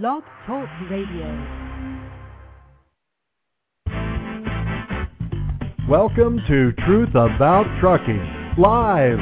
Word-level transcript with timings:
Blog 0.00 0.22
Talk 0.46 0.70
Radio. 0.90 1.28
Welcome 5.86 6.40
to 6.48 6.72
Truth 6.86 7.10
About 7.10 7.66
Trucking, 7.78 8.54
live, 8.56 9.18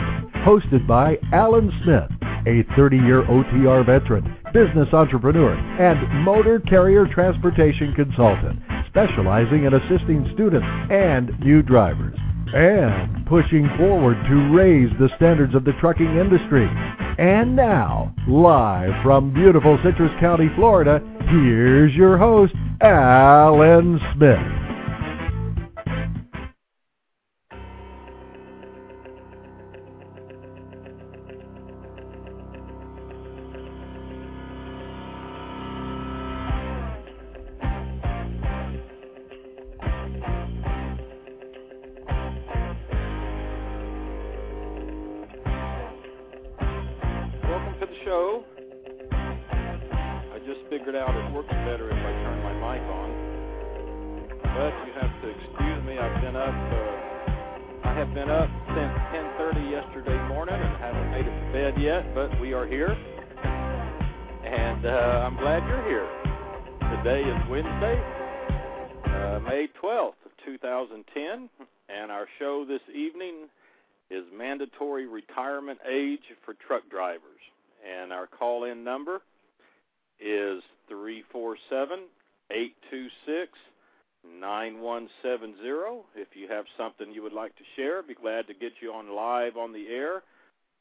hosted 0.47 0.87
by 0.87 1.19
Alan 1.33 1.73
Smith, 1.83 2.09
a 2.47 2.63
30 2.77 2.99
year 2.99 3.25
OTR 3.25 3.85
veteran, 3.85 4.37
business 4.53 4.87
entrepreneur, 4.93 5.55
and 5.55 6.25
motor 6.25 6.61
carrier 6.61 7.05
transportation 7.05 7.93
consultant, 7.95 8.61
specializing 8.87 9.65
in 9.65 9.75
assisting 9.75 10.31
students 10.35 10.69
and 10.89 11.37
new 11.41 11.63
drivers, 11.63 12.17
and 12.55 13.27
pushing 13.27 13.69
forward 13.77 14.17
to 14.29 14.57
raise 14.57 14.91
the 15.01 15.11
standards 15.17 15.57
of 15.57 15.65
the 15.65 15.73
trucking 15.81 16.17
industry. 16.17 16.71
And 17.21 17.55
now, 17.55 18.15
live 18.27 18.95
from 19.03 19.35
beautiful 19.35 19.79
Citrus 19.85 20.11
County, 20.21 20.49
Florida, 20.57 21.01
here's 21.29 21.93
your 21.93 22.17
host, 22.17 22.55
Alan 22.81 24.01
Smith. 24.15 24.70
Truck 76.67 76.89
drivers. 76.91 77.41
And 77.81 78.13
our 78.13 78.27
call 78.27 78.65
in 78.65 78.85
number 78.85 79.21
is 80.21 80.63
347 80.89 82.05
826 82.51 83.53
9170. 84.41 86.05
If 86.15 86.29
you 86.35 86.49
have 86.49 86.65
something 86.77 87.13
you 87.13 87.23
would 87.23 87.33
like 87.33 87.57
to 87.57 87.65
share, 87.77 88.03
be 88.03 88.15
glad 88.15 88.47
to 88.49 88.55
get 88.55 88.73
you 88.81 88.93
on 88.93 89.15
live 89.15 89.57
on 89.57 89.73
the 89.73 89.89
air 89.89 90.23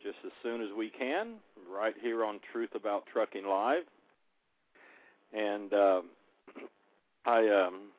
just 0.02 0.18
as 0.26 0.32
soon 0.44 0.62
as 0.62 0.70
we 0.78 0.90
can, 0.90 1.36
right 1.70 1.96
here 2.02 2.24
on 2.24 2.40
Truth 2.54 2.70
About 2.74 3.04
Trucking 3.12 3.46
Live. 3.46 3.84
And 5.34 5.74
um, 5.74 6.04
I, 7.26 7.68
um, 7.68 7.90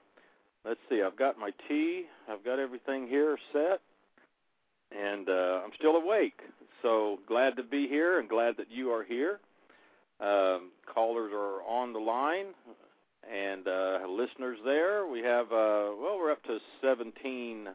let's 0.64 0.81
see, 0.89 1.03
I've 1.03 1.19
got 1.19 1.39
my 1.39 1.51
tea, 1.69 2.05
I've 2.28 2.45
got 2.45 2.58
everything 2.58 3.06
here 3.06 3.36
set 3.53 3.81
and 4.91 5.28
uh, 5.28 5.61
I'm 5.64 5.70
still 5.78 5.97
awake. 5.97 6.41
So 6.83 7.19
glad 7.27 7.56
to 7.56 7.62
be 7.62 7.89
here 7.89 8.19
and 8.19 8.28
glad 8.28 8.56
that 8.56 8.70
you 8.70 8.91
are 8.92 9.05
here. 9.05 9.41
Um, 10.20 10.70
callers 10.92 11.33
are 11.34 11.62
on 11.62 11.92
the 11.92 11.98
line 11.98 12.47
and 13.31 13.67
uh, 13.67 14.00
listeners 14.09 14.59
there. 14.64 15.06
We 15.06 15.20
have, 15.20 15.47
uh, 15.47 15.92
well, 16.01 16.17
we're 16.19 16.33
up 16.33 16.42
to 16.45 16.58
17, 16.83 17.69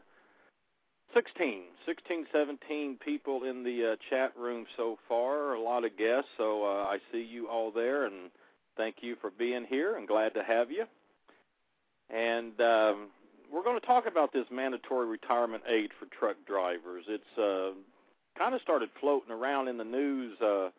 16, 1.14 1.62
16, 1.86 2.26
17 2.32 2.98
people 3.04 3.44
in 3.44 3.64
the 3.64 3.92
uh, 3.92 3.96
chat 4.10 4.32
room 4.36 4.66
so 4.76 4.98
far, 5.08 5.54
a 5.54 5.60
lot 5.60 5.84
of 5.84 5.96
guests. 5.96 6.30
So 6.36 6.64
uh, 6.64 6.84
I 6.84 6.98
see 7.12 7.22
you 7.22 7.48
all 7.48 7.70
there 7.70 8.06
and 8.06 8.30
thank 8.76 8.96
you 9.00 9.16
for 9.20 9.30
being 9.30 9.64
here 9.68 9.96
and 9.96 10.06
glad 10.06 10.34
to 10.34 10.42
have 10.42 10.70
you. 10.70 10.84
And 12.10 12.60
um, 12.60 13.08
we're 13.52 13.64
going 13.64 13.80
to 13.80 13.86
talk 13.86 14.06
about 14.06 14.32
this 14.32 14.46
mandatory 14.50 15.06
retirement 15.06 15.64
age 15.68 15.90
for 15.98 16.06
truck 16.06 16.36
drivers. 16.46 17.04
It's 17.08 17.38
uh, 17.38 17.72
kind 18.38 18.54
of 18.54 18.60
started 18.62 18.90
floating 19.00 19.32
around 19.32 19.68
in 19.68 19.76
the 19.76 19.84
news 19.84 20.40
uh, 20.40 20.70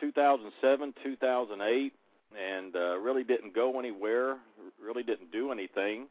2007, 0.00 0.94
2008, 1.02 1.92
and 2.38 2.76
uh, 2.76 2.98
really 2.98 3.24
didn't 3.24 3.54
go 3.54 3.78
anywhere, 3.78 4.36
really 4.82 5.02
didn't 5.02 5.32
do 5.32 5.50
anything. 5.52 6.06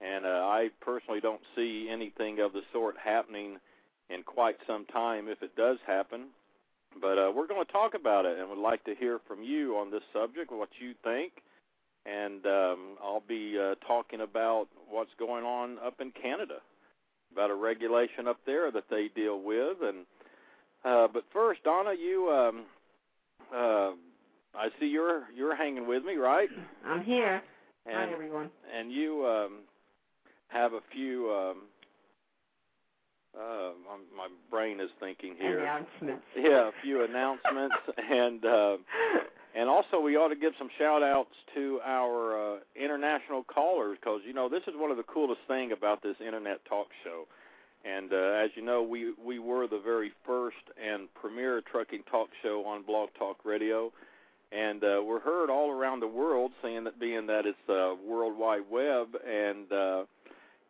And 0.00 0.24
uh, 0.24 0.28
I 0.28 0.68
personally 0.80 1.20
don't 1.20 1.40
see 1.56 1.88
anything 1.90 2.38
of 2.40 2.52
the 2.52 2.62
sort 2.72 2.96
happening 3.02 3.58
in 4.08 4.22
quite 4.22 4.56
some 4.66 4.86
time 4.86 5.28
if 5.28 5.42
it 5.42 5.56
does 5.56 5.78
happen. 5.86 6.26
But 7.00 7.18
uh, 7.18 7.32
we're 7.34 7.46
going 7.46 7.64
to 7.64 7.72
talk 7.72 7.94
about 7.94 8.24
it 8.24 8.38
and 8.38 8.48
would 8.48 8.58
like 8.58 8.84
to 8.84 8.94
hear 8.94 9.20
from 9.26 9.42
you 9.42 9.76
on 9.76 9.90
this 9.90 10.02
subject, 10.12 10.50
what 10.52 10.70
you 10.80 10.94
think 11.04 11.32
and 12.08 12.44
um, 12.46 12.78
I'll 13.02 13.22
be 13.26 13.58
uh, 13.58 13.74
talking 13.86 14.20
about 14.20 14.68
what's 14.88 15.10
going 15.18 15.44
on 15.44 15.78
up 15.84 16.00
in 16.00 16.10
Canada, 16.10 16.60
about 17.32 17.50
a 17.50 17.54
regulation 17.54 18.26
up 18.26 18.38
there 18.46 18.70
that 18.70 18.84
they 18.90 19.08
deal 19.14 19.40
with. 19.40 19.78
And 19.82 20.06
uh, 20.84 21.08
but 21.12 21.24
first, 21.32 21.62
Donna, 21.64 21.92
you, 21.98 22.28
um, 22.30 22.64
uh, 23.54 23.90
I 24.58 24.68
see 24.80 24.86
you're 24.86 25.24
you're 25.34 25.56
hanging 25.56 25.86
with 25.86 26.04
me, 26.04 26.16
right? 26.16 26.48
I'm 26.84 27.02
here. 27.02 27.42
And, 27.86 27.96
Hi, 27.96 28.12
everyone. 28.12 28.50
And 28.76 28.92
you 28.92 29.26
um, 29.26 29.60
have 30.48 30.72
a 30.72 30.80
few. 30.92 31.30
Um, 31.30 31.56
uh, 33.38 33.70
my, 33.86 33.98
my 34.16 34.28
brain 34.50 34.80
is 34.80 34.90
thinking 34.98 35.34
here. 35.38 35.60
Announcements. 35.60 36.24
Yeah, 36.36 36.68
a 36.68 36.72
few 36.82 37.04
announcements, 37.04 37.76
and 38.10 38.44
uh, 38.44 38.76
and 39.58 39.68
also, 39.68 39.98
we 39.98 40.16
ought 40.16 40.28
to 40.28 40.36
give 40.36 40.52
some 40.58 40.68
shout 40.78 41.02
outs 41.02 41.34
to 41.54 41.80
our 41.84 42.56
uh, 42.56 42.58
international 42.76 43.42
callers 43.42 43.98
because, 44.00 44.20
you 44.26 44.32
know, 44.32 44.48
this 44.48 44.62
is 44.68 44.74
one 44.76 44.90
of 44.90 44.96
the 44.96 45.02
coolest 45.02 45.40
thing 45.48 45.72
about 45.72 46.02
this 46.02 46.16
internet 46.24 46.64
talk 46.64 46.86
show. 47.02 47.26
And 47.84 48.12
uh, 48.12 48.44
as 48.44 48.50
you 48.54 48.62
know, 48.62 48.82
we, 48.82 49.12
we 49.24 49.38
were 49.38 49.66
the 49.66 49.80
very 49.80 50.12
first 50.26 50.56
and 50.82 51.08
premier 51.14 51.60
trucking 51.60 52.02
talk 52.10 52.28
show 52.42 52.64
on 52.66 52.82
Blog 52.82 53.10
Talk 53.18 53.44
Radio. 53.44 53.92
And 54.50 54.82
uh, 54.82 55.02
we're 55.04 55.20
heard 55.20 55.50
all 55.50 55.70
around 55.70 56.00
the 56.00 56.08
world, 56.08 56.52
seeing 56.62 56.84
that 56.84 56.98
being 56.98 57.26
that 57.26 57.44
it's 57.44 57.58
uh, 57.68 57.94
World 58.06 58.38
Wide 58.38 58.64
Web. 58.70 59.08
And 59.26 59.70
uh, 59.70 60.04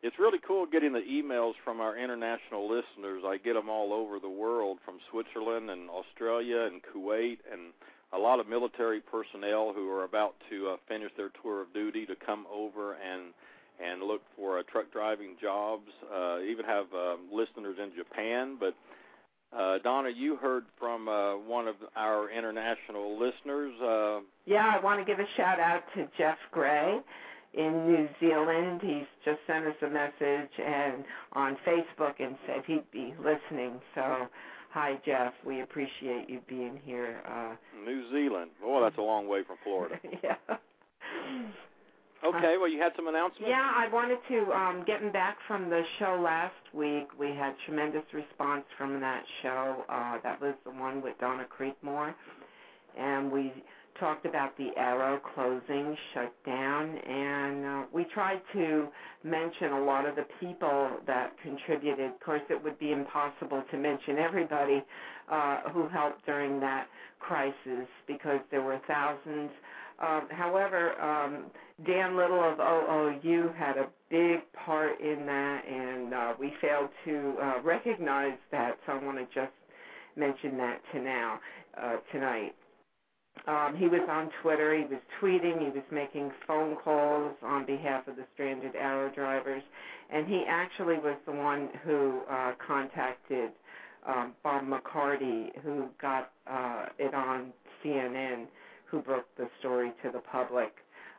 it's 0.03 0.19
really 0.19 0.39
cool 0.47 0.67
getting 0.67 0.93
the 0.93 1.01
emails 1.01 1.55
from 1.65 1.81
our 1.81 1.97
international 1.97 2.69
listeners. 2.69 3.23
I 3.27 3.37
get 3.39 3.55
them 3.55 3.69
all 3.69 3.93
over 3.93 4.19
the 4.19 4.29
world 4.29 4.79
from 4.85 4.99
Switzerland 5.11 5.71
and 5.71 5.89
Australia 5.91 6.69
and 6.71 6.81
Kuwait 6.83 7.39
and 7.51 7.73
a 8.13 8.19
lot 8.19 8.41
of 8.41 8.49
military 8.49 9.01
personnel 9.01 9.73
who 9.75 9.91
are 9.91 10.05
about 10.05 10.35
to 10.51 10.69
uh, 10.69 10.77
finish 10.89 11.11
their 11.17 11.31
tour 11.43 11.61
of 11.63 11.73
duty 11.75 12.07
to 12.07 12.15
come 12.17 12.47
over 12.53 12.95
and 12.95 13.35
and 13.85 14.03
look 14.03 14.23
for 14.37 14.59
uh, 14.59 14.63
truck 14.71 14.93
driving 14.93 15.37
jobs. 15.41 15.89
Uh, 16.13 16.41
even 16.41 16.65
have 16.65 16.87
um, 16.93 17.29
listeners 17.33 17.77
in 17.83 17.93
Japan. 17.97 18.57
But 18.59 18.75
uh, 19.57 19.79
Donna, 19.79 20.11
you 20.15 20.37
heard 20.37 20.65
from 20.79 21.09
uh, 21.09 21.37
one 21.39 21.69
of 21.69 21.77
our 21.97 22.31
international 22.31 23.19
listeners. 23.19 23.73
Uh, 23.81 24.21
Yeah, 24.47 24.73
I 24.79 24.83
want 24.83 25.01
to 25.01 25.05
give 25.05 25.21
a 25.21 25.29
shout 25.37 25.59
out 25.61 25.83
to 25.95 26.07
Jeff 26.19 26.37
Gray 26.53 26.99
in 27.55 27.87
New 27.87 28.09
Zealand. 28.21 28.81
He's 28.83 29.07
just 29.25 29.39
sent 29.47 29.67
us 29.67 29.75
a 29.83 29.89
message 29.89 30.51
and 30.59 31.05
on 31.33 31.57
Facebook 31.67 32.15
and 32.21 32.37
said 32.47 32.63
he'd 32.67 32.91
be 32.93 33.15
listening. 33.19 33.81
So, 33.95 34.27
hi 34.71 35.01
Jeff, 35.07 35.33
we 35.47 35.63
appreciate 35.63 36.29
you 36.29 36.41
being 36.47 36.79
here. 36.85 37.21
Uh, 37.27 37.55
New 37.85 38.11
Zealand. 38.13 38.51
Oh, 38.63 38.83
that's 38.83 38.99
a 38.99 39.03
long 39.03 39.29
way 39.29 39.43
from 39.47 39.57
Florida. 39.65 39.97
yeah. 40.23 40.57
Okay, 42.25 42.57
well, 42.59 42.69
you 42.69 42.81
had 42.81 42.93
some 42.97 43.07
announcements. 43.07 43.49
Yeah, 43.49 43.71
I 43.75 43.89
wanted 43.93 44.19
to 44.29 44.53
um 44.53 44.85
getting 44.87 45.13
back 45.13 45.39
from 45.47 45.71
the 45.71 45.83
show 45.99 46.21
last 46.23 46.55
week. 46.75 47.09
We 47.19 47.29
had 47.29 47.55
tremendous 47.65 48.03
response 48.13 48.65
from 48.77 49.01
that 49.01 49.23
show. 49.43 49.85
Uh 49.89 50.19
that 50.23 50.41
was 50.41 50.55
the 50.65 50.71
one 50.71 51.01
with 51.01 51.19
Donna 51.21 51.47
Creekmore. 51.47 52.15
And 52.99 53.31
we 53.31 53.53
talked 54.01 54.27
about 54.27 54.57
the 54.57 54.71
Arrow 54.77 55.21
closing, 55.35 55.97
shut 56.15 56.33
down, 56.47 56.97
and 56.99 57.65
uh, 57.65 57.83
we 57.93 58.05
tried 58.15 58.41
to 58.53 58.89
mention 59.25 59.73
a 59.73 59.85
lot 59.85 60.07
of 60.07 60.15
the 60.17 60.25
people 60.41 60.91
that 61.07 61.33
contributed. 61.43 62.13
Of 62.13 62.21
course, 62.21 62.43
it 62.51 62.63
would 62.63 62.79
be 62.79 62.93
impossible 62.93 63.63
to 63.71 63.77
mention 63.77 64.19
everybody 64.19 64.83
uh, 65.31 65.61
who 65.73 65.89
helped 65.89 66.25
during 66.27 66.61
that 66.61 66.87
crisis 67.19 67.89
because 68.07 68.41
there 68.51 68.63
were 68.63 68.81
thousands. 68.87 69.51
Um, 70.01 70.29
however, 70.31 71.01
um, 71.01 71.47
Dan 71.85 72.17
Little 72.17 72.41
of 72.41 72.61
OOU 72.61 73.51
had 73.57 73.77
a 73.77 73.89
big 74.11 74.41
part 74.65 75.01
in 75.01 75.27
that, 75.27 75.63
and 75.67 76.15
uh, 76.15 76.35
we 76.39 76.53
failed 76.61 76.91
to 77.05 77.35
uh, 77.43 77.63
recognize 77.63 78.39
that. 78.53 78.79
So 78.87 78.93
I 78.93 79.05
want 79.05 79.19
to 79.19 79.25
just 79.35 79.53
mention 80.17 80.57
that 80.59 80.81
to 80.93 81.01
now, 81.01 81.41
uh, 81.81 81.97
tonight. 82.13 82.55
Um, 83.47 83.77
he 83.77 83.87
was 83.87 84.01
on 84.11 84.31
Twitter. 84.43 84.77
He 84.77 84.85
was 84.85 85.01
tweeting. 85.21 85.61
He 85.61 85.71
was 85.71 85.85
making 85.91 86.31
phone 86.47 86.77
calls 86.77 87.35
on 87.43 87.67
behalf 87.67 88.07
of 88.09 88.17
the 88.17 88.25
stranded 88.35 88.75
Arrow 88.75 89.11
drivers, 89.15 89.63
and 90.11 90.27
he 90.27 90.45
actually 90.49 90.97
was 90.97 91.17
the 91.27 91.33
one 91.33 91.69
who 91.85 92.21
uh, 92.31 92.53
contacted 92.65 93.51
um, 94.07 94.35
Bob 94.43 94.65
McCarty, 94.65 95.57
who 95.63 95.87
got 96.01 96.33
uh, 96.51 96.87
it 96.99 97.15
on 97.15 97.53
CNN, 97.85 98.47
who 98.91 99.01
broke 99.01 99.27
the 99.37 99.49
story 99.61 99.93
to 100.03 100.11
the 100.11 100.21
public. 100.21 100.73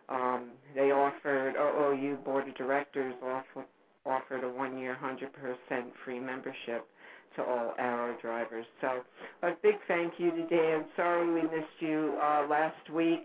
Um, 0.10 0.50
they 0.76 0.92
offered 0.92 1.56
OOU 1.56 2.18
board 2.26 2.48
of 2.48 2.56
directors 2.56 3.14
offer, 3.24 3.66
offered 4.06 4.44
a 4.44 4.50
one-year, 4.50 4.98
100% 5.02 5.84
free 6.04 6.20
membership 6.20 6.88
to 7.36 7.44
all 7.44 7.74
Arrow 7.78 8.16
drivers. 8.22 8.66
So 8.82 9.02
a 9.44 9.52
big 9.62 9.76
thank 9.88 10.14
you 10.18 10.32
to 10.32 10.48
Dan. 10.48 10.86
Sorry 10.96 11.32
we 11.32 11.44
missed 11.44 11.80
you 11.80 12.18
uh, 12.22 12.48
last 12.50 12.90
week, 12.92 13.22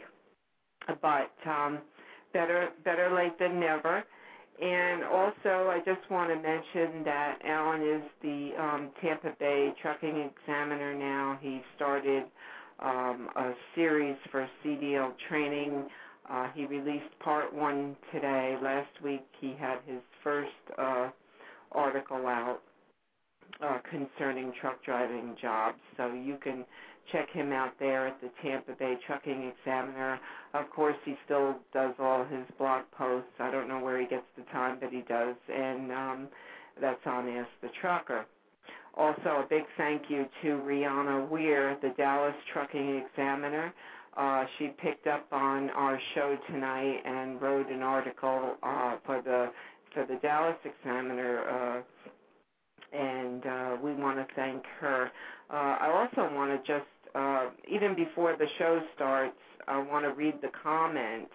but 1.01 1.33
um, 1.47 1.79
better 2.35 2.69
better 2.85 3.15
late 3.15 3.39
than 3.39 3.59
never. 3.59 4.05
And 4.61 5.03
also, 5.03 5.69
I 5.69 5.81
just 5.85 6.09
want 6.11 6.31
to 6.31 6.37
mention 6.37 7.03
that 7.05 7.39
Alan 7.45 7.83
is 7.83 8.03
the 8.23 8.51
um, 8.57 8.91
Tampa 9.03 9.35
Bay 9.41 9.73
Trucking 9.83 10.31
Examiner 10.31 10.95
now. 10.95 11.39
He 11.41 11.61
started 11.75 12.25
um, 12.81 13.29
a 13.37 13.53
series 13.75 14.17
for 14.31 14.49
CDL 14.65 15.13
training. 15.29 15.87
Uh, 16.31 16.49
he 16.55 16.67
released 16.67 17.19
part 17.21 17.53
one 17.55 17.97
today. 18.13 18.57
Last 18.63 18.91
week, 19.03 19.25
he 19.41 19.55
had 19.59 19.79
his 19.87 20.01
first 20.23 20.51
uh, 20.79 21.11
article 21.73 22.27
out 22.27 22.61
uh, 23.63 23.79
concerning 23.91 24.53
truck 24.61 24.83
driving 24.85 25.37
jobs. 25.41 25.79
So 25.97 26.13
you 26.13 26.39
can 26.43 26.65
check 27.13 27.29
him 27.31 27.53
out 27.53 27.73
there 27.79 28.09
at 28.09 28.21
the 28.21 28.31
Tampa 28.43 28.73
Bay 28.73 28.97
Trucking 29.07 29.53
Examiner. 29.59 30.19
Of 30.55 30.71
course, 30.71 30.97
he 31.05 31.15
still 31.25 31.57
does 31.73 31.95
all 31.99 32.25
his 32.25 32.45
blog 32.59 32.85
posts. 32.97 33.31
I 33.39 33.51
don't 33.51 33.69
know 33.69 33.81
where 33.81 34.01
he 34.01 34.07
gets 34.07 34.27
the 34.37 34.45
time, 34.45 34.79
but 34.81 34.91
he 34.91 35.03
does, 35.03 35.37
and 35.53 35.93
um, 35.93 36.29
that's 36.81 37.01
on 37.07 37.29
Ask 37.29 37.49
the 37.63 37.69
Trucker. 37.81 38.27
Also, 38.97 39.43
a 39.45 39.47
big 39.49 39.65
thank 39.77 40.03
you 40.09 40.27
to 40.43 40.49
Rihanna 40.49 41.29
Weir, 41.29 41.77
the 41.83 41.91
Dallas 41.97 42.35
Trucking 42.53 43.03
Examiner. 43.07 43.73
Uh, 44.17 44.45
she 44.59 44.69
picked 44.81 45.07
up 45.09 45.27
on 45.33 45.71
our 45.71 45.99
show 46.15 46.37
tonight 46.49 47.01
and 47.05 47.41
wrote 47.43 47.69
an 47.69 47.83
article 47.83 48.55
uh, 48.63 48.97
for 49.05 49.21
the 49.23 49.51
for 49.93 50.07
the 50.07 50.17
Dallas 50.23 50.57
Examiner 50.65 51.41
uh, 51.49 51.83
and 52.95 53.47
uh, 53.47 53.77
we 53.83 53.95
want 53.95 54.17
to 54.17 54.27
thank 54.35 54.63
her. 54.81 55.11
Uh, 55.51 55.77
I 55.81 55.91
also 55.91 56.33
want 56.35 56.51
to 56.51 56.73
just, 56.73 56.87
uh, 57.15 57.51
even 57.69 57.95
before 57.95 58.37
the 58.39 58.47
show 58.59 58.81
starts, 58.95 59.37
I 59.67 59.79
want 59.79 60.05
to 60.05 60.13
read 60.13 60.35
the 60.43 60.51
comment 60.63 61.29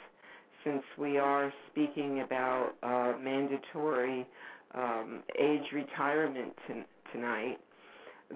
since 0.64 0.84
we 0.98 1.18
are 1.18 1.52
speaking 1.72 2.22
about 2.22 2.72
uh, 2.84 3.14
mandatory 3.22 4.26
um, 4.76 5.24
age 5.40 5.64
retirement 5.74 6.54
t- 6.68 6.74
tonight. 7.14 7.58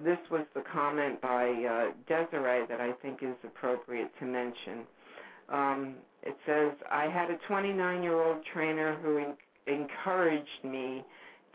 This 0.04 0.18
was 0.30 0.44
the 0.54 0.62
comment 0.72 1.20
by 1.20 1.46
uh, 1.48 1.92
Desiree 2.08 2.66
that 2.68 2.80
I 2.80 2.92
think 3.00 3.22
is 3.22 3.36
appropriate 3.44 4.10
to 4.18 4.24
mention. 4.24 4.86
Um, 5.48 5.94
it 6.22 6.36
says, 6.46 6.72
I 6.90 7.04
had 7.04 7.30
a 7.30 7.36
29 7.46 8.02
year 8.02 8.20
old 8.20 8.38
trainer 8.52 8.96
who 9.02 9.18
en- 9.18 9.36
encouraged 9.66 10.64
me 10.64 11.04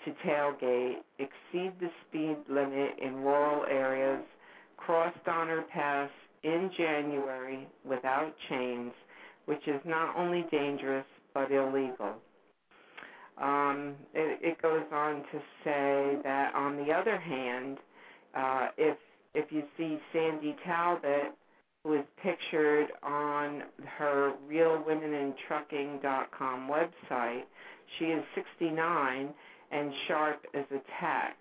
to 0.05 0.11
tailgate, 0.25 0.97
exceed 1.17 1.73
the 1.79 1.89
speed 2.07 2.37
limit 2.47 2.91
in 3.01 3.15
rural 3.15 3.65
areas, 3.65 4.23
cross 4.77 5.13
Donner 5.25 5.63
Pass 5.73 6.09
in 6.43 6.71
January 6.77 7.67
without 7.83 8.33
chains, 8.49 8.93
which 9.45 9.67
is 9.67 9.81
not 9.85 10.15
only 10.15 10.45
dangerous 10.51 11.05
but 11.33 11.51
illegal. 11.51 12.15
Um, 13.41 13.95
it, 14.13 14.39
it 14.41 14.61
goes 14.61 14.83
on 14.91 15.23
to 15.31 15.39
say 15.63 16.17
that, 16.23 16.53
on 16.55 16.75
the 16.77 16.91
other 16.91 17.17
hand, 17.17 17.77
uh, 18.35 18.67
if 18.77 18.97
if 19.33 19.51
you 19.51 19.63
see 19.77 19.97
Sandy 20.11 20.55
Talbot, 20.65 21.33
who 21.83 21.93
is 21.93 22.03
pictured 22.21 22.87
on 23.03 23.63
her 23.97 24.33
RealWomenInTrucking.com 24.49 26.69
website, 26.69 27.43
she 27.97 28.05
is 28.05 28.23
69 28.35 29.29
and 29.71 29.91
sharp 30.07 30.45
as 30.53 30.65
a 30.71 30.79
tack. 30.99 31.39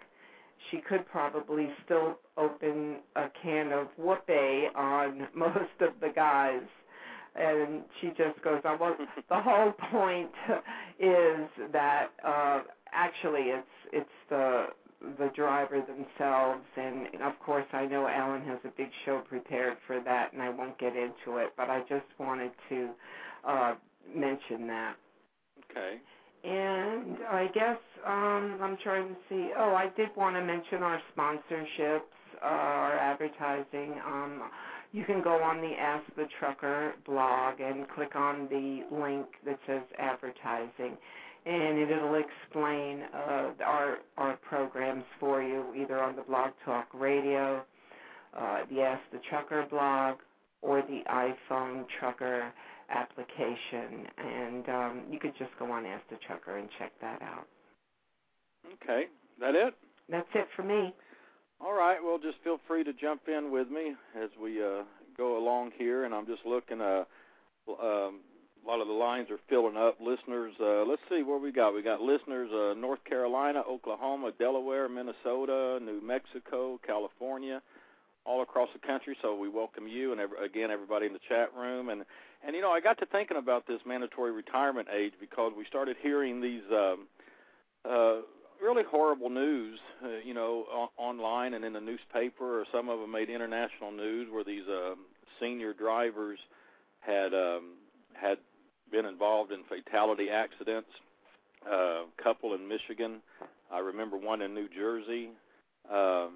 She 0.70 0.78
could 0.88 1.06
probably 1.08 1.68
still 1.84 2.18
open 2.36 2.98
a 3.16 3.26
can 3.42 3.72
of 3.72 3.88
whoopee 3.96 4.68
on 4.74 5.26
most 5.34 5.80
of 5.80 5.94
the 6.00 6.10
guys. 6.14 6.62
And 7.38 7.82
she 8.00 8.08
just 8.08 8.42
goes 8.42 8.60
on. 8.64 8.78
Well, 8.80 8.96
the 9.28 9.40
whole 9.40 9.72
point 9.92 10.30
is 10.98 11.48
that 11.72 12.08
uh, 12.26 12.62
actually 12.92 13.42
it's 13.42 13.66
it's 13.92 14.10
the 14.28 14.66
the 15.18 15.30
driver 15.36 15.80
themselves, 15.80 16.64
and 16.76 17.06
of 17.22 17.38
course 17.38 17.66
I 17.72 17.86
know 17.86 18.08
Alan 18.08 18.42
has 18.42 18.58
a 18.64 18.72
big 18.76 18.88
show 19.04 19.20
prepared 19.28 19.76
for 19.86 20.00
that, 20.00 20.32
and 20.32 20.42
I 20.42 20.48
won't 20.48 20.76
get 20.78 20.96
into 20.96 21.38
it, 21.38 21.52
but 21.56 21.70
I 21.70 21.80
just 21.88 22.06
wanted 22.18 22.50
to 22.68 22.88
uh, 23.46 23.74
mention 24.12 24.66
that. 24.66 24.96
Okay. 25.70 25.98
And 26.44 27.18
I 27.30 27.48
guess 27.54 27.78
um, 28.06 28.58
I'm 28.62 28.76
trying 28.82 29.08
to 29.08 29.16
see. 29.28 29.50
Oh, 29.56 29.74
I 29.74 29.90
did 29.96 30.08
want 30.16 30.36
to 30.36 30.44
mention 30.44 30.82
our 30.82 31.00
sponsorships, 31.16 32.00
uh, 32.42 32.46
our 32.46 32.96
advertising. 32.96 33.94
Um, 34.06 34.42
you 34.92 35.04
can 35.04 35.22
go 35.22 35.42
on 35.42 35.60
the 35.60 35.72
Ask 35.78 36.04
the 36.16 36.26
Trucker 36.38 36.94
blog 37.04 37.60
and 37.60 37.88
click 37.88 38.16
on 38.16 38.48
the 38.50 38.82
link 38.90 39.26
that 39.44 39.58
says 39.66 39.82
advertising, 39.98 40.96
and 41.46 41.78
it'll 41.78 42.14
explain 42.20 43.02
uh, 43.14 43.50
our 43.64 43.98
our 44.16 44.36
programs 44.36 45.04
for 45.20 45.42
you, 45.42 45.64
either 45.76 46.00
on 46.00 46.16
the 46.16 46.22
Blog 46.22 46.50
Talk 46.64 46.88
Radio, 46.94 47.62
uh, 48.36 48.60
the 48.70 48.80
Ask 48.80 49.02
the 49.12 49.20
Trucker 49.28 49.66
blog, 49.70 50.18
or 50.62 50.82
the 50.82 51.02
iPhone 51.10 51.84
Trucker 51.98 52.52
application, 52.90 54.06
and 54.16 54.68
um, 54.68 55.02
you 55.10 55.18
could 55.18 55.36
just 55.38 55.50
go 55.58 55.70
on 55.70 55.84
Ask 55.84 56.02
the 56.10 56.18
Trucker 56.26 56.56
and 56.56 56.68
check 56.78 56.92
that 57.00 57.20
out. 57.22 57.46
Okay, 58.82 59.04
that 59.40 59.54
it? 59.54 59.74
That's 60.08 60.28
it 60.34 60.46
for 60.56 60.62
me. 60.62 60.94
All 61.60 61.74
right. 61.74 61.98
Well, 62.02 62.18
just 62.18 62.38
feel 62.44 62.60
free 62.68 62.84
to 62.84 62.92
jump 62.92 63.22
in 63.26 63.50
with 63.50 63.68
me 63.68 63.94
as 64.16 64.30
we 64.40 64.62
uh, 64.62 64.84
go 65.16 65.38
along 65.38 65.72
here, 65.76 66.04
and 66.04 66.14
I'm 66.14 66.26
just 66.26 66.46
looking. 66.46 66.80
Uh, 66.80 67.04
um, 67.68 68.20
a 68.64 68.68
lot 68.68 68.80
of 68.80 68.86
the 68.86 68.92
lines 68.92 69.28
are 69.30 69.40
filling 69.48 69.76
up. 69.76 69.96
Listeners, 70.00 70.54
uh, 70.60 70.84
let's 70.84 71.02
see 71.08 71.22
where 71.22 71.38
we 71.38 71.50
got. 71.50 71.74
We 71.74 71.82
got 71.82 72.00
listeners: 72.00 72.50
uh, 72.52 72.78
North 72.78 73.02
Carolina, 73.04 73.62
Oklahoma, 73.68 74.30
Delaware, 74.38 74.88
Minnesota, 74.88 75.80
New 75.82 76.00
Mexico, 76.00 76.78
California, 76.86 77.60
all 78.24 78.42
across 78.42 78.68
the 78.72 78.86
country. 78.86 79.16
So 79.20 79.34
we 79.34 79.48
welcome 79.48 79.88
you, 79.88 80.12
and 80.12 80.20
every, 80.20 80.44
again, 80.44 80.70
everybody 80.70 81.06
in 81.06 81.12
the 81.12 81.20
chat 81.28 81.48
room. 81.56 81.88
And 81.88 82.04
and 82.46 82.54
you 82.54 82.62
know, 82.62 82.70
I 82.70 82.80
got 82.80 82.98
to 82.98 83.06
thinking 83.06 83.36
about 83.36 83.66
this 83.66 83.80
mandatory 83.84 84.30
retirement 84.30 84.86
age 84.96 85.14
because 85.18 85.52
we 85.58 85.64
started 85.64 85.96
hearing 86.00 86.40
these. 86.40 86.62
Um, 86.70 87.08
uh, 87.84 88.20
really 88.62 88.82
horrible 88.90 89.30
news, 89.30 89.78
uh, 90.04 90.08
you 90.24 90.34
know, 90.34 90.64
on, 90.72 90.88
online 90.96 91.54
and 91.54 91.64
in 91.64 91.72
the 91.72 91.80
newspaper, 91.80 92.60
or 92.60 92.64
some 92.72 92.88
of 92.88 93.00
them 93.00 93.10
made 93.10 93.30
international 93.30 93.90
news 93.92 94.28
where 94.30 94.44
these 94.44 94.66
uh, 94.68 94.94
senior 95.40 95.72
drivers 95.72 96.38
had 97.00 97.32
um, 97.34 97.74
had 98.14 98.38
been 98.90 99.04
involved 99.04 99.52
in 99.52 99.60
fatality 99.68 100.28
accidents. 100.30 100.88
A 101.66 101.74
uh, 101.74 102.22
couple 102.22 102.54
in 102.54 102.68
Michigan, 102.68 103.20
I 103.70 103.80
remember 103.80 104.16
one 104.16 104.42
in 104.42 104.54
New 104.54 104.68
Jersey, 104.68 105.30
um, 105.92 106.34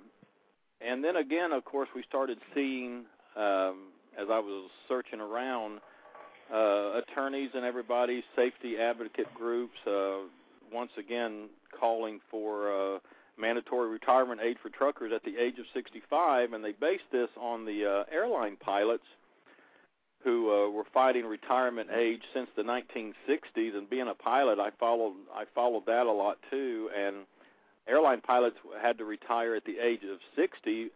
and 0.80 1.02
then 1.04 1.16
again, 1.16 1.52
of 1.52 1.64
course, 1.64 1.88
we 1.94 2.02
started 2.08 2.38
seeing 2.54 3.04
um, 3.36 3.88
as 4.18 4.26
I 4.30 4.38
was 4.38 4.70
searching 4.88 5.20
around. 5.20 5.80
Uh, 6.52 6.98
attorneys 6.98 7.48
and 7.54 7.64
everybody, 7.64 8.22
safety 8.36 8.76
advocate 8.76 9.32
groups, 9.34 9.72
uh, 9.86 10.18
once 10.72 10.92
again 10.98 11.48
calling 11.78 12.20
for 12.30 12.72
uh, 12.72 12.98
mandatory 13.38 13.90
retirement 13.90 14.40
age 14.40 14.56
for 14.62 14.68
truckers 14.68 15.12
at 15.14 15.24
the 15.24 15.36
age 15.36 15.58
of 15.58 15.66
65, 15.74 16.52
and 16.52 16.64
they 16.64 16.72
based 16.72 17.10
this 17.10 17.28
on 17.40 17.64
the 17.64 17.86
uh, 17.86 18.14
airline 18.14 18.56
pilots 18.56 19.04
who 20.24 20.50
uh, 20.50 20.70
were 20.70 20.84
fighting 20.94 21.24
retirement 21.26 21.88
age 21.94 22.22
since 22.32 22.48
the 22.56 22.62
1960s. 22.62 23.76
And 23.76 23.90
being 23.90 24.08
a 24.08 24.14
pilot, 24.14 24.58
I 24.58 24.70
followed 24.78 25.14
I 25.34 25.44
followed 25.54 25.86
that 25.86 26.06
a 26.06 26.12
lot 26.12 26.38
too. 26.50 26.90
And 26.96 27.26
airline 27.88 28.20
pilots 28.20 28.56
had 28.80 28.98
to 28.98 29.04
retire 29.04 29.56
at 29.56 29.64
the 29.64 29.78
age 29.82 30.02
of 30.04 30.18
60. 30.36 30.90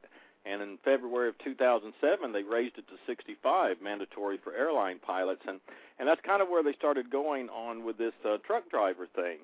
And 0.44 0.62
in 0.62 0.78
February 0.84 1.28
of 1.28 1.34
2007, 1.38 2.32
they 2.32 2.44
raised 2.44 2.78
it 2.78 2.86
to 2.86 2.94
65, 3.04 3.78
mandatory 3.82 4.38
for 4.44 4.54
airline 4.54 5.00
pilots, 5.04 5.42
and 5.48 5.58
and 5.98 6.06
that's 6.06 6.20
kind 6.24 6.40
of 6.40 6.48
where 6.48 6.62
they 6.62 6.74
started 6.74 7.10
going 7.10 7.48
on 7.48 7.84
with 7.84 7.98
this 7.98 8.12
uh, 8.24 8.36
truck 8.46 8.70
driver 8.70 9.08
thing 9.16 9.38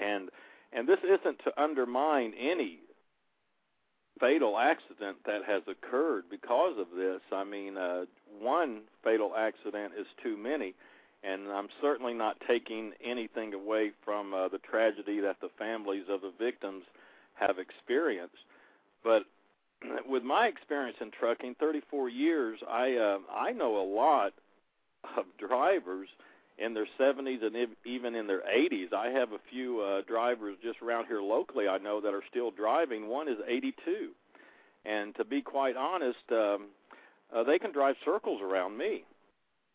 and 0.00 0.30
and 0.72 0.88
this 0.88 0.98
isn't 1.04 1.38
to 1.44 1.62
undermine 1.62 2.34
any 2.38 2.80
fatal 4.20 4.58
accident 4.58 5.18
that 5.26 5.42
has 5.46 5.62
occurred 5.68 6.24
because 6.30 6.78
of 6.78 6.86
this. 6.96 7.20
I 7.32 7.44
mean, 7.44 7.76
uh, 7.76 8.06
one 8.40 8.82
fatal 9.04 9.32
accident 9.36 9.92
is 9.98 10.06
too 10.22 10.36
many. 10.36 10.74
And 11.22 11.48
I'm 11.48 11.68
certainly 11.80 12.14
not 12.14 12.36
taking 12.46 12.92
anything 13.04 13.54
away 13.54 13.90
from 14.04 14.32
uh, 14.32 14.48
the 14.48 14.58
tragedy 14.58 15.20
that 15.20 15.40
the 15.40 15.48
families 15.58 16.04
of 16.08 16.20
the 16.20 16.32
victims 16.38 16.84
have 17.34 17.58
experienced. 17.58 18.36
But 19.02 19.22
with 20.08 20.22
my 20.22 20.46
experience 20.46 20.98
in 21.00 21.10
trucking, 21.10 21.56
34 21.58 22.08
years, 22.08 22.58
I 22.68 22.94
uh, 22.94 23.18
I 23.34 23.52
know 23.52 23.80
a 23.80 23.86
lot 23.94 24.34
of 25.16 25.24
drivers 25.38 26.08
in 26.58 26.74
their 26.74 26.86
70s 26.98 27.42
and 27.42 27.54
even 27.84 28.14
in 28.14 28.26
their 28.26 28.40
80s. 28.40 28.92
I 28.92 29.08
have 29.08 29.32
a 29.32 29.38
few 29.50 29.80
uh, 29.80 30.02
drivers 30.08 30.56
just 30.62 30.80
around 30.80 31.06
here 31.06 31.20
locally 31.20 31.68
I 31.68 31.78
know 31.78 32.00
that 32.00 32.14
are 32.14 32.22
still 32.30 32.50
driving. 32.50 33.08
One 33.08 33.28
is 33.28 33.36
82, 33.46 34.10
and 34.84 35.14
to 35.16 35.24
be 35.24 35.42
quite 35.42 35.76
honest, 35.76 36.18
um, 36.30 36.68
uh, 37.34 37.42
they 37.44 37.58
can 37.58 37.72
drive 37.72 37.96
circles 38.04 38.40
around 38.40 38.78
me. 38.78 39.04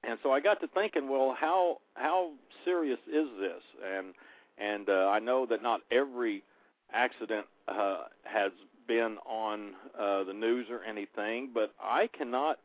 And 0.03 0.17
so 0.23 0.31
I 0.31 0.39
got 0.39 0.59
to 0.61 0.67
thinking, 0.67 1.09
well, 1.09 1.35
how 1.39 1.77
how 1.93 2.31
serious 2.65 2.99
is 3.07 3.27
this? 3.39 3.61
And 3.85 4.13
and 4.57 4.89
uh, 4.89 5.09
I 5.09 5.19
know 5.19 5.45
that 5.45 5.61
not 5.61 5.81
every 5.91 6.43
accident 6.91 7.45
uh, 7.67 8.03
has 8.23 8.51
been 8.87 9.17
on 9.25 9.73
uh, 9.97 10.23
the 10.23 10.33
news 10.33 10.67
or 10.71 10.83
anything, 10.83 11.51
but 11.53 11.73
I 11.79 12.09
cannot 12.17 12.57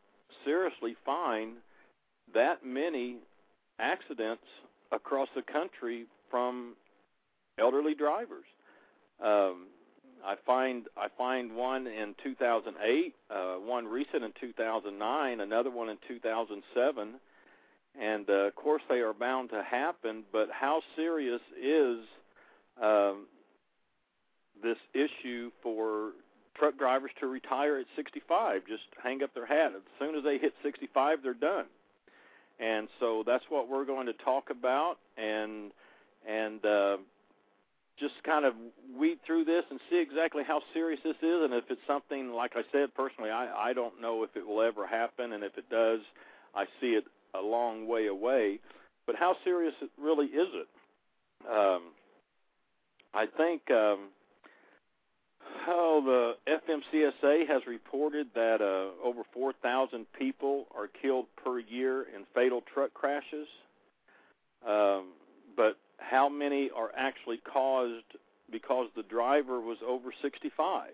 seriously 0.45 0.97
find 1.05 1.57
that 2.35 2.65
many 2.65 3.17
accidents 3.79 4.45
across 4.93 5.29
the 5.35 5.43
country 5.43 6.07
from 6.31 6.75
elderly 7.59 7.95
drivers. 7.95 8.45
Um, 9.23 9.69
I 10.25 10.35
find 10.45 10.87
I 10.97 11.07
find 11.17 11.55
one 11.55 11.87
in 11.87 12.15
2008, 12.23 13.15
uh, 13.31 13.55
one 13.57 13.87
recent 13.87 14.25
in 14.25 14.33
2009, 14.41 15.41
another 15.41 15.71
one 15.71 15.89
in 15.89 15.99
2007, 16.09 17.15
and 18.01 18.29
uh, 18.29 18.33
of 18.33 18.55
course 18.57 18.83
they 18.89 18.97
are 18.97 19.13
bound 19.13 19.51
to 19.51 19.63
happen. 19.63 20.25
But 20.33 20.49
how 20.51 20.83
serious 20.97 21.41
is 21.61 21.99
um, 22.83 23.27
this 24.63 24.79
issue 24.95 25.51
for 25.63 26.13
truck 26.57 26.79
drivers 26.79 27.11
to 27.21 27.27
retire 27.27 27.79
at 27.79 27.87
65? 27.95 28.63
Just 28.67 28.83
hang 29.03 29.23
up 29.23 29.33
their 29.35 29.47
hat. 29.47 29.73
As 29.77 29.83
soon 29.99 30.17
as 30.17 30.25
they 30.25 30.39
hit 30.39 30.55
65, 30.63 31.19
they're 31.23 31.35
done. 31.35 31.67
And 32.59 32.89
so 33.01 33.23
that's 33.27 33.45
what 33.49 33.69
we're 33.69 33.85
going 33.85 34.07
to 34.07 34.15
talk 34.25 34.51
about, 34.51 34.97
and 35.17 35.73
and 36.27 36.65
uh, 36.65 36.97
just 37.99 38.15
kind 38.25 38.45
of 38.45 38.55
weed 38.99 39.19
through 39.27 39.45
this 39.45 39.63
and 39.71 39.79
see 39.91 40.01
exactly 40.01 40.43
how 40.47 40.61
serious 40.73 41.01
this 41.05 41.17
is, 41.23 41.43
and 41.45 41.53
if 41.53 41.65
it's 41.71 41.81
something 41.87 42.33
like 42.33 42.53
I 42.57 42.63
said 42.73 42.95
personally, 42.95 43.31
I 43.31 43.71
I 43.71 43.73
don't 43.75 44.01
know 44.01 44.23
if 44.23 44.31
it 44.37 44.47
will 44.47 44.63
ever 44.63 44.87
happen, 44.87 45.33
and 45.33 45.45
if 45.45 45.59
it 45.59 45.69
does, 45.69 46.01
I 46.55 46.65
see 46.81 46.93
it 46.93 47.05
a 47.35 47.43
long 47.43 47.87
way 47.87 48.07
away. 48.07 48.61
But 49.07 49.17
how 49.17 49.37
serious 49.45 49.75
really 50.01 50.27
is 50.27 50.49
it? 50.55 50.69
Um, 51.49 51.83
I 53.15 53.27
think 53.37 53.71
um, 53.71 54.09
how 55.65 56.01
the 56.05 56.33
FMCSA 56.49 57.49
has 57.49 57.63
reported 57.67 58.29
that 58.35 58.61
uh, 58.61 59.07
over 59.07 59.23
4,000 59.33 60.07
people 60.19 60.67
are 60.77 60.87
killed 60.87 61.27
per 61.43 61.59
year 61.59 62.03
in 62.03 62.25
fatal 62.35 62.63
truck 62.73 62.95
crashes. 62.95 63.49
Um, 64.67 65.13
but 65.57 65.79
how 65.99 66.29
many 66.29 66.71
are 66.75 66.91
actually 66.97 67.39
caused 67.39 68.05
because 68.51 68.89
the 68.97 69.03
driver 69.03 69.61
was 69.61 69.79
over 69.87 70.11
65? 70.23 70.91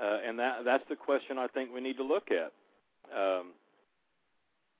Uh, 0.00 0.18
and 0.26 0.38
that 0.38 0.64
that's 0.64 0.84
the 0.88 0.96
question 0.96 1.36
I 1.38 1.48
think 1.48 1.70
we 1.74 1.80
need 1.80 1.96
to 1.96 2.04
look 2.04 2.28
at. 2.30 2.52
Um, 3.14 3.52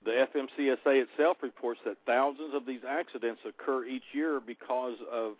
the 0.04 0.12
FMCSA 0.12 1.04
itself 1.04 1.38
reports 1.42 1.80
that 1.84 1.96
thousands 2.06 2.54
of 2.54 2.64
these 2.64 2.80
accidents 2.88 3.40
occur 3.46 3.84
each 3.84 4.04
year 4.14 4.40
because 4.44 4.96
of 5.12 5.34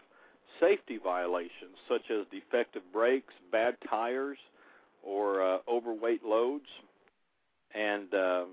safety 0.59 0.99
violations 1.03 1.77
such 1.89 2.11
as 2.11 2.27
defective 2.31 2.83
brakes, 2.93 3.33
bad 3.53 3.77
tires, 3.89 4.39
or 5.03 5.43
uh, 5.43 5.59
overweight 5.69 6.25
loads. 6.25 6.67
And 7.75 8.13
uh, 8.13 8.45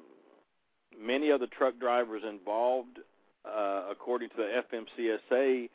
many 1.00 1.30
of 1.30 1.40
the 1.40 1.48
truck 1.48 1.80
drivers 1.80 2.24
involved 2.28 3.00
uh, 3.48 3.84
according 3.90 4.30
to 4.30 4.36
the 4.38 4.78
FMCSA, 5.34 5.70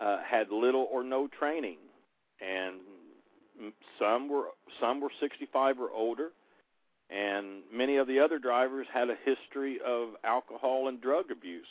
uh, 0.00 0.18
had 0.28 0.50
little 0.50 0.88
or 0.90 1.04
no 1.04 1.28
training, 1.28 1.76
and 2.40 2.76
some 3.98 4.28
were 4.28 4.46
some 4.80 5.00
were 5.00 5.10
65 5.20 5.78
or 5.78 5.90
older, 5.90 6.28
and 7.10 7.62
many 7.72 7.96
of 7.96 8.06
the 8.06 8.18
other 8.18 8.38
drivers 8.38 8.86
had 8.92 9.08
a 9.10 9.16
history 9.24 9.78
of 9.86 10.10
alcohol 10.24 10.88
and 10.88 11.00
drug 11.00 11.30
abuse. 11.30 11.66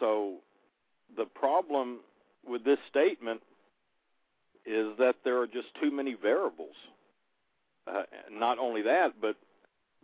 So, 0.00 0.36
the 1.16 1.26
problem 1.26 2.00
with 2.48 2.64
this 2.64 2.78
statement 2.88 3.40
is 4.66 4.96
that 4.98 5.14
there 5.24 5.38
are 5.40 5.46
just 5.46 5.68
too 5.82 5.90
many 5.90 6.14
variables. 6.14 6.74
Uh, 7.86 8.02
not 8.30 8.58
only 8.58 8.82
that, 8.82 9.14
but 9.20 9.36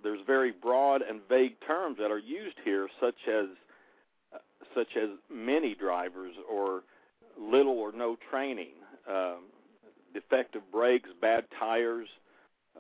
there's 0.03 0.21
very 0.27 0.53
broad 0.53 1.03
and 1.03 1.21
vague 1.29 1.57
terms 1.67 1.99
that 1.99 2.11
are 2.11 2.19
used 2.19 2.57
here, 2.65 2.89
such 3.01 3.29
as 3.29 3.47
such 4.75 4.97
as 4.97 5.11
many 5.33 5.75
drivers 5.75 6.35
or 6.51 6.83
little 7.39 7.79
or 7.79 7.93
no 7.93 8.17
training, 8.31 8.73
um, 9.09 9.45
defective 10.13 10.63
brakes, 10.73 11.09
bad 11.21 11.45
tires, 11.59 12.09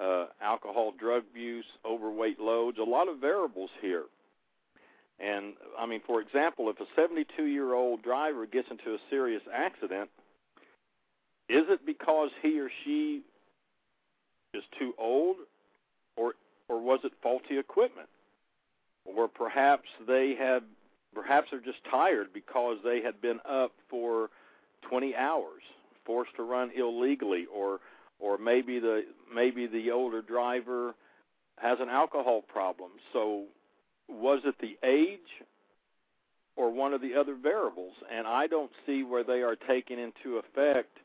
uh, 0.00 0.26
alcohol, 0.42 0.92
drug 0.98 1.22
abuse, 1.30 1.64
overweight 1.84 2.40
loads, 2.40 2.78
a 2.78 2.82
lot 2.82 3.08
of 3.08 3.18
variables 3.18 3.70
here. 3.80 4.04
And 5.20 5.54
I 5.78 5.86
mean, 5.86 6.00
for 6.06 6.20
example, 6.20 6.70
if 6.70 6.80
a 6.80 6.86
72 6.96 7.44
year 7.44 7.74
old 7.74 8.02
driver 8.02 8.46
gets 8.46 8.68
into 8.70 8.94
a 8.94 8.98
serious 9.10 9.42
accident, 9.52 10.10
is 11.48 11.64
it 11.68 11.86
because 11.86 12.30
he 12.42 12.58
or 12.60 12.70
she 12.84 13.22
is 14.54 14.64
too 14.78 14.92
old, 14.98 15.36
or 16.16 16.34
or 16.68 16.80
was 16.80 17.00
it 17.04 17.12
faulty 17.22 17.58
equipment, 17.58 18.08
or 19.04 19.28
perhaps 19.28 19.88
they 20.06 20.34
had 20.38 20.62
Perhaps 21.14 21.48
they're 21.50 21.60
just 21.60 21.78
tired 21.90 22.32
because 22.32 22.78
they 22.82 23.00
had 23.00 23.20
been 23.20 23.38
up 23.48 23.72
for 23.88 24.30
20 24.88 25.14
hours, 25.14 25.62
forced 26.04 26.34
to 26.36 26.42
run 26.42 26.70
illegally, 26.76 27.46
or 27.54 27.80
or 28.18 28.38
maybe 28.38 28.78
the 28.80 29.02
maybe 29.32 29.66
the 29.66 29.90
older 29.90 30.22
driver 30.22 30.94
has 31.58 31.78
an 31.80 31.88
alcohol 31.88 32.42
problem. 32.42 32.90
So 33.12 33.44
was 34.08 34.40
it 34.44 34.54
the 34.60 34.76
age 34.86 35.18
or 36.56 36.72
one 36.72 36.92
of 36.92 37.00
the 37.00 37.14
other 37.14 37.34
variables? 37.34 37.94
And 38.12 38.26
I 38.26 38.46
don't 38.46 38.70
see 38.86 39.02
where 39.02 39.24
they 39.24 39.42
are 39.42 39.56
taking 39.56 39.98
into 39.98 40.38
effect 40.38 40.98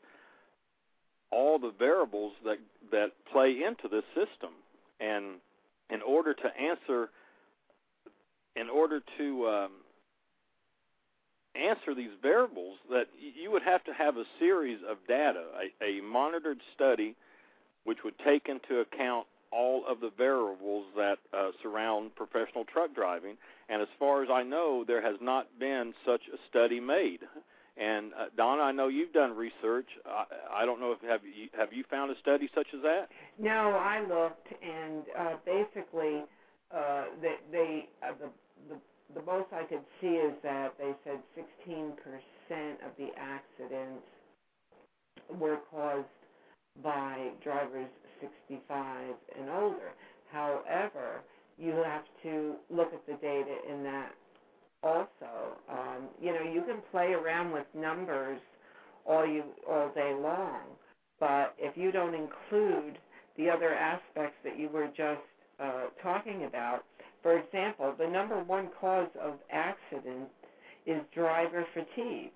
all 1.30 1.58
the 1.58 1.72
variables 1.78 2.32
that 2.44 2.58
that 2.90 3.12
play 3.32 3.58
into 3.66 3.88
this 3.88 4.04
system. 4.14 4.50
And 5.00 5.36
in 5.90 6.02
order 6.02 6.34
to 6.34 6.48
answer, 6.60 7.10
in 8.56 8.68
order 8.68 9.00
to 9.18 9.48
um, 9.48 9.70
answer 11.54 11.94
these 11.94 12.10
variables 12.22 12.78
that 12.90 13.06
you 13.18 13.50
would 13.50 13.62
have 13.62 13.82
to 13.84 13.92
have 13.92 14.16
a 14.16 14.24
series 14.38 14.78
of 14.88 14.98
data, 15.08 15.44
a, 15.80 15.84
a 15.84 16.02
monitored 16.02 16.60
study 16.74 17.16
which 17.84 17.98
would 18.04 18.14
take 18.24 18.48
into 18.48 18.80
account 18.80 19.26
all 19.52 19.84
of 19.88 20.00
the 20.00 20.10
variables 20.16 20.86
that 20.96 21.16
uh, 21.32 21.50
surround 21.62 22.14
professional 22.14 22.64
truck 22.64 22.94
driving. 22.94 23.36
And 23.68 23.82
as 23.82 23.88
far 23.98 24.22
as 24.22 24.28
I 24.32 24.42
know, 24.42 24.84
there 24.86 25.02
has 25.02 25.16
not 25.20 25.46
been 25.58 25.92
such 26.06 26.22
a 26.32 26.36
study 26.48 26.80
made. 26.80 27.20
And 27.76 28.12
uh, 28.12 28.26
Donna, 28.36 28.62
I 28.62 28.72
know 28.72 28.88
you've 28.88 29.12
done 29.12 29.36
research. 29.36 29.86
I, 30.04 30.62
I 30.62 30.66
don't 30.66 30.80
know 30.80 30.92
if 30.92 31.00
have 31.08 31.20
you 31.24 31.48
have 31.56 31.72
you 31.72 31.84
found 31.90 32.10
a 32.10 32.18
study 32.20 32.48
such 32.54 32.66
as 32.74 32.82
that? 32.82 33.08
No, 33.38 33.72
I 33.72 34.00
looked, 34.06 34.48
and 34.62 35.02
uh, 35.18 35.36
basically, 35.46 36.22
uh, 36.74 37.04
they, 37.22 37.36
they 37.50 37.88
uh, 38.02 38.12
the 38.20 38.74
the 38.74 38.80
the 39.14 39.22
most 39.22 39.46
I 39.52 39.64
could 39.64 39.84
see 40.00 40.08
is 40.08 40.34
that 40.42 40.74
they 40.78 40.92
said 41.04 41.18
16% 41.70 41.96
of 42.86 42.92
the 42.98 43.08
accidents 43.16 44.04
were 45.38 45.58
caused 45.70 46.06
by 46.82 47.30
drivers 47.42 47.88
65 48.20 49.14
and 49.38 49.50
older. 49.50 49.92
However, 50.32 51.22
you 51.58 51.72
have 51.84 52.04
to 52.22 52.54
look 52.70 52.92
at 52.94 53.06
the 53.06 53.14
data 53.14 53.56
in 53.70 53.82
that 53.84 54.12
also. 54.82 55.58
Um, 55.70 56.08
you 56.20 56.32
know, 56.32 56.42
you 56.42 56.62
can 56.62 56.80
play 56.90 57.12
around 57.12 57.52
with 57.52 57.66
numbers 57.74 58.40
all 59.06 59.26
you 59.26 59.44
all 59.68 59.90
day 59.94 60.14
long, 60.20 60.60
but 61.18 61.54
if 61.58 61.76
you 61.76 61.92
don't 61.92 62.14
include 62.14 62.98
the 63.36 63.48
other 63.50 63.74
aspects 63.74 64.36
that 64.44 64.58
you 64.58 64.68
were 64.68 64.88
just 64.88 65.20
uh, 65.58 65.84
talking 66.02 66.44
about, 66.44 66.84
for 67.22 67.38
example, 67.38 67.94
the 67.98 68.06
number 68.06 68.42
one 68.42 68.68
cause 68.80 69.08
of 69.22 69.34
accident 69.50 70.28
is 70.86 71.00
driver 71.14 71.64
fatigue. 71.74 72.32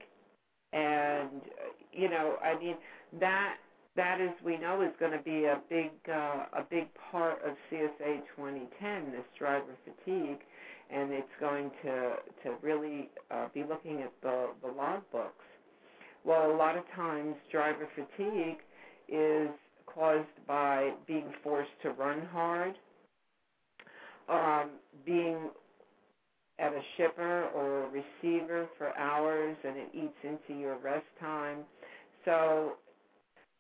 And, 0.73 1.41
you 1.93 2.11
know, 2.11 2.37
I 2.43 2.59
mean, 2.59 2.77
that 3.21 3.57
that 3.97 4.21
is 4.21 4.31
we 4.45 4.59
know 4.59 4.83
is 4.83 4.93
going 4.99 5.13
to 5.13 5.23
be 5.23 5.45
a 5.45 5.61
big 5.69 5.91
uh, 6.09 6.47
a 6.53 6.65
big 6.69 6.89
part 7.11 7.39
of 7.47 7.55
CSA 7.71 8.23
2010. 8.37 9.13
This 9.13 9.23
driver 9.39 9.75
fatigue, 9.85 10.39
and 10.91 11.13
it's 11.13 11.29
going 11.41 11.71
to 11.83 12.15
to 12.43 12.55
really 12.63 13.09
uh, 13.31 13.49
be 13.55 13.63
looking 13.63 14.03
at 14.03 14.13
the 14.23 14.49
the 14.63 14.69
logbooks. 14.69 15.31
Well, 16.25 16.51
a 16.51 16.57
lot 16.57 16.77
of 16.77 16.85
times 16.97 17.37
driver 17.53 17.87
fatigue 17.95 18.59
is 19.09 19.51
caused 19.87 20.27
by 20.47 20.93
being 21.07 21.27
forced 21.43 21.71
to 21.83 21.91
run 21.91 22.23
hard, 22.33 22.75
um, 24.29 24.71
being 25.05 25.51
at 26.59 26.73
a 26.73 26.81
shipper 26.97 27.49
or 27.55 27.85
a 27.85 27.89
receiver 27.89 28.67
for 28.79 28.97
hours 28.97 29.57
and 29.65 29.77
it 29.77 29.89
eats 29.93 30.17
into 30.23 30.59
your 30.59 30.79
rest 30.79 31.05
time. 31.21 31.59
So 32.25 32.75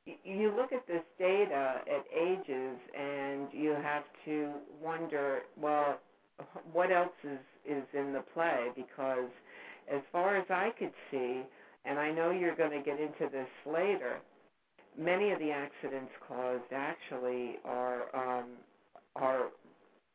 you 0.06 0.54
look 0.56 0.72
at 0.72 0.86
this 0.86 1.02
data 1.18 1.76
at 1.86 2.04
ages 2.14 2.78
and 2.98 3.48
you 3.52 3.70
have 3.82 4.04
to 4.24 4.52
wonder, 4.82 5.40
well, 5.60 5.98
what 6.72 6.90
else 6.90 7.12
is, 7.22 7.38
is 7.66 7.84
in 7.94 8.12
the 8.12 8.22
play? 8.34 8.68
Because 8.74 9.30
as 9.92 10.00
far 10.12 10.36
as 10.36 10.46
I 10.50 10.70
could 10.78 10.92
see, 11.10 11.42
and 11.84 11.98
I 11.98 12.10
know 12.10 12.30
you're 12.30 12.56
going 12.56 12.70
to 12.70 12.82
get 12.84 12.98
into 13.00 13.30
this 13.30 13.48
later, 13.66 14.18
many 14.98 15.30
of 15.32 15.38
the 15.38 15.50
accidents 15.50 16.12
caused 16.26 16.72
actually 16.72 17.56
are 17.64 18.14
um, 18.14 18.46
are 19.16 19.48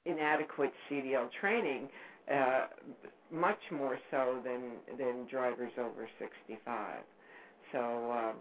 inadequate 0.05 0.71
CDL 0.89 1.29
training, 1.39 1.87
uh, 2.33 2.67
much 3.31 3.59
more 3.71 3.97
so 4.11 4.39
than 4.43 4.97
than 4.97 5.27
drivers 5.29 5.71
over 5.77 6.07
65. 6.19 6.99
So 7.71 8.11
um, 8.11 8.35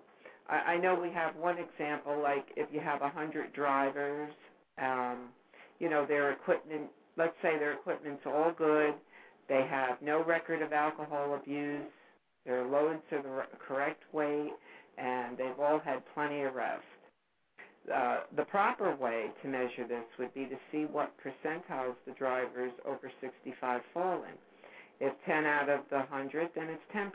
I, 0.49 0.75
I 0.75 0.79
know 0.79 0.99
we 1.01 1.11
have 1.13 1.37
one 1.37 1.57
example, 1.59 2.21
like 2.23 2.47
if 2.57 2.69
you 2.73 2.81
have 2.81 3.03
a 3.03 3.11
hundred 3.11 3.53
drivers, 3.53 4.33
um, 4.83 5.29
you 5.81 5.89
know 5.91 6.07
their 6.07 6.33
equipment. 6.33 6.91
Let's 7.17 7.35
say 7.43 7.59
their 7.59 7.75
equipment's 7.75 8.23
all 8.27 8.53
good. 8.57 8.95
They 9.49 9.67
have 9.71 9.97
no 10.03 10.25
record 10.25 10.63
of 10.63 10.73
alcohol 10.73 11.35
abuse. 11.35 11.85
Their 12.47 12.65
loads 12.65 13.03
are 13.13 13.23
the 13.23 13.45
correct 13.67 14.03
weight 14.13 14.53
and 14.99 15.37
they've 15.39 15.59
all 15.61 15.81
had 15.85 16.03
plenty 16.15 16.43
of 16.43 16.55
rest. 16.55 16.83
Uh, 17.95 18.21
the 18.37 18.45
proper 18.45 18.95
way 18.97 19.27
to 19.43 19.49
measure 19.49 19.87
this 19.89 20.05
would 20.19 20.33
be 20.35 20.47
to 20.47 20.57
see 20.73 20.85
what 20.85 21.13
percentiles 21.25 21.95
the 22.07 22.13
drivers 22.13 22.73
over 22.87 23.11
65 23.21 23.83
fall 23.95 24.25
in. 24.25 24.37
If 25.01 25.15
10 25.27 25.47
out 25.47 25.69
of 25.69 25.81
the 25.91 25.99
100, 25.99 26.51
then 26.55 26.69
it's 26.71 26.83
10%. 26.95 27.11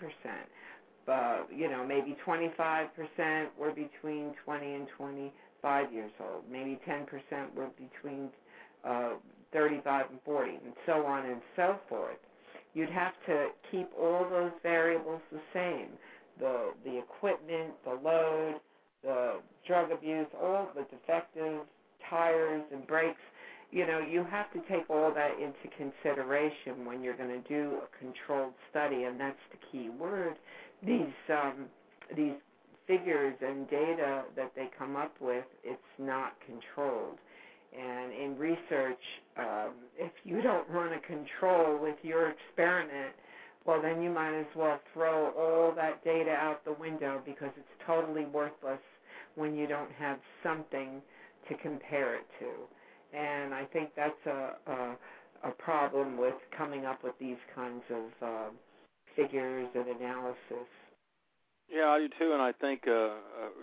Uh, 1.07 1.43
you 1.53 1.69
know, 1.69 1.85
maybe 1.85 2.15
25% 2.25 2.87
were 3.59 3.71
between 3.71 4.33
20 4.45 4.73
and 4.73 4.87
25 4.97 5.93
years 5.93 6.11
old. 6.19 6.43
Maybe 6.49 6.79
10% 6.87 7.05
were 7.55 7.67
between 7.77 8.29
uh, 8.85 9.13
35 9.51 10.05
and 10.11 10.19
40, 10.25 10.51
and 10.51 10.73
so 10.85 11.05
on 11.05 11.25
and 11.25 11.41
so 11.55 11.77
forth. 11.89 12.17
You'd 12.73 12.89
have 12.89 13.13
to 13.27 13.47
keep 13.69 13.89
all 13.99 14.27
those 14.29 14.51
variables 14.63 15.21
the 15.31 15.41
same 15.53 15.89
the 16.39 16.71
the 16.83 16.97
equipment, 16.97 17.73
the 17.85 17.99
load, 18.03 18.55
the 19.03 19.33
drug 19.67 19.91
abuse, 19.91 20.27
all 20.41 20.69
the 20.75 20.85
defective 20.95 21.61
tires 22.09 22.63
and 22.71 22.85
brakes. 22.87 23.21
You 23.71 23.87
know, 23.87 23.99
you 23.99 24.23
have 24.29 24.51
to 24.53 24.59
take 24.69 24.87
all 24.89 25.11
that 25.15 25.31
into 25.39 25.75
consideration 25.75 26.85
when 26.85 27.01
you're 27.01 27.17
going 27.17 27.41
to 27.41 27.49
do 27.49 27.79
a 27.81 27.97
controlled 27.97 28.53
study, 28.69 29.03
and 29.03 29.19
that's 29.19 29.39
the 29.51 29.57
key 29.71 29.89
word. 29.89 30.35
These 30.85 31.13
um, 31.29 31.65
these 32.15 32.33
figures 32.87 33.35
and 33.41 33.69
data 33.69 34.23
that 34.35 34.51
they 34.55 34.69
come 34.77 34.95
up 34.95 35.13
with, 35.21 35.45
it's 35.63 35.81
not 35.97 36.33
controlled. 36.45 37.17
And 37.77 38.13
in 38.13 38.37
research, 38.37 38.99
um, 39.37 39.71
if 39.97 40.11
you 40.23 40.41
don't 40.41 40.69
run 40.69 40.93
a 40.93 40.99
control 40.99 41.79
with 41.81 41.95
your 42.03 42.31
experiment, 42.31 43.15
well, 43.65 43.81
then 43.81 44.01
you 44.01 44.11
might 44.11 44.37
as 44.37 44.45
well 44.55 44.79
throw 44.93 45.31
all 45.31 45.73
that 45.75 46.03
data 46.03 46.31
out 46.31 46.63
the 46.65 46.73
window 46.73 47.21
because 47.25 47.49
it's 47.57 47.83
totally 47.87 48.25
worthless 48.25 48.81
when 49.35 49.55
you 49.55 49.65
don't 49.65 49.91
have 49.93 50.19
something 50.43 51.01
to 51.49 51.55
compare 51.63 52.15
it 52.15 52.25
to. 52.39 53.17
And 53.17 53.53
I 53.53 53.65
think 53.65 53.89
that's 53.95 54.25
a 54.27 54.55
a, 54.67 54.97
a 55.45 55.51
problem 55.51 56.17
with 56.17 56.35
coming 56.57 56.85
up 56.85 57.03
with 57.03 57.13
these 57.19 57.37
kinds 57.55 57.83
of 57.89 58.27
uh, 58.27 58.49
figures 59.15 59.67
and 59.75 59.87
analysis. 59.87 60.67
Yeah, 61.73 61.87
I 61.87 61.99
do 61.99 62.09
too, 62.19 62.33
and 62.33 62.41
I 62.41 62.51
think 62.51 62.83
uh, 62.87 62.91
uh, 62.91 63.13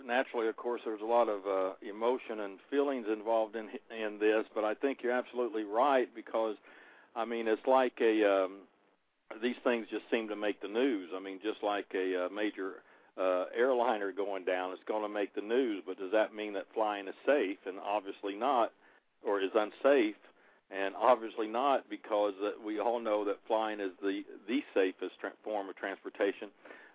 naturally, 0.05 0.47
of 0.49 0.57
course, 0.57 0.81
there's 0.83 1.01
a 1.01 1.05
lot 1.05 1.29
of 1.29 1.47
uh, 1.47 1.73
emotion 1.81 2.41
and 2.41 2.59
feelings 2.69 3.05
involved 3.11 3.55
in 3.55 3.69
in 3.89 4.19
this. 4.19 4.45
But 4.53 4.65
I 4.65 4.73
think 4.73 4.99
you're 5.01 5.13
absolutely 5.13 5.63
right 5.63 6.07
because, 6.13 6.55
I 7.15 7.25
mean, 7.25 7.47
it's 7.47 7.65
like 7.65 7.93
a 8.01 8.43
um, 8.43 8.67
these 9.41 9.55
things 9.63 9.87
just 9.89 10.03
seem 10.11 10.27
to 10.27 10.35
make 10.35 10.61
the 10.61 10.67
news. 10.67 11.09
I 11.15 11.21
mean, 11.21 11.39
just 11.41 11.63
like 11.63 11.85
a 11.95 12.25
uh, 12.25 12.29
major 12.33 12.83
uh, 13.17 13.45
airliner 13.55 14.11
going 14.11 14.43
down, 14.43 14.73
it's 14.73 14.83
going 14.87 15.03
to 15.03 15.09
make 15.09 15.33
the 15.33 15.41
news. 15.41 15.83
But 15.85 15.97
does 15.97 16.11
that 16.11 16.35
mean 16.35 16.53
that 16.53 16.65
flying 16.73 17.07
is 17.07 17.15
safe? 17.25 17.59
And 17.65 17.79
obviously 17.79 18.35
not, 18.35 18.73
or 19.23 19.41
is 19.41 19.51
unsafe. 19.55 20.15
And 20.73 20.95
obviously 20.95 21.47
not, 21.47 21.89
because 21.89 22.33
uh, 22.41 22.51
we 22.65 22.79
all 22.79 22.99
know 22.99 23.25
that 23.25 23.37
flying 23.47 23.79
is 23.79 23.91
the 24.01 24.23
the 24.47 24.61
safest 24.73 25.15
form 25.43 25.69
of 25.69 25.75
transportation. 25.75 26.49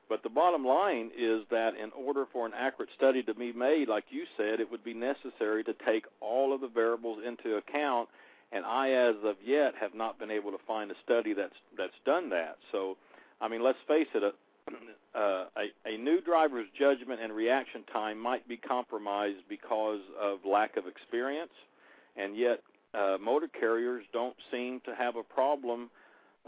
But 0.08 0.22
the 0.22 0.30
bottom 0.30 0.64
line 0.64 1.10
is 1.18 1.42
that 1.50 1.74
in 1.76 1.90
order 1.92 2.26
for 2.32 2.46
an 2.46 2.52
accurate 2.56 2.90
study 2.96 3.22
to 3.24 3.34
be 3.34 3.52
made, 3.52 3.88
like 3.88 4.04
you 4.10 4.24
said, 4.36 4.60
it 4.60 4.70
would 4.70 4.84
be 4.84 4.94
necessary 4.94 5.64
to 5.64 5.74
take 5.84 6.06
all 6.20 6.54
of 6.54 6.60
the 6.60 6.68
variables 6.68 7.18
into 7.26 7.56
account 7.56 8.08
and 8.52 8.64
I, 8.64 8.90
as 8.90 9.16
of 9.24 9.36
yet, 9.44 9.74
have 9.80 9.94
not 9.94 10.18
been 10.18 10.30
able 10.30 10.52
to 10.52 10.58
find 10.66 10.90
a 10.90 10.94
study 11.04 11.32
that's 11.32 11.56
that's 11.76 11.98
done 12.04 12.30
that. 12.30 12.58
So, 12.70 12.96
I 13.40 13.48
mean, 13.48 13.62
let's 13.62 13.78
face 13.88 14.06
it, 14.14 14.22
a, 14.22 14.32
uh, 15.18 15.46
a, 15.56 15.94
a 15.94 15.98
new 15.98 16.20
driver's 16.20 16.68
judgment 16.78 17.20
and 17.20 17.32
reaction 17.32 17.82
time 17.92 18.18
might 18.18 18.46
be 18.48 18.56
compromised 18.56 19.42
because 19.48 20.00
of 20.20 20.38
lack 20.44 20.76
of 20.76 20.86
experience, 20.86 21.52
and 22.16 22.36
yet 22.36 22.62
uh, 22.96 23.18
motor 23.20 23.48
carriers 23.48 24.04
don't 24.12 24.36
seem 24.50 24.80
to 24.86 24.94
have 24.94 25.16
a 25.16 25.22
problem 25.22 25.90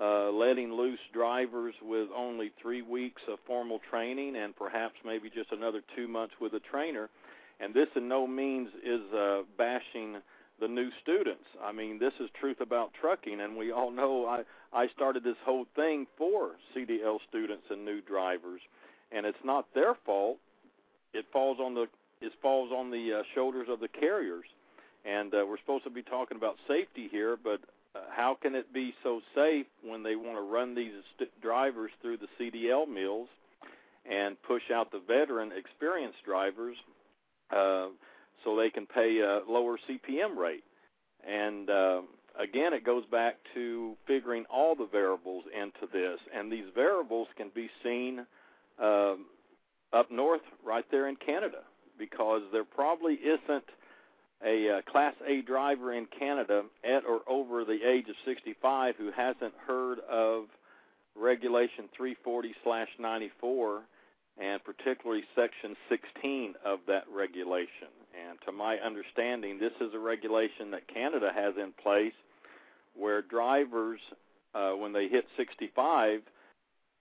uh, 0.01 0.31
letting 0.31 0.73
loose 0.73 1.01
drivers 1.13 1.75
with 1.83 2.09
only 2.17 2.53
three 2.63 2.83
weeks 2.83 3.21
of 3.29 3.39
formal 3.47 3.81
training 3.91 4.37
and 4.37 4.55
perhaps 4.55 4.95
maybe 5.05 5.29
just 5.29 5.51
another 5.53 5.83
two 5.97 6.07
months 6.07 6.35
with 6.41 6.55
a 6.55 6.61
trainer. 6.61 7.09
And 7.61 7.75
this 7.75 7.89
in 7.97 8.09
no 8.09 8.27
means 8.27 8.69
is 8.85 9.01
uh, 9.13 9.43
bashing 9.57 10.19
the 10.61 10.69
new 10.69 10.91
students. 11.03 11.45
I 11.63 11.73
mean, 11.73 11.99
this 11.99 12.13
is 12.21 12.29
truth 12.39 12.61
about 12.61 12.93
trucking, 13.01 13.41
and 13.41 13.57
we 13.57 13.73
all 13.73 13.91
know 13.91 14.27
I 14.27 14.43
I 14.73 14.89
started 14.95 15.25
this 15.25 15.37
whole 15.45 15.67
thing 15.75 16.07
for 16.17 16.53
CDL 16.77 17.19
students 17.29 17.65
and 17.71 17.85
new 17.85 18.01
drivers, 18.01 18.61
and 19.13 19.25
it's 19.25 19.39
not 19.45 19.67
their 19.75 19.95
fault. 20.05 20.39
It 21.15 21.27
falls 21.33 21.59
on 21.61 21.75
the 21.75 21.87
it 22.21 22.33
falls 22.43 22.71
on 22.73 22.91
the 22.91 23.21
uh, 23.21 23.23
shoulders 23.35 23.69
of 23.71 23.81
the 23.81 23.89
carriers, 23.89 24.45
and 25.09 25.33
uh, 25.33 25.45
we're 25.49 25.59
supposed 25.59 25.85
to 25.85 25.91
be 25.91 26.03
talking 26.03 26.37
about 26.37 26.57
safety 26.67 27.09
here, 27.11 27.37
but 27.43 27.61
uh, 27.95 28.01
how 28.15 28.37
can 28.41 28.55
it 28.55 28.73
be 28.73 28.93
so 29.03 29.21
safe 29.35 29.67
when 29.83 30.03
they 30.03 30.17
want 30.17 30.37
to 30.37 30.43
run 30.43 30.75
these 30.75 30.93
st- 31.17 31.31
drivers 31.41 31.91
through 32.03 32.19
the 32.19 32.29
CDL 32.39 32.87
mills 32.87 33.29
and 34.11 34.37
push 34.43 34.63
out 34.75 34.91
the 34.93 35.01
veteran 35.07 35.51
experienced 35.57 36.19
drivers? 36.25 36.77
Uh, 37.51 37.89
so 38.45 38.57
they 38.57 38.71
can 38.71 38.87
pay 38.87 39.19
a 39.21 39.51
lower 39.51 39.79
CPM 39.89 40.37
rate. 40.37 40.65
And 41.27 41.69
uh, 41.69 42.03
again, 42.39 42.73
it 42.73 42.85
goes 42.85 43.05
back 43.11 43.37
to 43.55 43.97
figuring 44.07 44.45
all 44.53 44.75
the 44.75 44.87
variables 44.87 45.45
into 45.55 45.91
this, 45.93 46.19
and 46.35 46.53
these 46.53 46.67
variables 46.75 47.29
can 47.37 47.51
be 47.55 47.69
seen 47.83 48.27
uh, 48.81 49.15
up 49.93 50.11
north, 50.11 50.43
right 50.65 50.85
there 50.91 51.09
in 51.09 51.17
Canada, 51.17 51.63
because 51.99 52.43
there 52.53 52.65
probably 52.65 53.15
isn't 53.15 53.65
a 54.45 54.79
uh, 54.79 54.83
Class 54.91 55.15
A 55.27 55.43
driver 55.43 55.93
in 55.93 56.07
Canada 56.19 56.63
at 56.85 57.05
or 57.05 57.21
over 57.27 57.65
the 57.65 57.79
age 57.85 58.09
of 58.09 58.17
65 58.25 58.95
who 58.97 59.11
hasn't 59.11 59.55
heard 59.67 59.99
of 60.01 60.45
Regulation 61.17 61.89
340/94 61.99 63.81
and 64.41 64.63
particularly 64.63 65.25
Section 65.35 65.77
16 65.89 66.55
of 66.65 66.79
that 66.87 67.05
regulation. 67.13 67.91
And 68.15 68.39
to 68.47 68.53
my 68.53 68.77
understanding, 68.77 69.59
this 69.59 69.73
is 69.81 69.93
a 69.95 69.99
regulation 69.99 70.71
that 70.71 70.87
Canada 70.87 71.31
has 71.35 71.55
in 71.57 71.73
place 71.83 72.15
where 72.95 73.21
drivers, 73.21 74.01
uh, 74.55 74.73
when 74.73 74.93
they 74.93 75.09
hit 75.09 75.27
65, 75.37 76.21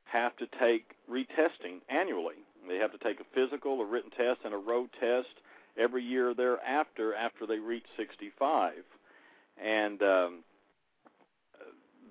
have 0.05 0.35
to 0.37 0.47
take 0.59 0.95
retesting 1.09 1.81
annually. 1.89 2.41
They 2.67 2.77
have 2.77 2.91
to 2.91 2.97
take 2.97 3.19
a 3.19 3.25
physical, 3.35 3.81
a 3.81 3.85
written 3.85 4.11
test, 4.11 4.39
and 4.43 4.53
a 4.53 4.57
road 4.57 4.89
test 4.99 5.29
every 5.77 6.03
year 6.03 6.33
thereafter 6.33 7.13
after 7.15 7.45
they 7.45 7.59
reach 7.59 7.85
65. 7.97 8.73
And 9.63 10.01
um, 10.03 10.43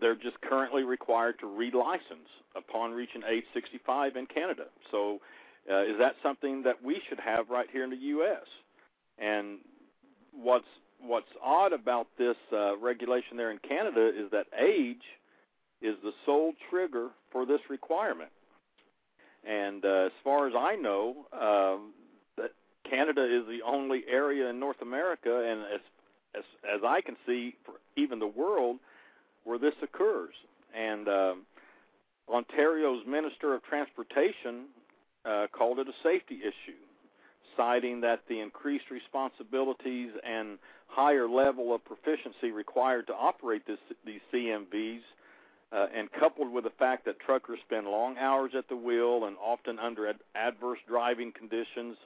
they're 0.01 0.17
just 0.17 0.41
currently 0.43 0.83
required 0.83 1.39
to 1.41 1.47
relicense 1.47 2.31
upon 2.57 2.93
reaching 2.93 3.23
age 3.29 3.45
65 3.55 4.17
in 4.17 4.27
Canada. 4.27 4.65
So 4.91 5.21
Uh, 5.71 5.83
is 5.83 5.99
that 5.99 6.15
something 6.23 6.63
that 6.63 6.83
we 6.83 7.01
should 7.09 7.19
have 7.21 7.51
right 7.51 7.67
here 7.73 7.85
in 7.85 7.91
the 7.91 7.97
U.S.? 7.97 8.47
And 9.19 9.59
what's 10.33 10.67
what's 11.01 11.29
odd 11.45 11.73
about 11.73 12.07
this 12.19 12.37
uh, 12.53 12.77
regulation 12.79 13.37
there 13.37 13.51
in 13.51 13.59
Canada 13.59 14.09
is 14.09 14.31
that 14.31 14.47
age 14.59 15.03
is 15.83 15.97
the 16.03 16.13
sole 16.25 16.53
trigger 16.71 17.09
for 17.33 17.45
this 17.45 17.61
requirement. 17.69 18.31
And 19.47 19.85
uh, 19.85 20.07
as 20.07 20.13
far 20.25 20.49
as 20.49 20.55
I 20.57 20.77
know, 20.77 21.27
um, 21.33 21.93
Canada 22.89 23.25
is 23.25 23.47
the 23.47 23.61
only 23.67 24.05
area 24.09 24.49
in 24.49 24.61
North 24.61 24.81
America, 24.83 25.45
and 25.49 25.63
as 25.63 25.81
as, 26.37 26.45
as 26.65 26.81
I 26.87 27.01
can 27.01 27.17
see, 27.27 27.55
even 27.97 28.19
the 28.19 28.27
world, 28.27 28.77
where 29.45 29.59
this 29.59 29.75
occurs. 29.83 30.35
And 30.77 31.09
um, 31.09 31.43
Ontario's 32.29 33.07
Minister 33.07 33.55
of 33.55 33.63
Transportation 33.65 34.67
uh, 35.25 35.47
called 35.51 35.79
it 35.79 35.89
a 35.89 35.93
safety 36.03 36.41
issue, 36.43 36.77
citing 37.57 38.01
that 38.03 38.23
the 38.29 38.41
increased 38.41 38.91
responsibilities 38.91 40.11
and 40.25 40.59
higher 40.89 41.29
level 41.29 41.75
of 41.75 41.85
proficiency 41.85 42.51
required 42.51 43.07
to 43.07 43.15
operate 43.15 43.67
this, 43.67 43.79
these 44.05 44.21
CMVs, 44.33 45.01
uh, 45.73 45.87
and 45.95 46.11
coupled 46.13 46.53
with 46.53 46.65
the 46.65 46.71
fact 46.79 47.05
that 47.07 47.19
truckers 47.19 47.59
spend 47.67 47.87
long 47.87 48.17
hours 48.19 48.53
at 48.57 48.69
the 48.69 48.77
wheel 48.77 49.25
and 49.25 49.37
often 49.43 49.79
under 49.79 50.09
ad- 50.09 50.21
adverse 50.35 50.79
driving 50.87 51.33
conditions 51.33 51.97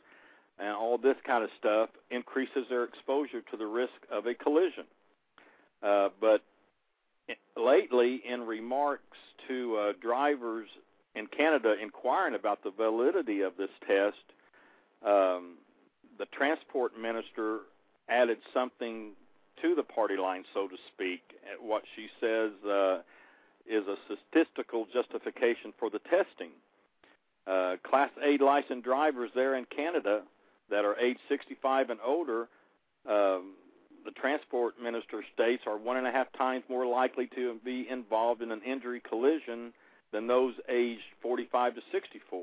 and 0.61 0.75
all 0.75 0.99
this 0.99 1.17
kind 1.27 1.43
of 1.43 1.51
stuff, 1.59 1.89
increases 2.11 2.67
their 2.69 2.85
exposure 2.85 3.41
to 3.51 3.57
the 3.57 3.67
risk 3.67 3.93
of 4.13 4.27
a 4.27 4.35
collision. 4.35 4.85
Uh, 5.83 6.09
but 6.21 6.43
lately, 7.57 8.21
in 8.29 8.43
remarks 8.43 9.17
to 9.49 9.77
uh, 9.77 9.93
drivers 10.01 10.69
in 11.15 11.27
Canada 11.27 11.75
inquiring 11.83 12.35
about 12.35 12.63
the 12.63 12.71
validity 12.71 13.41
of 13.41 13.57
this 13.57 13.71
test, 13.87 14.17
um, 15.05 15.55
the 16.19 16.27
transport 16.37 16.93
minister 17.01 17.61
added 18.09 18.39
something 18.53 19.13
to 19.63 19.75
the 19.75 19.83
party 19.83 20.17
line, 20.17 20.45
so 20.53 20.69
to 20.69 20.77
speak. 20.93 21.23
What 21.61 21.83
she 21.97 22.09
says 22.21 22.53
uh, 22.69 22.99
is 23.67 23.85
a 23.87 23.97
statistical 24.07 24.87
justification 24.93 25.73
for 25.79 25.91
the 25.91 26.01
testing. 26.01 26.51
Uh, 27.47 27.77
Class 27.89 28.11
A 28.23 28.43
licensed 28.43 28.85
drivers 28.85 29.31
there 29.35 29.57
in 29.57 29.65
Canada 29.65 30.23
that 30.71 30.85
are 30.85 30.99
age 30.99 31.19
65 31.29 31.91
and 31.91 32.01
older, 32.05 32.49
um, 33.09 33.55
the 34.05 34.13
transport 34.13 34.75
minister 34.83 35.23
states, 35.35 35.63
are 35.67 35.77
one 35.77 35.97
and 35.97 36.07
a 36.07 36.11
half 36.11 36.27
times 36.37 36.65
more 36.69 36.87
likely 36.87 37.29
to 37.35 37.59
be 37.65 37.87
involved 37.91 38.43
in 38.43 38.51
an 38.51 38.63
injury 38.63 39.01
collision 39.07 39.73
than 40.13 40.27
those 40.27 40.55
aged 40.69 41.03
45 41.23 41.75
to 41.77 41.81
64. 41.93 42.43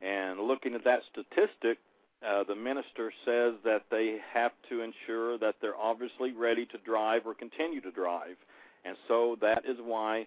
And 0.00 0.40
looking 0.40 0.74
at 0.74 0.84
that 0.84 1.00
statistic, 1.10 1.78
uh, 2.26 2.44
the 2.44 2.54
minister 2.54 3.12
says 3.24 3.54
that 3.64 3.82
they 3.90 4.18
have 4.32 4.52
to 4.68 4.80
ensure 4.80 5.38
that 5.38 5.56
they're 5.60 5.76
obviously 5.76 6.32
ready 6.32 6.66
to 6.66 6.78
drive 6.78 7.22
or 7.26 7.34
continue 7.34 7.80
to 7.82 7.90
drive. 7.90 8.36
And 8.84 8.96
so 9.08 9.36
that 9.40 9.64
is 9.68 9.76
why 9.82 10.26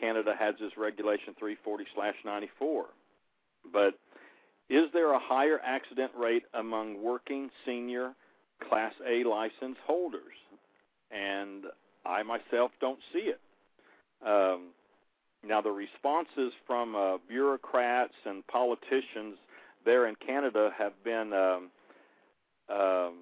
Canada 0.00 0.34
has 0.38 0.54
this 0.60 0.72
regulation 0.76 1.34
340/94. 1.40 2.86
But 3.72 3.98
is 4.68 4.84
there 4.92 5.12
a 5.12 5.18
higher 5.18 5.58
accident 5.64 6.12
rate 6.16 6.44
among 6.54 7.02
working 7.02 7.50
senior 7.64 8.12
Class 8.68 8.92
A 9.06 9.24
license 9.24 9.78
holders? 9.86 10.34
And 11.10 11.64
I 12.04 12.22
myself 12.22 12.70
don't 12.80 12.98
see 13.12 13.30
it. 13.30 13.40
Um, 14.24 14.68
now, 15.46 15.60
the 15.60 15.70
responses 15.70 16.52
from 16.66 16.96
uh, 16.96 17.18
bureaucrats 17.28 18.14
and 18.24 18.46
politicians 18.48 19.36
there 19.84 20.06
in 20.08 20.16
Canada 20.16 20.70
have 20.76 20.92
been 21.04 21.32
um, 21.32 21.70
um, 22.68 23.14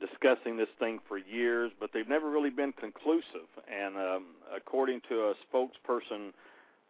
discussing 0.00 0.56
this 0.56 0.68
thing 0.78 1.00
for 1.08 1.18
years, 1.18 1.72
but 1.80 1.90
they've 1.92 2.08
never 2.08 2.30
really 2.30 2.50
been 2.50 2.72
conclusive. 2.72 3.48
And 3.70 3.96
um, 3.96 4.24
according 4.54 5.00
to 5.08 5.32
a 5.32 5.34
spokesperson 5.52 6.32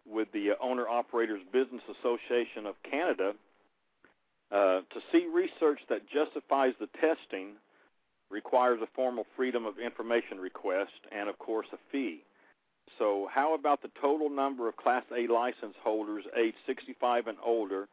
with 0.09 0.29
the 0.33 0.53
Owner 0.63 0.89
Operators 0.89 1.43
Business 1.53 1.83
Association 1.99 2.67
of 2.67 2.75
Canada, 2.89 3.33
uh, 4.53 4.81
to 4.95 5.01
see 5.11 5.27
research 5.33 5.81
that 5.89 6.03
justifies 6.09 6.73
the 6.79 6.89
testing 7.01 7.55
requires 8.31 8.81
a 8.83 8.87
formal 8.95 9.25
Freedom 9.37 9.67
of 9.67 9.79
Information 9.79 10.39
request 10.39 10.93
and, 11.13 11.29
of 11.29 11.39
course, 11.39 11.67
a 11.73 11.79
fee. 11.91 12.23
So, 12.99 13.29
how 13.33 13.55
about 13.55 13.83
the 13.83 13.91
total 14.01 14.31
number 14.31 14.69
of 14.69 14.77
Class 14.77 15.05
A 15.17 15.31
license 15.33 15.75
holders 15.83 16.25
aged 16.37 16.57
65 16.67 17.27
and 17.27 17.39
older 17.45 17.89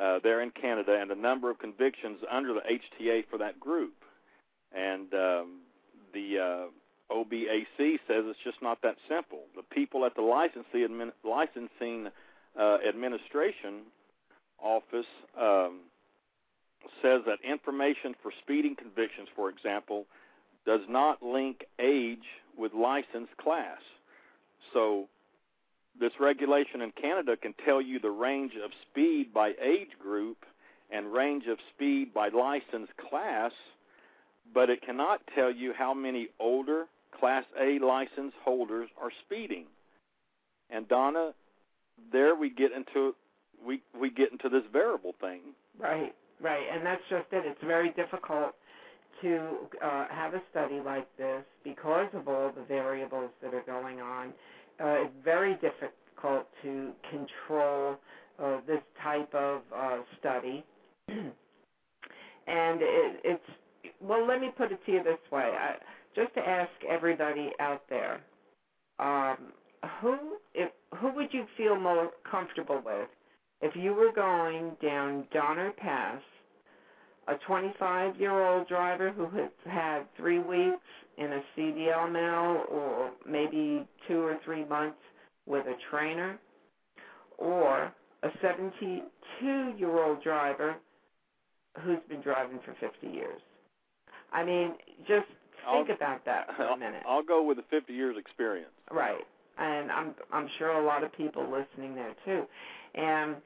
uh, 0.00 0.20
there 0.22 0.40
in 0.42 0.50
Canada 0.50 0.96
and 1.00 1.10
the 1.10 1.16
number 1.16 1.50
of 1.50 1.58
convictions 1.58 2.20
under 2.30 2.54
the 2.54 2.60
HTA 2.60 3.24
for 3.28 3.38
that 3.38 3.58
group? 3.58 3.94
And 4.72 5.12
um, 5.14 5.60
the 6.12 6.38
uh, 6.38 6.66
OBAC 7.10 7.98
says 8.08 8.24
it's 8.26 8.38
just 8.44 8.62
not 8.62 8.80
that 8.82 8.96
simple. 9.08 9.40
The 9.56 9.62
people 9.62 10.04
at 10.04 10.14
the 10.14 10.22
licensing, 10.22 10.80
admin, 10.88 11.12
licensing 11.24 12.08
uh, 12.58 12.78
administration 12.88 13.82
office 14.62 15.06
um, 15.40 15.80
says 17.02 17.22
that 17.26 17.38
information 17.48 18.14
for 18.22 18.32
speeding 18.42 18.76
convictions, 18.76 19.28
for 19.36 19.50
example, 19.50 20.06
does 20.66 20.80
not 20.88 21.22
link 21.22 21.64
age 21.78 22.24
with 22.56 22.72
license 22.72 23.28
class. 23.38 23.80
So 24.72 25.08
this 25.98 26.12
regulation 26.18 26.80
in 26.80 26.90
Canada 26.92 27.36
can 27.36 27.54
tell 27.64 27.80
you 27.80 27.98
the 27.98 28.10
range 28.10 28.52
of 28.62 28.70
speed 28.90 29.32
by 29.32 29.52
age 29.62 29.90
group 30.00 30.38
and 30.90 31.12
range 31.12 31.44
of 31.46 31.58
speed 31.74 32.14
by 32.14 32.28
license 32.28 32.88
class, 33.08 33.52
but 34.54 34.70
it 34.70 34.80
cannot 34.82 35.20
tell 35.34 35.52
you 35.52 35.72
how 35.76 35.92
many 35.92 36.28
older 36.38 36.84
Class 37.18 37.44
A 37.60 37.78
license 37.84 38.32
holders 38.44 38.88
are 39.00 39.10
speeding. 39.24 39.66
And 40.70 40.88
Donna, 40.88 41.32
there 42.12 42.34
we 42.34 42.50
get 42.50 42.72
into 42.72 43.14
we 43.66 43.82
we 43.98 44.10
get 44.10 44.32
into 44.32 44.48
this 44.48 44.64
variable 44.72 45.14
thing. 45.20 45.40
Right, 45.78 46.14
right, 46.40 46.62
and 46.72 46.84
that's 46.84 47.02
just 47.10 47.26
it. 47.32 47.44
It's 47.46 47.62
very 47.64 47.90
difficult 47.90 48.54
to 49.22 49.38
uh, 49.82 50.06
have 50.10 50.34
a 50.34 50.42
study 50.50 50.80
like 50.84 51.06
this 51.16 51.42
because 51.62 52.08
of 52.14 52.26
all 52.26 52.50
the 52.54 52.64
variables 52.64 53.30
that 53.42 53.54
are 53.54 53.62
going 53.62 54.00
on 54.00 54.32
uh, 54.80 55.04
it's 55.04 55.14
very 55.24 55.54
difficult 55.54 56.46
to 56.62 56.90
control 57.10 57.96
uh, 58.42 58.58
this 58.66 58.80
type 59.02 59.32
of 59.34 59.62
uh, 59.74 59.98
study. 60.18 60.64
and 61.08 61.30
it, 62.82 63.20
it's, 63.24 63.50
well, 64.04 64.26
let 64.26 64.40
me 64.40 64.50
put 64.56 64.72
it 64.72 64.78
to 64.86 64.92
you 64.92 65.02
this 65.02 65.18
way. 65.32 65.50
I, 65.58 65.76
just 66.14 66.34
to 66.34 66.40
ask 66.40 66.70
everybody 66.88 67.50
out 67.58 67.82
there, 67.88 68.20
um, 68.98 69.36
who 70.00 70.36
if, 70.54 70.70
who 70.98 71.14
would 71.14 71.32
you 71.32 71.44
feel 71.56 71.78
more 71.78 72.10
comfortable 72.30 72.80
with 72.84 73.08
if 73.60 73.74
you 73.74 73.94
were 73.94 74.12
going 74.14 74.72
down 74.82 75.26
Donner 75.32 75.72
Pass, 75.72 76.20
a 77.28 77.34
25 77.46 78.16
year 78.20 78.46
old 78.46 78.68
driver 78.68 79.10
who 79.10 79.28
has 79.36 79.50
had 79.64 80.02
three 80.16 80.38
weeks 80.38 80.84
in 81.16 81.32
a 81.32 81.42
CDL 81.56 82.12
now 82.12 82.64
or 82.70 83.10
maybe 83.28 83.86
two 84.06 84.20
or 84.20 84.38
three 84.44 84.64
months 84.64 84.98
with 85.46 85.66
a 85.66 85.74
trainer 85.90 86.38
or 87.38 87.92
a 88.22 88.28
72 88.42 89.74
year 89.78 90.04
old 90.04 90.22
driver 90.22 90.76
who's 91.82 91.98
been 92.08 92.20
driving 92.20 92.58
for 92.64 92.74
50 92.80 93.06
years. 93.06 93.40
I 94.34 94.44
mean, 94.44 94.74
just 95.06 95.26
think 95.72 95.88
I'll, 95.88 95.96
about 95.96 96.24
that 96.24 96.48
for 96.56 96.66
a 96.66 96.76
minute. 96.76 97.02
I'll 97.08 97.22
go 97.22 97.42
with 97.42 97.56
the 97.56 97.64
50 97.70 97.92
years 97.92 98.16
experience. 98.18 98.72
Right. 98.90 99.24
And 99.56 99.90
I'm 99.92 100.14
I'm 100.32 100.48
sure 100.58 100.70
a 100.70 100.84
lot 100.84 101.04
of 101.04 101.12
people 101.12 101.44
listening 101.44 101.94
there 101.94 102.14
too. 102.24 102.42
And 102.96 103.36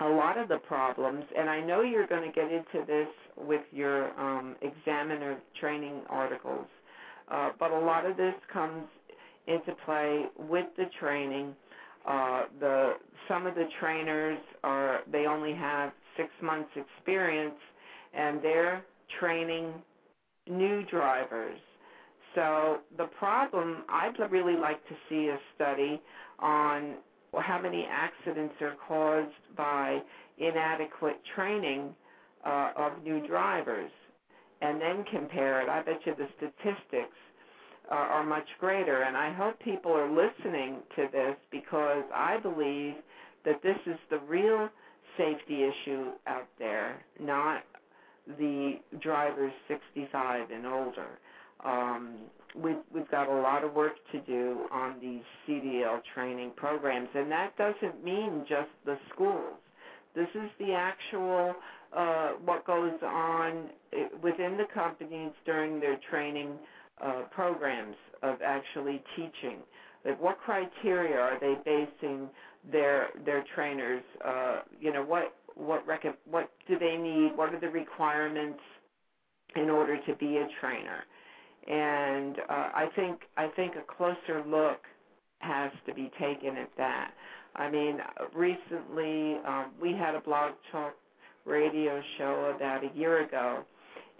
a 0.00 0.08
lot 0.08 0.38
of 0.38 0.48
the 0.48 0.56
problems, 0.56 1.24
and 1.36 1.48
I 1.48 1.60
know 1.60 1.82
you're 1.82 2.06
going 2.06 2.28
to 2.28 2.34
get 2.34 2.50
into 2.50 2.84
this 2.86 3.08
with 3.36 3.60
your 3.70 4.18
um, 4.18 4.56
examiner 4.62 5.38
training 5.60 6.00
articles, 6.08 6.66
uh, 7.30 7.50
but 7.58 7.70
a 7.70 7.78
lot 7.78 8.04
of 8.06 8.16
this 8.16 8.34
comes 8.52 8.84
into 9.46 9.72
play 9.84 10.24
with 10.38 10.66
the 10.76 10.86
training. 10.98 11.54
Uh, 12.06 12.44
the 12.58 12.94
some 13.28 13.46
of 13.46 13.54
the 13.54 13.68
trainers 13.80 14.38
are 14.62 15.00
they 15.12 15.26
only 15.26 15.54
have 15.54 15.92
six 16.16 16.28
months 16.42 16.70
experience, 16.74 17.54
and 18.14 18.42
they're 18.42 18.82
training 19.20 19.72
new 20.48 20.84
drivers. 20.84 21.58
So 22.34 22.78
the 22.96 23.06
problem, 23.18 23.84
I'd 23.88 24.18
really 24.30 24.56
like 24.56 24.86
to 24.88 24.94
see 25.08 25.28
a 25.28 25.38
study 25.54 26.00
on 26.38 26.94
how 27.36 27.60
many 27.60 27.86
accidents 27.90 28.54
are 28.60 28.74
caused 28.88 29.56
by 29.56 30.00
inadequate 30.38 31.20
training 31.34 31.94
uh, 32.44 32.70
of 32.76 33.02
new 33.02 33.26
drivers 33.26 33.90
and 34.64 34.80
then 34.80 35.04
compare 35.10 35.60
it, 35.60 35.68
I 35.68 35.82
bet 35.82 36.00
you 36.04 36.14
the 36.16 36.28
statistics 36.36 37.16
uh, 37.90 37.94
are 37.94 38.24
much 38.24 38.46
greater. 38.58 39.02
And 39.02 39.16
I 39.16 39.32
hope 39.32 39.58
people 39.60 39.92
are 39.92 40.08
listening 40.08 40.78
to 40.96 41.06
this 41.12 41.36
because 41.50 42.04
I 42.14 42.38
believe 42.38 42.94
that 43.44 43.62
this 43.62 43.76
is 43.86 43.98
the 44.10 44.18
real 44.20 44.68
safety 45.18 45.64
issue 45.64 46.12
out 46.26 46.48
there, 46.58 47.04
not 47.20 47.62
the 48.26 48.74
drivers 49.00 49.52
65 49.68 50.50
and 50.50 50.66
older. 50.66 51.18
Um, 51.64 52.14
we've, 52.54 52.76
we've 52.92 53.10
got 53.10 53.28
a 53.28 53.40
lot 53.40 53.64
of 53.64 53.74
work 53.74 53.94
to 54.12 54.20
do 54.20 54.66
on 54.70 54.96
these 55.00 55.22
CDL 55.46 56.00
training 56.14 56.52
programs, 56.56 57.08
and 57.14 57.30
that 57.30 57.56
doesn't 57.56 58.04
mean 58.04 58.44
just 58.48 58.70
the 58.84 58.96
schools. 59.12 59.56
This 60.14 60.28
is 60.34 60.50
the 60.58 60.72
actual 60.72 61.54
uh, 61.94 62.32
what 62.44 62.66
goes 62.66 62.92
on 63.02 63.70
eh, 63.92 64.06
within 64.22 64.56
the 64.56 64.66
companies 64.72 65.32
during 65.44 65.80
their 65.80 65.98
training 66.10 66.50
uh, 67.00 67.22
programs 67.30 67.96
of 68.22 68.36
actually 68.44 69.02
teaching. 69.16 69.58
Like 70.04 70.20
what 70.20 70.38
criteria 70.38 71.18
are 71.18 71.38
they 71.40 71.54
basing 71.64 72.28
their 72.70 73.08
their 73.24 73.44
trainers? 73.54 74.02
Uh, 74.24 74.60
you 74.80 74.92
know 74.92 75.04
what 75.04 75.34
what 75.56 75.86
rec- 75.86 76.18
what 76.30 76.50
do 76.68 76.78
they 76.78 76.96
need? 76.96 77.36
What 77.36 77.54
are 77.54 77.60
the 77.60 77.68
requirements 77.68 78.60
in 79.56 79.70
order 79.70 79.98
to 80.06 80.14
be 80.16 80.38
a 80.38 80.48
trainer? 80.60 81.04
And 81.66 82.38
uh, 82.38 82.70
I 82.74 82.88
think 82.94 83.20
I 83.36 83.48
think 83.48 83.74
a 83.76 83.96
closer 83.96 84.42
look 84.46 84.80
has 85.38 85.70
to 85.86 85.94
be 85.94 86.10
taken 86.20 86.56
at 86.56 86.70
that. 86.76 87.12
I 87.56 87.70
mean, 87.70 87.98
recently 88.34 89.38
um, 89.46 89.70
we 89.80 89.92
had 89.92 90.14
a 90.14 90.20
blog 90.20 90.52
talk 90.72 90.94
radio 91.44 92.00
show 92.18 92.52
about 92.56 92.82
a 92.84 92.98
year 92.98 93.24
ago, 93.24 93.62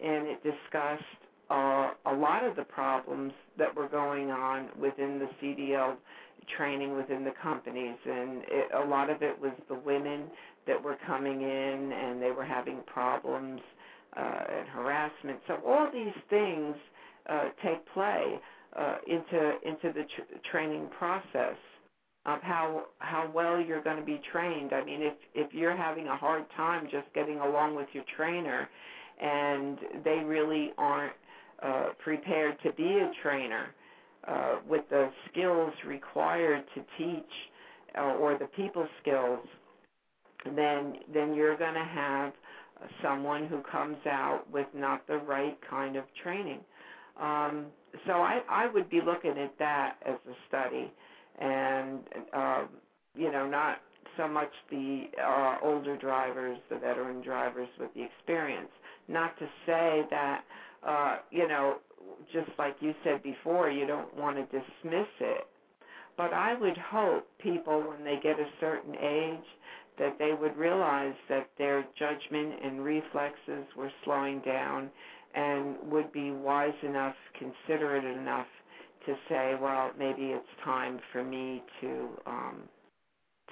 and 0.02 0.26
it 0.26 0.42
discussed 0.42 1.02
uh, 1.50 1.90
a 2.06 2.14
lot 2.14 2.44
of 2.44 2.56
the 2.56 2.64
problems 2.64 3.32
that 3.58 3.74
were 3.74 3.88
going 3.88 4.30
on 4.30 4.68
within 4.80 5.18
the 5.18 5.28
CDL 5.42 5.96
training 6.56 6.96
within 6.96 7.24
the 7.24 7.32
companies, 7.42 7.96
and 8.04 8.42
it, 8.48 8.70
a 8.74 8.88
lot 8.88 9.10
of 9.10 9.22
it 9.22 9.38
was 9.40 9.52
the 9.68 9.74
women 9.74 10.24
that 10.66 10.82
were 10.82 10.96
coming 11.06 11.42
in 11.42 11.92
and 11.92 12.22
they 12.22 12.30
were 12.30 12.44
having 12.44 12.80
problems 12.86 13.60
uh, 14.16 14.20
and 14.20 14.68
harassment. 14.68 15.38
So 15.46 15.58
all 15.66 15.90
these 15.92 16.14
things 16.30 16.74
uh, 17.28 17.48
take 17.62 17.84
play 17.92 18.38
uh, 18.76 18.96
into 19.06 19.52
into 19.64 19.92
the 19.92 20.04
tr- 20.16 20.48
training 20.50 20.88
process 20.98 21.56
of 22.26 22.40
how 22.42 22.84
how 22.98 23.30
well 23.34 23.60
you're 23.60 23.82
going 23.82 23.98
to 23.98 24.04
be 24.04 24.20
trained. 24.32 24.72
I 24.72 24.84
mean, 24.84 25.02
if 25.02 25.14
if 25.34 25.52
you're 25.52 25.76
having 25.76 26.08
a 26.08 26.16
hard 26.16 26.44
time 26.56 26.88
just 26.90 27.12
getting 27.14 27.38
along 27.38 27.76
with 27.76 27.88
your 27.92 28.04
trainer, 28.16 28.68
and 29.20 29.78
they 30.04 30.22
really 30.24 30.72
aren't 30.78 31.14
uh, 31.62 31.88
prepared 32.02 32.56
to 32.62 32.72
be 32.72 32.84
a 32.84 33.10
trainer 33.22 33.66
uh, 34.26 34.56
with 34.68 34.82
the 34.90 35.10
skills 35.30 35.72
required 35.86 36.64
to 36.74 36.82
teach 36.98 37.32
uh, 37.98 38.14
or 38.14 38.38
the 38.38 38.46
people 38.56 38.86
skills, 39.02 39.40
then 40.44 40.94
then 41.12 41.34
you're 41.34 41.56
going 41.56 41.74
to 41.74 41.84
have 41.84 42.32
someone 43.02 43.46
who 43.46 43.62
comes 43.70 43.96
out 44.06 44.42
with 44.52 44.66
not 44.74 45.06
the 45.06 45.18
right 45.18 45.56
kind 45.68 45.96
of 45.96 46.04
training. 46.22 46.60
Um, 47.20 47.66
so 48.06 48.14
I, 48.14 48.40
I 48.50 48.66
would 48.66 48.90
be 48.90 49.00
looking 49.00 49.38
at 49.38 49.56
that 49.58 49.96
as 50.04 50.16
a 50.28 50.34
study 50.48 50.92
and 51.40 52.00
uh, 52.32 52.64
you 53.14 53.30
know 53.30 53.48
not 53.48 53.78
so 54.16 54.28
much 54.28 54.50
the 54.70 55.04
uh, 55.24 55.56
older 55.62 55.96
drivers, 55.96 56.58
the 56.70 56.76
veteran 56.76 57.22
drivers 57.22 57.68
with 57.80 57.92
the 57.94 58.02
experience. 58.04 58.68
Not 59.08 59.38
to 59.38 59.46
say 59.66 60.02
that 60.10 60.42
uh, 60.86 61.16
you 61.30 61.48
know, 61.48 61.76
just 62.32 62.50
like 62.58 62.76
you 62.80 62.94
said 63.02 63.22
before, 63.22 63.70
you 63.70 63.86
don't 63.86 64.14
want 64.16 64.36
to 64.36 64.42
dismiss 64.44 65.08
it. 65.20 65.46
But 66.16 66.32
I 66.32 66.54
would 66.54 66.76
hope 66.76 67.26
people, 67.42 67.80
when 67.80 68.04
they 68.04 68.18
get 68.22 68.38
a 68.38 68.46
certain 68.60 68.94
age, 68.94 69.44
that 69.98 70.18
they 70.18 70.32
would 70.38 70.56
realize 70.56 71.14
that 71.28 71.48
their 71.58 71.84
judgment 71.98 72.54
and 72.64 72.84
reflexes 72.84 73.64
were 73.76 73.90
slowing 74.04 74.40
down 74.40 74.90
and 75.34 75.76
would 75.90 76.12
be 76.12 76.30
wise 76.30 76.74
enough, 76.82 77.14
considerate 77.38 78.04
enough 78.04 78.46
to 79.06 79.14
say, 79.28 79.54
well, 79.60 79.90
maybe 79.98 80.32
it's 80.32 80.46
time 80.64 80.98
for 81.12 81.22
me 81.22 81.62
to 81.80 82.08
um, 82.26 82.62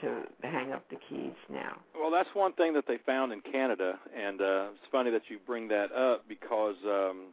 to 0.00 0.22
hang 0.42 0.72
up 0.72 0.84
the 0.90 0.96
keys 1.08 1.36
now. 1.50 1.76
Well, 1.94 2.10
that's 2.10 2.28
one 2.34 2.52
thing 2.54 2.72
that 2.74 2.84
they 2.88 2.98
found 3.06 3.32
in 3.32 3.40
Canada, 3.40 3.98
and 4.16 4.40
uh, 4.40 4.68
it's 4.74 4.90
funny 4.90 5.10
that 5.10 5.22
you 5.28 5.38
bring 5.46 5.68
that 5.68 5.92
up 5.92 6.24
because 6.28 6.74
um, 6.84 7.26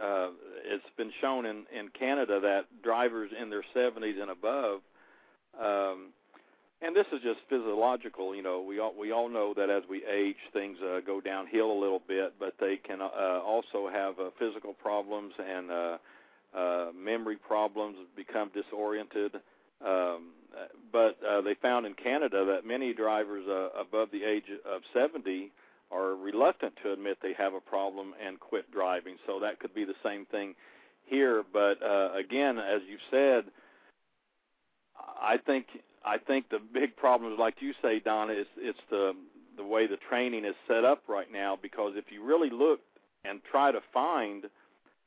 uh, 0.00 0.28
it's 0.64 0.84
been 0.96 1.10
shown 1.20 1.46
in 1.46 1.64
in 1.76 1.88
Canada 1.98 2.40
that 2.40 2.82
drivers 2.82 3.30
in 3.40 3.50
their 3.50 3.64
70s 3.74 4.20
and 4.20 4.30
above. 4.30 4.80
Um, 5.58 6.12
and 6.82 6.94
this 6.94 7.06
is 7.12 7.20
just 7.22 7.40
physiological, 7.48 8.34
you 8.34 8.42
know. 8.42 8.60
We 8.60 8.78
all 8.78 8.94
we 8.98 9.12
all 9.12 9.28
know 9.28 9.54
that 9.54 9.70
as 9.70 9.82
we 9.88 10.04
age, 10.04 10.36
things 10.52 10.78
uh, 10.82 11.00
go 11.06 11.20
downhill 11.20 11.72
a 11.72 11.78
little 11.80 12.02
bit, 12.06 12.34
but 12.38 12.54
they 12.60 12.76
can 12.76 13.00
uh, 13.00 13.40
also 13.44 13.88
have 13.90 14.18
uh, 14.18 14.30
physical 14.38 14.74
problems 14.74 15.32
and 15.38 15.70
uh, 15.70 15.98
uh, 16.54 16.86
memory 16.94 17.36
problems, 17.36 17.96
become 18.14 18.50
disoriented. 18.54 19.36
Um, 19.84 20.32
but 20.92 21.18
uh, 21.22 21.42
they 21.42 21.54
found 21.60 21.84
in 21.86 21.94
Canada 21.94 22.44
that 22.46 22.66
many 22.66 22.94
drivers 22.94 23.44
uh, 23.46 23.78
above 23.78 24.08
the 24.10 24.24
age 24.24 24.44
of 24.64 24.80
70 24.94 25.52
are 25.90 26.14
reluctant 26.14 26.74
to 26.82 26.92
admit 26.92 27.18
they 27.22 27.34
have 27.34 27.54
a 27.54 27.60
problem 27.60 28.14
and 28.24 28.40
quit 28.40 28.70
driving. 28.72 29.16
So 29.26 29.40
that 29.40 29.60
could 29.60 29.74
be 29.74 29.84
the 29.84 29.94
same 30.02 30.24
thing 30.26 30.54
here. 31.04 31.44
But 31.52 31.82
uh, 31.82 32.14
again, 32.14 32.58
as 32.58 32.80
you 32.88 32.96
said, 33.10 33.44
I 35.20 35.36
think 35.44 35.66
I 36.06 36.18
think 36.18 36.48
the 36.48 36.60
big 36.60 36.96
problem 36.96 37.32
is, 37.32 37.38
like 37.38 37.56
you 37.60 37.72
say, 37.82 37.98
Donna, 37.98 38.32
is 38.32 38.46
it's 38.56 38.78
the 38.90 39.12
the 39.56 39.64
way 39.64 39.86
the 39.86 39.96
training 40.08 40.44
is 40.44 40.54
set 40.68 40.84
up 40.84 41.02
right 41.08 41.30
now. 41.32 41.58
Because 41.60 41.94
if 41.96 42.04
you 42.10 42.22
really 42.24 42.50
look 42.50 42.80
and 43.24 43.40
try 43.50 43.72
to 43.72 43.80
find 43.92 44.44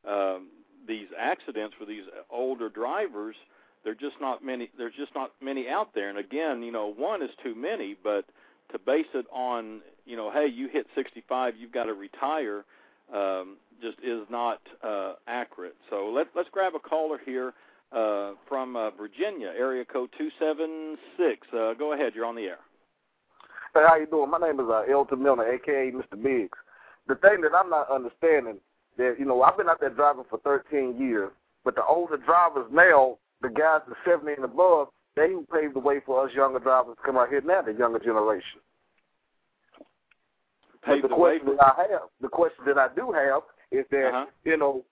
um, 0.07 0.47
these 0.87 1.07
accidents 1.17 1.75
for 1.79 1.85
these 1.85 2.03
older 2.29 2.67
drivers, 2.67 3.35
there're 3.83 3.95
just 3.95 4.15
not 4.19 4.43
many. 4.43 4.69
There's 4.77 4.95
just 4.95 5.15
not 5.15 5.31
many 5.41 5.69
out 5.69 5.95
there. 5.95 6.09
And 6.09 6.17
again, 6.17 6.61
you 6.63 6.71
know, 6.71 6.91
one 6.91 7.21
is 7.21 7.29
too 7.41 7.55
many. 7.55 7.95
But 8.03 8.25
to 8.73 8.79
base 8.79 9.07
it 9.13 9.25
on, 9.31 9.81
you 10.05 10.17
know, 10.17 10.31
hey, 10.31 10.47
you 10.53 10.67
hit 10.67 10.87
65, 10.95 11.53
you've 11.57 11.71
got 11.71 11.85
to 11.85 11.93
retire, 11.93 12.65
um, 13.13 13.55
just 13.81 13.97
is 14.03 14.23
not 14.29 14.59
uh, 14.83 15.13
accurate. 15.27 15.75
So 15.89 16.11
let, 16.13 16.27
let's 16.35 16.49
grab 16.51 16.73
a 16.75 16.79
caller 16.79 17.19
here 17.25 17.53
uh, 17.91 18.31
from 18.47 18.75
uh, 18.75 18.91
Virginia, 18.91 19.51
area 19.57 19.85
code 19.85 20.09
276. 20.17 21.47
Uh, 21.53 21.73
go 21.73 21.93
ahead, 21.93 22.13
you're 22.15 22.25
on 22.25 22.35
the 22.35 22.43
air. 22.43 22.59
Hey, 23.73 23.81
how 23.87 23.95
you 23.97 24.05
doing? 24.07 24.29
My 24.31 24.37
name 24.39 24.59
is 24.59 24.65
uh, 24.69 24.83
Elton 24.91 25.21
Milner, 25.21 25.45
aka 25.51 25.91
Mr. 25.91 26.21
Biggs. 26.21 26.57
The 27.07 27.15
thing 27.15 27.41
that 27.41 27.51
I'm 27.55 27.69
not 27.69 27.89
understanding 27.89 28.57
that 28.97 29.15
you 29.19 29.25
know 29.25 29.41
I've 29.41 29.57
been 29.57 29.69
out 29.69 29.79
there 29.79 29.89
driving 29.89 30.25
for 30.29 30.39
13 30.39 30.99
years, 30.99 31.31
but 31.63 31.75
the 31.75 31.83
older 31.85 32.17
drivers 32.17 32.65
now, 32.71 33.17
the 33.41 33.49
guys 33.49 33.81
that 33.87 33.95
70 34.05 34.33
and 34.33 34.45
above, 34.45 34.89
they 35.15 35.29
who 35.29 35.45
paved 35.51 35.75
the 35.75 35.79
way 35.79 35.99
for 36.05 36.25
us 36.25 36.31
younger 36.33 36.59
drivers 36.59 36.95
to 36.97 37.03
come 37.05 37.17
out 37.17 37.29
here 37.29 37.41
now, 37.41 37.61
the 37.61 37.73
younger 37.73 37.99
generation. 37.99 38.59
Paved 40.85 41.01
but 41.03 41.09
the, 41.09 41.15
the 41.15 41.15
question 41.15 41.47
way 41.47 41.53
for- 41.53 41.55
that 41.57 41.75
I 41.77 41.91
have, 41.91 42.09
the 42.21 42.27
question 42.29 42.63
that 42.67 42.77
I 42.77 42.87
do 42.95 43.11
have 43.11 43.41
is 43.71 43.85
that 43.91 44.07
Uh-huh. 44.09 44.25
you 44.45 44.57
know 44.57 44.83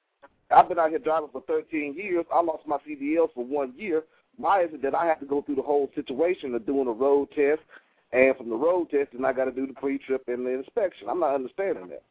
I've 0.50 0.70
been 0.70 0.80
out 0.80 0.90
here 0.90 1.00
driving 1.00 1.30
for 1.32 1.42
13 1.42 1.96
years. 1.96 2.26
I 2.34 2.42
lost 2.42 2.68
my 2.68 2.78
CDL 2.88 3.28
for 3.34 3.46
one 3.46 3.74
year. 3.78 4.04
Why 4.38 4.64
is 4.64 4.70
it 4.74 4.82
that 4.84 4.96
I 4.96 5.06
have 5.06 5.20
to 5.20 5.26
go 5.26 5.42
through 5.42 5.56
the 5.56 5.62
whole 5.62 5.90
situation 5.96 6.54
of 6.56 6.66
doing 6.66 6.88
a 6.88 6.92
road 6.92 7.30
test, 7.36 7.62
and 8.14 8.36
from 8.38 8.50
the 8.50 8.56
road 8.56 8.90
test, 8.90 9.10
then 9.14 9.26
I 9.26 9.34
got 9.34 9.46
to 9.46 9.52
do 9.52 9.68
the 9.68 9.74
pre-trip 9.74 10.24
and 10.28 10.46
the 10.46 10.52
inspection? 10.52 11.10
I'm 11.10 11.20
not 11.20 11.36
understanding 11.36 11.90
that. 11.90 12.04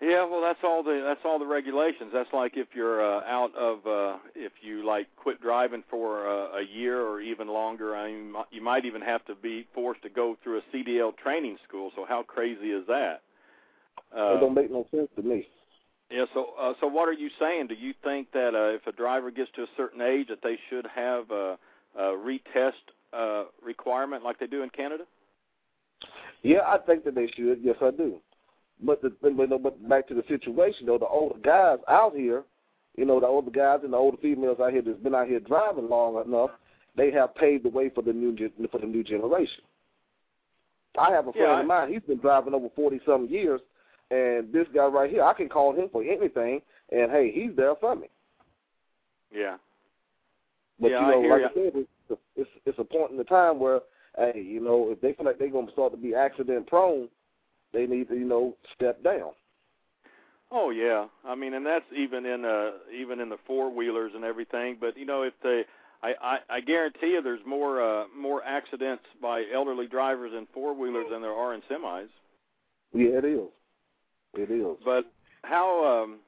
Yeah, 0.00 0.24
well, 0.26 0.42
that's 0.42 0.58
all 0.64 0.82
the 0.82 1.02
that's 1.06 1.20
all 1.24 1.38
the 1.38 1.46
regulations. 1.46 2.10
That's 2.12 2.28
like 2.32 2.56
if 2.56 2.68
you're 2.74 3.00
uh, 3.00 3.20
out 3.26 3.54
of 3.54 3.86
uh, 3.86 4.18
if 4.34 4.52
you 4.60 4.84
like 4.84 5.06
quit 5.16 5.40
driving 5.40 5.84
for 5.88 6.28
uh, 6.28 6.58
a 6.58 6.62
year 6.62 7.00
or 7.00 7.20
even 7.20 7.48
longer. 7.48 7.94
I 7.94 8.10
mean, 8.10 8.34
you 8.50 8.60
might 8.60 8.84
even 8.84 9.00
have 9.02 9.24
to 9.26 9.34
be 9.34 9.66
forced 9.72 10.02
to 10.02 10.10
go 10.10 10.36
through 10.42 10.58
a 10.58 10.76
CDL 10.76 11.16
training 11.16 11.58
school. 11.66 11.92
So 11.94 12.04
how 12.06 12.22
crazy 12.22 12.72
is 12.72 12.86
that? 12.88 13.22
Uh, 14.14 14.36
it 14.36 14.40
don't 14.40 14.54
make 14.54 14.70
no 14.70 14.86
sense 14.90 15.08
to 15.16 15.22
me. 15.22 15.46
Yeah. 16.10 16.24
So, 16.34 16.48
uh, 16.60 16.74
so 16.80 16.86
what 16.86 17.08
are 17.08 17.12
you 17.12 17.30
saying? 17.40 17.68
Do 17.68 17.74
you 17.74 17.94
think 18.02 18.30
that 18.32 18.54
uh, 18.54 18.74
if 18.74 18.86
a 18.86 18.92
driver 18.92 19.30
gets 19.30 19.50
to 19.56 19.62
a 19.62 19.66
certain 19.76 20.00
age, 20.00 20.28
that 20.28 20.40
they 20.42 20.58
should 20.70 20.86
have 20.94 21.30
a, 21.30 21.58
a 21.98 22.02
retest 22.02 22.72
uh, 23.12 23.44
requirement 23.64 24.22
like 24.24 24.38
they 24.38 24.46
do 24.46 24.62
in 24.62 24.70
Canada? 24.70 25.04
Yeah, 26.42 26.60
I 26.66 26.78
think 26.78 27.04
that 27.04 27.14
they 27.14 27.26
should. 27.34 27.60
Yes, 27.62 27.76
I 27.80 27.90
do. 27.90 28.20
But 28.82 29.00
the 29.02 29.12
but, 29.22 29.62
but 29.62 29.88
back 29.88 30.08
to 30.08 30.14
the 30.14 30.24
situation 30.28 30.86
though, 30.86 30.98
the 30.98 31.06
older 31.06 31.38
guys 31.38 31.78
out 31.88 32.14
here, 32.14 32.42
you 32.96 33.04
know, 33.04 33.20
the 33.20 33.26
older 33.26 33.50
guys 33.50 33.80
and 33.84 33.92
the 33.92 33.96
older 33.96 34.18
females 34.20 34.58
out 34.60 34.72
here 34.72 34.82
that's 34.82 34.98
been 34.98 35.14
out 35.14 35.28
here 35.28 35.40
driving 35.40 35.88
long 35.88 36.22
enough, 36.26 36.50
they 36.96 37.10
have 37.12 37.34
paved 37.36 37.64
the 37.64 37.68
way 37.70 37.88
for 37.88 38.02
the 38.02 38.12
new 38.12 38.36
for 38.70 38.78
the 38.78 38.86
new 38.86 39.02
generation. 39.04 39.62
I 40.98 41.12
have 41.12 41.28
a 41.28 41.32
friend 41.32 41.46
Yeah, 41.48 41.54
I- 41.56 41.60
of 41.60 41.66
mine. 41.66 41.92
He's 41.92 42.02
been 42.02 42.18
driving 42.18 42.52
over 42.52 42.68
forty 42.76 43.00
some 43.06 43.26
years, 43.26 43.60
and 44.10 44.52
this 44.52 44.66
guy 44.74 44.86
right 44.86 45.10
here, 45.10 45.24
I 45.24 45.34
can 45.34 45.48
call 45.48 45.74
him 45.74 45.88
for 45.90 46.02
anything, 46.02 46.60
and 46.90 47.10
hey, 47.10 47.32
he's 47.32 47.56
there 47.56 47.74
for 47.80 47.96
me. 47.96 48.08
Yeah. 49.32 49.56
But 50.80 50.90
Yeah, 50.90 51.00
you 51.00 51.22
know, 51.22 51.34
like 51.34 51.42
I 51.50 51.54
said, 51.54 51.72
it's, 51.74 52.20
it's 52.36 52.50
it's 52.66 52.78
a 52.78 52.84
point 52.84 53.12
in 53.12 53.16
the 53.16 53.24
time 53.24 53.58
where 53.58 53.80
hey, 54.16 54.40
you 54.40 54.60
know, 54.60 54.88
if 54.90 55.00
they 55.00 55.12
feel 55.12 55.26
like 55.26 55.38
they're 55.38 55.48
going 55.50 55.66
to 55.66 55.72
start 55.72 55.92
to 55.92 55.98
be 55.98 56.14
accident 56.14 56.66
prone, 56.66 57.08
they 57.72 57.86
need 57.86 58.08
to, 58.08 58.14
you 58.14 58.26
know, 58.26 58.56
step 58.74 59.02
down. 59.02 59.30
Oh 60.50 60.70
yeah, 60.70 61.06
I 61.24 61.34
mean, 61.34 61.54
and 61.54 61.66
that's 61.66 61.84
even 61.96 62.24
in 62.26 62.44
uh 62.44 62.72
even 62.94 63.18
in 63.18 63.28
the 63.28 63.38
four 63.46 63.74
wheelers 63.74 64.12
and 64.14 64.24
everything. 64.24 64.76
But 64.78 64.96
you 64.96 65.04
know, 65.04 65.22
if 65.22 65.32
they, 65.42 65.62
I 66.02 66.12
I, 66.22 66.38
I 66.56 66.60
guarantee 66.60 67.08
you, 67.08 67.22
there's 67.22 67.40
more 67.44 67.82
uh 67.82 68.04
more 68.16 68.44
accidents 68.44 69.02
by 69.20 69.44
elderly 69.52 69.88
drivers 69.88 70.32
in 70.36 70.46
four 70.54 70.74
wheelers 70.74 71.06
than 71.10 71.22
there 71.22 71.32
are 71.32 71.54
in 71.54 71.62
semis. 71.62 72.06
Yeah, 72.92 73.18
it 73.18 73.24
is. 73.24 73.40
It 74.36 74.50
is. 74.50 74.76
But 74.84 75.04
how? 75.42 76.02
um 76.02 76.18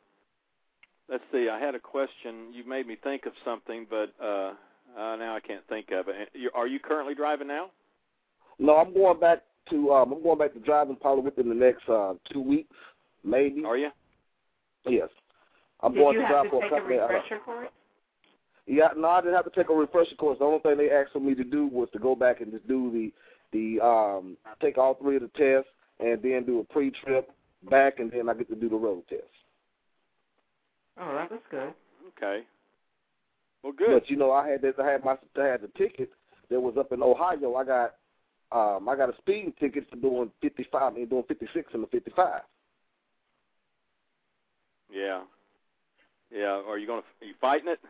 Let's 1.09 1.23
see. 1.33 1.49
I 1.49 1.61
had 1.61 1.77
a 1.77 1.79
question. 1.79 2.53
You 2.53 2.67
made 2.69 2.87
me 2.87 2.97
think 3.03 3.27
of 3.27 3.33
something, 3.45 3.87
but 3.89 4.13
uh, 4.21 4.55
uh 4.99 5.17
now 5.17 5.37
I 5.37 5.41
can't 5.41 5.67
think 5.69 5.91
of 5.93 6.09
it. 6.09 6.31
You, 6.35 6.51
are 6.55 6.67
you 6.67 6.81
currently 6.81 7.15
driving 7.15 7.47
now? 7.47 7.71
No, 8.59 8.77
I'm 8.77 8.93
going 8.93 9.21
back 9.21 9.43
to 9.71 9.93
um 9.93 10.13
I'm 10.13 10.23
going 10.23 10.39
back 10.39 10.53
to 10.55 10.61
driving 10.61 10.97
probably 10.97 11.25
within 11.25 11.49
the 11.49 11.55
next 11.55 11.89
uh 11.89 12.15
two 12.33 12.41
weeks, 12.41 12.75
maybe. 13.25 13.65
Are 13.65 13.77
you? 13.77 13.91
Yes. 14.87 15.09
I'm 15.81 15.93
Did 15.93 16.01
going 16.01 16.15
you 16.17 16.23
to 16.23 16.29
drive 16.29 16.45
to 16.45 16.51
for 16.51 16.59
a 16.59 16.61
take 16.63 16.73
a 16.73 16.75
company. 16.77 16.99
out 16.99 17.05
of- 17.05 17.11
refresher 17.11 17.39
course? 17.45 17.69
Yeah, 18.69 18.89
no, 18.97 19.09
I 19.11 19.21
didn't 19.21 19.37
have 19.37 19.45
to 19.45 19.51
take 19.53 19.71
a 19.71 19.75
refresher 19.75 20.17
course. 20.17 20.39
The 20.41 20.45
only 20.45 20.59
thing 20.59 20.77
they 20.77 20.91
asked 20.91 21.13
for 21.13 21.21
me 21.21 21.37
to 21.37 21.45
do 21.45 21.69
was 21.69 21.89
to 21.93 22.01
go 22.01 22.17
back 22.17 22.41
and 22.41 22.51
just 22.51 22.67
do 22.67 22.91
the 22.91 23.13
the 23.53 23.85
um 23.85 24.37
take 24.61 24.77
all 24.77 24.95
three 24.95 25.17
of 25.17 25.23
the 25.23 25.29
tests 25.29 25.71
and 26.01 26.21
then 26.21 26.45
do 26.45 26.59
a 26.61 26.65
pre 26.65 26.91
trip 26.91 27.31
back 27.69 27.99
and 27.99 28.11
then 28.11 28.29
I 28.29 28.35
get 28.35 28.49
to 28.49 28.57
do 28.57 28.69
the 28.69 28.77
road 28.77 29.03
test. 29.09 29.23
Oh, 30.99 31.15
that 31.15 31.31
was 31.31 31.41
good. 31.51 31.75
Okay. 32.17 32.45
Well, 33.63 33.73
good. 33.73 34.01
But 34.01 34.11
you 34.11 34.17
know, 34.17 34.33
I 34.33 34.49
had 34.49 34.63
this 34.63 34.75
I 34.83 34.87
had 34.87 35.05
my 35.05 35.17
I 35.41 35.47
had 35.47 35.63
the 35.63 35.71
ticket 35.77 36.11
that 36.51 36.61
was 36.61 36.77
up 36.79 36.93
in 36.93 37.03
Ohio. 37.03 37.55
I 37.55 37.65
got 37.65 37.95
um 38.53 38.89
I 38.89 38.97
got 38.97 39.11
a 39.11 39.17
speeding 39.19 39.53
ticket 39.59 39.89
for 39.91 39.97
doing 39.97 40.31
fifty 40.41 40.67
five 40.71 40.97
and 40.97 41.11
doing 41.11 41.25
fifty 41.29 41.49
six 41.53 41.73
and 41.75 41.83
the 41.83 41.89
fifty 41.89 42.13
five. 42.15 42.43
Yeah. 44.93 45.23
Yeah. 46.31 46.63
Are 46.67 46.79
you 46.79 46.87
going 46.87 47.03
to? 47.03 47.25
Are 47.25 47.29
you 47.29 47.35
fighting 47.41 47.69
it? 47.69 47.81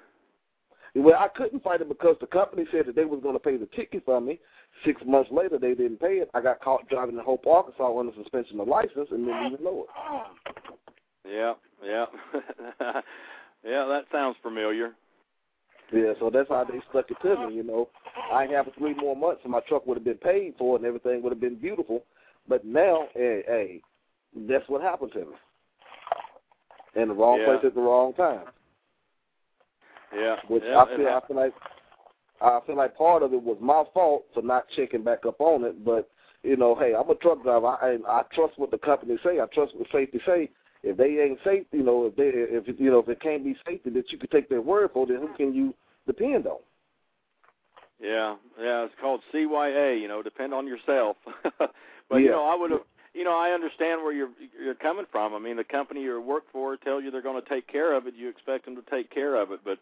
Well, 0.95 1.19
I 1.19 1.29
couldn't 1.29 1.63
fight 1.63 1.83
it 1.83 1.89
because 1.89 2.17
the 2.21 2.27
company 2.27 2.65
said 2.73 2.87
that 2.87 2.97
they 2.97 3.05
was 3.05 3.21
going 3.23 3.35
to 3.35 3.39
pay 3.39 3.59
the 3.59 3.69
ticket 3.77 4.03
for 4.07 4.19
me. 4.19 4.41
Six 4.85 5.01
months 5.07 5.31
later, 5.33 5.59
they 5.59 5.75
didn't 5.75 6.01
pay 6.01 6.19
it. 6.19 6.31
I 6.35 6.41
got 6.41 6.61
caught 6.61 6.89
driving 6.89 7.17
in 7.17 7.25
Hope, 7.25 7.47
Arkansas, 7.47 7.99
under 7.99 8.13
suspension 8.15 8.61
of 8.61 8.69
license, 8.69 9.09
and 9.11 9.27
didn't 9.27 9.53
even 9.53 9.65
know 9.65 9.85
it. 9.85 11.29
Yeah. 11.29 11.55
Yeah. 11.85 12.07
yeah. 13.65 13.85
That 13.87 14.05
sounds 14.13 14.37
familiar. 14.43 14.93
Yeah, 15.93 16.13
so 16.19 16.31
that's 16.31 16.49
how 16.49 16.65
they 16.65 16.81
stuck 16.91 17.11
it 17.11 17.17
to 17.23 17.47
me. 17.47 17.55
You 17.55 17.63
know, 17.63 17.89
I 18.33 18.47
have 18.47 18.67
three 18.77 18.95
more 18.95 19.15
months, 19.15 19.41
and 19.45 19.53
my 19.53 19.61
truck 19.69 19.87
would 19.87 19.97
have 19.97 20.05
been 20.05 20.15
paid 20.17 20.55
for, 20.59 20.77
and 20.77 20.85
everything 20.85 21.23
would 21.23 21.33
have 21.33 21.41
been 21.41 21.59
beautiful. 21.59 22.03
But 22.49 22.65
now, 22.65 23.07
hey, 23.15 23.43
hey 23.47 23.83
that's 24.49 24.69
what 24.69 24.83
happened 24.83 25.13
to 25.13 25.21
me. 25.21 25.37
In 26.97 27.09
the 27.09 27.15
wrong 27.15 27.39
Yeah. 27.39 27.47
place 27.47 27.65
at 27.65 27.75
the 27.75 27.81
wrong 27.81 28.15
time. 28.15 28.47
Yeah. 30.13 30.41
Which 30.49 30.65
yeah, 30.65 30.81
I 30.81 30.97
feel, 30.97 31.07
I 31.07 31.11
hap- 31.11 31.29
feel 31.29 31.37
like, 31.37 31.55
I 32.41 32.61
feel 32.67 32.77
like 32.77 32.97
part 32.97 33.23
of 33.23 33.33
it 33.33 33.43
was 33.43 33.59
my 33.61 33.85
fault 33.95 34.27
for 34.35 34.43
not 34.43 34.67
checking 34.77 35.03
back 35.03 35.27
up 35.27 35.41
on 35.41 35.65
it. 35.65 35.85
But 35.85 36.11
you 36.43 36.57
know, 36.57 36.75
hey, 36.75 36.95
I'm 36.95 37.11
a 37.11 37.15
truck 37.17 37.43
driver. 37.43 37.67
I, 37.67 37.95
and 37.95 38.07
I 38.07 38.23
trust 38.35 38.55
what 38.57 38.71
the 38.71 38.79
company 38.79 39.17
say. 39.25 39.41
I 39.41 39.47
trust 39.53 39.75
what 39.77 39.89
safety 39.93 40.21
say. 40.27 40.51
If 40.83 40.97
they 40.97 41.21
ain't 41.21 41.39
safe, 41.45 41.67
you 41.73 41.83
know, 41.83 42.07
if 42.07 42.17
they, 42.17 42.31
if 42.35 42.79
you 42.79 42.91
know, 42.91 43.01
if 43.01 43.09
it 43.09 43.21
can't 43.21 43.43
be 43.43 43.57
safety 43.67 43.91
that 43.91 44.13
you 44.13 44.19
can 44.19 44.31
take 44.31 44.49
their 44.49 44.61
word 44.61 44.91
for, 44.93 45.07
then 45.07 45.17
who 45.17 45.29
can 45.37 45.53
you 45.53 45.75
depend 46.07 46.47
on? 46.47 46.59
Yeah, 48.01 48.37
yeah, 48.61 48.85
it's 48.85 48.95
called 49.01 49.23
CYA. 49.33 50.01
You 50.01 50.09
know, 50.09 50.23
depend 50.23 50.53
on 50.53 50.67
yourself. 50.67 51.17
but 51.59 51.69
Yeah. 52.11 52.19
you 52.19 52.31
know, 52.31 52.49
I 52.49 52.55
would 52.55 52.71
have. 52.71 52.81
You 53.15 53.25
know, 53.25 53.35
I 53.35 53.53
understand 53.53 54.03
where 54.03 54.13
you're 54.13 54.29
you're 54.63 54.75
coming 54.75 55.07
from. 55.11 55.33
I 55.35 55.39
mean, 55.39 55.57
the 55.57 55.65
company 55.65 56.03
you 56.03 56.21
work 56.21 56.45
for 56.53 56.77
tell 56.77 57.01
you 57.01 57.11
they're 57.11 57.23
going 57.23 57.43
to 57.43 57.49
take 57.49 57.67
care 57.67 57.97
of 57.97 58.07
it. 58.07 58.15
You 58.15 58.29
expect 58.29 58.67
them 58.67 58.77
to 58.77 58.83
take 58.91 59.11
care 59.11 59.37
of 59.37 59.53
it, 59.53 59.61
but 59.65 59.79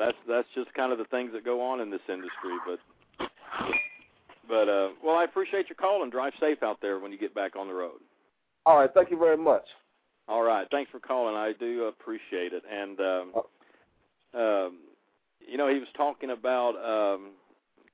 that's 0.00 0.16
that's 0.26 0.48
just 0.54 0.72
kind 0.74 0.92
of 0.92 0.98
the 0.98 1.04
things 1.04 1.30
that 1.34 1.44
go 1.44 1.60
on 1.60 1.80
in 1.80 1.90
this 1.90 2.00
industry. 2.08 2.56
But 2.66 3.28
but 4.48 4.68
uh, 4.68 4.88
well, 5.04 5.16
I 5.16 5.24
appreciate 5.24 5.68
your 5.68 5.76
call 5.76 6.02
and 6.02 6.10
drive 6.10 6.32
safe 6.40 6.62
out 6.62 6.78
there 6.80 6.98
when 6.98 7.12
you 7.12 7.18
get 7.18 7.34
back 7.34 7.54
on 7.54 7.68
the 7.68 7.74
road. 7.74 8.00
All 8.64 8.78
right, 8.78 8.90
thank 8.92 9.10
you 9.10 9.18
very 9.18 9.36
much. 9.36 9.64
All 10.26 10.42
right, 10.42 10.66
thanks 10.70 10.90
for 10.90 11.00
calling. 11.00 11.36
I 11.36 11.52
do 11.58 11.84
appreciate 11.84 12.52
it. 12.52 12.62
And 12.70 12.98
um, 13.00 13.32
um, 14.40 14.78
you 15.46 15.58
know, 15.58 15.68
he 15.68 15.78
was 15.78 15.88
talking 15.96 16.30
about 16.30 16.76
um, 16.76 17.32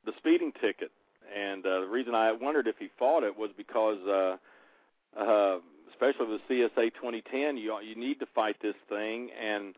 the 0.04 0.12
speeding 0.18 0.52
ticket, 0.60 0.92
and 1.36 1.66
uh, 1.66 1.80
the 1.80 1.88
reason 1.88 2.14
I 2.14 2.32
wondered 2.32 2.68
if 2.68 2.76
he 2.78 2.88
fought 2.98 3.24
it 3.24 3.36
was 3.36 3.50
because, 3.56 3.98
uh, 4.06 5.20
uh, 5.20 5.58
especially 5.90 6.26
with 6.30 6.40
CSA 6.48 6.94
2010, 6.94 7.56
you 7.56 7.76
you 7.82 7.96
need 7.96 8.20
to 8.20 8.26
fight 8.34 8.56
this 8.62 8.76
thing, 8.88 9.30
and 9.40 9.74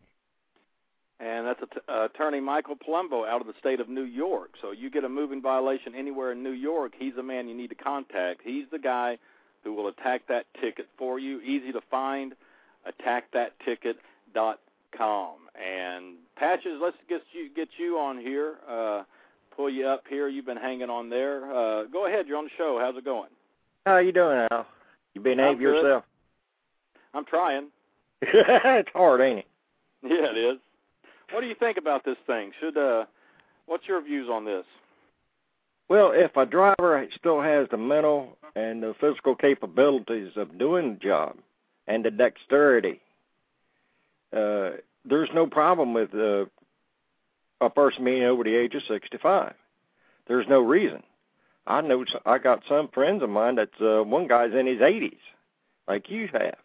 And 1.20 1.48
that's 1.48 1.62
att- 1.62 1.84
uh, 1.88 2.06
attorney 2.14 2.40
Michael 2.42 2.76
Palumbo 2.76 3.26
out 3.28 3.40
of 3.42 3.48
the 3.48 3.54
state 3.60 3.80
of 3.80 3.88
New 3.88 4.04
York. 4.04 4.52
So 4.62 4.72
you 4.72 4.90
get 4.90 5.04
a 5.06 5.10
moving 5.10 5.42
violation 5.42 5.96
anywhere 5.96 6.32
in 6.34 6.44
New 6.44 6.52
York, 6.52 6.92
he's 6.98 7.16
the 7.16 7.24
man 7.24 7.48
you 7.48 7.56
need 7.56 7.70
to 7.70 7.76
contact. 7.76 8.42
He's 8.44 8.66
the 8.70 8.80
guy 8.80 9.18
who 9.64 9.74
will 9.74 9.88
attack 9.88 10.28
that 10.28 10.46
ticket 10.62 10.88
for 10.98 11.18
you. 11.18 11.40
Easy 11.42 11.72
to 11.72 11.82
find, 11.90 12.36
attackthatticket.com. 12.86 15.36
And 15.56 16.16
Patches, 16.36 16.80
let's 16.82 16.98
get 17.08 17.22
you 17.32 17.50
get 17.56 17.70
you 17.78 17.98
on 17.98 18.20
here. 18.20 18.56
Uh, 18.70 19.04
pull 19.56 19.70
you 19.70 19.88
up 19.88 20.04
here. 20.10 20.28
You've 20.28 20.46
been 20.46 20.58
hanging 20.58 20.90
on 20.90 21.10
there. 21.10 21.46
Uh, 21.46 21.86
go 21.86 22.08
ahead. 22.08 22.28
You're 22.28 22.38
on 22.38 22.44
the 22.46 22.50
show. 22.58 22.78
How's 22.80 22.98
it 22.98 23.06
going? 23.06 23.30
How 23.86 23.98
you 24.00 24.12
doing, 24.12 24.48
Al? 24.52 24.66
You 25.14 25.22
behave 25.22 25.62
yourself. 25.62 26.04
I'm 27.14 27.24
trying. 27.26 27.68
it's 28.22 28.90
hard, 28.94 29.22
ain't 29.22 29.40
it? 29.40 29.48
Yeah, 30.04 30.32
it 30.32 30.38
is. 30.38 30.58
What 31.32 31.42
do 31.42 31.48
you 31.48 31.56
think 31.56 31.78
about 31.78 32.06
this 32.06 32.18
thing? 32.28 32.52
Should 32.60 32.78
uh, 32.78 33.06
what's 33.66 33.88
your 33.88 34.02
views 34.02 34.30
on 34.30 34.46
this? 34.46 34.66
Well, 35.88 36.12
if 36.14 36.36
a 36.36 36.46
driver 36.46 37.08
still 37.16 37.42
has 37.42 37.68
the 37.70 37.78
mental 37.78 38.38
and 38.56 38.82
the 38.82 38.96
physical 39.00 39.36
capabilities 39.36 40.32
of 40.36 40.58
doing 40.58 40.94
the 40.94 41.00
job 41.00 41.38
and 41.88 42.04
the 42.04 42.12
dexterity, 42.12 43.02
uh, 44.36 44.72
there's 45.04 45.30
no 45.34 45.46
problem 45.46 45.94
with 45.94 46.14
uh, 46.16 46.46
a 47.62 47.70
person 47.70 48.04
being 48.04 48.24
over 48.24 48.44
the 48.44 48.56
age 48.56 48.74
of 48.74 48.82
65. 48.88 49.54
There's 50.28 50.48
no 50.48 50.60
reason. 50.60 51.04
I 51.68 51.82
know 51.82 52.06
I 52.26 52.38
got 52.38 52.64
some 52.68 52.90
friends 52.90 53.24
of 53.24 53.30
mine 53.30 53.56
that's 53.56 53.82
uh, 53.82 54.04
one 54.04 54.28
guy's 54.28 54.54
in 54.54 54.68
his 54.68 54.80
80s, 54.80 55.18
like 55.88 56.10
you 56.10 56.30
have. 56.34 56.58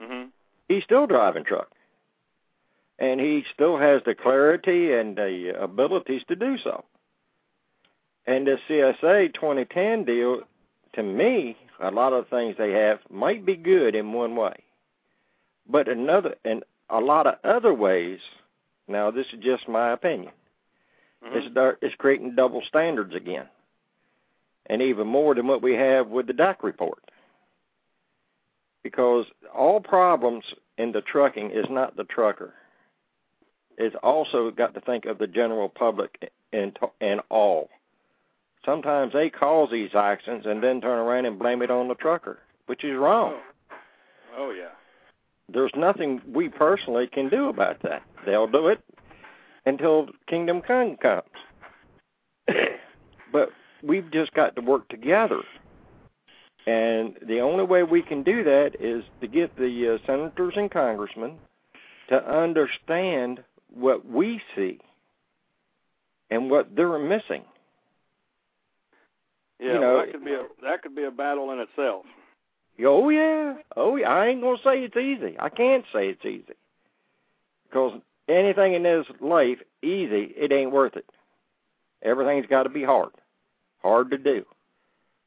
Mm-hmm. 0.00 0.28
He's 0.68 0.84
still 0.84 1.06
driving 1.06 1.44
truck, 1.44 1.70
and 2.98 3.20
he 3.20 3.44
still 3.52 3.78
has 3.78 4.02
the 4.04 4.14
clarity 4.14 4.92
and 4.92 5.16
the 5.16 5.54
abilities 5.60 6.22
to 6.28 6.36
do 6.36 6.58
so. 6.58 6.84
And 8.26 8.46
the 8.46 8.58
CSA 8.68 9.34
2010 9.34 10.04
deal 10.04 10.42
to 10.94 11.02
me, 11.02 11.56
a 11.80 11.90
lot 11.90 12.12
of 12.12 12.28
things 12.28 12.56
they 12.56 12.72
have 12.72 13.00
might 13.10 13.44
be 13.44 13.56
good 13.56 13.94
in 13.94 14.12
one 14.12 14.36
way, 14.36 14.54
but 15.68 15.88
another 15.88 16.36
and 16.44 16.62
a 16.90 17.00
lot 17.00 17.26
of 17.26 17.36
other 17.42 17.74
ways. 17.74 18.20
Now, 18.86 19.10
this 19.10 19.26
is 19.32 19.40
just 19.40 19.68
my 19.68 19.92
opinion. 19.92 20.32
Mhm. 21.24 21.36
It's 21.36 21.78
it's 21.82 21.94
creating 21.96 22.34
double 22.34 22.62
standards 22.62 23.14
again, 23.14 23.48
and 24.66 24.82
even 24.82 25.06
more 25.06 25.34
than 25.34 25.46
what 25.46 25.62
we 25.62 25.74
have 25.74 26.08
with 26.08 26.26
the 26.26 26.34
DAC 26.34 26.62
report. 26.62 27.02
Because 28.82 29.26
all 29.54 29.80
problems 29.80 30.44
in 30.76 30.92
the 30.92 31.00
trucking 31.00 31.50
is 31.50 31.68
not 31.70 31.96
the 31.96 32.04
trucker. 32.04 32.54
It's 33.78 33.96
also 34.02 34.50
got 34.50 34.74
to 34.74 34.80
think 34.80 35.06
of 35.06 35.18
the 35.18 35.26
general 35.26 35.68
public 35.68 36.30
and 36.52 36.76
and 37.00 37.20
all. 37.30 37.68
Sometimes 38.64 39.12
they 39.12 39.28
cause 39.28 39.70
these 39.72 39.94
accidents 39.94 40.46
and 40.46 40.62
then 40.62 40.80
turn 40.80 40.98
around 40.98 41.26
and 41.26 41.38
blame 41.38 41.62
it 41.62 41.70
on 41.70 41.88
the 41.88 41.94
trucker, 41.94 42.38
which 42.66 42.84
is 42.84 42.96
wrong. 42.96 43.34
Oh 44.36 44.50
yeah. 44.50 44.70
There's 45.52 45.72
nothing 45.76 46.22
we 46.26 46.48
personally 46.48 47.06
can 47.06 47.28
do 47.28 47.48
about 47.48 47.82
that. 47.82 48.02
They'll 48.24 48.46
do 48.46 48.68
it 48.68 48.80
until 49.66 50.08
Kingdom 50.28 50.62
Come 50.62 50.96
comes. 50.96 51.22
but 53.32 53.50
we've 53.82 54.10
just 54.10 54.32
got 54.32 54.54
to 54.56 54.62
work 54.62 54.88
together. 54.88 55.40
And 56.66 57.16
the 57.26 57.40
only 57.40 57.64
way 57.64 57.82
we 57.82 58.02
can 58.02 58.22
do 58.22 58.44
that 58.44 58.76
is 58.80 59.02
to 59.20 59.26
get 59.26 59.56
the 59.56 59.98
uh, 60.00 60.06
senators 60.06 60.54
and 60.56 60.70
congressmen 60.70 61.38
to 62.08 62.24
understand 62.24 63.42
what 63.74 64.06
we 64.06 64.40
see 64.54 64.80
and 66.30 66.50
what 66.50 66.74
they're 66.74 66.98
missing. 66.98 67.42
Yeah, 69.58 69.74
You 69.74 69.80
know- 69.80 69.94
well, 69.96 70.06
that 70.06 70.12
could 70.12 70.24
be 70.24 70.32
a 70.34 70.46
that 70.62 70.82
could 70.82 70.94
be 70.94 71.04
a 71.04 71.10
battle 71.10 71.50
in 71.52 71.58
itself. 71.60 72.04
Oh 72.84 73.08
yeah, 73.10 73.54
oh 73.76 73.96
yeah. 73.96 74.08
I 74.10 74.26
ain't 74.28 74.40
gonna 74.42 74.58
say 74.64 74.82
it's 74.82 74.96
easy. 74.96 75.36
I 75.38 75.48
can't 75.48 75.84
say 75.92 76.08
it's 76.08 76.24
easy 76.24 76.54
because 77.68 78.00
anything 78.28 78.72
in 78.74 78.82
this 78.82 79.06
life 79.20 79.58
easy, 79.82 80.32
it 80.36 80.52
ain't 80.52 80.72
worth 80.72 80.96
it. 80.96 81.08
Everything's 82.02 82.46
got 82.46 82.64
to 82.64 82.68
be 82.68 82.82
hard, 82.82 83.10
hard 83.82 84.10
to 84.10 84.18
do. 84.18 84.44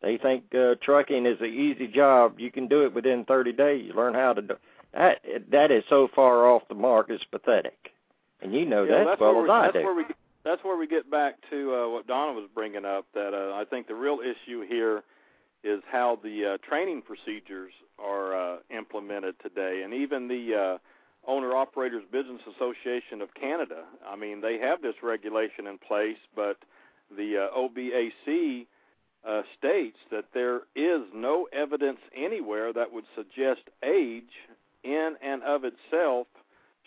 They 0.02 0.18
think 0.18 0.54
uh, 0.54 0.76
trucking 0.82 1.26
is 1.26 1.40
an 1.40 1.48
easy 1.48 1.88
job. 1.88 2.40
You 2.40 2.52
can 2.52 2.68
do 2.68 2.84
it 2.84 2.94
within 2.94 3.24
30 3.26 3.54
days. 3.54 3.86
You 3.88 3.94
learn 3.94 4.14
how 4.14 4.34
to 4.34 4.42
do 4.42 4.56
that. 4.94 5.22
That 5.52 5.72
is 5.72 5.84
so 5.90 6.08
far 6.14 6.46
off 6.48 6.68
the 6.68 6.76
mark. 6.76 7.10
It's 7.10 7.24
pathetic, 7.24 7.92
and 8.46 8.54
you 8.54 8.66
know 8.66 8.84
yeah, 8.84 9.04
that 9.04 9.14
as 9.14 9.20
well 9.20 9.44
as 9.44 9.50
I 9.50 9.62
that's 9.64 9.74
do. 9.78 9.84
where 9.84 9.96
we 9.96 10.04
that's 10.44 10.64
where 10.64 10.78
we 10.78 10.88
get 10.88 11.10
back 11.10 11.36
to 11.50 11.74
uh, 11.74 11.90
what 11.90 12.08
Donna 12.08 12.34
was 12.34 12.48
bringing 12.54 12.86
up. 12.86 13.06
That 13.14 13.34
uh, 13.34 13.56
I 13.56 13.66
think 13.66 13.88
the 13.88 13.96
real 13.96 14.20
issue 14.22 14.66
here 14.68 15.04
is 15.64 15.82
how 15.92 16.20
the 16.24 16.54
uh, 16.54 16.58
training 16.68 17.02
procedures 17.02 17.74
are 17.98 18.36
uh, 18.36 18.58
implemented 18.70 19.36
today, 19.42 19.82
and 19.84 19.94
even 19.94 20.28
the 20.28 20.78
uh, 20.78 21.30
Owner 21.30 21.56
Operators 21.56 22.04
Business 22.12 22.42
Association 22.56 23.22
of 23.22 23.34
Canada. 23.34 23.84
I 24.08 24.16
mean, 24.16 24.42
they 24.42 24.60
have 24.60 24.84
this 24.84 24.96
regulation 25.02 25.66
in 25.66 25.80
place, 25.80 26.18
but 26.36 26.58
the 27.16 27.50
uh, 27.50 27.58
OBAC 27.58 28.68
uh, 29.28 29.42
states 29.58 29.98
that 30.12 30.26
there 30.36 30.62
is 30.76 31.02
no 31.16 31.48
evidence 31.52 32.00
anywhere 32.16 32.72
that 32.72 32.94
would 32.94 33.06
suggest 33.16 33.62
age 33.84 34.24
in 34.84 35.16
and 35.24 35.42
of 35.42 35.64
itself 35.64 36.28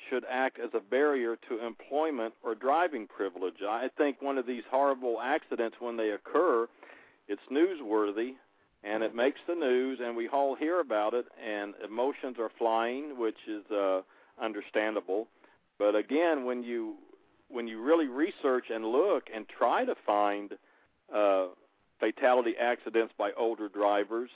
should 0.09 0.25
act 0.31 0.59
as 0.59 0.71
a 0.75 0.81
barrier 0.81 1.37
to 1.49 1.65
employment 1.65 2.35
or 2.43 2.55
driving 2.55 3.07
privilege. 3.07 3.63
I 3.69 3.89
think 3.97 4.23
one 4.23 4.39
of 4.39 4.47
these 4.47 4.63
horrible 4.71 5.19
accidents, 5.23 5.77
when 5.81 5.97
they 5.97 6.11
occur, 6.11 6.69
it's 7.29 7.43
newsworthy 7.51 8.35
and 8.85 9.03
it 9.03 9.15
makes 9.15 9.41
the 9.49 9.55
news, 9.55 9.99
and 10.03 10.17
we 10.17 10.29
all 10.29 10.55
hear 10.55 10.81
about 10.81 11.13
it, 11.13 11.27
and 11.45 11.75
emotions 11.85 12.37
are 12.39 12.51
flying, 12.59 13.19
which 13.19 13.37
is 13.49 13.69
uh, 13.73 14.03
understandable. 14.41 15.27
But 15.79 15.97
again, 15.97 16.45
when 16.45 16.63
you 16.63 16.95
when 17.51 17.67
you 17.67 17.83
really 17.83 18.07
research 18.07 18.67
and 18.73 18.85
look 18.85 19.25
and 19.35 19.47
try 19.49 19.85
to 19.85 19.95
find 20.07 20.53
uh, 21.15 21.47
fatality 21.99 22.55
accidents 22.61 23.15
by 23.19 23.31
older 23.37 23.69
drivers, 23.69 24.31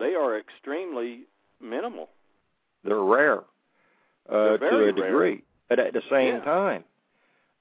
they 0.00 0.14
are 0.14 0.38
extremely 0.38 1.20
minimal. 1.60 2.08
They're 2.82 2.98
rare 2.98 3.42
uh, 4.28 4.56
to 4.56 4.66
a 4.66 4.78
rare. 4.78 4.92
degree, 4.92 5.42
but 5.68 5.78
at 5.78 5.92
the 5.92 6.02
same 6.10 6.36
Yeah. 6.36 6.44
time, 6.44 6.84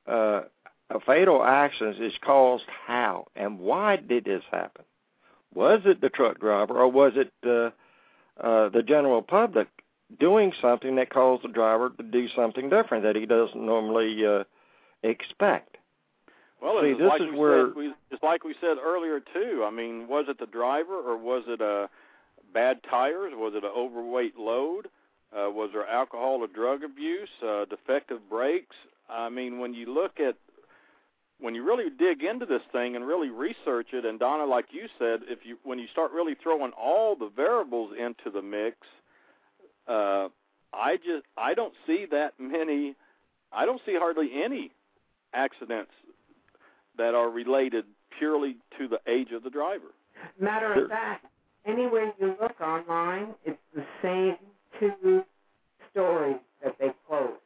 uh, 0.08 0.42
a 0.90 1.00
fatal 1.06 1.44
accident 1.44 2.00
is 2.02 2.14
caused 2.22 2.66
how 2.86 3.28
and 3.36 3.60
why 3.60 3.96
did 3.96 4.26
this 4.26 4.44
happen? 4.52 4.86
Was 5.54 5.82
it 5.86 6.02
the 6.02 6.10
truck 6.10 6.40
driver 6.40 6.74
or 6.76 6.88
was 6.90 7.14
it 7.16 7.32
uh, 7.46 7.72
uh, 8.44 8.70
the 8.70 8.84
general 8.84 9.22
public 9.22 9.68
doing 10.20 10.52
something 10.62 10.96
that 10.96 11.10
caused 11.10 11.44
the 11.44 11.48
driver 11.48 11.90
to 11.98 12.04
do 12.04 12.28
something 12.36 12.70
different 12.70 13.04
that 13.04 13.16
he 13.16 13.26
doesn't 13.26 13.64
normally 13.66 14.26
uh, 14.26 14.44
expect? 15.04 15.78
Well, 16.62 16.82
See, 16.82 16.94
this 16.94 17.08
like 17.10 17.22
is 17.22 17.30
we 17.32 17.38
where- 17.38 17.68
said, 17.68 17.76
we, 17.76 17.94
just 18.10 18.24
like 18.24 18.44
we 18.44 18.56
said 18.62 18.78
earlier 18.84 19.20
too. 19.20 19.64
I 19.66 19.70
mean, 19.72 20.08
was 20.08 20.26
it 20.30 20.40
the 20.40 20.46
driver 20.46 20.96
or 20.96 21.18
was 21.18 21.44
it 21.48 21.62
uh, 21.62 21.88
bad 22.54 22.80
tires? 22.90 23.34
Was 23.36 23.54
it 23.56 23.64
an 23.64 23.72
overweight 23.76 24.38
load? 24.38 24.88
Uh, 25.36 25.50
was 25.50 25.72
there 25.74 25.88
alcohol 25.88 26.40
or 26.42 26.48
drug 26.48 26.84
abuse? 26.84 27.30
Uh, 27.46 27.66
defective 27.66 28.20
brakes? 28.30 28.76
I 29.10 29.30
mean, 29.30 29.60
when 29.60 29.74
you 29.74 29.94
look 29.94 30.20
at 30.20 30.36
when 31.40 31.56
you 31.56 31.66
really 31.66 31.90
dig 31.90 32.24
into 32.24 32.46
this 32.46 32.62
thing 32.72 32.96
and 32.96 33.06
really 33.06 33.30
research 33.30 33.88
it, 33.92 34.06
and 34.06 34.20
Donna, 34.20 34.46
like 34.46 34.68
you 34.72 34.88
said, 35.00 35.22
if 35.28 35.40
you 35.44 35.58
when 35.64 35.80
you 35.80 35.88
start 35.92 36.12
really 36.12 36.36
throwing 36.42 36.72
all 36.72 37.16
the 37.16 37.30
variables 37.36 37.92
into 37.98 38.30
the 38.32 38.42
mix, 38.42 38.78
uh, 39.88 40.30
I 40.72 40.98
just 40.98 41.26
I 41.38 41.54
don't 41.54 41.74
see 41.88 42.06
that 42.12 42.34
many. 42.40 42.96
I 43.52 43.66
don't 43.66 43.82
see 43.86 43.96
hardly 43.96 44.30
any 44.44 44.72
accidents 45.34 45.92
that 46.98 47.16
are 47.16 47.30
related 47.30 47.86
purely 48.18 48.56
to 48.78 48.88
the 48.88 49.00
age 49.08 49.32
of 49.32 49.44
the 49.44 49.50
driver. 49.50 49.94
Matter 50.40 50.84
of 50.84 50.90
fact, 50.90 51.26
anywhere 51.66 52.14
you 52.20 52.36
look 52.40 52.62
online, 52.62 53.34
it's 53.46 53.58
the 53.76 53.84
same 54.02 54.38
two 54.80 55.24
stories 55.92 56.38
that 56.64 56.76
they 56.80 56.92
quote. 57.08 57.40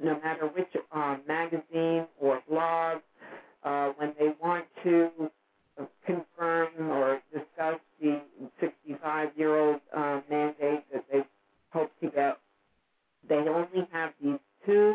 No 0.00 0.20
matter 0.20 0.46
which 0.56 0.68
um, 0.92 1.20
magazine 1.28 2.06
or 2.20 2.40
blog, 2.48 2.98
uh, 3.64 3.92
when 3.98 4.14
they 4.18 4.34
want 4.42 4.66
to 4.84 5.10
uh, 5.80 5.84
confirm 6.06 6.68
or 6.90 7.20
discuss 7.32 7.78
the 8.00 8.20
65-year-old 8.62 9.80
uh, 9.96 10.20
mandate 10.30 10.84
that 10.92 11.04
they 11.12 11.24
hope 11.72 11.90
to 12.02 12.10
get, 12.10 12.38
they 13.28 13.36
only 13.36 13.88
have 13.92 14.12
these 14.22 14.38
two 14.66 14.94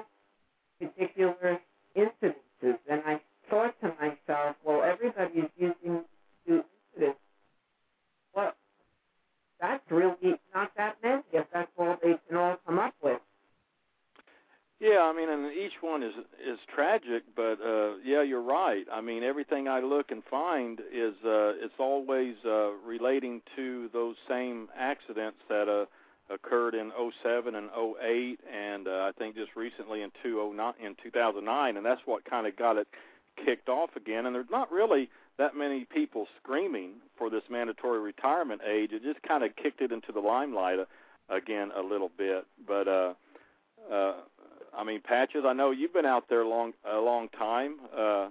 particular 0.79 1.59
incidences. 1.97 2.77
And 2.89 3.01
I 3.05 3.21
thought 3.49 3.73
to 3.81 3.89
myself, 4.01 4.55
well, 4.65 4.83
everybody's 4.83 5.49
using 5.57 6.03
two 6.47 6.63
incidents. 6.95 7.19
Well, 8.35 8.51
that's 9.59 9.83
really 9.89 10.35
not 10.53 10.71
that 10.77 10.97
many 11.03 11.21
if 11.31 11.45
that's 11.53 11.71
all 11.77 11.97
they 12.01 12.15
can 12.27 12.37
all 12.37 12.57
come 12.65 12.79
up 12.79 12.93
with. 13.01 13.19
Yeah, 14.83 15.09
I 15.09 15.13
mean, 15.15 15.29
and 15.29 15.49
each 15.53 15.81
one 15.81 16.03
is 16.03 16.13
is 16.45 16.59
tragic, 16.75 17.23
but 17.37 17.57
uh, 17.65 17.95
yeah, 18.03 18.21
you're 18.21 18.41
right. 18.41 18.85
I 18.91 18.99
mean, 18.99 19.23
everything 19.23 19.69
I 19.69 19.79
look 19.79 20.11
and 20.11 20.21
find 20.29 20.81
is 20.91 21.13
uh, 21.23 21.55
it's 21.63 21.79
always 21.79 22.35
uh, 22.45 22.71
relating 22.85 23.41
to 23.55 23.89
those 23.93 24.17
same 24.27 24.67
accidents 24.77 25.37
that 25.47 25.69
uh, 25.69 25.85
occurred 26.33 26.75
in 26.75 26.91
'07 27.23 27.55
and 27.55 27.69
'08, 27.69 28.39
and 28.53 28.89
uh, 28.89 28.91
I 28.91 29.11
think 29.17 29.35
just 29.35 29.55
recently 29.55 30.01
in 30.01 30.11
2009 30.21 30.73
in 30.85 30.95
2009, 31.01 31.77
and 31.77 31.85
that's 31.85 32.01
what 32.03 32.25
kind 32.25 32.45
of 32.45 32.57
got 32.57 32.75
it 32.75 32.87
kicked 33.45 33.69
off 33.69 33.95
again. 33.95 34.25
And 34.25 34.35
there's 34.35 34.51
not 34.51 34.69
really 34.69 35.09
that 35.37 35.55
many 35.55 35.85
people 35.85 36.27
screaming 36.41 36.93
for 37.17 37.29
this 37.29 37.43
mandatory 37.49 37.99
retirement 37.99 38.61
age. 38.67 38.91
It 38.91 39.03
just 39.03 39.21
kind 39.23 39.43
of 39.43 39.55
kicked 39.55 39.81
it 39.81 39.91
into 39.91 40.11
the 40.11 40.19
limelight 40.19 40.79
uh, 40.79 40.85
again 41.35 41.71
a 41.75 41.81
little 41.81 42.11
bit, 42.17 42.45
but. 42.67 42.87
uh 42.87 43.13
uh 43.91 44.13
I 44.75 44.83
mean, 44.83 45.01
patches. 45.01 45.43
I 45.45 45.53
know 45.53 45.71
you've 45.71 45.93
been 45.93 46.05
out 46.05 46.25
there 46.29 46.43
long 46.43 46.73
a 46.83 46.97
long 46.97 47.29
time. 47.29 47.75
Uh, 47.95 48.29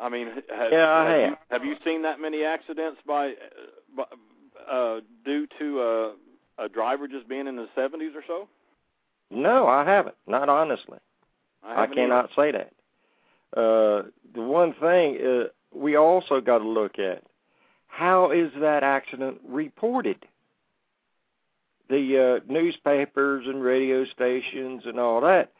I 0.00 0.08
mean, 0.10 0.28
have, 0.54 0.72
Yeah, 0.72 0.88
I 0.90 1.04
have, 1.04 1.20
have. 1.20 1.30
You, 1.30 1.36
have 1.50 1.64
you 1.64 1.76
seen 1.84 2.02
that 2.02 2.20
many 2.20 2.44
accidents 2.44 3.00
by, 3.06 3.28
uh, 3.28 3.32
by 3.96 4.04
uh, 4.70 5.00
due 5.24 5.46
to 5.58 5.80
uh, 5.80 6.64
a 6.64 6.68
driver 6.68 7.08
just 7.08 7.28
being 7.28 7.46
in 7.46 7.56
the 7.56 7.68
70s 7.76 8.14
or 8.14 8.22
so? 8.26 8.48
No, 9.30 9.66
I 9.66 9.84
haven't. 9.84 10.16
Not 10.26 10.48
honestly. 10.48 10.98
I, 11.62 11.80
haven't 11.80 11.96
cannot 11.96 12.30
say 12.36 12.52
that. 12.52 12.72
Uh, 13.56 14.08
the 14.34 14.42
one 14.42 14.74
thing 14.74 15.18
uh, 15.24 15.44
we 15.74 15.96
also 15.96 16.40
got 16.40 16.58
to 16.58 16.68
look 16.68 16.98
at 16.98 17.22
how 17.86 18.30
is 18.30 18.50
that 18.60 18.82
accident 18.82 19.38
reported? 19.46 20.24
The 21.90 22.40
uh, 22.46 22.52
newspapers 22.52 23.46
and 23.46 23.62
radio 23.62 24.04
stations 24.04 24.82
and 24.84 25.00
all 25.00 25.22
that, 25.22 25.52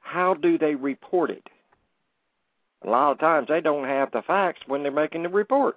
how 0.00 0.34
do 0.34 0.58
they 0.58 0.74
report 0.74 1.30
it? 1.30 1.48
A 2.84 2.90
lot 2.90 3.12
of 3.12 3.18
times 3.20 3.48
they 3.48 3.60
don't 3.60 3.84
have 3.84 4.10
the 4.12 4.22
facts 4.22 4.62
when 4.66 4.82
they're 4.82 4.92
making 4.92 5.22
the 5.22 5.28
report. 5.28 5.76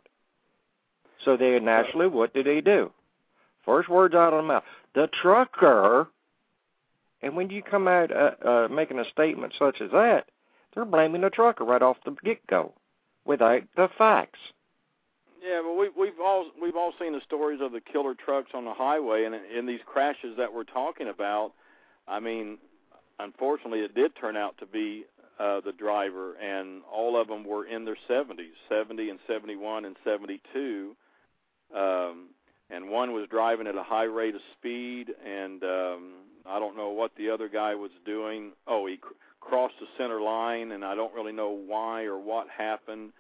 So 1.24 1.38
they 1.38 1.60
naturally, 1.60 2.08
what 2.08 2.34
do 2.34 2.44
they 2.44 2.62
do? 2.62 2.92
First 3.66 3.90
words 3.90 4.14
out 4.14 4.34
of 4.34 4.44
the 4.44 4.48
mouth, 4.48 4.64
the 4.94 5.08
trucker. 5.22 6.08
And 7.22 7.36
when 7.36 7.50
you 7.50 7.64
come 7.64 7.88
out 7.88 8.12
uh, 8.12 8.32
uh, 8.46 8.68
making 8.70 9.00
a 9.00 9.06
statement 9.06 9.54
such 9.58 9.82
as 9.82 9.92
that, 9.92 10.26
they're 10.74 10.86
blaming 10.86 11.22
the 11.22 11.30
trucker 11.30 11.64
right 11.64 11.82
off 11.82 11.98
the 12.06 12.16
get 12.24 12.46
go, 12.48 12.74
without 13.26 13.64
the 13.76 13.90
facts. 13.98 14.40
Yeah, 15.44 15.62
well, 15.62 15.78
we've 15.78 15.92
we've 15.98 16.20
all 16.24 16.50
we've 16.62 16.76
all 16.76 16.94
seen 17.00 17.14
the 17.14 17.22
stories 17.26 17.60
of 17.62 17.72
the 17.72 17.82
killer 17.82 18.16
trucks 18.16 18.52
on 18.54 18.66
the 18.66 18.74
highway, 18.74 19.26
and 19.26 19.36
in 19.36 19.66
these 19.66 19.82
crashes 19.86 20.38
that 20.38 20.52
we're 20.52 20.64
talking 20.64 21.08
about, 21.08 21.52
I 22.08 22.20
mean, 22.20 22.58
unfortunately, 23.20 23.80
it 23.80 23.94
did 23.94 24.16
turn 24.16 24.38
out 24.38 24.58
to 24.60 24.66
be 24.66 25.06
uh, 25.40 25.62
the 25.62 25.72
driver, 25.72 26.36
and 26.36 26.82
all 26.92 27.20
of 27.20 27.28
them 27.28 27.44
were 27.44 27.66
in 27.66 27.86
their 27.86 27.98
70s, 28.10 28.56
70 28.70 29.10
and 29.10 29.20
71 29.28 29.86
and 29.86 29.96
72. 30.04 30.96
Um, 31.76 32.30
and 32.70 32.90
one 32.90 33.14
was 33.14 33.28
driving 33.30 33.68
at 33.68 33.76
a 33.76 33.84
high 33.84 34.04
rate 34.06 34.34
of 34.34 34.42
speed, 34.58 35.14
and 35.24 35.64
um, 35.64 36.14
I 36.46 36.58
don't 36.60 36.78
know 36.78 36.90
what 36.90 37.12
the 37.18 37.30
other 37.30 37.50
guy 37.50 37.76
was 37.76 37.92
doing. 38.06 38.52
Oh, 38.66 38.88
he 38.88 38.98
crossed 39.46 39.76
the 39.80 39.88
center 39.98 40.22
line, 40.22 40.72
and 40.72 40.84
I 40.84 40.96
don't 40.96 41.14
really 41.14 41.32
know 41.32 41.50
why 41.50 42.04
or 42.04 42.20
what 42.20 42.48
happened. 42.50 43.12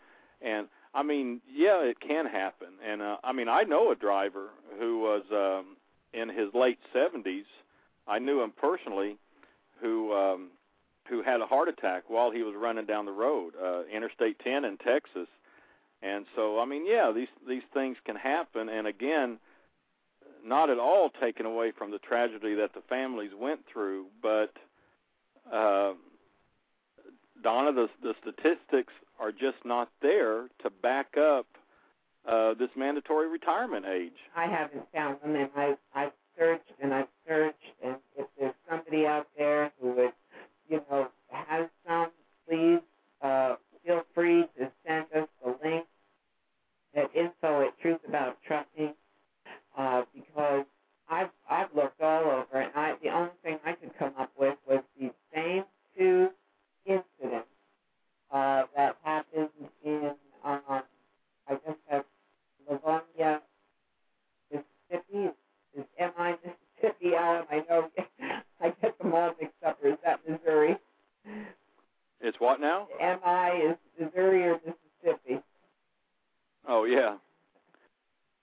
And 0.42 0.68
I 0.94 1.04
mean, 1.04 1.42
yeah, 1.52 1.84
it 1.84 2.00
can 2.00 2.26
happen. 2.26 2.70
And 2.86 3.02
uh, 3.02 3.18
I 3.24 3.32
mean, 3.32 3.48
I 3.48 3.64
know 3.64 3.92
a 3.92 3.96
driver 3.96 4.50
who 4.80 5.00
was 5.00 5.24
um, 5.32 5.78
in 6.14 6.30
his 6.30 6.54
late 6.54 6.80
70s. 6.94 7.46
I 8.08 8.20
knew 8.20 8.42
him 8.42 8.54
personally, 8.60 9.18
who 9.82 10.14
um, 10.14 10.52
who 11.10 11.22
had 11.22 11.42
a 11.42 11.46
heart 11.46 11.70
attack 11.70 12.04
while 12.08 12.32
he 12.32 12.42
was 12.42 12.56
running 12.58 12.86
down 12.86 13.06
the 13.06 13.12
road, 13.12 13.54
uh, 13.62 13.84
Interstate 13.86 14.40
10 14.40 14.66
in 14.66 14.78
Texas. 14.78 15.28
And 16.02 16.26
so, 16.36 16.60
I 16.60 16.66
mean, 16.66 16.86
yeah, 16.88 17.12
these 17.14 17.28
these 17.48 17.64
things 17.74 17.98
can 18.06 18.16
happen. 18.16 18.70
And 18.70 18.88
again, 18.88 19.40
not 20.46 20.70
at 20.70 20.78
all 20.78 21.10
taken 21.22 21.46
away 21.46 21.72
from 21.78 21.92
the 21.92 22.00
tragedy 22.00 22.56
that 22.56 22.74
the 22.74 22.82
families 22.88 23.32
went 23.38 23.62
through, 23.72 24.06
but 24.22 24.54
uh, 25.52 25.94
Donna, 27.46 27.72
the 27.72 27.88
the 28.02 28.16
statistics 28.22 28.92
are 29.20 29.32
just 29.32 29.64
not 29.64 29.90
there 30.02 30.48
to 30.64 30.72
back 30.82 31.16
up 31.16 31.46
uh, 32.28 32.56
this 32.56 32.70
mandatory 32.76 33.30
retirement 33.30 33.86
age. 33.86 34.18
I 34.36 34.48
haven't 34.48 34.92
found 34.92 35.18
them, 35.22 35.36
and 35.36 35.50
I 35.56 35.76
I've 35.94 36.12
searched 36.36 36.72
and 36.82 36.92
I've 36.92 37.08
searched, 37.28 37.56
and 37.84 37.98
if 38.18 38.26
there's 38.40 38.56
somebody 38.68 39.06
out 39.06 39.28
there 39.38 39.72
who 39.80 39.92
would, 39.92 40.14
you 40.68 40.82
know, 40.90 41.10
has 41.30 41.68
some, 41.88 42.10
please 42.50 42.80
uh, 43.22 43.58
feel 43.86 44.02
free 44.16 44.46
to 44.58 44.72
send 44.88 45.06
us 45.16 45.28
the 45.44 45.56
link 45.64 45.86
at 46.96 47.16
info 47.16 47.62
at 47.62 47.80
Truth 47.80 48.00
About 48.08 48.38
Trucking, 48.48 48.96
uh, 49.78 50.02
because 50.16 50.66
I've 51.08 51.30
I've 51.48 51.70
looked 51.76 52.02
all 52.02 52.24
over, 52.24 52.60
and 52.60 52.72
I 52.76 52.96
the 53.04 53.10
only 53.10 53.30
thing 53.44 53.60
I 53.64 53.74
could 53.74 53.96
come 54.00 54.14
up 54.18 54.32
with 54.36 54.58
was 54.68 54.82
the 55.00 55.12
same 55.32 55.66
two 55.96 56.30
uh, 58.32 58.64
that 58.76 58.98
happened 59.04 59.50
in 59.84 60.12
um, 60.44 60.62
I 61.48 61.56
guess 61.66 61.76
that's 61.90 62.06
Livonia, 62.70 63.42
Mississippi. 64.52 65.32
Is 65.78 65.86
MI 66.00 66.36
Mississippi, 66.44 67.16
Alan? 67.16 67.46
I 67.52 67.64
know 67.70 67.90
I 68.62 68.74
get 68.82 68.98
them 68.98 69.14
all 69.14 69.34
mixed 69.40 69.56
up. 69.66 69.78
Or 69.84 69.90
is 69.90 69.98
that 70.04 70.20
Missouri? 70.28 70.78
It's 72.22 72.40
what 72.40 72.60
now? 72.60 72.88
MI 73.00 73.72
is 73.72 73.78
Missouri 74.00 74.44
or 74.44 74.60
Mississippi? 74.66 75.40
Oh 76.68 76.86
yeah, 76.86 77.18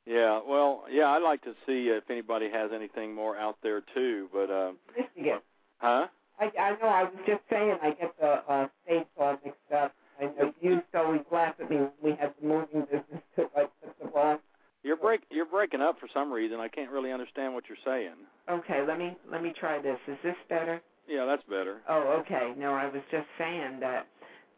yeah. 0.07 0.41
Well, 0.47 0.85
yeah. 0.91 1.09
I'd 1.09 1.22
like 1.22 1.43
to 1.43 1.55
see 1.66 1.89
if 1.89 2.09
anybody 2.11 2.51
has 2.51 2.70
anything 2.74 3.14
more 3.14 3.37
out 3.37 3.57
there 3.62 3.83
too. 3.95 4.28
But 4.33 4.51
uh, 4.51 4.72
Michigan. 4.97 5.41
huh? 5.78 6.07
I, 6.39 6.51
I 6.59 6.70
know. 6.80 6.89
I 6.89 7.05
was 7.05 7.12
just 7.26 7.43
saying. 7.51 7.76
I 7.83 7.91
get 7.91 8.14
the 8.20 8.43
uh, 8.53 8.68
states 8.85 9.09
all 9.18 9.39
mixed 9.45 9.72
up. 9.74 9.95
I 10.20 10.24
know 10.24 10.53
you 10.61 10.74
used 10.74 10.93
to 10.93 10.99
always 10.99 11.20
laugh 11.30 11.55
at 11.61 11.70
me 11.70 11.76
when 11.76 11.91
we 12.03 12.11
had 12.11 12.35
the 12.41 12.47
moving 12.47 12.83
business 12.83 13.22
to 13.37 13.43
like 13.57 13.70
put 13.83 13.99
the 14.03 14.09
wrong. 14.14 14.39
You're 14.83 14.97
break 14.97 15.22
you're 15.30 15.47
breaking 15.47 15.80
up 15.80 15.99
for 16.01 16.09
some 16.12 16.33
reason. 16.33 16.59
I 16.59 16.68
can't 16.68 16.91
really 16.91 17.12
understand 17.12 17.55
what 17.55 17.64
you're 17.68 17.78
saying. 17.85 18.16
Okay, 18.51 18.85
let 18.87 18.99
me 18.99 19.16
let 19.30 19.43
me 19.43 19.53
try 19.59 19.80
this. 19.80 19.99
Is 20.09 20.18
this 20.22 20.37
better? 20.49 20.80
Yeah, 21.09 21.24
that's 21.24 21.43
better. 21.45 21.78
Oh, 21.89 22.20
okay. 22.20 22.53
No, 22.57 22.72
I 22.74 22.87
was 22.87 23.03
just 23.11 23.26
saying 23.39 23.80
that 23.80 24.07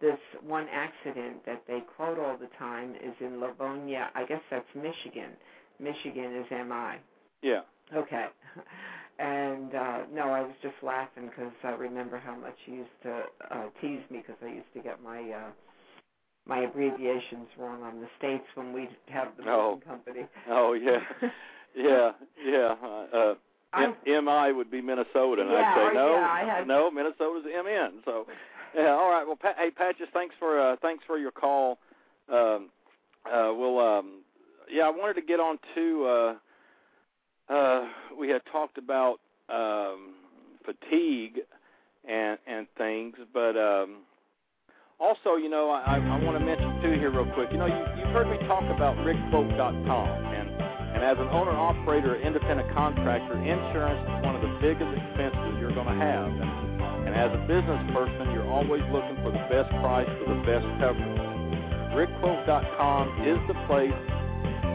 this 0.00 0.18
one 0.46 0.66
accident 0.72 1.44
that 1.46 1.62
they 1.66 1.80
quote 1.96 2.18
all 2.18 2.36
the 2.36 2.48
time 2.58 2.94
is 2.94 3.14
in 3.20 3.40
Livonia. 3.40 4.10
I 4.14 4.24
guess 4.24 4.40
that's 4.50 4.66
Michigan. 4.74 5.30
Michigan 5.78 6.36
is 6.36 6.46
MI. 6.50 6.96
Yeah. 7.42 7.60
Okay. 7.94 8.26
And 9.18 9.74
uh 9.74 9.98
no, 10.12 10.22
I 10.30 10.40
was 10.42 10.54
just 10.62 10.74
laughing 10.82 11.28
because 11.28 11.52
I 11.62 11.70
remember 11.70 12.18
how 12.18 12.34
much 12.36 12.56
he 12.66 12.72
used 12.72 12.90
to 13.04 13.22
uh 13.50 13.64
tease 13.80 14.00
me 14.10 14.18
because 14.18 14.36
I 14.42 14.48
used 14.52 14.72
to 14.74 14.80
get 14.80 15.02
my 15.02 15.20
uh 15.30 15.50
my 16.46 16.58
abbreviations 16.64 17.48
wrong 17.58 17.82
on 17.82 18.00
the 18.00 18.08
states 18.18 18.44
when 18.54 18.72
we'd 18.72 18.88
have 19.08 19.28
the 19.38 19.48
Oh. 19.50 19.80
company. 19.86 20.26
Oh 20.50 20.72
yeah, 20.74 20.98
yeah, 21.74 22.12
yeah. 22.44 22.74
Uh, 22.82 23.16
uh, 23.16 23.34
M- 23.76 24.24
MI 24.24 24.52
would 24.52 24.70
be 24.70 24.80
Minnesota, 24.80 25.42
and 25.42 25.50
Yeah, 25.50 25.74
I'd 25.74 25.88
say 25.90 25.94
no, 25.94 26.10
yeah, 26.14 26.56
had- 26.58 26.68
no. 26.68 26.90
Minnesota's 26.90 27.44
MN. 27.44 28.02
So, 28.04 28.26
yeah. 28.74 28.90
All 28.90 29.10
right. 29.10 29.24
Well, 29.26 29.34
Pat, 29.36 29.56
hey, 29.58 29.70
Patches, 29.70 30.06
thanks 30.12 30.34
for 30.38 30.60
uh, 30.60 30.76
thanks 30.82 31.02
for 31.06 31.18
your 31.18 31.32
call. 31.32 31.78
Um, 32.28 32.70
uh, 33.26 33.52
we'll, 33.56 33.78
um, 33.80 34.20
yeah, 34.70 34.84
I 34.84 34.90
wanted 34.90 35.14
to 35.14 35.22
get 35.22 35.40
on 35.40 35.58
to. 35.74 36.04
Uh, 36.04 36.34
uh, 37.48 37.88
we 38.18 38.28
had 38.28 38.42
talked 38.50 38.78
about 38.78 39.16
um, 39.48 40.14
fatigue 40.64 41.40
and 42.08 42.38
and 42.46 42.66
things, 42.76 43.14
but 43.32 43.56
um, 43.56 44.02
also, 45.00 45.36
you 45.36 45.50
know, 45.50 45.70
I, 45.70 45.98
I 45.98 46.16
want 46.22 46.38
to 46.38 46.44
mention 46.44 46.80
too 46.82 46.94
here 46.98 47.10
real 47.10 47.28
quick. 47.34 47.50
You 47.50 47.58
know, 47.58 47.66
you, 47.66 47.82
you've 47.98 48.14
heard 48.14 48.30
me 48.30 48.38
talk 48.46 48.62
about 48.70 48.96
RickQuote.com, 49.02 50.08
and 50.32 50.48
and 50.94 51.02
as 51.02 51.18
an 51.18 51.26
owner 51.34 51.50
operator, 51.50 52.14
independent 52.14 52.70
contractor, 52.70 53.34
insurance 53.34 53.98
is 53.98 54.18
one 54.22 54.38
of 54.38 54.42
the 54.46 54.54
biggest 54.62 54.86
expenses 54.94 55.58
you're 55.58 55.74
going 55.74 55.90
to 55.90 55.98
have. 55.98 56.30
And, 56.30 57.10
and 57.10 57.12
as 57.18 57.34
a 57.34 57.42
business 57.50 57.82
person, 57.90 58.30
you're 58.30 58.46
always 58.46 58.80
looking 58.94 59.18
for 59.26 59.34
the 59.34 59.42
best 59.50 59.74
price 59.82 60.06
for 60.22 60.30
the 60.30 60.40
best 60.46 60.62
coverage. 60.78 61.18
RickQuote.com 61.98 63.04
is 63.26 63.38
the 63.50 63.58
place 63.66 63.98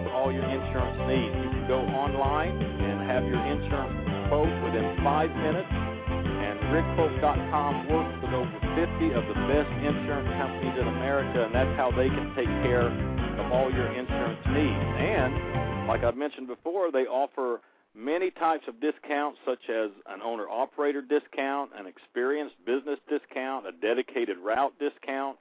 for 0.03 0.11
all 0.11 0.27
your 0.27 0.43
insurance 0.43 0.99
needs. 1.07 1.35
You 1.39 1.48
go 1.69 1.85
online 1.93 2.57
and 2.57 2.97
have 3.05 3.21
your 3.29 3.37
insurance 3.45 3.93
quote 4.25 4.49
within 4.65 4.97
five 5.05 5.29
minutes. 5.29 5.69
And 5.69 6.57
RickQuote.com 6.73 7.93
works 7.93 8.15
with 8.25 8.33
over 8.33 8.57
50 8.73 9.13
of 9.13 9.21
the 9.29 9.37
best 9.45 9.69
insurance 9.85 10.33
companies 10.33 10.73
in 10.81 10.87
America, 10.89 11.45
and 11.45 11.53
that's 11.53 11.69
how 11.77 11.93
they 11.93 12.09
can 12.09 12.33
take 12.33 12.49
care 12.65 12.89
of 12.89 13.53
all 13.53 13.69
your 13.69 13.85
insurance 13.93 14.41
needs. 14.49 14.89
And 14.97 15.85
like 15.85 16.03
I've 16.03 16.17
mentioned 16.17 16.47
before, 16.47 16.91
they 16.91 17.05
offer 17.05 17.61
many 17.93 18.31
types 18.31 18.65
of 18.67 18.81
discounts, 18.81 19.37
such 19.45 19.69
as 19.69 19.93
an 20.09 20.25
owner-operator 20.25 21.03
discount, 21.05 21.69
an 21.77 21.85
experienced 21.85 22.57
business 22.65 22.97
discount, 23.05 23.67
a 23.69 23.73
dedicated 23.77 24.41
route 24.41 24.73
discount, 24.81 25.37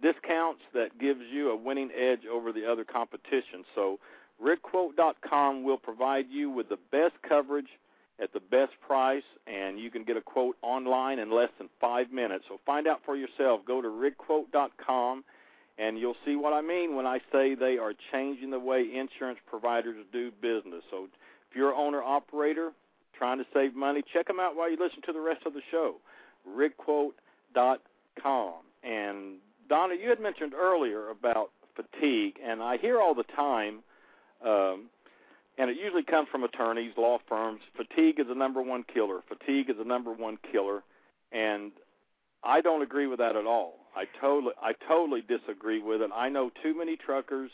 discounts 0.00 0.62
that 0.74 0.94
gives 1.00 1.22
you 1.26 1.50
a 1.50 1.56
winning 1.56 1.90
edge 1.90 2.22
over 2.30 2.52
the 2.52 2.70
other 2.70 2.84
competition. 2.84 3.66
So 3.74 3.98
RickQuote.com 4.42 5.62
will 5.62 5.78
provide 5.78 6.26
you 6.30 6.50
with 6.50 6.68
the 6.68 6.78
best 6.90 7.14
coverage 7.26 7.68
at 8.20 8.32
the 8.32 8.40
best 8.40 8.72
price, 8.86 9.22
and 9.46 9.78
you 9.78 9.90
can 9.90 10.04
get 10.04 10.16
a 10.16 10.20
quote 10.20 10.56
online 10.62 11.18
in 11.18 11.30
less 11.30 11.48
than 11.58 11.68
five 11.80 12.12
minutes. 12.12 12.44
So 12.48 12.58
find 12.66 12.86
out 12.86 13.00
for 13.04 13.16
yourself. 13.16 13.62
Go 13.66 13.80
to 13.80 13.88
RickQuote.com, 13.88 15.24
and 15.78 15.98
you'll 15.98 16.16
see 16.24 16.36
what 16.36 16.52
I 16.52 16.60
mean 16.60 16.94
when 16.94 17.06
I 17.06 17.18
say 17.32 17.54
they 17.54 17.78
are 17.78 17.94
changing 18.12 18.50
the 18.50 18.58
way 18.58 18.84
insurance 18.94 19.38
providers 19.48 20.04
do 20.12 20.30
business. 20.30 20.82
So 20.90 21.08
if 21.50 21.56
you're 21.56 21.70
an 21.70 21.78
owner-operator 21.78 22.72
trying 23.16 23.38
to 23.38 23.44
save 23.54 23.74
money, 23.74 24.02
check 24.12 24.26
them 24.26 24.40
out 24.40 24.56
while 24.56 24.70
you 24.70 24.76
listen 24.78 25.02
to 25.06 25.12
the 25.12 25.20
rest 25.20 25.46
of 25.46 25.54
the 25.54 25.62
show. 25.70 25.96
RickQuote.com. 26.48 28.54
And 28.82 29.36
Donna, 29.68 29.94
you 30.00 30.08
had 30.08 30.20
mentioned 30.20 30.54
earlier 30.54 31.08
about 31.08 31.50
fatigue, 31.74 32.36
and 32.44 32.62
I 32.62 32.76
hear 32.76 33.00
all 33.00 33.14
the 33.14 33.24
time, 33.34 33.82
um, 34.44 34.86
and 35.58 35.70
it 35.70 35.76
usually 35.76 36.02
comes 36.02 36.28
from 36.30 36.44
attorneys, 36.44 36.92
law 36.96 37.18
firms. 37.28 37.60
Fatigue 37.76 38.18
is 38.18 38.26
the 38.28 38.34
number 38.34 38.62
one 38.62 38.84
killer. 38.92 39.20
Fatigue 39.28 39.70
is 39.70 39.76
the 39.76 39.84
number 39.84 40.12
one 40.12 40.38
killer, 40.50 40.82
and 41.30 41.72
I 42.42 42.60
don't 42.60 42.82
agree 42.82 43.06
with 43.06 43.18
that 43.18 43.36
at 43.36 43.46
all. 43.46 43.74
I 43.94 44.04
totally, 44.20 44.54
I 44.62 44.72
totally 44.88 45.22
disagree 45.22 45.80
with 45.80 46.00
it. 46.00 46.10
I 46.14 46.28
know 46.28 46.50
too 46.62 46.76
many 46.76 46.96
truckers 46.96 47.50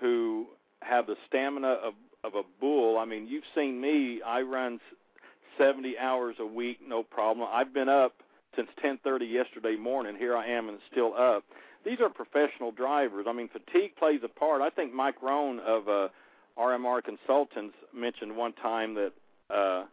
who 0.00 0.46
have 0.80 1.06
the 1.06 1.16
stamina 1.28 1.68
of 1.68 1.94
of 2.24 2.34
a 2.34 2.42
bull. 2.60 2.98
I 2.98 3.04
mean, 3.04 3.26
you've 3.26 3.44
seen 3.54 3.80
me. 3.80 4.20
I 4.24 4.42
run 4.42 4.78
70 5.58 5.98
hours 5.98 6.36
a 6.38 6.46
week, 6.46 6.78
no 6.86 7.02
problem. 7.02 7.48
I've 7.50 7.74
been 7.74 7.88
up 7.88 8.14
since 8.56 8.68
10:30 8.82 9.26
yesterday 9.26 9.76
morning. 9.76 10.16
Here 10.16 10.36
I 10.36 10.46
am 10.46 10.68
and 10.68 10.78
still 10.90 11.14
up. 11.14 11.44
These 11.84 12.00
are 12.00 12.08
professional 12.08 12.70
drivers. 12.70 13.26
I 13.28 13.32
mean, 13.32 13.48
fatigue 13.48 13.96
plays 13.96 14.20
a 14.24 14.28
part. 14.28 14.62
I 14.62 14.70
think 14.70 14.92
Mike 14.92 15.22
Rohn 15.22 15.60
of 15.60 15.88
uh, 15.88 16.08
RMR 16.58 17.02
Consultants 17.02 17.74
mentioned 17.94 18.36
one 18.36 18.52
time 18.52 18.94
that 18.94 19.12
uh, 19.50 19.84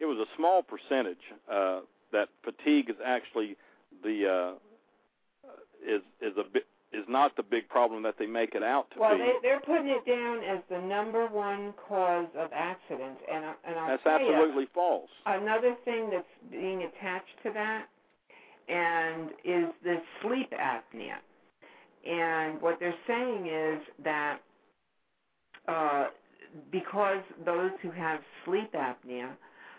it 0.00 0.06
was 0.06 0.18
a 0.18 0.26
small 0.36 0.62
percentage 0.62 1.22
uh, 1.50 1.80
that 2.12 2.28
fatigue 2.44 2.90
is 2.90 2.96
actually 3.04 3.56
the 4.02 4.28
uh, 4.28 5.50
is 5.86 6.02
is 6.20 6.36
a 6.38 6.44
bit 6.44 6.66
is 6.92 7.04
not 7.08 7.34
the 7.36 7.42
big 7.42 7.68
problem 7.68 8.02
that 8.02 8.16
they 8.18 8.26
make 8.26 8.54
it 8.54 8.62
out 8.62 8.90
to 8.90 9.00
well, 9.00 9.14
be. 9.14 9.18
they, 9.18 9.32
they're 9.40 9.60
putting 9.60 9.88
it 9.88 10.04
down 10.06 10.44
as 10.44 10.58
the 10.68 10.78
number 10.78 11.26
one 11.26 11.72
cause 11.88 12.28
of 12.38 12.50
accidents, 12.52 13.20
and 13.32 13.44
and 13.64 13.78
I'll 13.78 13.88
That's 13.88 14.02
tell 14.02 14.20
you, 14.20 14.32
absolutely 14.32 14.66
false. 14.74 15.10
another 15.26 15.74
thing 15.84 16.10
that's 16.10 16.24
being 16.50 16.82
attached 16.82 17.36
to 17.44 17.52
that 17.54 17.86
and 18.68 19.30
is 19.44 19.72
the 19.82 19.96
sleep 20.20 20.52
apnea. 20.52 21.16
And 22.08 22.60
what 22.60 22.78
they're 22.80 22.94
saying 23.06 23.46
is 23.46 23.80
that 24.04 24.38
uh, 25.68 26.06
because 26.70 27.22
those 27.44 27.70
who 27.82 27.90
have 27.90 28.20
sleep 28.44 28.72
apnea 28.74 29.30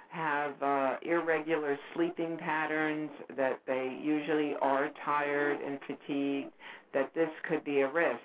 have 0.10 0.54
uh, 0.62 0.96
irregular 1.02 1.78
sleeping 1.96 2.38
patterns, 2.38 3.10
that 3.36 3.60
they 3.66 4.00
usually 4.02 4.54
are 4.62 4.90
tired 5.04 5.60
and 5.60 5.80
fatigued, 5.88 6.52
that 6.94 7.12
this 7.16 7.30
could 7.50 7.64
be 7.64 7.82
a 7.82 7.92
risk. 7.92 8.20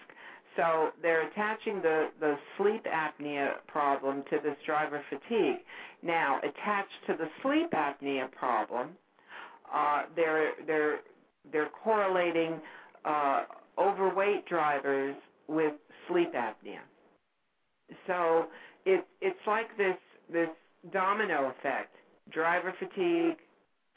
So 0.57 0.91
they're 1.01 1.29
attaching 1.29 1.81
the, 1.83 2.09
the 2.21 2.37
sleep 2.57 2.85
apnea 2.85 3.53
problem 3.69 4.23
to 4.31 4.39
this 4.43 4.57
driver 4.67 5.03
fatigue. 5.09 5.61
Now, 6.03 6.39
attached 6.41 7.07
to 7.07 7.15
the 7.17 7.29
sleep 7.43 7.71
apnea 7.73 8.31
problem, 8.33 8.91
uh, 9.73 10.03
they're 10.17 10.51
they're 10.67 10.99
they're 11.53 11.71
correlating 11.85 12.61
uh, 13.05 13.45
overweight 13.79 14.47
drivers 14.47 15.17
with 15.49 15.75
sleep 16.09 16.33
apnea. 16.35 16.81
So 18.07 18.47
it 18.85 19.07
it's 19.21 19.39
like 19.47 19.77
this 19.77 19.97
this 20.33 20.49
domino 20.93 21.53
effect: 21.59 21.95
driver 22.31 22.75
fatigue, 22.79 23.37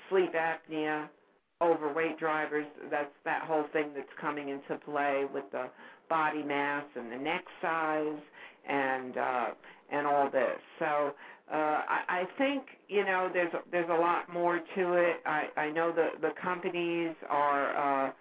sleep 0.10 0.34
apnea, 0.34 1.08
overweight 1.62 2.18
drivers. 2.20 2.66
That's 2.90 3.12
that 3.26 3.44
whole 3.44 3.66
thing 3.74 3.92
that's 3.96 4.08
coming 4.20 4.50
into 4.50 4.76
play 4.84 5.26
with 5.34 5.46
the 5.52 5.68
body 6.10 6.44
mass 6.44 6.86
and 6.96 7.12
the 7.12 7.18
neck 7.18 7.44
size 7.62 8.20
and 8.68 9.18
uh, 9.18 9.48
and 9.92 10.08
all 10.08 10.30
this. 10.30 10.60
So 10.80 11.14
uh, 11.52 11.56
I, 11.56 12.00
I 12.08 12.24
think 12.38 12.64
you 12.88 13.06
know 13.06 13.30
there's 13.34 13.54
there's 13.72 13.90
a 13.90 14.00
lot 14.00 14.32
more 14.32 14.60
to 14.76 14.94
it. 14.94 15.18
I, 15.26 15.48
I 15.58 15.72
know 15.72 15.92
the 15.92 16.10
the 16.22 16.34
companies 16.42 17.16
are. 17.30 18.08
Uh, 18.08 18.12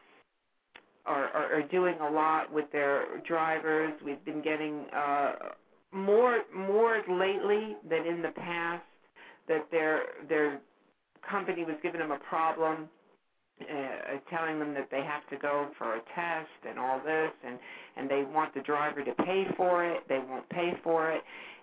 are, 1.10 1.28
are, 1.38 1.48
are 1.56 1.66
doing 1.78 1.96
a 2.08 2.10
lot 2.10 2.52
with 2.52 2.68
their 2.72 2.96
drivers. 3.26 3.92
We've 4.06 4.24
been 4.24 4.42
getting 4.42 4.76
uh, 5.04 5.32
more 5.92 6.36
more 6.56 6.96
lately 7.26 7.64
than 7.90 8.02
in 8.06 8.22
the 8.22 8.32
past 8.36 8.84
that 9.48 9.64
their 9.70 9.94
their 10.28 10.60
company 11.28 11.64
was 11.64 11.76
giving 11.82 12.00
them 12.00 12.12
a 12.12 12.18
problem, 12.34 12.76
uh, 13.62 14.18
telling 14.34 14.58
them 14.60 14.72
that 14.74 14.88
they 14.90 15.02
have 15.14 15.24
to 15.32 15.36
go 15.48 15.54
for 15.78 15.88
a 15.96 16.02
test 16.14 16.60
and 16.68 16.78
all 16.78 17.00
this, 17.04 17.32
and 17.46 17.58
and 17.96 18.04
they 18.10 18.22
want 18.36 18.54
the 18.54 18.62
driver 18.62 19.02
to 19.04 19.14
pay 19.30 19.44
for 19.56 19.84
it. 19.84 20.00
They 20.08 20.20
won't 20.30 20.48
pay 20.50 20.72
for 20.84 21.10
it. 21.12 21.22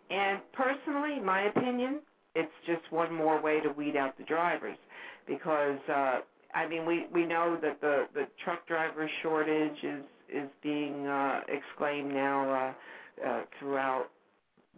And 0.10 0.40
personally, 0.54 1.20
my 1.24 1.42
opinion, 1.54 2.02
it's 2.36 2.58
just 2.66 2.84
one 2.92 3.14
more 3.14 3.42
way 3.42 3.62
to 3.62 3.70
weed 3.72 3.96
out 3.96 4.18
the 4.18 4.26
drivers 4.26 4.78
because. 5.28 5.80
uh 5.90 6.20
I 6.54 6.68
mean, 6.68 6.86
we 6.86 7.08
we 7.14 7.26
know 7.26 7.58
that 7.62 7.82
the 7.82 8.06
the 8.14 8.28
truck 8.44 8.68
driver 8.68 9.10
shortage 9.22 9.84
is 9.84 10.04
is 10.34 10.50
being 10.62 11.08
uh, 11.08 11.42
exclaimed 11.48 12.14
now 12.14 12.74
uh, 13.24 13.28
uh, 13.28 13.42
throughout 13.60 14.08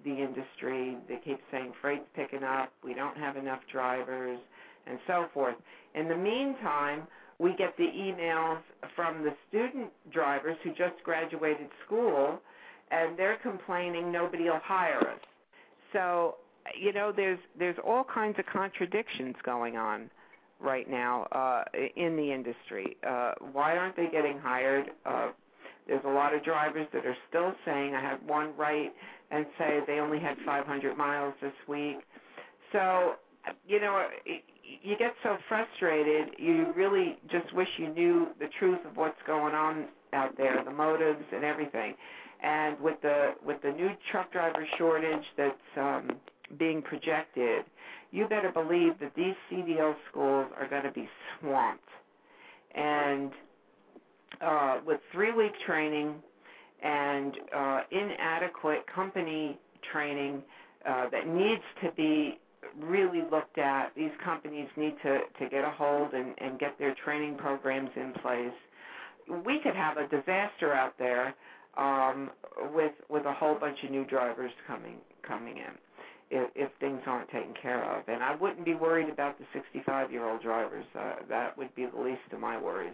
the 0.04 0.12
industry. 0.12 0.98
They 1.08 1.20
keep 1.24 1.40
saying 1.52 1.74
freight's 1.82 2.06
picking 2.16 2.44
up. 2.44 2.72
We 2.84 2.94
don't 2.94 3.18
have 3.18 3.38
enough 3.38 3.62
drivers, 3.72 4.40
and 4.88 5.00
so 5.08 5.28
forth. 5.34 5.56
In 5.96 6.08
the 6.08 6.18
meantime, 6.18 7.08
we 7.40 7.56
get 7.56 7.76
the 7.78 7.86
emails 7.86 8.60
from 8.96 9.24
the 9.24 9.34
student 9.48 9.90
drivers 10.12 10.58
who 10.64 10.70
just 10.72 11.02
graduated 11.04 11.68
school, 11.86 12.40
and 12.92 13.18
they're 13.18 13.38
complaining 13.42 14.12
nobody 14.12 14.44
will 14.46 14.62
hire 14.64 15.00
us. 15.00 15.20
So 15.94 16.36
you 16.80 16.94
know, 16.94 17.12
there's 17.16 17.40
there's 17.58 17.78
all 17.86 18.04
kinds 18.04 18.38
of 18.40 18.46
contradictions 18.46 19.36
going 19.44 19.78
on 19.78 20.10
right 20.60 20.90
now 20.90 21.24
uh, 21.32 21.64
in 21.96 22.16
the 22.16 22.32
industry. 22.32 22.98
Uh, 23.08 23.34
why 23.52 23.78
aren't 23.78 23.96
they 23.96 24.08
getting 24.12 24.38
hired? 24.40 24.92
Uh, 25.06 25.30
there's 25.88 26.04
a 26.06 26.10
lot 26.10 26.34
of 26.36 26.44
drivers 26.44 26.88
that 26.94 27.06
are 27.06 27.18
still 27.30 27.52
saying, 27.66 27.96
I 27.96 28.02
had 28.02 28.26
one 28.28 28.56
write 28.56 28.92
and 29.32 29.46
say 29.58 29.80
they 29.88 30.00
only 30.00 30.20
had 30.20 30.38
500 30.46 30.98
miles 30.98 31.34
this 31.42 31.54
week. 31.68 31.98
So, 32.72 33.14
you 33.68 33.80
know, 33.80 34.08
you 34.84 34.98
get 34.98 35.14
so 35.24 35.38
frustrated, 35.48 36.36
you 36.38 36.72
really 36.76 37.18
just 37.32 37.54
wish 37.54 37.68
you 37.78 37.90
knew 37.90 38.28
the 38.40 38.48
truth 38.60 38.80
of 38.86 38.98
what's 38.98 39.20
going 39.26 39.56
on 39.56 39.86
out 40.14 40.38
there, 40.38 40.64
the 40.64 40.72
motives 40.72 41.24
and 41.34 41.44
everything. 41.44 41.96
And 42.42 42.80
with 42.80 43.02
the 43.02 43.32
with 43.46 43.62
the 43.62 43.72
new 43.72 43.90
truck 44.12 44.32
driver 44.32 44.66
shortage 44.78 45.26
that's 45.38 45.78
um, 45.78 46.12
being 46.58 46.82
projected, 46.82 47.66
you 48.12 48.28
better 48.28 48.52
believe 48.52 48.94
that 49.00 49.14
these 49.16 49.36
CDL 49.52 49.96
schools 50.10 50.48
are 50.60 50.68
going 50.70 50.84
to 50.84 50.92
be 50.92 51.08
swamped. 51.40 51.84
And 52.76 53.32
uh, 54.42 54.80
with 54.86 55.00
three 55.12 55.34
week 55.34 55.52
training 55.66 56.16
and 56.84 57.34
uh, 57.56 57.80
inadequate 57.92 58.86
company 58.94 59.60
training 59.92 60.42
uh, 60.88 61.10
that 61.12 61.28
needs 61.28 61.64
to 61.84 61.92
be 61.96 62.40
really 62.80 63.22
looked 63.32 63.58
at, 63.58 63.92
these 63.96 64.12
companies 64.24 64.68
need 64.78 64.96
to, 65.04 65.20
to 65.40 65.50
get 65.50 65.64
a 65.64 65.72
hold 65.72 66.14
and, 66.14 66.34
and 66.40 66.60
get 66.60 66.78
their 66.80 66.96
training 67.04 67.36
programs 67.38 67.90
in 67.96 68.14
place. 68.22 69.44
We 69.46 69.60
could 69.64 69.76
have 69.76 69.98
a 69.98 70.08
disaster 70.08 70.74
out 70.74 70.94
there 70.98 71.36
um, 71.78 72.32
with 72.74 72.94
with 73.10 73.26
a 73.26 73.34
whole 73.34 73.56
bunch 73.56 73.78
of 73.84 73.92
new 73.92 74.04
drivers 74.06 74.52
coming 74.68 74.96
coming 75.22 75.58
in 75.58 75.89
if, 76.30 76.50
if 76.56 76.70
things 76.80 77.02
aren't 77.06 77.30
taken 77.30 77.54
care 77.60 77.84
of. 77.84 78.04
And 78.08 78.24
I 78.24 78.36
wouldn't 78.36 78.66
be 78.66 78.76
worried 78.76 79.10
about 79.10 79.38
the 79.40 79.46
65 79.54 80.12
year 80.12 80.30
old 80.30 80.42
drivers. 80.42 80.86
Uh, 80.98 81.16
that 81.30 81.58
would 81.58 81.74
be 81.76 81.86
the 81.86 82.00
least 82.00 82.22
of 82.32 82.40
my 82.40 82.60
worries. 82.60 82.94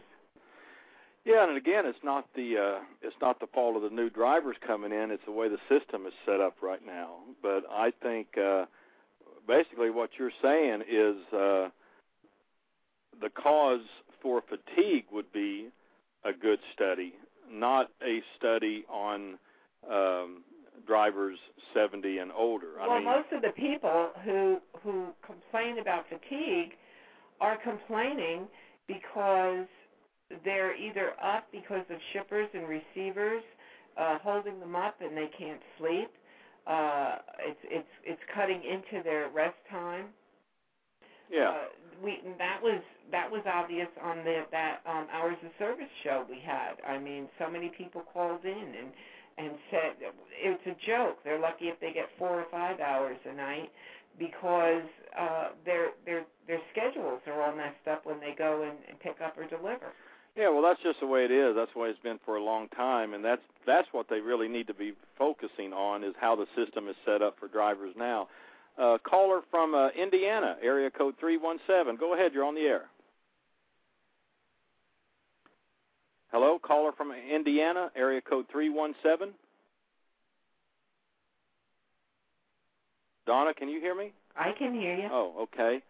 Yeah, 1.25 1.47
and 1.47 1.57
again, 1.57 1.87
it's 1.87 2.03
not 2.03 2.27
the 2.35 2.55
uh, 2.57 2.83
it's 3.01 3.15
not 3.19 3.39
the 3.39 3.47
fault 3.47 3.75
of 3.75 3.81
the 3.81 3.89
new 3.89 4.11
drivers 4.11 4.57
coming 4.65 4.91
in. 4.91 5.09
It's 5.09 5.25
the 5.25 5.31
way 5.31 5.49
the 5.49 5.57
system 5.67 6.05
is 6.05 6.13
set 6.23 6.39
up 6.39 6.57
right 6.61 6.85
now. 6.85 7.15
But 7.41 7.63
I 7.69 7.91
think 8.03 8.27
uh, 8.37 8.65
basically 9.47 9.89
what 9.89 10.11
you're 10.19 10.31
saying 10.41 10.81
is 10.81 11.15
uh, 11.33 11.69
the 13.19 13.29
cause 13.33 13.81
for 14.21 14.41
fatigue 14.41 15.05
would 15.11 15.31
be 15.33 15.69
a 16.23 16.31
good 16.31 16.59
study, 16.73 17.13
not 17.51 17.89
a 18.03 18.21
study 18.37 18.85
on 18.87 19.39
um, 19.89 20.43
drivers 20.85 21.37
70 21.73 22.17
and 22.19 22.31
older. 22.31 22.73
Well, 22.79 22.91
I 22.91 22.95
mean, 22.95 23.05
most 23.05 23.31
of 23.31 23.41
the 23.41 23.49
people 23.49 24.09
who 24.23 24.57
who 24.83 25.07
complain 25.25 25.79
about 25.79 26.05
fatigue 26.09 26.73
are 27.41 27.57
complaining 27.63 28.47
because 28.87 29.67
they're 30.43 30.75
either 30.75 31.11
up 31.23 31.47
because 31.51 31.85
of 31.89 31.97
shippers 32.13 32.47
and 32.53 32.67
receivers 32.67 33.43
uh, 33.97 34.17
holding 34.23 34.59
them 34.59 34.75
up 34.75 34.95
and 35.01 35.15
they 35.15 35.29
can't 35.37 35.61
sleep. 35.77 36.09
Uh, 36.67 37.17
it's 37.39 37.59
it's 37.63 37.93
it's 38.03 38.21
cutting 38.33 38.61
into 38.63 39.03
their 39.03 39.29
rest 39.29 39.57
time. 39.69 40.07
yeah. 41.31 41.49
Uh, 41.49 41.53
we 42.03 42.19
that 42.37 42.59
was 42.61 42.81
that 43.11 43.29
was 43.29 43.43
obvious 43.45 43.87
on 44.03 44.17
the 44.25 44.43
that 44.51 44.81
um, 44.85 45.07
hours 45.13 45.37
of 45.45 45.51
service 45.59 45.91
show 46.03 46.25
we 46.27 46.39
had. 46.43 46.81
I 46.87 46.97
mean, 46.97 47.27
so 47.37 47.49
many 47.49 47.71
people 47.77 48.01
called 48.11 48.43
in 48.43 48.51
and 48.51 48.89
and 49.37 49.51
said 49.69 49.95
it's 49.99 50.65
a 50.65 50.75
joke. 50.87 51.17
They're 51.23 51.39
lucky 51.39 51.65
if 51.65 51.79
they 51.79 51.91
get 51.91 52.05
four 52.17 52.39
or 52.39 52.45
five 52.51 52.79
hours 52.79 53.17
a 53.29 53.35
night 53.35 53.69
because 54.17 54.83
uh, 55.17 55.49
their 55.65 55.89
their 56.05 56.23
their 56.47 56.59
schedules 56.71 57.21
are 57.27 57.41
all 57.41 57.55
messed 57.55 57.87
up 57.89 58.05
when 58.05 58.19
they 58.19 58.33
go 58.37 58.63
and, 58.63 58.77
and 58.87 58.99
pick 58.99 59.17
up 59.23 59.37
or 59.37 59.45
deliver. 59.47 59.91
Yeah, 60.35 60.49
well, 60.49 60.61
that's 60.61 60.81
just 60.83 60.99
the 60.99 61.07
way 61.07 61.23
it 61.23 61.31
is. 61.31 61.55
That's 61.55 61.71
the 61.73 61.79
way 61.79 61.89
it's 61.89 61.99
been 61.99 62.19
for 62.25 62.35
a 62.35 62.43
long 62.43 62.67
time, 62.69 63.13
and 63.13 63.23
that's 63.23 63.41
that's 63.65 63.87
what 63.91 64.07
they 64.09 64.19
really 64.19 64.47
need 64.47 64.67
to 64.67 64.73
be 64.73 64.93
focusing 65.17 65.73
on 65.73 66.03
is 66.03 66.13
how 66.19 66.35
the 66.35 66.45
system 66.55 66.87
is 66.87 66.95
set 67.05 67.21
up 67.21 67.37
for 67.39 67.47
drivers 67.47 67.93
now. 67.97 68.27
Uh, 68.77 68.97
caller 69.07 69.41
from 69.49 69.73
uh, 69.73 69.89
Indiana, 69.89 70.57
area 70.61 70.89
code 70.89 71.15
three 71.19 71.37
one 71.37 71.57
seven. 71.67 71.95
Go 71.95 72.13
ahead, 72.13 72.31
you're 72.33 72.43
on 72.43 72.55
the 72.55 72.61
air. 72.61 72.83
Hello, 76.37 76.59
caller 76.59 76.91
from 76.91 77.13
Indiana, 77.13 77.89
area 77.95 78.19
code 78.19 78.45
three 78.51 78.69
one 78.69 78.93
seven. 79.01 79.29
Donna, 83.25 83.53
can 83.53 83.69
you 83.69 83.79
hear 83.79 83.95
me? 83.95 84.11
I 84.35 84.51
can 84.59 84.73
hear 84.73 84.97
you. 84.97 85.07
Oh, 85.09 85.43
okay. 85.43 85.81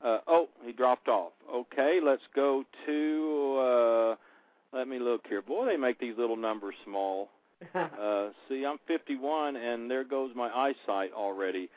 Uh, 0.00 0.18
oh, 0.28 0.46
he 0.64 0.70
dropped 0.70 1.08
off. 1.08 1.32
Okay, 1.52 1.98
let's 2.00 2.22
go 2.32 2.62
to 2.86 3.58
uh, 3.58 4.78
Let 4.78 4.86
me 4.86 5.00
look 5.00 5.22
here. 5.28 5.42
Boy, 5.42 5.66
they 5.66 5.76
make 5.76 5.98
these 5.98 6.14
little 6.16 6.36
numbers 6.36 6.76
small. 6.84 7.30
uh, 7.74 8.28
see, 8.48 8.64
I'm 8.64 8.78
51, 8.86 9.56
and 9.56 9.90
there 9.90 10.04
goes 10.04 10.30
my 10.36 10.48
eyesight 10.48 11.10
already. 11.12 11.68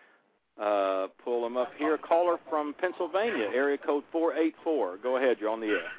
Uh, 0.62 1.08
pull 1.24 1.42
them 1.42 1.58
up 1.58 1.72
here. 1.80 1.98
Caller 1.98 2.38
from 2.52 2.76
Pennsylvania, 2.80 3.48
area 3.52 3.80
code 3.80 4.04
484. 4.12 5.00
Go 5.02 5.18
ahead, 5.18 5.38
you're 5.40 5.50
on 5.50 5.60
the 5.60 5.70
air. 5.70 5.90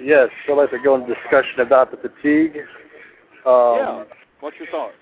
Yes, 0.00 0.28
I'd 0.48 0.52
like 0.52 0.70
to 0.70 0.78
go 0.78 0.94
into 0.96 1.14
discussion 1.14 1.60
about 1.60 1.90
the 1.90 1.96
fatigue. 1.96 2.56
Um, 3.46 3.76
yeah. 3.76 4.04
What's 4.40 4.56
your 4.58 4.68
thoughts? 4.68 4.94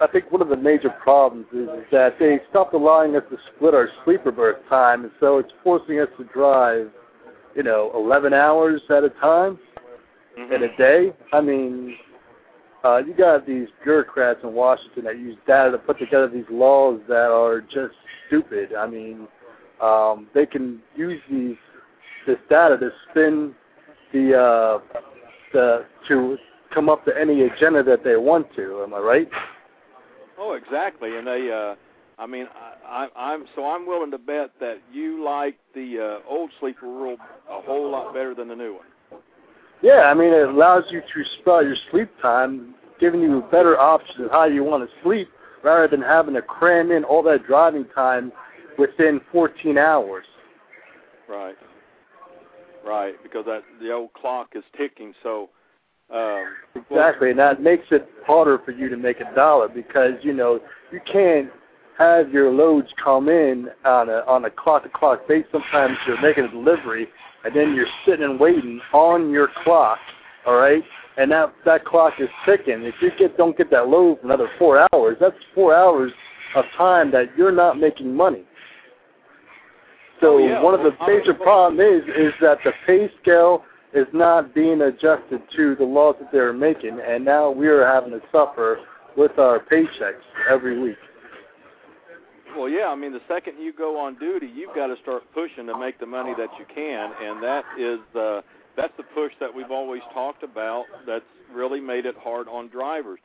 I 0.00 0.08
think 0.08 0.30
one 0.32 0.42
of 0.42 0.48
the 0.48 0.56
major 0.56 0.90
problems 0.90 1.46
is, 1.52 1.68
is 1.68 1.84
that 1.92 2.18
they 2.18 2.40
stopped 2.50 2.74
allowing 2.74 3.14
us 3.14 3.22
to 3.30 3.38
split 3.54 3.74
our 3.74 3.88
sleeper 4.04 4.32
berth 4.32 4.58
time, 4.68 5.04
and 5.04 5.12
so 5.20 5.38
it's 5.38 5.52
forcing 5.62 6.00
us 6.00 6.08
to 6.18 6.24
drive, 6.24 6.90
you 7.54 7.62
know, 7.62 7.92
11 7.94 8.32
hours 8.32 8.80
at 8.90 9.04
a 9.04 9.10
time 9.10 9.58
mm-hmm. 10.38 10.52
in 10.52 10.62
a 10.64 10.76
day. 10.76 11.12
I 11.32 11.40
mean, 11.40 11.96
uh, 12.84 12.98
you 12.98 13.14
got 13.14 13.46
these 13.46 13.68
bureaucrats 13.84 14.40
in 14.42 14.52
Washington 14.52 15.04
that 15.04 15.18
use 15.18 15.36
data 15.46 15.70
to 15.70 15.78
put 15.78 15.98
together 15.98 16.28
these 16.28 16.44
laws 16.50 17.00
that 17.08 17.30
are 17.30 17.60
just 17.60 17.94
stupid. 18.26 18.74
I 18.74 18.86
mean, 18.86 19.28
um, 19.80 20.28
they 20.34 20.46
can 20.46 20.80
use 20.96 21.20
these 21.30 21.56
this 22.26 22.38
data 22.48 22.78
to 22.78 22.90
spin 23.10 23.54
the 24.14 24.38
uh, 24.38 24.98
the 25.52 25.84
to 26.08 26.38
come 26.72 26.88
up 26.88 27.04
to 27.04 27.12
any 27.18 27.42
agenda 27.42 27.82
that 27.82 28.02
they 28.02 28.16
want 28.16 28.46
to. 28.56 28.82
Am 28.82 28.94
I 28.94 28.98
right? 28.98 29.28
Oh, 30.38 30.54
exactly. 30.54 31.16
And 31.16 31.26
they, 31.26 31.50
uh, 31.52 31.74
I 32.20 32.26
mean, 32.26 32.46
I, 32.86 33.08
I, 33.16 33.32
I'm 33.32 33.44
so 33.54 33.66
I'm 33.66 33.86
willing 33.86 34.10
to 34.12 34.18
bet 34.18 34.50
that 34.60 34.78
you 34.92 35.22
like 35.22 35.56
the 35.74 36.20
uh, 36.22 36.28
old 36.30 36.50
sleeper 36.60 36.86
rule 36.86 37.16
a 37.50 37.60
whole 37.60 37.90
lot 37.90 38.14
better 38.14 38.34
than 38.34 38.48
the 38.48 38.56
new 38.56 38.74
one. 38.74 39.20
Yeah, 39.82 40.04
I 40.04 40.14
mean, 40.14 40.32
it 40.32 40.48
allows 40.48 40.84
you 40.90 41.00
to 41.00 41.30
spread 41.40 41.66
your 41.66 41.76
sleep 41.90 42.08
time, 42.22 42.74
giving 42.98 43.20
you 43.20 43.44
better 43.50 43.78
options 43.78 44.24
of 44.24 44.30
how 44.30 44.44
you 44.44 44.64
want 44.64 44.88
to 44.88 44.96
sleep, 45.02 45.28
rather 45.62 45.88
than 45.88 46.00
having 46.00 46.34
to 46.34 46.42
cram 46.42 46.90
in 46.90 47.04
all 47.04 47.22
that 47.24 47.46
driving 47.46 47.84
time 47.94 48.32
within 48.78 49.20
14 49.30 49.76
hours. 49.76 50.24
Right. 51.28 51.54
Right, 52.86 53.14
because 53.22 53.46
that 53.46 53.62
the 53.80 53.92
old 53.92 54.12
clock 54.12 54.50
is 54.54 54.64
ticking. 54.76 55.14
So 55.22 55.48
um, 56.14 56.44
exactly, 56.74 57.30
and 57.30 57.38
that 57.38 57.62
makes 57.62 57.86
it 57.90 58.08
harder 58.26 58.58
for 58.64 58.72
you 58.72 58.88
to 58.90 58.96
make 58.96 59.20
a 59.20 59.34
dollar 59.34 59.68
because 59.68 60.12
you 60.22 60.34
know 60.34 60.60
you 60.92 61.00
can't 61.10 61.50
have 61.98 62.30
your 62.30 62.50
loads 62.50 62.88
come 63.02 63.28
in 63.28 63.68
on 63.84 64.08
a 64.08 64.22
on 64.26 64.44
a 64.44 64.50
clock 64.50 64.82
to 64.82 64.88
clock 64.88 65.26
basis. 65.26 65.50
Sometimes 65.52 65.96
you're 66.06 66.20
making 66.20 66.44
a 66.44 66.50
delivery 66.50 67.08
and 67.44 67.54
then 67.54 67.74
you're 67.74 67.86
sitting 68.06 68.24
and 68.24 68.40
waiting 68.40 68.80
on 68.92 69.30
your 69.30 69.48
clock, 69.62 69.98
all 70.46 70.56
right? 70.56 70.82
And 71.16 71.30
that 71.30 71.54
that 71.64 71.84
clock 71.84 72.14
is 72.18 72.28
ticking. 72.44 72.82
If 72.82 72.94
you 73.00 73.10
get 73.18 73.36
don't 73.36 73.56
get 73.56 73.70
that 73.70 73.88
load 73.88 74.20
for 74.20 74.26
another 74.26 74.48
four 74.58 74.86
hours, 74.92 75.16
that's 75.20 75.36
four 75.54 75.74
hours 75.74 76.12
of 76.54 76.64
time 76.76 77.10
that 77.12 77.36
you're 77.36 77.52
not 77.52 77.78
making 77.78 78.14
money. 78.14 78.44
So 80.24 80.36
oh, 80.36 80.38
yeah. 80.38 80.62
one 80.62 80.72
of 80.72 80.80
the 80.80 80.92
major 81.06 81.34
problems 81.34 81.80
is 81.80 82.08
is 82.16 82.32
that 82.40 82.56
the 82.64 82.72
pay 82.86 83.10
scale 83.20 83.62
is 83.92 84.06
not 84.14 84.54
being 84.54 84.80
adjusted 84.80 85.42
to 85.54 85.74
the 85.76 85.84
laws 85.84 86.16
that 86.18 86.32
they're 86.32 86.54
making, 86.54 86.98
and 87.06 87.22
now 87.24 87.50
we 87.50 87.68
are 87.68 87.84
having 87.84 88.10
to 88.12 88.20
suffer 88.32 88.78
with 89.18 89.38
our 89.38 89.60
paychecks 89.60 90.24
every 90.50 90.80
week. 90.80 90.96
Well, 92.56 92.70
yeah, 92.70 92.86
I 92.86 92.94
mean, 92.94 93.12
the 93.12 93.20
second 93.28 93.58
you 93.60 93.74
go 93.74 93.98
on 94.00 94.18
duty, 94.18 94.46
you've 94.52 94.74
got 94.74 94.86
to 94.86 94.96
start 95.02 95.24
pushing 95.34 95.66
to 95.66 95.78
make 95.78 96.00
the 96.00 96.06
money 96.06 96.32
that 96.38 96.48
you 96.58 96.64
can, 96.74 97.10
and 97.22 97.42
that 97.42 97.64
is 97.78 97.98
the 98.14 98.42
that's 98.78 98.92
the 98.96 99.04
push 99.14 99.32
that 99.40 99.54
we've 99.54 99.70
always 99.70 100.02
talked 100.14 100.42
about. 100.42 100.84
That's 101.06 101.24
really 101.52 101.80
made 101.80 102.06
it 102.06 102.14
hard 102.18 102.48
on 102.48 102.68
drivers. 102.68 103.20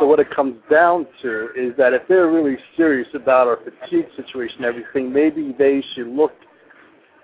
So 0.00 0.06
what 0.06 0.18
it 0.18 0.30
comes 0.34 0.56
down 0.68 1.06
to 1.22 1.50
is 1.56 1.76
that 1.76 1.92
if 1.92 2.02
they're 2.08 2.28
really 2.30 2.56
serious 2.76 3.08
about 3.14 3.46
our 3.46 3.58
fatigue 3.58 4.06
situation, 4.16 4.64
and 4.64 4.66
everything, 4.66 5.12
maybe 5.12 5.54
they 5.56 5.82
should 5.94 6.08
look, 6.08 6.32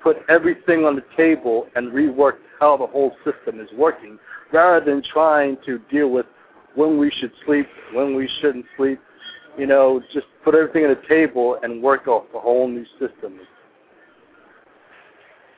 put 0.01 0.19
everything 0.29 0.85
on 0.85 0.95
the 0.95 1.05
table 1.17 1.67
and 1.75 1.91
rework 1.91 2.35
how 2.61 2.77
the 2.77 2.87
whole 2.87 3.17
system 3.25 3.61
is 3.61 3.69
working, 3.77 4.17
rather 4.53 4.85
than 4.85 5.03
trying 5.03 5.57
to 5.67 5.81
deal 5.91 6.09
with 6.11 6.27
when 6.77 6.99
we 6.99 7.11
should 7.19 7.33
sleep, 7.45 7.67
when 7.93 8.15
we 8.15 8.29
shouldn't 8.41 8.67
sleep. 8.77 9.01
You 9.59 9.67
know, 9.67 10.01
just 10.13 10.27
put 10.45 10.55
everything 10.55 10.85
on 10.85 10.91
the 10.91 11.09
table 11.09 11.59
and 11.63 11.83
work 11.83 12.07
off 12.07 12.25
a 12.35 12.39
whole 12.39 12.69
new 12.69 12.85
system. 12.99 13.41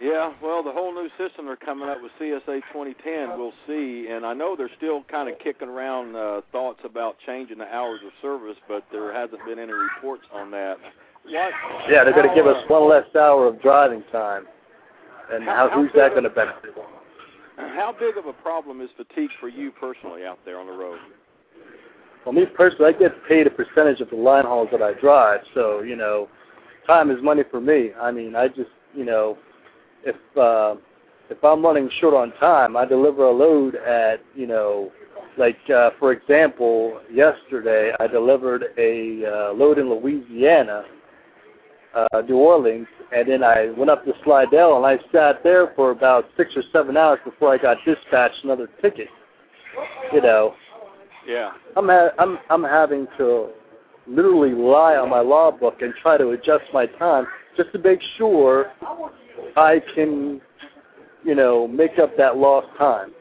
Yeah, 0.04 0.34
well, 0.42 0.62
the 0.62 0.70
whole 0.70 0.92
new 0.92 1.08
system 1.16 1.46
they're 1.46 1.56
coming 1.56 1.88
up 1.88 1.96
with 2.02 2.12
CSA 2.20 2.60
2010, 2.74 3.38
we'll 3.38 3.54
see. 3.66 4.08
And 4.10 4.26
I 4.26 4.34
know 4.34 4.54
they're 4.54 4.68
still 4.76 5.02
kind 5.10 5.30
of 5.30 5.38
kicking 5.38 5.68
around 5.68 6.14
uh, 6.14 6.42
thoughts 6.52 6.80
about 6.84 7.16
changing 7.24 7.56
the 7.56 7.74
hours 7.74 8.00
of 8.04 8.12
service, 8.20 8.58
but 8.68 8.84
there 8.92 9.14
hasn't 9.14 9.40
been 9.46 9.58
any 9.58 9.72
reports 9.72 10.24
on 10.30 10.50
that. 10.50 10.76
What? 10.78 11.32
Yeah, 11.88 12.04
they're 12.04 12.12
going 12.12 12.28
to 12.28 12.34
give 12.34 12.46
us 12.46 12.62
one 12.68 12.86
less 12.86 13.06
hour 13.16 13.46
of 13.46 13.62
driving 13.62 14.04
time. 14.12 14.44
And 15.32 15.42
how, 15.42 15.70
how 15.70 15.80
who's 15.80 15.90
that 15.96 16.10
going 16.10 16.24
to 16.24 16.30
benefit? 16.30 16.74
How 17.56 17.96
big 17.98 18.18
of 18.18 18.26
a 18.26 18.34
problem 18.34 18.82
is 18.82 18.90
fatigue 18.98 19.30
for 19.40 19.48
you 19.48 19.70
personally 19.70 20.26
out 20.26 20.38
there 20.44 20.58
on 20.58 20.66
the 20.66 20.72
road? 20.74 20.98
Well, 22.26 22.34
me 22.34 22.44
personally, 22.44 22.92
I 22.94 22.98
get 22.98 23.12
paid 23.26 23.46
a 23.46 23.50
percentage 23.50 24.02
of 24.02 24.10
the 24.10 24.16
line 24.16 24.44
hauls 24.44 24.68
that 24.70 24.82
I 24.82 24.92
drive, 25.00 25.40
so 25.54 25.80
you 25.80 25.96
know, 25.96 26.28
time 26.86 27.10
is 27.10 27.22
money 27.22 27.42
for 27.50 27.60
me. 27.60 27.92
I 27.98 28.10
mean, 28.10 28.36
I 28.36 28.48
just 28.48 28.70
you 28.94 29.06
know, 29.06 29.38
if 30.04 30.16
uh, 30.36 30.76
if 31.30 31.42
I'm 31.42 31.64
running 31.64 31.88
short 32.00 32.14
on 32.14 32.32
time, 32.38 32.76
I 32.76 32.84
deliver 32.84 33.24
a 33.24 33.32
load 33.32 33.76
at 33.76 34.20
you 34.34 34.46
know, 34.46 34.92
like 35.38 35.58
uh, 35.74 35.90
for 35.98 36.12
example, 36.12 37.00
yesterday 37.12 37.92
I 37.98 38.06
delivered 38.06 38.66
a 38.78 39.24
uh, 39.26 39.52
load 39.52 39.78
in 39.78 39.88
Louisiana 39.90 40.84
uh, 41.94 42.22
New 42.22 42.36
Orleans, 42.36 42.86
and 43.14 43.28
then 43.28 43.42
I 43.42 43.70
went 43.76 43.90
up 43.90 44.04
to 44.04 44.12
Slidell, 44.24 44.76
and 44.76 44.86
I 44.86 44.98
sat 45.12 45.42
there 45.42 45.72
for 45.76 45.90
about 45.90 46.26
six 46.36 46.52
or 46.56 46.62
seven 46.72 46.96
hours 46.96 47.20
before 47.24 47.52
I 47.52 47.58
got 47.58 47.78
dispatched 47.84 48.44
another 48.44 48.68
ticket. 48.82 49.08
You 50.12 50.20
know. 50.20 50.54
Yeah. 51.26 51.52
I'm 51.76 51.88
ha- 51.88 52.12
I'm 52.18 52.38
I'm 52.50 52.62
having 52.62 53.06
to 53.18 53.48
literally 54.06 54.52
lie 54.52 54.96
on 54.96 55.08
my 55.08 55.20
law 55.20 55.50
book 55.50 55.80
and 55.80 55.94
try 56.02 56.18
to 56.18 56.30
adjust 56.30 56.64
my 56.72 56.86
time 56.86 57.26
just 57.56 57.72
to 57.72 57.78
make 57.78 58.00
sure 58.18 58.70
I 59.56 59.80
can, 59.94 60.40
you 61.24 61.34
know, 61.34 61.66
make 61.68 61.98
up 61.98 62.16
that 62.16 62.36
lost 62.36 62.68
time. 62.78 63.12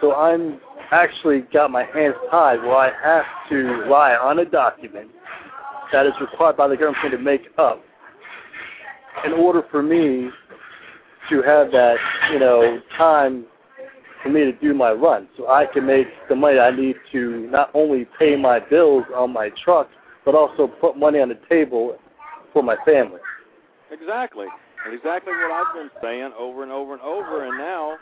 So 0.00 0.14
I'm 0.14 0.60
actually 0.90 1.40
got 1.52 1.70
my 1.70 1.84
hands 1.84 2.14
tied 2.30 2.62
where 2.62 2.76
I 2.76 2.92
have 3.02 3.24
to 3.50 3.84
lie 3.88 4.14
on 4.14 4.38
a 4.38 4.44
document 4.44 5.10
that 5.92 6.06
is 6.06 6.12
required 6.20 6.56
by 6.56 6.68
the 6.68 6.76
government 6.76 7.12
to 7.12 7.18
make 7.18 7.42
up 7.58 7.82
in 9.24 9.32
order 9.32 9.62
for 9.70 9.82
me 9.82 10.30
to 11.30 11.42
have 11.42 11.70
that, 11.72 11.96
you 12.32 12.38
know, 12.38 12.80
time 12.96 13.44
for 14.22 14.30
me 14.30 14.40
to 14.40 14.52
do 14.52 14.74
my 14.74 14.92
run. 14.92 15.28
So 15.36 15.48
I 15.48 15.66
can 15.66 15.86
make 15.86 16.06
the 16.28 16.34
money 16.34 16.58
I 16.58 16.70
need 16.70 16.96
to 17.12 17.48
not 17.50 17.70
only 17.74 18.06
pay 18.18 18.36
my 18.36 18.60
bills 18.60 19.04
on 19.14 19.32
my 19.32 19.50
truck, 19.62 19.88
but 20.24 20.34
also 20.34 20.66
put 20.66 20.96
money 20.96 21.20
on 21.20 21.28
the 21.28 21.38
table 21.48 21.96
for 22.52 22.62
my 22.62 22.76
family. 22.84 23.20
Exactly. 23.90 24.46
Exactly 24.86 25.32
what 25.32 25.50
I've 25.50 25.74
been 25.74 25.90
saying 26.02 26.32
over 26.38 26.62
and 26.62 26.72
over 26.72 26.92
and 26.94 27.02
over. 27.02 27.46
And 27.46 27.58
now, 27.58 27.96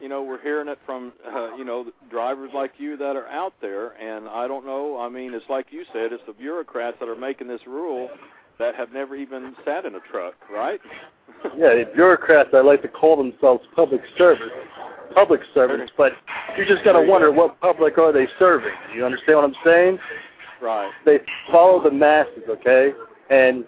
you 0.00 0.08
know, 0.08 0.22
we're 0.22 0.40
hearing 0.42 0.68
it 0.68 0.78
from, 0.84 1.12
uh, 1.26 1.54
you 1.56 1.64
know, 1.64 1.86
drivers 2.10 2.50
like 2.54 2.72
you 2.78 2.96
that 2.96 3.16
are 3.16 3.26
out 3.28 3.54
there. 3.60 3.92
And 4.00 4.28
I 4.28 4.46
don't 4.46 4.66
know. 4.66 5.00
I 5.00 5.08
mean, 5.08 5.34
it's 5.34 5.48
like 5.48 5.66
you 5.70 5.84
said, 5.92 6.12
it's 6.12 6.22
the 6.26 6.32
bureaucrats 6.32 6.98
that 7.00 7.08
are 7.08 7.16
making 7.16 7.48
this 7.48 7.60
rule 7.66 8.08
that 8.58 8.74
have 8.74 8.92
never 8.92 9.16
even 9.16 9.54
sat 9.64 9.84
in 9.84 9.94
a 9.94 10.00
truck, 10.10 10.34
right? 10.52 10.80
yeah, 11.56 11.74
the 11.74 11.90
bureaucrats 11.94 12.50
I 12.52 12.60
like 12.60 12.82
to 12.82 12.88
call 12.88 13.16
themselves 13.16 13.64
public 13.74 14.02
service, 14.16 14.50
public 15.14 15.40
servants, 15.52 15.92
but 15.96 16.12
you 16.56 16.64
just 16.64 16.84
to 16.84 17.04
wonder 17.06 17.32
what 17.32 17.60
public 17.60 17.98
are 17.98 18.12
they 18.12 18.28
serving. 18.38 18.72
You 18.94 19.04
understand 19.04 19.38
what 19.38 19.44
I'm 19.44 19.56
saying? 19.64 19.98
Right. 20.60 20.90
They 21.04 21.18
follow 21.50 21.82
the 21.82 21.90
masses, 21.90 22.44
okay? 22.48 22.92
And 23.30 23.64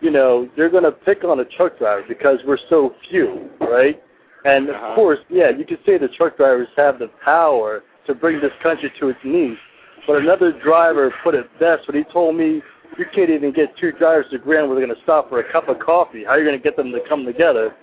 you 0.00 0.10
know, 0.10 0.48
they're 0.56 0.70
going 0.70 0.84
to 0.84 0.92
pick 0.92 1.24
on 1.24 1.40
a 1.40 1.44
truck 1.44 1.78
driver 1.78 2.04
because 2.06 2.38
we're 2.46 2.58
so 2.68 2.94
few, 3.10 3.50
right? 3.60 4.00
And 4.44 4.68
of 4.68 4.76
uh-huh. 4.76 4.94
course, 4.94 5.18
yeah, 5.28 5.50
you 5.50 5.64
could 5.64 5.80
say 5.84 5.98
the 5.98 6.08
truck 6.08 6.36
drivers 6.36 6.68
have 6.76 6.98
the 6.98 7.10
power 7.24 7.82
to 8.06 8.14
bring 8.14 8.40
this 8.40 8.52
country 8.62 8.92
to 9.00 9.08
its 9.08 9.18
knees. 9.24 9.58
But 10.06 10.22
another 10.22 10.52
driver 10.52 11.12
put 11.22 11.34
it 11.34 11.46
best 11.58 11.86
when 11.86 11.96
he 11.96 12.04
told 12.12 12.36
me 12.36 12.62
you 12.96 13.04
can't 13.14 13.30
even 13.30 13.52
get 13.52 13.76
two 13.76 13.92
drivers 13.92 14.26
to 14.30 14.36
agree 14.36 14.58
on 14.58 14.68
where 14.68 14.78
they're 14.78 14.86
going 14.86 14.96
to 14.96 15.02
stop 15.02 15.28
for 15.28 15.40
a 15.40 15.52
cup 15.52 15.68
of 15.68 15.78
coffee. 15.78 16.24
How 16.24 16.30
are 16.30 16.38
you 16.38 16.44
going 16.44 16.58
to 16.58 16.62
get 16.62 16.76
them 16.76 16.92
to 16.92 17.00
come 17.08 17.26
together 17.26 17.74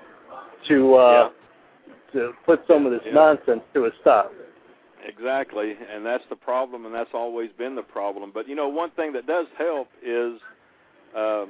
to 0.68 0.96
uh, 0.96 1.30
yeah. 1.86 1.94
to 2.14 2.32
put 2.46 2.62
some 2.68 2.86
of 2.86 2.92
this 2.92 3.02
yeah. 3.06 3.14
nonsense 3.14 3.62
to 3.74 3.86
a 3.86 3.90
stop? 4.02 4.32
Exactly, 5.08 5.76
and 5.94 6.04
that's 6.04 6.24
the 6.32 6.36
problem, 6.36 6.88
and 6.88 6.96
that's 6.96 7.12
always 7.14 7.52
been 7.60 7.76
the 7.76 7.84
problem. 7.84 8.32
But 8.34 8.48
you 8.48 8.56
know, 8.56 8.68
one 8.68 8.90
thing 8.92 9.14
that 9.14 9.28
does 9.28 9.46
help 9.58 9.90
is 10.04 10.40
uh, 11.16 11.46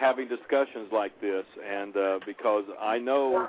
having 0.00 0.28
discussions 0.28 0.88
like 0.92 1.12
this, 1.20 1.44
and 1.68 1.96
uh, 1.96 2.18
because 2.26 2.64
I 2.80 2.98
know 2.98 3.48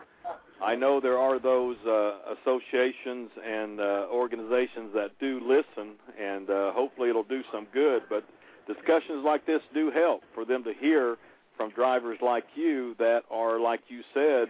I 0.61 0.75
know 0.75 0.99
there 0.99 1.17
are 1.17 1.39
those 1.39 1.77
uh, 1.87 2.35
associations 2.35 3.31
and 3.43 3.79
uh, 3.79 4.05
organizations 4.11 4.91
that 4.93 5.11
do 5.19 5.39
listen, 5.43 5.93
and 6.21 6.49
uh, 6.49 6.71
hopefully 6.73 7.09
it'll 7.09 7.23
do 7.23 7.41
some 7.51 7.65
good. 7.73 8.03
But 8.09 8.23
discussions 8.67 9.23
like 9.25 9.45
this 9.47 9.61
do 9.73 9.89
help 9.89 10.21
for 10.35 10.45
them 10.45 10.63
to 10.65 10.73
hear 10.79 11.17
from 11.57 11.71
drivers 11.71 12.19
like 12.21 12.45
you 12.55 12.95
that 12.99 13.21
are, 13.31 13.59
like 13.59 13.81
you 13.87 14.01
said, 14.13 14.49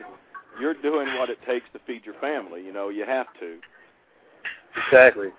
you're 0.59 0.73
doing 0.73 1.07
what 1.17 1.29
it 1.29 1.37
takes 1.47 1.65
to 1.73 1.79
feed 1.87 2.01
your 2.03 2.15
family. 2.15 2.63
You 2.63 2.73
know, 2.73 2.89
you 2.89 3.05
have 3.05 3.27
to. 3.39 3.57
Exactly. 4.87 5.29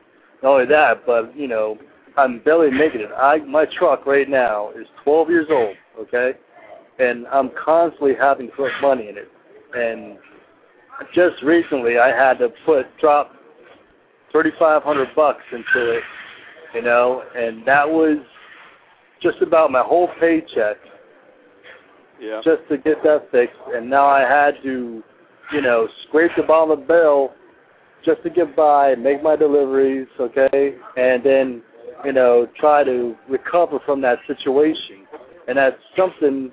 Not 0.42 0.52
only 0.52 0.66
that, 0.66 1.04
but 1.04 1.36
you 1.36 1.48
know, 1.48 1.76
I'm 2.16 2.38
barely 2.40 2.70
making 2.70 3.02
it. 3.02 3.10
I 3.16 3.38
my 3.38 3.66
truck 3.66 4.06
right 4.06 4.28
now 4.28 4.70
is 4.70 4.86
12 5.04 5.28
years 5.28 5.46
old. 5.50 5.76
Okay, 5.98 6.32
and 6.99 7.26
I'm 7.28 7.51
constantly 7.62 8.14
having 8.14 8.49
to 8.49 8.53
put 8.55 8.72
money 8.80 9.09
in 9.09 9.16
it. 9.16 9.28
And 9.74 10.18
just 11.14 11.43
recently, 11.43 11.99
I 11.99 12.09
had 12.09 12.38
to 12.38 12.51
put 12.64 12.86
drop 12.99 13.34
3,500 14.30 15.14
bucks 15.14 15.43
into 15.53 15.90
it. 15.93 16.03
You 16.74 16.82
know, 16.82 17.22
and 17.36 17.66
that 17.66 17.88
was 17.88 18.16
just 19.20 19.43
about 19.43 19.70
my 19.70 19.82
whole 19.82 20.09
paycheck 20.18 20.78
Yeah. 22.18 22.40
just 22.43 22.66
to 22.68 22.78
get 22.78 23.03
that 23.03 23.30
fixed, 23.30 23.59
and 23.74 23.90
now 23.90 24.07
I 24.07 24.20
had 24.20 24.62
to, 24.62 25.03
you 25.53 25.61
know, 25.61 25.88
scrape 26.05 26.30
the 26.36 26.45
bottom 26.45 26.70
of 26.70 26.80
the 26.80 26.86
barrel 26.86 27.34
just 28.05 28.22
to 28.22 28.30
get 28.30 28.57
by, 28.57 28.95
make 28.95 29.22
my 29.22 29.36
deliveries, 29.36 30.09
okay, 30.18 30.76
and 30.97 31.22
then, 31.22 31.62
you 32.05 32.12
know, 32.12 32.47
try 32.59 32.84
to 32.84 33.16
recover 33.28 33.80
from 33.80 34.01
that 34.01 34.18
situation. 34.26 35.07
And 35.49 35.59
that's 35.59 35.76
something 35.97 36.53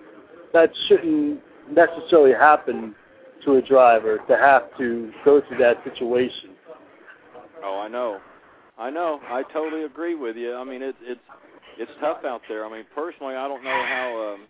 that 0.53 0.71
shouldn't 0.87 1.39
necessarily 1.71 2.33
happen 2.33 2.95
to 3.45 3.55
a 3.55 3.61
driver 3.61 4.19
to 4.27 4.37
have 4.37 4.75
to 4.77 5.11
go 5.23 5.41
through 5.47 5.57
that 5.57 5.77
situation. 5.83 6.51
Oh, 7.63 7.79
I 7.79 7.87
know. 7.87 8.19
I 8.77 8.89
know. 8.89 9.19
I 9.27 9.43
totally 9.53 9.83
agree 9.83 10.15
with 10.15 10.37
you. 10.37 10.55
I 10.55 10.63
mean, 10.63 10.81
it's 10.81 10.97
it's 11.01 11.21
it's 11.77 11.91
tough 11.99 12.23
out 12.25 12.41
there. 12.47 12.65
I 12.65 12.71
mean, 12.71 12.85
personally, 12.95 13.35
I 13.35 13.47
don't 13.47 13.63
know 13.63 13.85
how 13.87 14.33
um, 14.33 14.47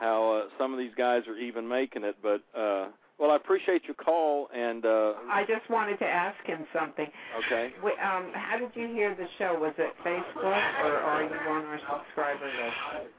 how 0.00 0.32
uh, 0.32 0.48
some 0.58 0.72
of 0.72 0.78
these 0.78 0.92
guys 0.96 1.22
are 1.28 1.36
even 1.36 1.66
making 1.66 2.04
it, 2.04 2.16
but 2.22 2.42
uh, 2.58 2.88
well, 3.18 3.30
I 3.30 3.36
appreciate 3.36 3.84
your 3.84 3.94
call 3.94 4.48
and 4.54 4.84
uh, 4.84 5.14
I 5.30 5.44
just 5.46 5.68
wanted 5.70 5.98
to 5.98 6.06
ask 6.06 6.44
him 6.44 6.66
something. 6.72 7.06
okay. 7.46 7.72
Wait, 7.82 7.94
um, 8.02 8.32
how 8.34 8.58
did 8.58 8.70
you 8.74 8.88
hear 8.88 9.14
the 9.14 9.26
show? 9.38 9.56
Was 9.60 9.74
it 9.78 9.94
Facebook 10.04 10.42
or 10.42 10.96
are 10.96 11.22
you 11.22 11.30
on 11.48 11.64
our 11.66 11.78
subscriber 11.88 12.46
list? 12.46 13.12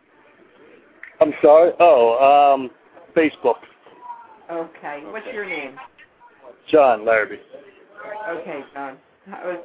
I'm 1.21 1.33
sorry? 1.41 1.71
Oh, 1.79 2.55
um, 2.55 2.71
Facebook. 3.15 3.55
Okay. 4.51 5.03
What's 5.05 5.25
your 5.33 5.45
name? 5.45 5.75
John 6.69 7.05
Larrabee. 7.05 7.37
Okay, 8.29 8.61
John. 8.73 8.97
I 9.27 9.45
was, 9.45 9.59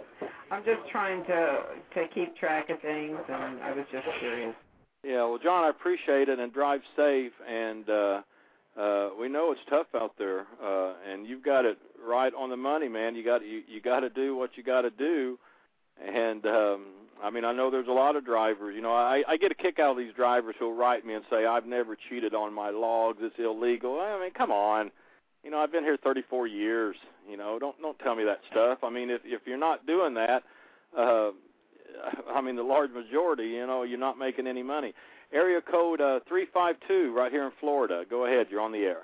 I'm 0.51 0.65
just 0.65 0.89
trying 0.91 1.25
to 1.25 1.61
to 1.95 2.09
keep 2.15 2.37
track 2.37 2.71
of 2.71 2.81
things, 2.81 3.19
and 3.29 3.61
I 3.61 3.73
was 3.73 3.85
just 3.91 4.07
curious. 4.21 4.55
Yeah, 5.03 5.25
well, 5.25 5.39
John, 5.43 5.65
I 5.65 5.71
appreciate 5.71 6.29
it, 6.29 6.39
and 6.39 6.53
drive 6.53 6.81
safe. 6.97 7.33
And 7.49 7.89
uh, 7.89 8.23
uh, 8.79 9.11
we 9.19 9.29
know 9.29 9.53
it's 9.53 9.61
tough 9.69 9.89
out 9.95 10.13
there, 10.19 10.47
uh, 10.63 10.95
and 11.11 11.27
you've 11.27 11.45
got 11.45 11.65
it 11.65 11.79
right 12.05 12.33
on 12.35 12.51
the 12.51 12.57
money, 12.57 12.89
man. 12.89 13.15
You 13.15 13.25
got 13.25 13.45
you 13.45 13.63
you 13.67 13.81
got 13.81 14.01
to 14.01 14.11
do 14.11 14.37
what 14.37 14.51
you 14.57 14.63
got 14.63 14.83
to 14.83 14.91
do. 14.91 15.39
And 16.01 16.47
um, 16.47 16.87
I 17.23 17.31
mean, 17.31 17.45
I 17.45 17.53
know 17.53 17.71
there's 17.71 17.89
a 17.89 17.93
lot 17.93 18.17
of 18.17 18.25
drivers. 18.25 18.75
You 18.75 18.83
know, 18.83 18.93
I 18.93 19.23
I 19.29 19.37
get 19.37 19.51
a 19.51 19.55
kick 19.55 19.79
out 19.79 19.93
of 19.93 19.97
these 19.99 20.15
drivers 20.15 20.55
who'll 20.59 20.75
write 20.75 21.05
me 21.05 21.15
and 21.15 21.25
say 21.31 21.47
I've 21.47 21.67
never 21.67 21.97
cheated 22.09 22.35
on 22.35 22.53
my 22.55 22.71
logs. 22.71 23.19
It's 23.21 23.39
illegal. 23.39 24.01
I 24.01 24.21
mean, 24.21 24.33
come 24.33 24.51
on. 24.51 24.91
You 25.45 25.51
know, 25.51 25.59
I've 25.59 25.73
been 25.73 25.85
here 25.85 25.97
34 26.03 26.47
years. 26.47 26.97
You 27.29 27.37
know, 27.37 27.59
don't 27.59 27.81
don't 27.81 27.99
tell 28.01 28.15
me 28.15 28.25
that 28.25 28.41
stuff. 28.51 28.79
I 28.83 28.91
mean, 28.91 29.11
if 29.11 29.21
if 29.25 29.43
you're 29.47 29.59
not 29.59 29.87
doing 29.87 30.15
that, 30.15 30.43
uh, 30.97 31.31
I 32.35 32.41
mean, 32.41 32.57
the 32.57 32.63
large 32.63 32.91
majority, 32.91 33.49
you 33.49 33.67
know, 33.67 33.83
you're 33.83 33.99
not 33.99 34.19
making 34.19 34.47
any 34.47 34.63
money. 34.63 34.95
Area 35.33 35.61
code 35.61 36.01
uh, 36.01 36.21
352 36.29 37.13
right 37.15 37.31
here 37.31 37.45
in 37.45 37.53
Florida. 37.61 38.05
Go 38.09 38.25
ahead, 38.27 38.47
you're 38.51 38.61
on 38.61 38.73
the 38.73 38.79
air. 38.79 39.03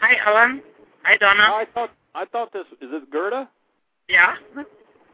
Hi, 0.00 0.16
Alan. 0.26 0.62
Hi, 1.02 1.16
Donna. 1.16 1.42
I 1.42 1.66
thought 1.72 1.90
I 2.14 2.24
thought 2.24 2.52
this 2.52 2.66
is 2.80 2.90
this 2.90 3.02
Gerda? 3.10 3.48
Yeah. 4.08 4.36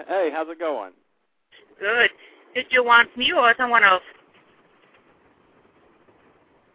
Hey, 0.09 0.30
how's 0.32 0.49
it 0.49 0.59
going? 0.59 0.93
Good. 1.81 2.11
Did 2.55 2.66
you 2.70 2.85
want 2.85 3.16
me 3.16 3.33
or 3.33 3.55
someone 3.57 3.83
else? 3.83 4.03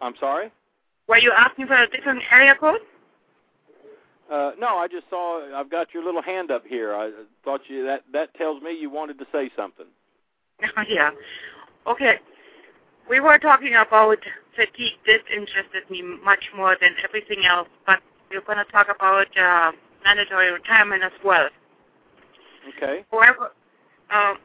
I'm 0.02 0.16
sorry. 0.20 0.52
Were 1.08 1.18
you 1.18 1.32
asking 1.36 1.68
for 1.68 1.76
a 1.76 1.88
different 1.88 2.22
area 2.32 2.56
code? 2.60 2.80
Uh, 4.32 4.52
no, 4.60 4.78
I 4.78 4.88
just 4.88 5.08
saw 5.10 5.42
I've 5.56 5.70
got 5.70 5.94
your 5.94 6.04
little 6.04 6.22
hand 6.22 6.50
up 6.50 6.66
here. 6.66 6.96
I 6.96 7.12
thought 7.44 7.62
you 7.68 7.86
that 7.86 8.04
that 8.12 8.34
tells 8.34 8.62
me 8.64 8.76
you 8.76 8.90
wanted 8.90 9.20
to 9.20 9.26
say 9.32 9.52
something. 9.56 9.86
yeah. 10.90 11.12
Okay. 11.86 12.16
We 13.08 13.20
were 13.20 13.38
talking 13.38 13.76
about 13.76 14.18
fatigue. 14.56 14.94
This 15.06 15.22
interested 15.32 15.88
me 15.92 16.02
much 16.24 16.44
more 16.58 16.76
than 16.82 16.92
everything 17.04 17.46
else, 17.46 17.68
but 17.86 18.00
we're 18.32 18.42
going 18.42 18.58
to 18.58 18.72
talk 18.72 18.88
about 18.94 19.28
uh, 19.38 19.72
mandatory 20.04 20.52
retirement 20.52 21.04
as 21.04 21.12
well. 21.24 21.48
Okay. 22.76 23.06
However, 23.12 23.52
um, 24.10 24.38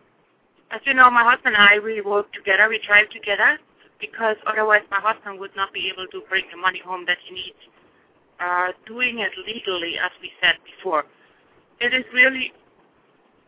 as 0.71 0.81
you 0.85 0.95
know, 0.95 1.11
my 1.11 1.25
husband 1.25 1.57
and 1.57 1.64
I, 1.68 1.79
we 1.79 2.01
work 2.01 2.33
together, 2.33 2.68
we 2.68 2.81
drive 2.87 3.09
together, 3.11 3.59
because 4.01 4.37
otherwise 4.47 4.83
my 4.91 5.01
husband 5.01 5.39
would 5.41 5.55
not 5.57 5.73
be 5.73 5.91
able 5.93 6.07
to 6.09 6.23
bring 6.29 6.45
the 6.51 6.57
money 6.57 6.81
home 6.85 7.05
that 7.07 7.18
he 7.27 7.35
needs. 7.35 7.59
Uh, 8.41 8.68
doing 8.87 9.18
it 9.18 9.33
legally, 9.47 9.99
as 9.99 10.11
we 10.23 10.31
said 10.41 10.55
before, 10.64 11.05
it 11.81 11.93
is 11.93 12.05
really 12.14 12.53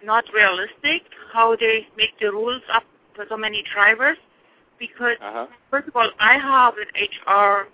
not 0.04 0.24
realistic 0.34 1.02
how 1.32 1.56
they 1.56 1.86
make 1.96 2.10
the 2.20 2.30
rules 2.30 2.62
up 2.72 2.82
for 3.14 3.24
so 3.28 3.36
many 3.36 3.62
drivers, 3.72 4.18
because 4.78 5.16
Uh 5.20 5.32
huh. 5.32 5.46
First 5.70 5.88
of 5.88 5.96
all, 5.96 6.10
I 6.18 6.34
have 6.38 6.74
an 6.76 6.90
HR, 7.00 7.68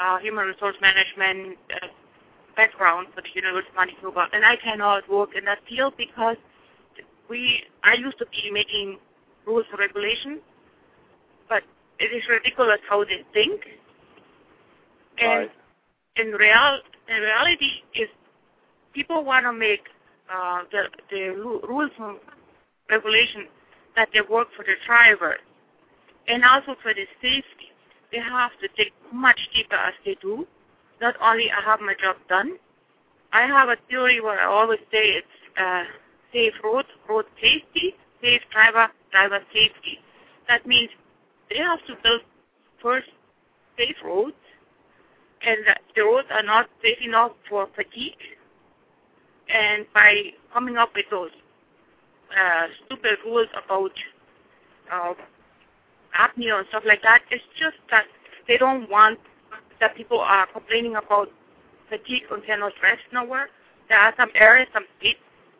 uh, 0.00 0.18
human 0.18 0.46
resource 0.48 0.76
management 0.82 1.56
uh, 1.72 1.86
background 2.56 3.08
for 3.14 3.22
the 3.22 3.28
University 3.34 3.70
of 3.70 3.76
Manitoba, 3.76 4.28
and 4.32 4.44
I 4.44 4.56
cannot 4.56 5.08
work 5.08 5.30
in 5.36 5.44
that 5.46 5.58
field 5.68 5.94
because 5.96 6.36
we 7.30 7.62
I 7.84 7.94
used 7.94 8.18
to 8.18 8.26
be 8.26 8.50
making 8.52 8.98
rules 9.46 9.66
and 9.70 9.80
regulations, 9.80 10.40
but 11.48 11.62
it 12.00 12.12
is 12.14 12.22
ridiculous 12.28 12.80
how 12.88 13.04
they 13.04 13.24
think. 13.32 13.62
And 15.18 15.30
Right. 15.30 15.52
in 16.16 16.32
real 16.32 16.80
in 17.08 17.22
reality, 17.22 17.70
is 17.94 18.08
people 18.94 19.24
want 19.24 19.46
to 19.46 19.52
make 19.52 19.82
uh, 20.32 20.62
the 20.72 20.84
the 21.10 21.28
rules 21.68 21.92
and 21.98 22.18
regulations 22.90 23.48
that 23.96 24.08
they 24.12 24.20
work 24.22 24.48
for 24.56 24.64
the 24.64 24.74
driver 24.86 25.36
and 26.28 26.44
also 26.44 26.76
for 26.82 26.94
the 26.94 27.06
safety. 27.22 27.70
They 28.12 28.18
have 28.18 28.52
to 28.60 28.68
dig 28.76 28.92
much 29.12 29.38
deeper 29.54 29.76
as 29.76 29.94
they 30.04 30.16
do. 30.20 30.46
Not 31.00 31.14
only 31.22 31.50
I 31.50 31.60
have 31.62 31.80
my 31.80 31.94
job 32.00 32.16
done, 32.28 32.58
I 33.32 33.42
have 33.46 33.68
a 33.68 33.76
theory 33.88 34.20
where 34.20 34.40
I 34.40 34.46
always 34.46 34.80
say 34.92 35.20
it's 35.20 35.36
uh, 35.58 35.84
safe 36.32 36.54
road, 36.62 36.86
road 37.08 37.26
safety, 37.40 37.94
safe 38.22 38.42
driver, 38.52 38.88
driver 39.12 39.40
safety. 39.52 39.98
That 40.48 40.66
means 40.66 40.90
they 41.48 41.58
have 41.58 41.80
to 41.86 41.94
build 42.02 42.22
first 42.82 43.08
safe 43.78 43.96
roads, 44.04 44.36
and 45.46 45.58
the 45.94 46.02
roads 46.02 46.28
are 46.30 46.42
not 46.42 46.68
safe 46.82 46.98
enough 47.02 47.32
for 47.48 47.68
fatigue. 47.74 48.14
And 49.52 49.86
by 49.92 50.32
coming 50.52 50.76
up 50.76 50.90
with 50.94 51.06
those 51.10 51.30
uh, 52.38 52.66
stupid 52.86 53.18
rules 53.24 53.48
about 53.64 53.92
uh, 54.92 55.14
apnea 56.18 56.58
and 56.58 56.66
stuff 56.68 56.82
like 56.86 57.02
that. 57.02 57.22
It's 57.30 57.42
just 57.58 57.76
that 57.90 58.04
they 58.46 58.56
don't 58.56 58.88
want 58.90 59.18
that 59.80 59.96
people 59.96 60.20
are 60.20 60.46
complaining 60.46 60.96
about 60.96 61.28
fatigue 61.88 62.24
and 62.30 62.44
cannot 62.44 62.72
rest 62.82 63.02
nowhere. 63.12 63.48
There 63.88 63.98
are 63.98 64.14
some 64.16 64.30
areas, 64.34 64.68
some 64.72 64.84
states 64.98 65.18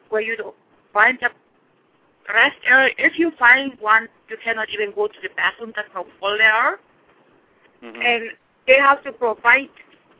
where 0.08 0.20
you 0.20 0.36
don't 0.36 0.54
find 0.92 1.18
a 1.22 1.30
rest 2.32 2.56
area. 2.66 2.94
If 2.98 3.18
you 3.18 3.32
find 3.38 3.78
one, 3.80 4.08
you 4.28 4.36
cannot 4.42 4.68
even 4.70 4.92
go 4.94 5.06
to 5.06 5.20
the 5.22 5.30
bathroom. 5.36 5.72
That's 5.74 5.88
how 5.92 6.06
full 6.18 6.36
they 6.38 6.44
are. 6.44 6.78
Mhm. 7.82 8.04
And 8.04 8.36
they 8.66 8.78
have 8.78 9.02
to 9.04 9.12
provide 9.12 9.70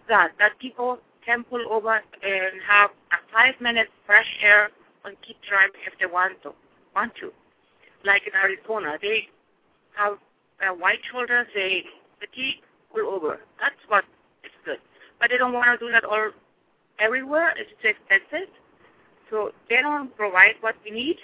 that, 0.09 0.33
that 0.39 0.59
people 0.59 0.99
can 1.25 1.45
pull 1.45 1.65
over 1.71 2.03
and 2.23 2.63
have 2.63 2.91
a 3.13 3.17
five 3.33 3.61
minutes 3.61 3.91
fresh 4.07 4.39
air 4.43 4.71
and 5.05 5.17
keep 5.23 5.37
driving 5.49 5.81
if 5.87 5.97
they 5.99 6.07
want 6.07 6.43
to. 6.43 6.53
Want 6.95 7.15
to. 7.17 7.33
Like 8.05 8.27
in 8.27 8.35
Arizona, 8.35 8.99
they 9.01 9.29
have 9.95 10.19
uh, 10.61 10.75
white 10.75 11.01
shoulders, 11.11 11.47
they 11.55 11.85
fatigue, 12.19 12.63
pull 12.93 13.07
over. 13.09 13.41
That's 13.61 13.77
what 13.89 14.05
is 14.45 14.51
good. 14.65 14.79
But 15.21 15.31
they 15.31 15.37
don't 15.37 15.53
want 15.53 15.69
to 15.79 15.87
do 15.87 15.93
that 15.93 16.05
all 16.05 16.31
everywhere. 16.99 17.55
It's 17.57 17.71
too 17.83 17.89
expensive. 17.89 18.49
So 19.31 19.53
they 19.69 19.81
don't 19.81 20.15
provide 20.17 20.55
what 20.61 20.75
we 20.85 20.91
need. 20.91 21.17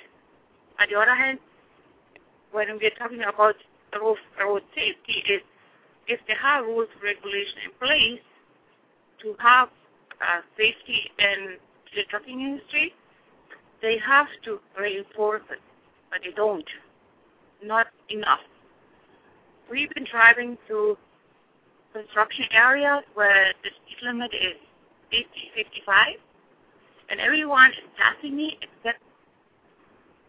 On 0.78 0.86
the 0.90 0.98
other 0.98 1.14
hand, 1.14 1.38
when 2.52 2.68
we're 2.80 2.90
talking 2.90 3.22
about 3.22 3.56
road, 4.00 4.18
road 4.40 4.62
safety, 4.74 5.24
is 5.28 5.40
if 6.06 6.20
they 6.28 6.34
have 6.40 6.64
rules 6.64 6.88
regulation 7.02 7.58
in 7.66 7.86
place 7.86 8.20
to 9.22 9.34
have 9.38 9.68
uh, 10.20 10.40
safety 10.56 11.10
in 11.18 11.56
the 11.94 12.02
trucking 12.08 12.40
industry, 12.40 12.94
they 13.82 13.98
have 14.06 14.26
to 14.44 14.60
reinforce 14.78 15.42
it, 15.50 15.60
but 16.10 16.20
they 16.24 16.30
don't. 16.30 16.68
Not 17.64 17.88
enough. 18.08 18.40
We've 19.70 19.90
been 19.90 20.06
driving 20.10 20.56
through 20.66 20.96
construction 21.92 22.44
areas 22.52 23.02
where 23.14 23.52
the 23.62 23.70
speed 23.70 24.06
limit 24.06 24.30
is 24.34 24.56
50, 25.10 25.26
55, 25.56 26.06
and 27.10 27.20
everyone 27.20 27.70
is 27.70 27.88
passing 27.98 28.36
me 28.36 28.58
except 28.62 29.02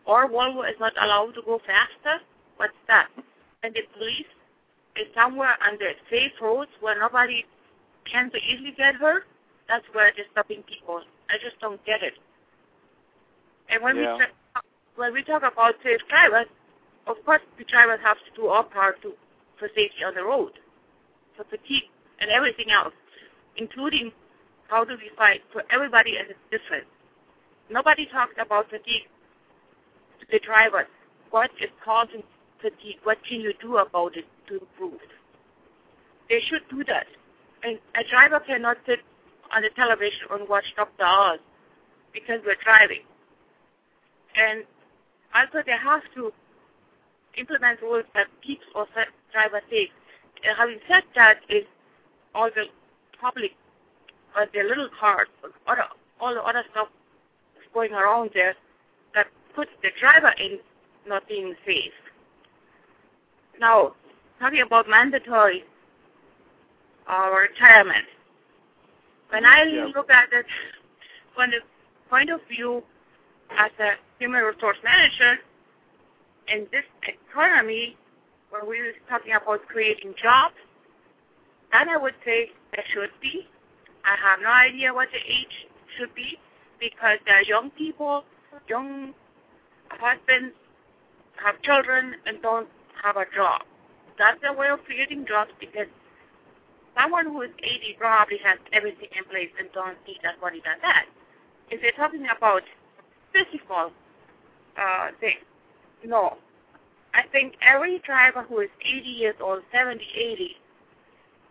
our 0.06 0.28
Volvo 0.30 0.68
is 0.70 0.76
not 0.80 0.94
allowed 1.02 1.34
to 1.36 1.42
go 1.42 1.60
faster. 1.66 2.24
What's 2.58 2.74
that? 2.88 3.08
And 3.64 3.74
the 3.74 3.82
police 3.98 4.26
is 4.96 5.08
somewhere 5.14 5.56
on 5.66 5.78
the 5.80 5.92
safe 6.10 6.32
roads 6.42 6.72
where 6.80 7.00
nobody 7.00 7.46
can 8.10 8.32
so 8.32 8.38
easily 8.38 8.72
get 8.78 8.96
hurt. 8.96 9.24
That's 9.68 9.86
where 9.94 10.12
they're 10.16 10.26
stopping 10.32 10.64
people. 10.64 11.02
I 11.30 11.36
just 11.44 11.60
don't 11.60 11.84
get 11.86 12.02
it. 12.04 12.14
And 13.70 13.84
when 13.84 13.98
Yeah. 13.98 14.14
we 14.14 14.18
tra- 14.18 14.64
when 14.96 15.14
we 15.14 15.24
talk 15.24 15.44
about 15.44 15.76
safe 15.84 16.02
drivers, 16.08 16.48
of 17.06 17.24
course 17.26 17.42
the 17.58 17.66
drivers 17.66 18.00
have 18.02 18.18
to 18.24 18.32
do 18.36 18.48
our 18.48 18.64
part 18.64 19.02
to 19.02 19.14
for 19.58 19.68
safety 19.76 20.04
on 20.06 20.16
the 20.16 20.24
road, 20.24 20.54
for 21.36 21.44
fatigue 21.46 21.90
and 22.20 22.32
everything 22.32 22.72
else, 22.72 22.94
including 23.58 24.12
how 24.70 24.84
do 24.84 24.94
we 24.94 25.10
fight 25.18 25.42
for 25.52 25.64
everybody 25.72 26.18
as 26.18 26.28
it's 26.30 26.40
different. 26.52 26.86
Nobody 27.70 28.06
talks 28.06 28.34
about 28.40 28.70
fatigue 28.70 29.08
the 30.32 30.40
drivers. 30.40 30.88
What 31.32 31.50
is 31.62 31.70
causing 31.84 32.24
fatigue? 32.62 32.98
What 33.04 33.18
can 33.28 33.42
you 33.42 33.54
do 33.62 33.78
about 33.78 34.18
it 34.18 34.26
to 34.48 34.60
improve? 34.60 35.00
They 36.30 36.42
should 36.50 36.62
do 36.70 36.84
that. 36.86 37.08
And 37.64 37.80
a 37.96 38.04
driver 38.10 38.40
cannot 38.40 38.78
sit 38.86 39.00
on 39.56 39.62
the 39.62 39.70
television 39.76 40.28
and 40.32 40.48
watch 40.48 40.66
Dr. 40.76 41.04
Oz 41.04 41.40
because 42.14 42.40
we're 42.46 42.58
driving. 42.64 43.04
And 44.36 44.64
also 45.34 45.64
they 45.66 45.72
have 45.72 46.02
to 46.16 46.32
implement 47.38 47.82
rules 47.82 48.06
that 48.14 48.28
keeps 48.46 48.64
sa- 48.74 49.12
driver 49.32 49.62
safe. 49.70 49.90
And 50.44 50.56
having 50.58 50.80
said 50.88 51.04
that, 51.16 51.38
is 51.50 51.64
all 52.36 52.50
the 52.54 52.66
public, 53.20 53.52
uh, 54.36 54.46
the 54.54 54.64
little 54.64 54.90
cars, 55.00 55.28
other, 55.68 55.84
all 56.20 56.34
the 56.34 56.42
other 56.42 56.64
stuff 56.72 56.88
is 57.58 57.68
going 57.74 57.94
around 57.94 58.32
there 58.34 58.56
that 59.14 59.28
puts 59.56 59.72
the 59.82 59.90
driver 60.00 60.34
in 60.40 60.60
not 61.08 61.28
being 61.28 61.56
safe. 61.66 61.92
Now, 63.60 63.94
talking 64.40 64.62
about 64.62 64.88
mandatory 64.90 65.64
uh, 67.08 67.30
retirement, 67.32 68.06
when 69.30 69.46
I 69.46 69.64
Yeah. 69.64 69.86
look 69.96 70.10
at 70.10 70.32
it 70.32 70.46
from 71.36 71.52
the 71.52 71.60
point 72.10 72.30
of 72.30 72.42
view 72.48 72.84
as 73.58 73.72
a 73.80 73.94
human 74.20 74.44
resource 74.44 74.78
manager 74.84 75.40
in 76.48 76.68
this 76.72 76.86
economy 77.04 77.98
where 78.50 78.64
we're 78.66 78.94
talking 79.10 79.34
about 79.34 79.66
creating 79.68 80.14
jobs, 80.22 80.56
then 81.72 81.90
I 81.90 81.98
would 81.98 82.16
say 82.24 82.52
there 82.74 82.86
should 82.94 83.12
be. 83.22 83.48
I 84.08 84.16
have 84.24 84.40
no 84.42 84.50
idea 84.50 84.94
what 84.94 85.10
the 85.12 85.20
age 85.20 85.68
should 85.98 86.16
be 86.16 86.40
because 86.80 87.20
there 87.26 87.36
are 87.36 87.44
young 87.44 87.72
people, 87.72 88.24
young 88.70 89.14
husbands 89.90 90.56
have 91.44 91.62
children 91.62 92.16
and 92.26 92.42
don't 92.42 92.70
have 93.04 93.18
a 93.18 93.26
job. 93.36 93.64
That's 94.18 94.40
a 94.48 94.54
way 94.54 94.70
of 94.70 94.84
creating 94.86 95.26
jobs 95.28 95.52
because 95.60 95.88
someone 96.98 97.26
who 97.26 97.42
is 97.42 97.52
80 97.62 97.98
probably 98.00 98.38
has 98.46 98.58
everything 98.72 99.10
in 99.18 99.26
place 99.26 99.50
and 99.60 99.68
don't 99.74 99.98
need 100.08 100.20
that 100.24 100.40
money 100.42 100.62
than 100.64 100.78
that. 100.82 101.06
If 101.70 101.82
you're 101.84 101.92
talking 101.92 102.26
about 102.36 102.64
physical 103.34 103.92
uh, 104.80 105.10
things, 105.20 105.44
no. 106.06 106.38
I 107.14 107.24
think 107.32 107.56
every 107.62 108.00
driver 108.06 108.44
who 108.44 108.60
is 108.60 108.70
80 108.82 109.10
years 109.10 109.36
old, 109.42 109.64
70, 109.74 110.02
80, 110.16 110.56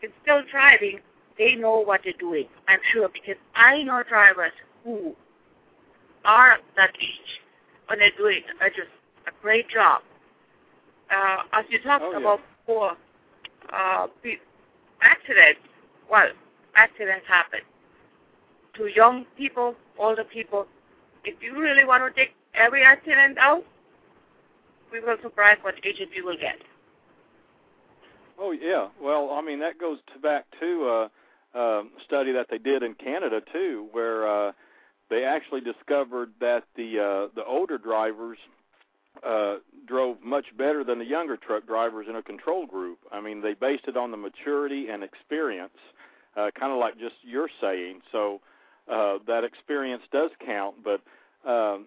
is 0.03 0.11
still 0.23 0.43
driving, 0.51 1.01
they 1.39 1.55
know 1.55 1.81
what 1.81 2.01
they're 2.05 2.13
doing. 2.19 2.47
I'm 2.69 2.81
sure 2.93 3.09
because 3.09 3.37
I 3.55 3.83
know 3.83 4.03
drivers 4.09 4.53
who 4.85 5.15
are 6.25 6.59
that 6.77 6.91
age 7.01 7.41
when 7.89 7.99
they're 7.99 8.11
doing 8.17 8.43
a, 8.61 8.69
just 8.69 8.89
a 9.27 9.31
great 9.43 9.69
job. 9.69 10.03
Uh, 11.11 11.43
as 11.53 11.65
you 11.69 11.79
talked 11.83 12.05
Oh, 12.05 12.13
yeah. 12.13 12.19
about 12.19 12.41
before, 12.67 12.93
uh, 13.73 14.07
accidents, 15.03 15.61
well, 16.11 16.29
accidents 16.75 17.25
happen 17.29 17.61
to 18.77 18.87
young 18.89 19.25
people, 19.37 19.75
older 19.99 20.25
people. 20.25 20.67
If 21.25 21.35
you 21.43 21.59
really 21.61 21.85
want 21.85 22.03
to 22.03 22.21
take 22.21 22.35
every 22.55 22.83
accident 22.83 23.39
out, 23.39 23.65
we 24.93 25.01
will 25.01 25.17
surprise 25.23 25.59
what 25.63 25.75
agency 25.85 26.21
will 26.23 26.37
get. 26.37 26.57
Oh 28.39 28.51
yeah. 28.53 28.89
Well, 29.01 29.31
I 29.33 29.41
mean 29.43 29.59
that 29.61 29.79
goes 29.79 29.99
to 30.13 30.21
back 30.21 30.45
to 30.61 30.89
uh, 30.89 31.09
a 31.55 31.83
study 32.05 32.33
that 32.33 32.47
they 32.51 32.59
did 32.59 32.83
in 32.83 32.95
Canada 32.95 33.41
too, 33.53 33.89
where 33.93 34.49
uh, 34.49 34.53
they 35.11 35.25
actually 35.25 35.61
discovered 35.61 36.33
that 36.41 36.65
the 36.77 36.99
uh, 36.99 37.35
the 37.35 37.45
older 37.45 37.79
drivers 37.79 38.39
uh, 39.27 39.57
drove 39.87 40.19
much 40.23 40.47
better 40.57 40.85
than 40.85 40.99
the 40.99 41.05
younger 41.05 41.37
truck 41.37 41.67
drivers 41.67 42.07
in 42.09 42.17
a 42.17 42.23
control 42.23 42.67
group. 42.67 42.99
I 43.13 43.21
mean, 43.21 43.41
they 43.41 43.55
based 43.55 43.85
it 43.89 43.97
on 43.97 44.11
the 44.11 44.17
maturity 44.17 44.89
and 44.91 45.03
experience, 45.03 45.79
uh, 46.37 46.51
kind 46.59 46.73
of 46.73 46.79
like 46.79 46.99
just 46.99 47.15
you're 47.23 47.51
saying. 47.61 48.01
So 48.13 48.41
uh, 48.91 49.19
that 49.27 49.45
experience 49.45 50.03
does 50.13 50.31
count, 50.45 50.77
but. 50.85 51.01
Um, 51.49 51.87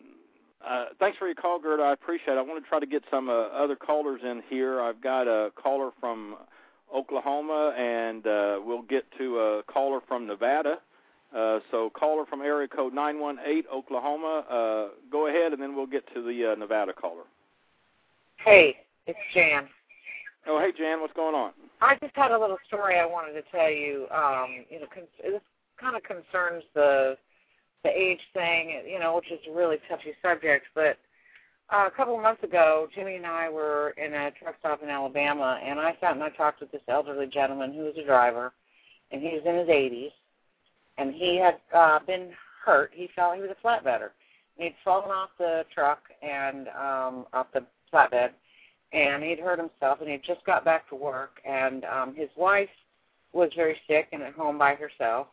uh, 0.66 0.88
thanks 1.00 1.18
for 1.18 1.26
your 1.26 1.36
call, 1.36 1.58
Gerda. 1.58 1.84
I 1.84 1.94
appreciate 1.94 2.34
it. 2.34 2.38
I 2.38 2.42
want 2.42 2.62
to 2.62 2.70
try 2.70 2.82
to 2.82 2.86
get 2.86 3.04
some 3.10 3.30
uh, 3.30 3.48
other 3.48 3.78
callers 3.78 4.20
in 4.24 4.44
here. 4.50 4.82
I've 4.82 5.02
got 5.02 5.26
a 5.28 5.52
caller 5.56 5.92
from 6.02 6.36
Oklahoma, 6.96 7.74
and 7.78 8.26
uh, 8.26 8.60
we'll 8.64 8.82
get 8.82 9.06
to 9.18 9.40
a 9.40 9.64
caller 9.72 10.00
from 10.08 10.28
Nevada. 10.28 10.80
Uh, 11.36 11.60
so, 11.70 11.92
caller 11.92 12.26
from 12.26 12.42
area 12.42 12.68
code 12.68 12.94
918, 12.94 13.64
Oklahoma. 13.72 14.44
Uh, 14.50 14.96
go 15.12 15.28
ahead, 15.28 15.54
and 15.54 15.62
then 15.62 15.76
we'll 15.76 15.86
get 15.86 16.04
to 16.14 16.24
the 16.24 16.52
uh, 16.52 16.56
Nevada 16.56 16.92
caller. 16.92 17.24
Hey, 18.44 18.78
it's 19.06 19.20
Jan. 19.34 19.68
Oh, 20.48 20.60
hey, 20.60 20.72
Jan, 20.76 21.02
what's 21.02 21.14
going 21.14 21.36
on? 21.36 21.52
I 21.82 21.96
just 22.02 22.16
had 22.16 22.32
a 22.32 22.40
little 22.40 22.58
story 22.68 23.00
I 23.00 23.06
wanted 23.06 23.34
to 23.34 23.44
tell 23.52 23.70
you. 23.70 24.08
Um, 24.12 24.66
you 24.70 24.80
know, 24.80 24.88
con- 24.94 25.04
this 25.24 25.42
kind 25.80 25.96
of 25.96 26.04
concerns 26.04 26.64
the 26.74 27.18
the 27.84 27.90
age 27.90 28.20
thing, 28.34 28.82
you 28.86 29.00
know, 29.00 29.16
which 29.16 29.32
is 29.32 29.40
a 29.50 29.56
really 29.56 29.78
touchy 29.88 30.14
subject. 30.22 30.66
But 30.76 30.98
uh, 31.72 31.88
a 31.88 31.92
couple 31.96 32.16
of 32.16 32.22
months 32.22 32.44
ago, 32.44 32.88
Jimmy 32.94 33.16
and 33.16 33.26
I 33.26 33.50
were 33.50 33.92
in 33.92 34.14
a 34.14 34.32
truck 34.32 34.56
stop 34.60 34.82
in 34.84 34.90
Alabama, 34.90 35.60
and 35.64 35.80
I 35.80 35.96
sat 36.02 36.14
and 36.14 36.24
I 36.24 36.30
talked 36.30 36.62
with 36.62 36.72
this 36.72 36.82
elderly 36.88 37.28
gentleman 37.28 37.74
who 37.74 37.84
was 37.84 37.96
a 37.98 38.06
driver, 38.06 38.54
and 39.12 39.22
he 39.22 39.30
was 39.30 39.44
in 39.46 39.56
his 39.56 39.68
80s, 39.68 40.12
and 40.98 41.14
he 41.14 41.38
had 41.38 41.60
uh, 41.74 42.00
been 42.06 42.32
hurt. 42.66 42.92
He 42.94 43.10
fell. 43.16 43.34
He 43.34 43.42
was 43.42 43.52
a 43.52 43.68
flatbedder. 43.68 44.10
He'd 44.58 44.76
fallen 44.84 45.12
off 45.12 45.30
the 45.38 45.64
truck 45.74 46.00
and 46.22 46.68
um, 46.70 47.26
off 47.34 47.48
the 47.54 47.66
flatbed, 47.94 48.32
and 48.92 49.24
he'd 49.24 49.40
hurt 49.40 49.60
himself, 49.60 50.02
and 50.02 50.10
he'd 50.10 50.24
just 50.26 50.44
got 50.46 50.66
back 50.66 50.90
to 50.90 50.96
work, 50.96 51.40
and 51.46 51.86
um, 51.86 52.16
his 52.16 52.30
wife 52.36 52.70
was 53.32 53.52
very 53.56 53.78
sick 53.88 54.08
and 54.12 54.24
at 54.24 54.34
home 54.34 54.58
by 54.58 54.76
herself 54.76 55.28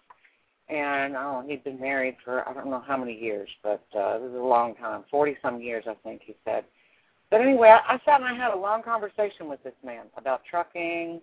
and 0.69 1.15
oh, 1.17 1.45
he'd 1.47 1.65
been 1.65 1.81
married 1.81 2.17
for 2.25 2.49
I 2.49 2.53
don't 2.53 2.71
know 2.71 2.83
how 2.87 2.97
many 2.97 3.19
years, 3.19 3.49
but 3.63 3.85
uh, 3.95 4.17
it 4.17 4.23
was 4.23 4.33
a 4.35 4.45
long 4.45 4.75
time, 4.75 5.05
forty 5.11 5.37
some 5.43 5.61
years, 5.61 5.85
I 5.89 5.95
think 6.03 6.23
he 6.25 6.35
said. 6.45 6.65
But 7.31 7.41
anyway, 7.41 7.69
I, 7.69 7.95
I 7.95 8.01
sat 8.05 8.21
and 8.21 8.25
I 8.25 8.35
had 8.35 8.53
a 8.53 8.59
long 8.59 8.83
conversation 8.83 9.49
with 9.49 9.63
this 9.63 9.75
man 9.85 10.07
about 10.17 10.43
trucking 10.49 11.21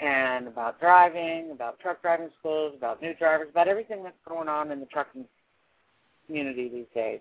and 0.00 0.46
about 0.46 0.78
driving, 0.78 1.50
about 1.52 1.78
truck 1.80 2.02
driving 2.02 2.28
schools, 2.38 2.74
about 2.76 3.00
new 3.00 3.14
drivers, 3.14 3.48
about 3.50 3.68
everything 3.68 4.02
that's 4.02 4.16
going 4.28 4.48
on 4.48 4.70
in 4.70 4.80
the 4.80 4.86
trucking 4.86 5.24
community 6.26 6.68
these 6.68 6.86
days. 6.94 7.20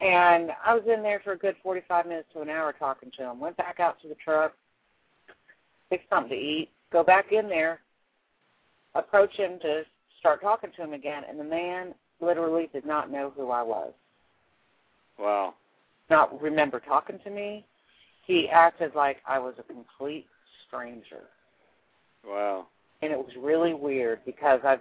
And 0.00 0.50
I 0.64 0.74
was 0.74 0.84
in 0.86 1.02
there 1.02 1.20
for 1.20 1.32
a 1.32 1.38
good 1.38 1.56
45 1.62 2.06
minutes 2.06 2.28
to 2.32 2.40
an 2.40 2.48
hour 2.48 2.72
talking 2.72 3.10
to 3.18 3.24
him. 3.24 3.40
Went 3.40 3.56
back 3.56 3.80
out 3.80 4.00
to 4.02 4.08
the 4.08 4.14
truck, 4.14 4.54
fixed 5.90 6.08
something 6.08 6.30
to 6.30 6.36
eat, 6.36 6.70
go 6.92 7.02
back 7.02 7.32
in 7.32 7.48
there, 7.48 7.80
approach 8.94 9.34
him 9.36 9.58
to 9.60 9.84
start 10.18 10.40
talking 10.40 10.70
to 10.76 10.82
him 10.82 10.92
again, 10.92 11.22
and 11.28 11.38
the 11.38 11.44
man 11.44 11.94
literally 12.20 12.68
did 12.72 12.84
not 12.84 13.10
know 13.10 13.32
who 13.36 13.50
I 13.50 13.62
was. 13.62 13.92
Wow. 15.18 15.54
Not 16.10 16.40
remember 16.40 16.80
talking 16.80 17.18
to 17.24 17.30
me. 17.30 17.64
He 18.26 18.48
acted 18.48 18.94
like 18.94 19.18
I 19.26 19.38
was 19.38 19.54
a 19.58 19.62
complete 19.62 20.26
stranger. 20.66 21.24
Wow. 22.26 22.66
And 23.02 23.12
it 23.12 23.18
was 23.18 23.30
really 23.40 23.74
weird 23.74 24.20
because 24.26 24.60
I've, 24.64 24.80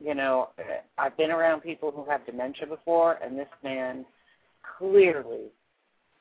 you 0.00 0.14
know, 0.14 0.50
I've 0.98 1.16
been 1.16 1.30
around 1.30 1.60
people 1.60 1.90
who 1.90 2.08
have 2.10 2.26
dementia 2.26 2.66
before, 2.66 3.18
and 3.22 3.38
this 3.38 3.48
man 3.62 4.04
clearly 4.78 5.46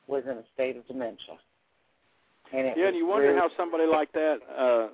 was 0.07 0.23
in 0.25 0.37
a 0.37 0.43
state 0.53 0.77
of 0.77 0.87
dementia. 0.87 1.37
And 2.53 2.67
it 2.67 2.77
Yeah, 2.77 2.87
and 2.87 2.95
you 2.97 3.07
wonder 3.07 3.27
really, 3.27 3.39
how 3.39 3.49
somebody 3.57 3.85
like 3.85 4.11
that 4.11 4.37
uh, 4.57 4.87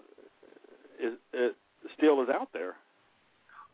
is, 1.03 1.13
is 1.33 1.51
still 1.97 2.21
is 2.21 2.29
out 2.29 2.49
there. 2.53 2.75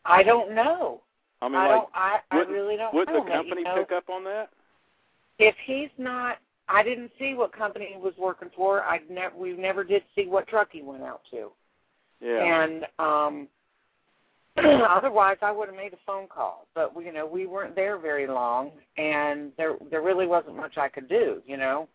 I 0.04 0.22
don't 0.22 0.54
know. 0.54 1.00
I 1.42 1.48
mean, 1.48 1.56
I 1.56 1.68
like, 1.68 1.70
don't. 1.70 1.88
I, 1.94 2.18
I 2.30 2.36
really 2.40 2.76
don't 2.76 2.94
would 2.94 3.08
the 3.08 3.20
company 3.28 3.60
you 3.60 3.64
know? 3.64 3.76
pick 3.76 3.92
up 3.92 4.08
on 4.08 4.24
that? 4.24 4.50
if 5.38 5.54
he's 5.64 5.90
not 5.98 6.38
I 6.66 6.82
didn't 6.82 7.10
see 7.18 7.34
what 7.34 7.52
company 7.52 7.88
he 7.92 8.00
was 8.00 8.14
working 8.18 8.48
for. 8.56 8.82
I 8.82 9.00
never 9.10 9.36
we 9.36 9.52
never 9.52 9.84
did 9.84 10.02
see 10.14 10.26
what 10.26 10.48
truck 10.48 10.68
he 10.72 10.82
went 10.82 11.02
out 11.02 11.20
to. 11.30 11.50
Yeah. 12.20 12.64
And 12.64 12.86
um 12.98 13.48
otherwise 14.88 15.36
I 15.42 15.50
would 15.50 15.68
have 15.68 15.76
made 15.76 15.92
a 15.92 15.98
phone 16.06 16.26
call. 16.28 16.66
But 16.74 16.92
you 17.02 17.12
know, 17.12 17.26
we 17.26 17.46
weren't 17.46 17.74
there 17.74 17.98
very 17.98 18.26
long 18.26 18.70
and 18.96 19.52
there 19.56 19.76
there 19.90 20.02
really 20.02 20.26
wasn't 20.26 20.56
much 20.56 20.78
I 20.78 20.88
could 20.88 21.08
do, 21.08 21.42
you 21.46 21.56
know. 21.56 21.88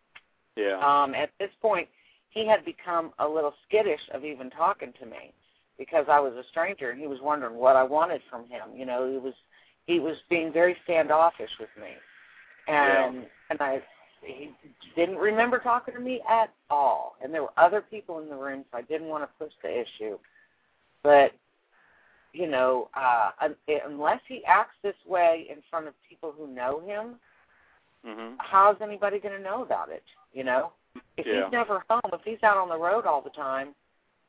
yeah. 0.55 0.78
Um 0.78 1.16
at 1.16 1.32
this 1.39 1.51
point 1.62 1.88
he 2.30 2.45
had 2.45 2.64
become 2.64 3.12
a 3.20 3.28
little 3.28 3.53
skittish 3.68 4.01
of 4.14 4.24
even 4.24 4.49
talking 4.51 4.93
to 4.99 5.05
me 5.05 5.34
because 5.80 6.05
I 6.09 6.19
was 6.19 6.34
a 6.34 6.43
stranger 6.51 6.91
and 6.91 6.99
he 6.99 7.07
was 7.07 7.19
wondering 7.23 7.55
what 7.55 7.75
I 7.75 7.84
wanted 7.84 8.21
from 8.30 8.41
him. 8.41 8.75
You 8.75 8.86
know, 8.86 9.09
he 9.09 9.17
was 9.17 9.34
he 9.88 9.99
was 9.99 10.17
being 10.30 10.53
very 10.53 10.75
standoffish 10.84 11.49
with 11.59 11.69
me. 11.82 11.93
And 12.67 13.25
and 13.49 13.59
I 13.61 13.82
he 14.21 14.51
didn't 14.95 15.15
remember 15.15 15.57
talking 15.59 15.93
to 15.95 15.99
me 15.99 16.21
at 16.30 16.53
all. 16.69 17.15
And 17.23 17.34
there 17.34 17.41
were 17.41 17.53
other 17.57 17.82
people 17.82 18.19
in 18.19 18.30
the 18.30 18.36
room, 18.36 18.65
so 18.69 18.77
I 18.77 18.82
didn't 18.84 19.07
want 19.07 19.23
to 19.23 19.43
push 19.43 19.53
the 19.63 19.71
issue. 19.71 20.19
But 21.01 21.32
you 22.34 22.45
know, 22.47 22.89
uh, 22.93 23.32
un- 23.41 23.55
unless 23.88 24.19
he 24.27 24.43
acts 24.45 24.75
this 24.84 24.95
way 25.07 25.47
in 25.49 25.63
front 25.69 25.88
of 25.88 25.93
people 26.07 26.32
who 26.38 26.45
know 26.47 26.80
him, 26.86 27.15
mhm. 28.05 28.36
how's 28.38 28.75
anybody 28.82 29.19
going 29.19 29.36
to 29.36 29.41
know 29.41 29.63
about 29.63 29.89
it? 29.89 30.03
You 30.34 30.43
know, 30.43 30.73
if 31.17 31.25
Yeah. 31.25 31.45
he's 31.45 31.51
never 31.51 31.84
home, 31.89 32.01
if 32.13 32.21
he's 32.23 32.43
out 32.43 32.57
on 32.57 32.69
the 32.69 32.77
road 32.77 33.05
all 33.07 33.21
the 33.21 33.32
time, 33.32 33.73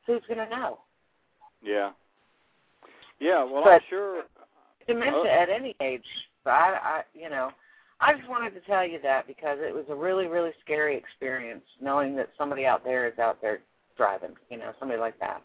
who's 0.07 0.25
going 0.27 0.39
to 0.39 0.49
know? 0.49 0.79
Yeah. 1.61 1.91
Yeah. 3.19 3.43
Well, 3.43 3.67
I'm 3.67 3.79
sure. 3.89 4.23
Dementia 4.87 5.13
Oh. 5.15 5.21
Uh-huh. 5.21 5.41
at 5.41 5.49
any 5.49 5.75
age, 5.79 6.05
but 6.43 6.51
I, 6.51 6.79
I, 6.83 7.01
you 7.13 7.29
know, 7.29 7.51
I 7.99 8.13
just 8.13 8.27
wanted 8.27 8.53
to 8.55 8.61
tell 8.61 8.85
you 8.85 8.99
that 9.03 9.27
because 9.27 9.59
it 9.61 9.73
was 9.73 9.85
a 9.89 9.95
really, 9.95 10.27
really 10.27 10.51
scary 10.63 10.97
experience 10.97 11.63
knowing 11.79 12.15
that 12.15 12.29
somebody 12.37 12.65
out 12.65 12.83
there 12.83 13.07
is 13.07 13.17
out 13.19 13.39
there 13.41 13.59
driving. 13.95 14.31
You 14.49 14.57
know, 14.57 14.73
somebody 14.79 14.99
like 14.99 15.19
that. 15.19 15.43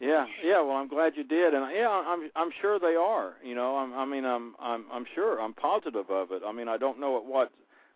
Yeah, 0.00 0.26
yeah. 0.44 0.62
Well, 0.62 0.76
I'm 0.76 0.88
glad 0.88 1.12
you 1.16 1.24
did, 1.24 1.54
and 1.54 1.66
yeah, 1.74 1.88
I'm 1.88 2.30
I'm 2.36 2.50
sure 2.62 2.78
they 2.78 2.94
are. 2.94 3.34
You 3.44 3.54
know, 3.54 3.76
I'm, 3.76 3.92
I 3.92 4.04
mean, 4.04 4.24
I'm 4.24 4.54
I'm 4.60 4.84
I'm 4.92 5.04
sure. 5.14 5.40
I'm 5.40 5.52
positive 5.54 6.08
of 6.08 6.30
it. 6.30 6.42
I 6.46 6.52
mean, 6.52 6.68
I 6.68 6.76
don't 6.78 7.00
know 7.00 7.18
at 7.18 7.24
what 7.24 7.50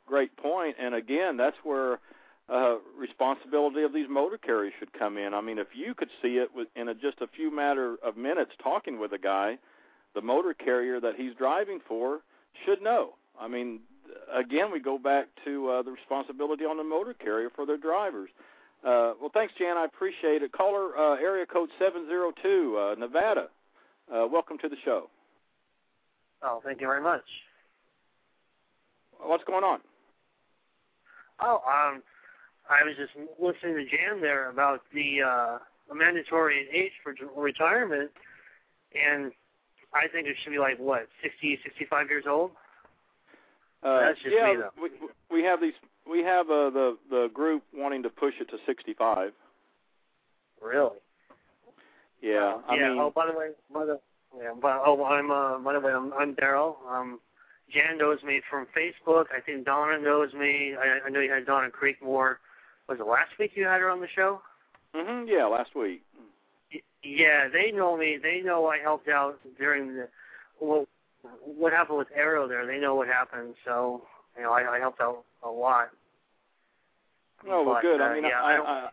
great 0.06 0.36
point, 0.36 0.76
and 0.80 0.94
again, 0.94 1.36
that's 1.36 1.56
where 1.62 2.00
uh 2.48 2.76
responsibility 2.98 3.82
of 3.82 3.92
these 3.92 4.08
motor 4.08 4.38
carriers 4.38 4.72
should 4.78 4.92
come 4.92 5.16
in. 5.16 5.34
I 5.34 5.40
mean, 5.40 5.58
if 5.58 5.68
you 5.74 5.94
could 5.94 6.10
see 6.20 6.38
it 6.38 6.50
in 6.76 6.88
a, 6.88 6.94
just 6.94 7.20
a 7.20 7.26
few 7.26 7.54
matter 7.54 7.96
of 8.02 8.16
minutes 8.16 8.52
talking 8.62 8.98
with 8.98 9.12
a 9.12 9.18
guy, 9.18 9.58
the 10.14 10.22
motor 10.22 10.54
carrier 10.54 11.00
that 11.00 11.14
he's 11.16 11.34
driving 11.34 11.80
for 11.86 12.20
should 12.64 12.82
know. 12.82 13.14
I 13.40 13.48
mean, 13.48 13.80
again, 14.32 14.70
we 14.72 14.80
go 14.80 14.98
back 14.98 15.28
to 15.44 15.68
uh, 15.70 15.82
the 15.82 15.90
responsibility 15.90 16.64
on 16.64 16.76
the 16.76 16.84
motor 16.84 17.14
carrier 17.14 17.50
for 17.54 17.66
their 17.66 17.76
drivers. 17.76 18.30
Uh, 18.84 19.14
well, 19.20 19.30
thanks, 19.32 19.54
Jan. 19.58 19.76
I 19.76 19.84
appreciate 19.84 20.42
it. 20.42 20.52
Caller, 20.52 20.96
uh, 20.96 21.14
area 21.14 21.46
code 21.46 21.70
702, 21.78 22.76
uh, 22.76 22.94
Nevada. 22.98 23.48
Uh, 24.12 24.26
welcome 24.26 24.58
to 24.58 24.68
the 24.68 24.76
show. 24.84 25.08
Oh, 26.42 26.60
thank 26.64 26.80
you 26.80 26.88
very 26.88 27.02
much. 27.02 27.24
What's 29.20 29.44
going 29.44 29.62
on? 29.62 29.78
Oh, 31.40 31.62
um, 31.66 32.02
I 32.72 32.84
was 32.84 32.94
just 32.96 33.12
listening 33.38 33.76
to 33.76 33.84
Jan 33.84 34.20
there 34.20 34.48
about 34.50 34.80
the 34.94 35.22
uh, 35.22 35.58
mandatory 35.94 36.66
age 36.72 36.92
for 37.02 37.14
retirement, 37.36 38.10
and 38.94 39.32
I 39.94 40.08
think 40.08 40.26
it 40.26 40.36
should 40.42 40.50
be 40.50 40.58
like 40.58 40.78
what, 40.78 41.08
sixty, 41.22 41.58
sixty-five 41.62 42.08
years 42.08 42.24
old. 42.26 42.52
Uh, 43.82 44.00
That's 44.00 44.18
just 44.20 44.34
yeah, 44.34 44.52
me, 44.52 44.56
though. 44.56 44.70
we 44.80 44.90
we 45.30 45.44
have 45.44 45.60
these. 45.60 45.74
We 46.08 46.20
have 46.22 46.46
uh, 46.46 46.70
the 46.70 46.96
the 47.10 47.30
group 47.34 47.62
wanting 47.74 48.02
to 48.04 48.10
push 48.10 48.34
it 48.40 48.48
to 48.50 48.56
65. 48.66 49.32
Really? 50.62 50.90
Yeah, 52.20 52.58
I 52.68 52.74
yeah. 52.76 52.88
mean, 52.88 52.98
oh, 53.00 53.12
by 53.14 53.26
the 53.26 53.32
way, 53.32 53.48
by 53.72 53.84
the 53.84 54.00
yeah, 54.36 54.52
but 54.60 54.80
oh, 54.86 55.04
I'm 55.04 55.30
uh, 55.30 55.58
by 55.58 55.74
the 55.74 55.80
way, 55.80 55.92
I'm, 55.92 56.12
I'm 56.14 56.34
Daryl. 56.36 56.76
Um, 56.88 57.20
Jan 57.72 57.98
knows 57.98 58.22
me 58.22 58.40
from 58.48 58.66
Facebook. 58.76 59.26
I 59.36 59.40
think 59.40 59.66
Donna 59.66 59.98
knows 59.98 60.32
me. 60.32 60.74
I, 60.78 61.06
I 61.06 61.10
know 61.10 61.20
you 61.20 61.30
had 61.32 61.46
Donna 61.46 61.68
Creekmore. 61.68 62.36
Was 62.88 62.98
it 63.00 63.06
last 63.06 63.30
week 63.38 63.52
you 63.54 63.64
had 63.64 63.80
her 63.80 63.90
on 63.90 64.00
the 64.00 64.08
show? 64.08 64.42
Mm-hmm. 64.94 65.28
yeah, 65.28 65.46
last 65.46 65.74
week. 65.74 66.02
Yeah, 67.02 67.48
they 67.48 67.72
know 67.72 67.96
me. 67.96 68.18
They 68.22 68.40
know 68.42 68.66
I 68.66 68.78
helped 68.78 69.08
out 69.08 69.38
during 69.58 69.94
the 69.96 70.08
well, 70.60 70.86
what 71.44 71.72
happened 71.72 71.98
with 71.98 72.08
Arrow 72.14 72.46
there. 72.46 72.66
They 72.66 72.78
know 72.78 72.94
what 72.94 73.08
happened, 73.08 73.54
so 73.64 74.02
you 74.36 74.42
know 74.42 74.52
I, 74.52 74.76
I 74.76 74.78
helped 74.78 75.00
out 75.00 75.24
a 75.42 75.48
lot. 75.48 75.90
Oh 77.48 77.64
well, 77.64 77.74
But, 77.74 77.82
good. 77.82 78.00
uh, 78.00 78.04
I 78.04 78.14
mean, 78.14 78.24
yeah, 78.24 78.40
I, 78.40 78.52
I 78.54 78.90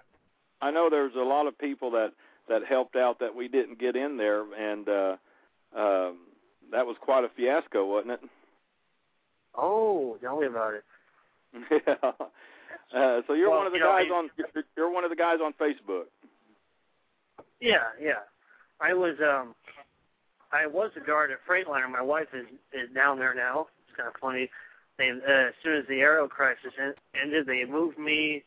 I 0.62 0.68
I 0.68 0.72
know 0.72 0.90
there's 0.90 1.16
a 1.16 1.20
lot 1.20 1.48
of 1.48 1.58
people 1.58 1.92
that 1.92 2.14
that 2.48 2.66
helped 2.66 2.96
out 2.96 3.20
that 3.20 3.36
we 3.36 3.48
didn't 3.48 3.80
get 3.80 3.96
in 3.96 4.18
there, 4.18 4.42
and 4.54 4.90
uh, 4.90 5.16
um, 5.76 6.18
that 6.72 6.86
was 6.86 6.96
quite 7.00 7.24
a 7.24 7.30
fiasco, 7.30 7.86
wasn't 7.86 8.14
it? 8.14 8.22
Oh, 9.56 10.18
tell 10.22 10.40
me 10.40 10.48
about 10.48 10.74
it. 10.74 10.84
yeah. 11.88 12.12
Uh, 12.94 13.22
so 13.28 13.34
you're 13.34 13.50
Well, 13.50 13.60
one 13.60 13.68
of 13.68 13.72
the 13.74 13.78
you 13.80 13.84
know, 13.84 13.92
guys 13.92 14.08
I- 14.12 14.16
on 14.16 14.30
you're, 14.38 14.64
you're 14.78 14.90
one 14.92 15.04
of 15.04 15.10
the 15.10 15.16
guys 15.16 15.40
on 15.44 15.54
Facebook. 15.54 16.06
Yeah, 17.60 17.84
yeah. 18.02 18.20
I 18.80 18.94
was 18.94 19.16
um 19.22 19.54
I 20.52 20.66
was 20.66 20.92
a 20.96 21.00
guard 21.00 21.32
at 21.32 21.40
Freightliner. 21.48 21.90
My 21.90 22.02
wife 22.02 22.30
is 22.34 22.46
is 22.74 22.90
down 22.96 23.20
there 23.20 23.34
now. 23.36 23.68
It's 23.88 23.96
kind 23.98 24.08
of 24.08 24.16
funny. 24.20 24.50
They 24.98 25.12
uh, 25.12 25.16
as 25.50 25.54
soon 25.64 25.76
as 25.78 25.86
the 25.88 26.02
Arrow 26.02 26.28
crisis 26.28 26.74
en- 26.82 26.94
ended, 27.22 27.46
they 27.46 27.66
moved 27.66 27.98
me 28.00 28.44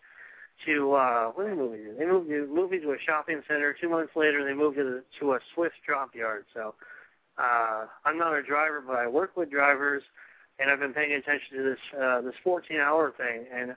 to 0.67 0.93
uh 0.95 1.27
what 1.35 1.45
did 1.45 1.53
they 1.53 1.57
move 1.57 1.73
me 1.73 1.79
to? 1.85 1.95
They 1.99 2.07
moved 2.07 2.29
me 2.29 2.41
moved 2.41 2.73
me 2.73 2.79
to 2.81 2.93
a 2.93 2.99
shopping 2.99 3.43
center. 3.47 3.73
Two 3.79 3.89
months 3.91 4.17
later, 4.17 4.45
they 4.45 4.55
moved 4.55 4.77
to 4.79 4.85
the, 4.85 5.03
to 5.21 5.35
a 5.35 5.41
Swift 5.55 5.77
drop 5.87 6.15
yard. 6.15 6.47
So 6.55 6.75
uh 7.39 7.87
I'm 8.05 8.19
not 8.19 8.35
a 8.35 8.43
driver, 8.43 8.83
but 8.85 8.97
I 8.97 9.07
work 9.07 9.37
with 9.37 9.51
drivers, 9.51 10.03
and 10.59 10.71
I've 10.71 10.81
been 10.81 10.95
paying 10.95 11.13
attention 11.13 11.57
to 11.59 11.63
this 11.63 11.79
uh 12.01 12.21
this 12.23 12.35
14 12.43 12.79
hour 12.81 13.13
thing, 13.17 13.45
and 13.55 13.77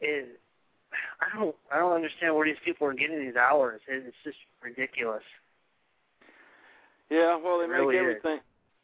it. 0.00 0.40
I 1.20 1.36
don't 1.36 1.54
I 1.72 1.78
don't 1.78 1.92
understand 1.92 2.34
where 2.34 2.46
these 2.46 2.56
people 2.64 2.86
are 2.86 2.94
getting 2.94 3.18
these 3.20 3.36
hours. 3.36 3.80
It, 3.88 4.04
it's 4.06 4.16
just 4.24 4.38
ridiculous. 4.62 5.22
Yeah, 7.10 7.36
well, 7.36 7.58
they 7.58 7.64
It 7.64 7.68
make 7.68 7.78
really 7.78 7.96
is. 7.96 8.00
everything. 8.00 8.40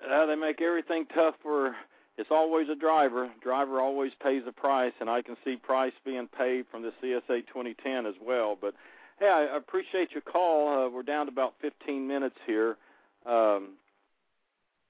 Uh, 0.09 0.27
they 0.27 0.35
make 0.37 0.61
everything 0.61 1.07
tough 1.15 1.35
for. 1.43 1.75
It's 2.19 2.31
always 2.31 2.69
a 2.69 2.75
driver. 2.75 3.31
Driver 3.43 3.81
always 3.81 4.13
pays 4.23 4.43
the 4.45 4.53
price, 4.53 4.93
and 5.01 5.09
I 5.09 5.23
can 5.23 5.37
see 5.45 5.57
price 5.57 5.95
being 6.05 6.29
paid 6.29 6.67
from 6.71 6.83
the 6.83 6.93
CSA 7.03 7.47
2010 7.47 8.07
as 8.07 8.15
well. 8.21 8.57
But 8.61 8.75
hey, 9.19 9.29
I 9.29 9.57
appreciate 9.57 10.13
your 10.13 10.21
call. 10.21 10.69
Uh, 10.87 10.91
we're 10.91 11.03
down 11.03 11.27
to 11.27 11.33
about 11.33 11.55
15 11.63 12.07
minutes 12.07 12.37
here. 12.47 12.77
Um, 13.25 13.71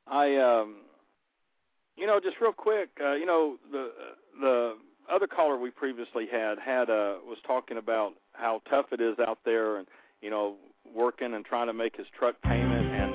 I, 0.06 0.36
um, 0.36 0.76
you 1.96 2.06
know, 2.06 2.18
just 2.18 2.36
real 2.40 2.52
quick, 2.52 2.88
uh, 3.00 3.12
you 3.14 3.26
know, 3.26 3.56
the 3.70 3.92
the 4.40 4.76
other 5.10 5.26
caller 5.26 5.58
we 5.58 5.70
previously 5.70 6.26
had 6.30 6.58
had 6.58 6.90
uh, 6.90 7.18
was 7.26 7.38
talking 7.46 7.78
about 7.78 8.12
how 8.32 8.60
tough 8.68 8.86
it 8.92 9.00
is 9.00 9.16
out 9.26 9.38
there, 9.44 9.76
and 9.78 9.86
you 10.20 10.30
know, 10.30 10.56
working 10.94 11.34
and 11.34 11.44
trying 11.44 11.66
to 11.66 11.72
make 11.72 11.96
his 11.96 12.06
truck 12.18 12.40
payment, 12.42 12.86
and 12.86 13.12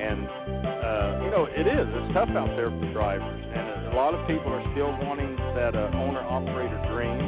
and 0.00 0.26
uh, 0.26 1.24
you 1.24 1.30
know, 1.30 1.46
it 1.50 1.66
is 1.66 1.86
it's 1.86 2.14
tough 2.14 2.30
out 2.30 2.50
there 2.56 2.70
for 2.70 2.92
drivers, 2.92 3.44
and 3.54 3.92
a 3.92 3.96
lot 3.96 4.14
of 4.14 4.26
people 4.26 4.52
are 4.52 4.64
still 4.72 4.90
wanting 5.06 5.36
that 5.54 5.74
uh, 5.74 5.90
owner 5.94 6.20
operator 6.20 6.80
dream. 6.92 7.20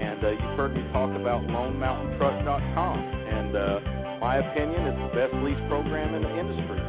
And 0.00 0.24
uh, 0.24 0.30
you've 0.32 0.56
heard 0.56 0.72
me 0.74 0.80
talk 0.92 1.12
about 1.12 1.44
LoneMountainTruck.com, 1.44 2.96
and 2.98 3.52
uh, 3.52 4.18
my 4.20 4.36
opinion, 4.40 4.80
it's 4.88 4.96
the 4.96 5.12
best 5.12 5.34
lease 5.44 5.60
program 5.68 6.14
in 6.14 6.22
the 6.24 6.34
industry. 6.40 6.80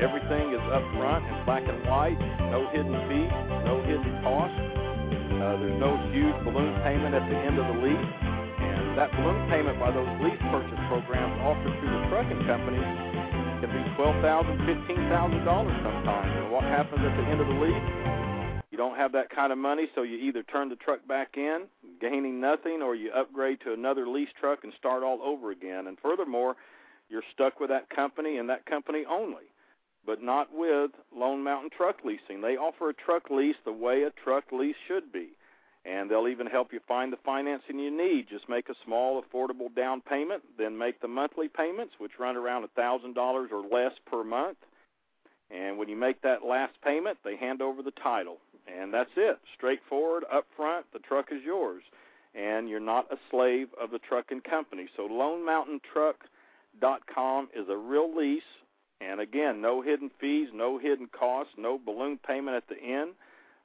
Everything 0.00 0.54
is 0.54 0.64
up 0.72 0.82
front 0.96 1.26
and 1.26 1.44
black 1.44 1.62
and 1.66 1.82
white, 1.90 2.18
no 2.50 2.70
hidden 2.72 2.94
fees, 3.10 3.30
no 3.66 3.82
hidden 3.84 4.22
costs. 4.22 4.79
Uh, 5.40 5.56
there's 5.56 5.80
no 5.80 5.96
huge 6.12 6.36
balloon 6.44 6.76
payment 6.84 7.16
at 7.16 7.24
the 7.24 7.32
end 7.32 7.56
of 7.56 7.64
the 7.64 7.78
lease. 7.80 8.08
And 8.60 8.92
that 9.00 9.08
balloon 9.16 9.48
payment 9.48 9.80
by 9.80 9.88
those 9.88 10.08
lease 10.20 10.36
purchase 10.52 10.76
programs 10.92 11.32
offered 11.40 11.72
through 11.80 11.96
the 11.96 12.04
trucking 12.12 12.44
companies 12.44 12.84
can 13.64 13.72
be 13.72 13.80
$12,000, 13.96 14.20
$15,000 14.20 15.44
sometimes. 15.80 16.30
And 16.36 16.52
what 16.52 16.64
happens 16.64 17.00
at 17.00 17.16
the 17.16 17.24
end 17.24 17.40
of 17.40 17.48
the 17.48 17.56
lease? 17.56 18.60
You 18.70 18.76
don't 18.76 18.96
have 18.96 19.12
that 19.12 19.30
kind 19.30 19.50
of 19.50 19.56
money, 19.56 19.88
so 19.94 20.02
you 20.02 20.18
either 20.18 20.42
turn 20.42 20.68
the 20.68 20.76
truck 20.76 21.08
back 21.08 21.36
in, 21.36 21.64
gaining 22.00 22.38
nothing, 22.40 22.82
or 22.82 22.94
you 22.94 23.10
upgrade 23.10 23.60
to 23.64 23.72
another 23.72 24.06
lease 24.06 24.28
truck 24.38 24.60
and 24.64 24.72
start 24.78 25.02
all 25.02 25.20
over 25.22 25.52
again. 25.52 25.86
And 25.86 25.96
furthermore, 26.00 26.56
you're 27.08 27.24
stuck 27.32 27.60
with 27.60 27.70
that 27.70 27.88
company 27.88 28.36
and 28.36 28.48
that 28.50 28.66
company 28.66 29.04
only 29.08 29.49
but 30.06 30.22
not 30.22 30.48
with 30.52 30.92
Lone 31.14 31.42
Mountain 31.42 31.70
Truck 31.76 32.04
Leasing. 32.04 32.40
They 32.40 32.56
offer 32.56 32.88
a 32.88 32.94
truck 32.94 33.30
lease 33.30 33.56
the 33.64 33.72
way 33.72 34.02
a 34.02 34.10
truck 34.10 34.44
lease 34.52 34.76
should 34.88 35.12
be, 35.12 35.28
and 35.84 36.10
they'll 36.10 36.28
even 36.28 36.46
help 36.46 36.72
you 36.72 36.80
find 36.86 37.12
the 37.12 37.18
financing 37.24 37.78
you 37.78 37.90
need. 37.90 38.28
Just 38.28 38.48
make 38.48 38.68
a 38.68 38.74
small, 38.84 39.22
affordable 39.22 39.74
down 39.74 40.00
payment, 40.00 40.42
then 40.58 40.78
make 40.78 41.00
the 41.00 41.08
monthly 41.08 41.48
payments, 41.48 41.94
which 41.98 42.18
run 42.18 42.36
around 42.36 42.64
a 42.64 42.80
$1,000 42.80 43.52
or 43.52 43.62
less 43.70 43.92
per 44.06 44.24
month. 44.24 44.58
And 45.50 45.78
when 45.78 45.88
you 45.88 45.96
make 45.96 46.22
that 46.22 46.44
last 46.44 46.80
payment, 46.82 47.18
they 47.24 47.36
hand 47.36 47.60
over 47.60 47.82
the 47.82 47.90
title, 47.90 48.38
and 48.66 48.94
that's 48.94 49.10
it. 49.16 49.40
Straightforward, 49.56 50.24
up 50.32 50.46
front. 50.56 50.86
The 50.92 51.00
truck 51.00 51.32
is 51.32 51.42
yours, 51.44 51.82
and 52.34 52.68
you're 52.68 52.78
not 52.78 53.12
a 53.12 53.16
slave 53.30 53.68
of 53.80 53.90
the 53.90 53.98
trucking 53.98 54.42
company. 54.42 54.88
So 54.96 55.08
LoneMountainTruck.com 55.08 57.48
is 57.54 57.68
a 57.68 57.76
real 57.76 58.16
lease, 58.16 58.44
and 59.00 59.20
again, 59.20 59.60
no 59.60 59.82
hidden 59.82 60.10
fees, 60.20 60.48
no 60.52 60.78
hidden 60.78 61.08
costs, 61.08 61.54
no 61.56 61.78
balloon 61.78 62.18
payment 62.18 62.56
at 62.56 62.68
the 62.68 62.76
end. 62.76 63.12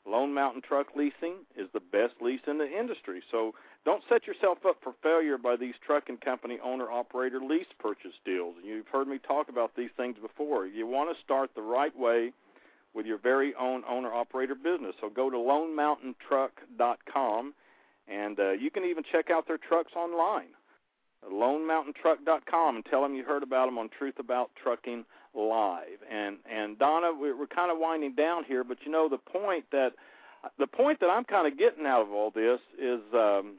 Lone 0.07 0.34
Mountain 0.34 0.62
Truck 0.62 0.95
Leasing 0.95 1.34
is 1.57 1.68
the 1.74 1.80
best 1.80 2.14
lease 2.22 2.41
in 2.48 2.60
the 2.60 2.80
industry. 2.80 3.24
So 3.32 3.56
don't 3.86 4.03
set 4.07 4.28
yourself 4.28 4.60
up 4.66 4.78
for 4.84 4.94
failure 5.02 5.38
by 5.38 5.56
these 5.56 5.74
trucking 5.86 6.18
company 6.18 6.60
owner 6.64 6.91
operator 6.91 7.40
lease 7.40 7.66
purchase 7.80 8.14
deals. 8.24 8.53
You've 8.64 8.88
heard 8.88 9.07
me 9.07 9.18
talk 9.18 9.49
about 9.49 9.76
these 9.76 9.90
things 9.98 10.18
before. 10.22 10.68
You 10.68 10.86
want 10.86 11.16
to 11.16 11.24
start 11.24 11.56
the 11.56 11.64
right 11.64 11.98
way 11.98 12.34
with 12.94 13.07
your 13.07 13.18
very 13.18 13.56
own 13.56 13.84
owner 13.90 14.14
operator 14.14 14.56
business. 14.56 14.95
So 15.02 15.10
go 15.10 15.30
to 15.30 15.38
lonemountaintruck.com 15.38 17.53
and 18.07 18.40
uh, 18.40 18.52
you 18.52 18.70
can 18.70 18.86
even 18.86 19.03
check 19.12 19.32
out 19.32 19.48
their 19.48 19.57
trucks 19.57 19.94
online. 19.95 20.49
LoneMountainTruck.com 21.32 22.76
and 22.76 22.86
tell 22.86 23.02
them 23.02 23.16
you 23.16 23.24
heard 23.24 23.44
about 23.44 23.66
them 23.66 23.80
on 23.80 23.90
Truth 23.90 24.20
About 24.20 24.52
Trucking 24.62 25.06
Live. 25.36 25.99
And 26.12 26.38
and 26.52 26.80
Donna, 26.80 27.12
we're, 27.18 27.38
we're 27.38 27.48
kind 27.48 27.72
of 27.72 27.78
winding 27.80 28.16
down 28.16 28.44
here, 28.45 28.64
but 28.64 28.78
you 28.86 28.91
know 28.91 29.10
the 29.10 29.18
point 29.18 29.66
that 29.72 29.91
the 30.57 30.68
point 30.68 30.99
that 30.99 31.10
I'm 31.10 31.26
kind 31.26 31.52
of 31.52 31.57
getting 31.57 31.86
out 31.86 32.02
of 32.02 32.12
all 32.12 32.32
this 32.32 32.60
is 32.80 33.02
um, 33.14 33.57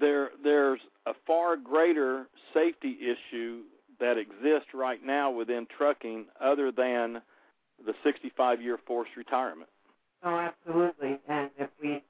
there 0.00 0.30
there's 0.42 0.80
a 1.06 1.12
far 1.26 1.56
greater 1.56 2.26
safety 2.52 2.96
issue 3.00 3.62
that 4.00 4.16
exists 4.18 4.74
right 4.74 5.04
now 5.04 5.30
within 5.30 5.66
trucking 5.76 6.26
other 6.40 6.72
than 6.72 7.20
the 7.84 7.94
65 8.02 8.62
year 8.62 8.78
forced 8.86 9.16
retirement. 9.16 9.68
Oh, 10.24 10.36
absolutely. 10.38 11.18
And 11.28 11.50
if 11.58 11.68
we, 11.82 12.02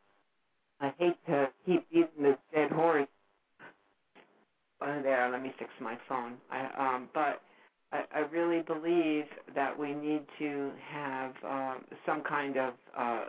I 0.81 0.93
hate 0.99 1.17
to 1.27 1.49
keep 1.67 1.89
beating 1.91 2.23
this 2.23 2.37
dead 2.55 2.71
horse. 2.71 3.09
Uh, 4.81 5.03
there, 5.03 5.29
let 5.31 5.43
me 5.43 5.53
fix 5.59 5.71
my 5.81 5.97
phone. 6.09 6.35
I, 6.51 6.95
um, 6.95 7.09
but 7.15 7.41
I, 8.13 8.21
really 8.33 8.63
believe 8.63 9.25
that 9.55 9.79
we 9.79 9.95
need 9.95 10.23
to 10.39 10.71
have 10.91 11.33
um, 11.45 11.85
some 12.05 12.23
kind 12.23 12.57
of 12.57 12.75
uh, 12.97 13.25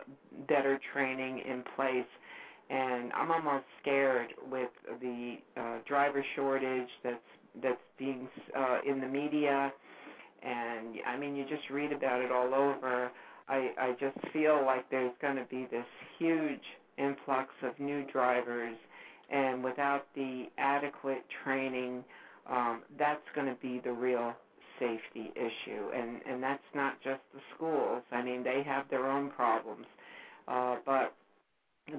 better 0.48 0.80
training 0.92 1.42
in 1.48 1.62
place. 1.76 2.06
And 2.68 3.12
I'm 3.12 3.30
almost 3.30 3.64
scared 3.80 4.30
with 4.50 4.70
the 5.00 5.36
uh, 5.56 5.78
driver 5.86 6.24
shortage 6.34 6.88
that's 7.04 7.16
that's 7.62 7.80
being 7.98 8.28
uh, 8.56 8.78
in 8.86 9.00
the 9.00 9.06
media, 9.06 9.72
and 10.42 10.96
I 11.06 11.16
mean 11.16 11.36
you 11.36 11.44
just 11.44 11.70
read 11.70 11.92
about 11.92 12.20
it 12.20 12.32
all 12.32 12.52
over. 12.52 13.10
I 13.48 13.70
I 13.78 13.96
just 14.00 14.18
feel 14.32 14.62
like 14.66 14.90
there's 14.90 15.14
going 15.22 15.36
to 15.36 15.44
be 15.44 15.68
this 15.70 15.86
huge 16.18 16.60
influx 16.98 17.50
of 17.62 17.78
new 17.78 18.04
drivers, 18.12 18.76
and 19.30 19.62
without 19.62 20.06
the 20.16 20.46
adequate 20.58 21.24
training, 21.44 22.04
um, 22.50 22.82
that's 22.98 23.22
going 23.36 23.46
to 23.46 23.56
be 23.62 23.80
the 23.84 23.92
real 23.92 24.34
safety 24.78 25.32
issue, 25.34 25.90
and 25.94 26.20
and 26.28 26.42
that's 26.42 26.62
not 26.74 26.94
just 27.02 27.20
the 27.34 27.40
schools. 27.54 28.02
I 28.12 28.22
mean 28.22 28.42
they 28.42 28.62
have 28.64 28.88
their 28.90 29.10
own 29.10 29.30
problems, 29.30 29.86
uh, 30.48 30.76
but 30.84 31.14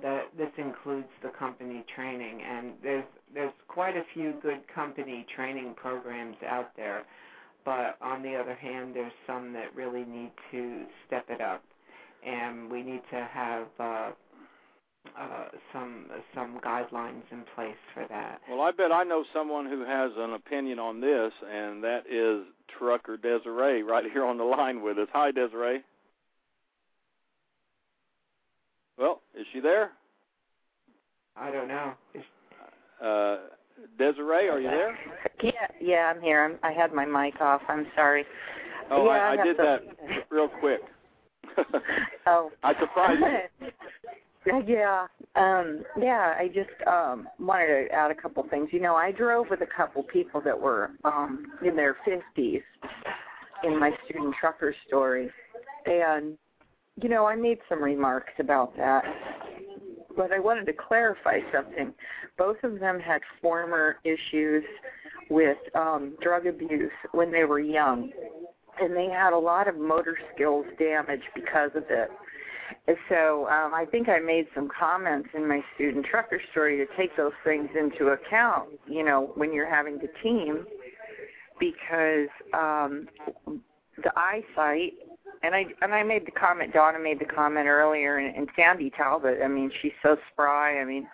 that 0.02 0.26
this 0.38 0.52
includes 0.58 1.08
the 1.24 1.30
company 1.30 1.84
training. 1.96 2.42
And 2.42 2.74
there's 2.84 3.06
there's 3.34 3.54
quite 3.68 3.96
a 3.96 4.04
few 4.14 4.34
good 4.42 4.62
company 4.74 5.26
training 5.36 5.76
programs 5.76 6.38
out 6.48 6.72
there. 6.76 7.04
But 7.66 7.98
on 8.02 8.22
the 8.24 8.36
other 8.36 8.56
hand 8.56 8.96
there's 8.96 9.14
some 9.26 9.54
that 9.54 9.76
really 9.76 10.06
need 10.06 10.32
to 10.52 10.86
step 11.06 11.26
it 11.30 11.42
up. 11.42 11.64
And 12.26 12.70
we 12.72 12.84
need 12.84 13.02
to 13.12 13.28
have 13.32 13.68
uh 13.80 14.12
uh, 15.18 15.46
some 15.72 16.08
some 16.36 16.60
guidelines 16.60 17.24
in 17.32 17.44
place 17.56 17.78
for 17.94 18.06
that. 18.10 18.42
Well, 18.50 18.62
I 18.62 18.72
bet 18.72 18.92
I 18.92 19.04
know 19.04 19.24
someone 19.34 19.66
who 19.66 19.86
has 19.86 20.12
an 20.18 20.34
opinion 20.34 20.80
on 20.80 21.00
this, 21.00 21.32
and 21.50 21.82
that 21.84 22.02
is 22.12 22.46
Trucker 22.78 23.18
Desiree 23.18 23.84
right 23.84 24.06
here 24.12 24.26
on 24.26 24.38
the 24.38 24.44
line 24.44 24.82
with 24.82 24.98
us. 24.98 25.08
Hi, 25.14 25.32
Desiree. 25.32 25.84
Well, 28.98 29.22
is 29.40 29.46
she 29.54 29.60
there? 29.60 29.92
I 31.36 31.52
don't 31.52 31.68
know. 31.68 31.94
Uh, 33.02 33.38
Desiree, 34.00 34.50
are 34.50 34.60
you 34.60 34.70
there? 34.70 34.98
Yeah, 35.44 35.52
yeah, 35.80 36.14
I'm 36.16 36.22
here. 36.22 36.44
I'm, 36.44 36.58
I 36.64 36.72
had 36.72 36.94
my 36.94 37.06
mic 37.06 37.40
off. 37.42 37.62
I'm 37.68 37.86
sorry. 37.96 38.26
Oh, 38.90 39.06
yeah, 39.06 39.12
I, 39.12 39.36
I, 39.36 39.42
I 39.42 39.46
did 39.46 39.58
to... 39.58 39.64
that 39.64 40.26
real 40.32 40.48
quick. 40.48 40.82
oh, 42.28 42.52
I 42.64 42.74
surprised 42.80 43.22
you. 43.22 43.68
Yeah, 44.66 45.08
um, 45.38 45.84
yeah. 46.00 46.34
I 46.38 46.48
just 46.48 46.88
um, 46.88 47.28
wanted 47.40 47.88
to 47.88 47.94
add 47.94 48.12
a 48.12 48.16
couple 48.16 48.46
things. 48.50 48.70
You 48.72 48.82
know, 48.82 48.96
I 48.96 49.12
drove 49.12 49.48
with 49.50 49.62
a 49.62 49.68
couple 49.68 50.04
people 50.04 50.42
that 50.42 50.60
were 50.60 50.92
um, 51.04 51.46
in 51.66 51.76
their 51.76 51.98
fifties 52.06 52.62
in 53.64 53.80
my 53.80 53.92
student 54.06 54.36
trucker 54.40 54.76
story, 54.88 55.30
and 55.86 56.38
you 57.02 57.10
know, 57.10 57.26
I 57.26 57.36
made 57.36 57.60
some 57.70 57.84
remarks 57.84 58.34
about 58.40 58.76
that, 58.78 59.04
but 60.16 60.32
I 60.32 60.40
wanted 60.40 60.66
to 60.66 60.74
clarify 60.74 61.40
something. 61.54 61.94
Both 62.38 62.58
of 62.64 62.80
them 62.80 63.00
had 63.00 63.22
former 63.42 63.98
issues 64.04 64.64
with 65.30 65.58
um, 65.76 66.16
drug 66.22 66.48
abuse 66.48 66.92
when 67.12 67.32
they 67.32 67.44
were 67.44 67.60
young, 67.60 68.12
and 68.80 68.96
they 68.96 69.10
had 69.10 69.34
a 69.34 69.38
lot 69.38 69.68
of 69.68 69.78
motor 69.78 70.18
skills 70.34 70.66
damage 70.80 71.22
because 71.36 71.72
of 71.76 71.84
it. 71.90 72.10
So 73.10 73.48
um, 73.48 73.74
I 73.74 73.86
think 73.90 74.10
I 74.10 74.20
made 74.20 74.48
some 74.56 74.70
comments 74.70 75.30
in 75.34 75.48
my 75.48 75.62
student 75.76 76.06
trucker 76.06 76.42
story 76.52 76.78
to 76.78 76.86
take 76.98 77.16
those 77.16 77.34
things 77.44 77.70
into 77.80 78.10
account, 78.10 78.70
you 78.88 79.04
know, 79.04 79.32
when 79.36 79.54
you're 79.54 79.70
having 79.70 80.00
to 80.00 80.08
team, 80.22 80.66
because 81.60 82.30
um, 82.54 83.08
the 84.04 84.12
eyesight 84.16 84.94
and 85.44 85.54
I 85.54 85.66
and 85.82 85.94
I 85.94 86.04
made 86.04 86.26
the 86.26 86.32
comment. 86.32 86.74
Donna 86.74 87.00
made 87.00 87.20
the 87.20 87.26
comment 87.26 87.68
earlier, 87.68 88.18
and, 88.18 88.36
and 88.36 88.50
Sandy 88.56 88.90
Talbot. 88.90 89.40
I 89.44 89.48
mean, 89.48 89.72
she's 89.82 89.92
so 90.02 90.18
spry. 90.32 90.80
I 90.80 90.86
mean, 90.86 91.08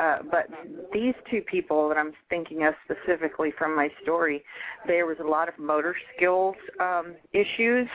uh, 0.00 0.18
but 0.30 0.46
these 0.92 1.14
two 1.30 1.42
people 1.42 1.88
that 1.88 1.98
I'm 1.98 2.12
thinking 2.30 2.64
of 2.64 2.74
specifically 2.84 3.52
from 3.58 3.74
my 3.74 3.90
story, 4.02 4.42
there 4.86 5.06
was 5.06 5.18
a 5.20 5.26
lot 5.26 5.48
of 5.48 5.58
motor 5.58 5.94
skills 6.16 6.56
um, 6.80 7.14
issues 7.32 7.88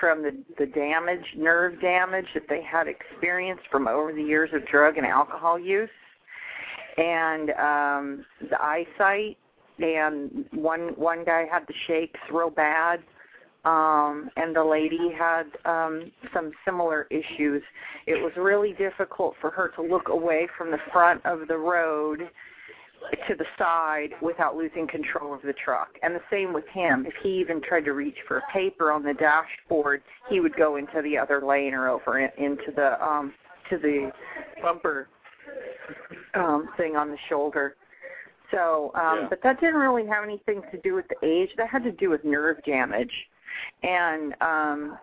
from 0.00 0.22
the 0.22 0.36
the 0.58 0.66
damage, 0.66 1.24
nerve 1.36 1.80
damage 1.80 2.26
that 2.34 2.48
they 2.48 2.62
had 2.62 2.88
experienced 2.88 3.64
from 3.70 3.86
over 3.86 4.12
the 4.12 4.22
years 4.22 4.50
of 4.52 4.66
drug 4.66 4.96
and 4.96 5.06
alcohol 5.06 5.58
use, 5.58 5.90
and 6.96 7.50
um, 7.50 8.26
the 8.48 8.60
eyesight. 8.60 9.36
And 9.78 10.44
one 10.52 10.88
one 10.96 11.24
guy 11.24 11.46
had 11.50 11.66
the 11.66 11.74
shakes 11.86 12.20
real 12.30 12.50
bad 12.50 13.00
um, 13.64 14.30
and 14.36 14.56
the 14.56 14.64
lady 14.64 15.10
had 15.16 15.44
um, 15.64 16.10
some 16.32 16.52
similar 16.64 17.06
issues. 17.10 17.62
It 18.06 18.22
was 18.22 18.32
really 18.36 18.72
difficult 18.72 19.34
for 19.40 19.50
her 19.50 19.68
to 19.76 19.82
look 19.82 20.08
away 20.08 20.48
from 20.56 20.70
the 20.70 20.78
front 20.92 21.24
of 21.26 21.46
the 21.46 21.58
road 21.58 22.30
to 23.28 23.34
the 23.34 23.44
side 23.58 24.10
without 24.20 24.56
losing 24.56 24.86
control 24.86 25.34
of 25.34 25.42
the 25.42 25.54
truck. 25.64 25.88
And 26.02 26.14
the 26.14 26.22
same 26.30 26.52
with 26.52 26.66
him. 26.68 27.06
If 27.06 27.14
he 27.22 27.30
even 27.40 27.60
tried 27.62 27.84
to 27.86 27.92
reach 27.92 28.16
for 28.26 28.38
a 28.38 28.42
paper 28.52 28.92
on 28.92 29.02
the 29.02 29.14
dashboard, 29.14 30.02
he 30.28 30.40
would 30.40 30.54
go 30.56 30.76
into 30.76 31.02
the 31.02 31.16
other 31.18 31.40
lane 31.44 31.74
or 31.74 31.88
over 31.88 32.18
into 32.20 32.72
the 32.74 33.02
um, 33.04 33.32
to 33.70 33.78
the 33.78 34.10
bumper 34.62 35.08
um, 36.34 36.68
thing 36.76 36.96
on 36.96 37.10
the 37.10 37.18
shoulder. 37.28 37.76
So, 38.50 38.90
um, 38.94 39.18
Yeah. 39.20 39.26
but 39.30 39.42
that 39.42 39.60
didn't 39.60 39.80
really 39.80 40.06
have 40.06 40.24
anything 40.24 40.62
to 40.72 40.78
do 40.78 40.94
with 40.94 41.06
the 41.08 41.16
age. 41.22 41.50
That 41.56 41.68
had 41.68 41.84
to 41.84 41.92
do 41.92 42.10
with 42.10 42.24
nerve 42.24 42.62
damage 42.64 43.12
and 43.82 44.34
um, 44.40 44.98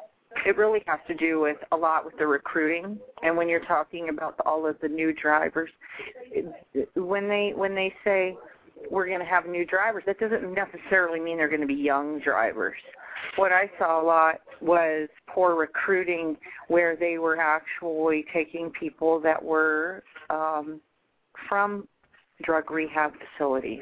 it 0.46 0.58
really 0.58 0.84
has 0.88 1.00
to 1.08 1.16
do 1.16 1.40
with 1.40 1.58
a 1.72 1.76
lot 1.76 2.06
with 2.06 2.18
the 2.18 2.28
recruiting. 2.28 3.00
And 3.24 3.36
when 3.36 3.50
you're 3.50 3.66
talking 3.66 4.10
about 4.10 4.36
all 4.46 4.66
of 4.66 4.78
the 4.82 4.88
new 4.88 5.14
drivers, 5.14 5.70
when 6.96 7.28
they 7.28 7.54
when 7.56 7.76
they 7.76 7.94
say 8.04 8.38
we're 8.92 9.08
going 9.08 9.20
to 9.20 9.26
have 9.26 9.48
new 9.48 9.66
drivers, 9.66 10.04
that 10.06 10.20
doesn't 10.20 10.54
necessarily 10.54 11.20
mean 11.20 11.38
they're 11.38 11.50
going 11.50 11.62
to 11.62 11.68
be 11.68 11.74
young 11.74 12.20
drivers. 12.20 12.78
What 13.36 13.52
I 13.52 13.70
saw 13.80 14.02
a 14.02 14.06
lot 14.06 14.42
was 14.62 15.10
poor 15.28 15.56
recruiting, 15.56 16.38
where 16.68 16.96
they 16.96 17.18
were 17.18 17.40
actually 17.40 18.26
taking 18.32 18.70
people 18.72 19.20
that 19.22 19.44
were 19.44 20.04
um, 20.30 20.80
from 21.50 21.88
drug 22.44 22.70
rehab 22.70 23.14
facilities 23.38 23.82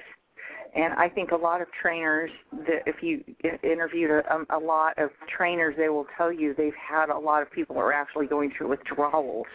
and 0.76 0.94
I 0.96 1.08
think 1.10 1.32
a 1.32 1.36
lot 1.36 1.62
of 1.62 1.68
trainers, 1.82 2.30
that 2.68 2.84
if 2.86 3.02
you 3.02 3.24
interviewed 3.64 4.12
a, 4.12 4.34
um, 4.34 4.46
a 4.50 4.58
lot 4.58 4.98
of 4.98 5.10
trainers, 5.36 5.76
they 5.78 5.90
will 5.90 6.06
tell 6.18 6.32
you 6.32 6.54
they've 6.54 6.74
had 6.76 7.10
a 7.10 7.18
lot 7.18 7.42
of 7.42 7.52
people 7.52 7.76
who 7.76 7.82
are 7.82 7.94
actually 7.94 8.28
going 8.28 8.52
through 8.58 8.70
withdrawals. 8.70 9.48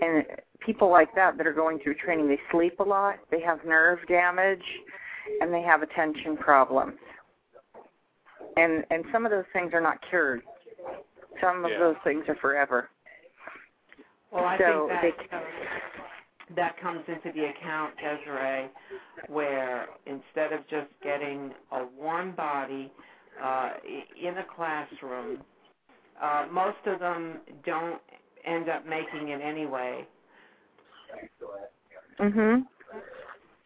And 0.00 0.24
people 0.60 0.88
like 0.88 1.14
that 1.16 1.36
that 1.36 1.46
are 1.46 1.52
going 1.52 1.80
through 1.80 1.94
training, 1.94 2.28
they 2.28 2.40
sleep 2.50 2.78
a 2.78 2.84
lot, 2.84 3.16
they 3.30 3.40
have 3.40 3.64
nerve 3.64 3.98
damage, 4.08 4.64
and 5.40 5.52
they 5.52 5.62
have 5.62 5.82
attention 5.82 6.36
problems. 6.36 6.98
and 8.56 8.84
and 8.90 9.04
some 9.10 9.24
of 9.26 9.32
those 9.32 9.44
things 9.52 9.72
are 9.72 9.80
not 9.80 9.98
cured. 10.08 10.42
Some 11.40 11.64
of 11.64 11.70
Yeah. 11.72 11.78
those 11.78 11.96
things 12.04 12.28
are 12.28 12.36
forever. 12.36 12.88
Well, 14.30 14.44
I 14.44 14.58
So 14.58 14.88
think 15.00 15.16
that 15.16 15.30
comes, 15.30 15.44
that 16.56 16.80
comes 16.80 17.00
into 17.08 17.32
the 17.34 17.46
account, 17.46 17.94
Desiree, 17.96 18.68
where 19.28 19.86
instead 20.06 20.52
of 20.52 20.60
just 20.68 20.88
getting 21.02 21.52
a 21.72 21.84
warm 21.98 22.34
body 22.34 22.90
uh, 23.42 23.70
in 24.22 24.38
a 24.38 24.44
classroom, 24.56 25.42
uh, 26.22 26.46
most 26.50 26.78
of 26.86 27.00
them 27.00 27.40
don't 27.64 28.00
end 28.44 28.68
up 28.68 28.86
making 28.86 29.28
it 29.28 29.40
anyway. 29.40 30.06
Mhm. 32.20 32.66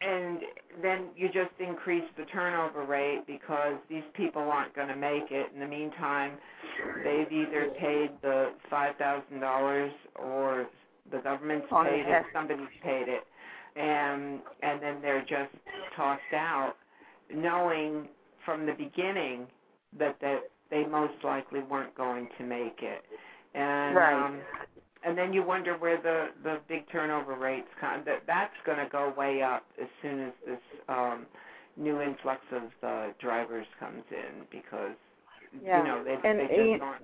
And 0.01 0.39
then 0.81 1.09
you 1.15 1.27
just 1.27 1.51
increase 1.59 2.09
the 2.17 2.25
turnover 2.25 2.83
rate 2.83 3.25
because 3.27 3.75
these 3.89 4.03
people 4.13 4.41
aren't 4.41 4.73
going 4.73 4.87
to 4.87 4.95
make 4.95 5.29
it. 5.29 5.51
In 5.53 5.59
the 5.59 5.67
meantime, 5.67 6.37
they've 7.03 7.31
either 7.31 7.69
paid 7.71 8.11
the 8.21 8.53
five 8.69 8.95
thousand 8.95 9.41
dollars 9.41 9.91
or 10.15 10.67
the 11.11 11.19
government's 11.19 11.67
paid 11.69 12.05
it, 12.07 12.25
somebody's 12.33 12.67
paid 12.83 13.07
it, 13.07 13.23
and 13.75 14.39
and 14.61 14.81
then 14.81 15.01
they're 15.01 15.21
just 15.21 15.51
tossed 15.95 16.33
out, 16.33 16.73
knowing 17.33 18.07
from 18.45 18.65
the 18.65 18.73
beginning 18.73 19.47
that 19.97 20.17
that 20.21 20.39
they 20.69 20.85
most 20.85 21.23
likely 21.23 21.61
weren't 21.61 21.95
going 21.95 22.27
to 22.37 22.43
make 22.43 22.79
it. 22.81 23.03
And 23.55 23.95
Right. 23.97 24.25
um, 24.25 24.39
and 25.03 25.17
then 25.17 25.33
you 25.33 25.43
wonder 25.43 25.77
where 25.77 26.01
the 26.01 26.27
the 26.43 26.59
big 26.67 26.89
turnover 26.91 27.35
rates 27.35 27.67
come. 27.79 28.03
That 28.05 28.23
that's 28.27 28.53
going 28.65 28.77
to 28.79 28.87
go 28.91 29.13
way 29.17 29.41
up 29.41 29.63
as 29.81 29.87
soon 30.01 30.19
as 30.27 30.33
this 30.45 30.59
um, 30.89 31.25
new 31.77 32.01
influx 32.01 32.41
of 32.51 32.63
uh, 32.83 33.07
drivers 33.19 33.65
comes 33.79 34.03
in 34.11 34.45
because 34.51 34.95
Yeah. 35.63 35.77
you 35.79 35.83
know 35.83 36.03
they 36.03 36.15
And, 36.29 36.39
they 36.39 36.47
just 36.47 36.81
aren't. 36.81 37.03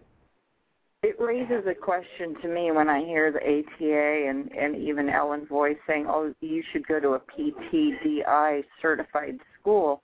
It 1.07 1.19
raises 1.19 1.67
a 1.67 1.75
question 1.75 2.35
to 2.41 2.47
me 2.47 2.71
when 2.71 2.89
I 2.89 3.05
hear 3.05 3.31
the 3.31 3.37
ATA 3.37 4.27
and 4.27 4.51
and 4.53 4.75
even 4.75 5.07
Ellen's 5.07 5.47
voice 5.47 5.77
saying, 5.85 6.07
"Oh, 6.09 6.33
you 6.41 6.63
should 6.71 6.87
go 6.87 6.99
to 6.99 7.09
a 7.09 7.19
PTDI 7.19 8.63
certified 8.81 9.39
school." 9.59 10.01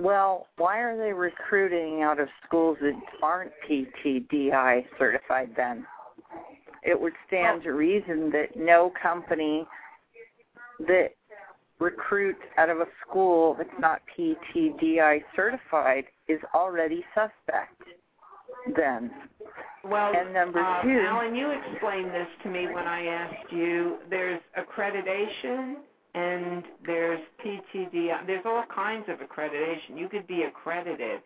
Well, 0.00 0.48
why 0.56 0.80
are 0.80 0.96
they 0.96 1.12
recruiting 1.12 2.02
out 2.02 2.18
of 2.18 2.28
schools 2.44 2.76
that 2.80 3.00
aren't 3.22 3.52
PTDI 3.68 4.84
certified 4.98 5.54
then? 5.54 5.86
It 6.82 7.00
would 7.00 7.14
stand 7.28 7.62
to 7.62 7.72
reason 7.72 8.32
that 8.32 8.56
no 8.56 8.92
company 9.00 9.64
that 10.80 11.10
recruits 11.78 12.42
out 12.56 12.68
of 12.68 12.80
a 12.80 12.88
school 13.06 13.54
that's 13.54 13.78
not 13.78 14.02
PTDI 14.18 15.22
certified 15.36 16.06
is 16.26 16.40
already 16.52 17.04
suspect 17.14 17.80
then. 18.74 19.10
Well, 19.84 20.12
and 20.14 20.32
number 20.32 20.60
uh, 20.60 20.82
two- 20.82 21.00
Alan, 21.00 21.34
you 21.34 21.50
explained 21.50 22.10
this 22.10 22.28
to 22.44 22.48
me 22.48 22.66
when 22.66 22.86
I 22.86 23.06
asked 23.06 23.52
you. 23.52 23.98
There's 24.08 24.40
accreditation 24.58 25.74
and 26.14 26.64
there's 26.86 27.20
PTDI. 27.44 28.26
There's 28.26 28.44
all 28.44 28.64
kinds 28.74 29.06
of 29.08 29.18
accreditation. 29.18 29.96
You 29.98 30.08
could 30.08 30.26
be 30.26 30.42
accredited 30.42 31.20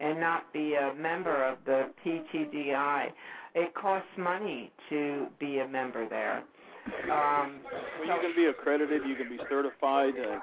and 0.00 0.20
not 0.20 0.52
be 0.52 0.74
a 0.74 0.94
member 0.94 1.44
of 1.44 1.58
the 1.66 1.90
PTDI. 2.04 3.08
It 3.54 3.74
costs 3.74 4.08
money 4.16 4.70
to 4.90 5.26
be 5.40 5.58
a 5.58 5.68
member 5.68 6.08
there. 6.08 6.44
Um, 7.10 7.60
Well, 7.98 8.16
you 8.16 8.22
can 8.22 8.36
be 8.36 8.46
accredited, 8.46 9.02
you 9.06 9.16
can 9.16 9.28
be 9.28 9.38
certified, 9.50 10.14
uh, 10.18 10.38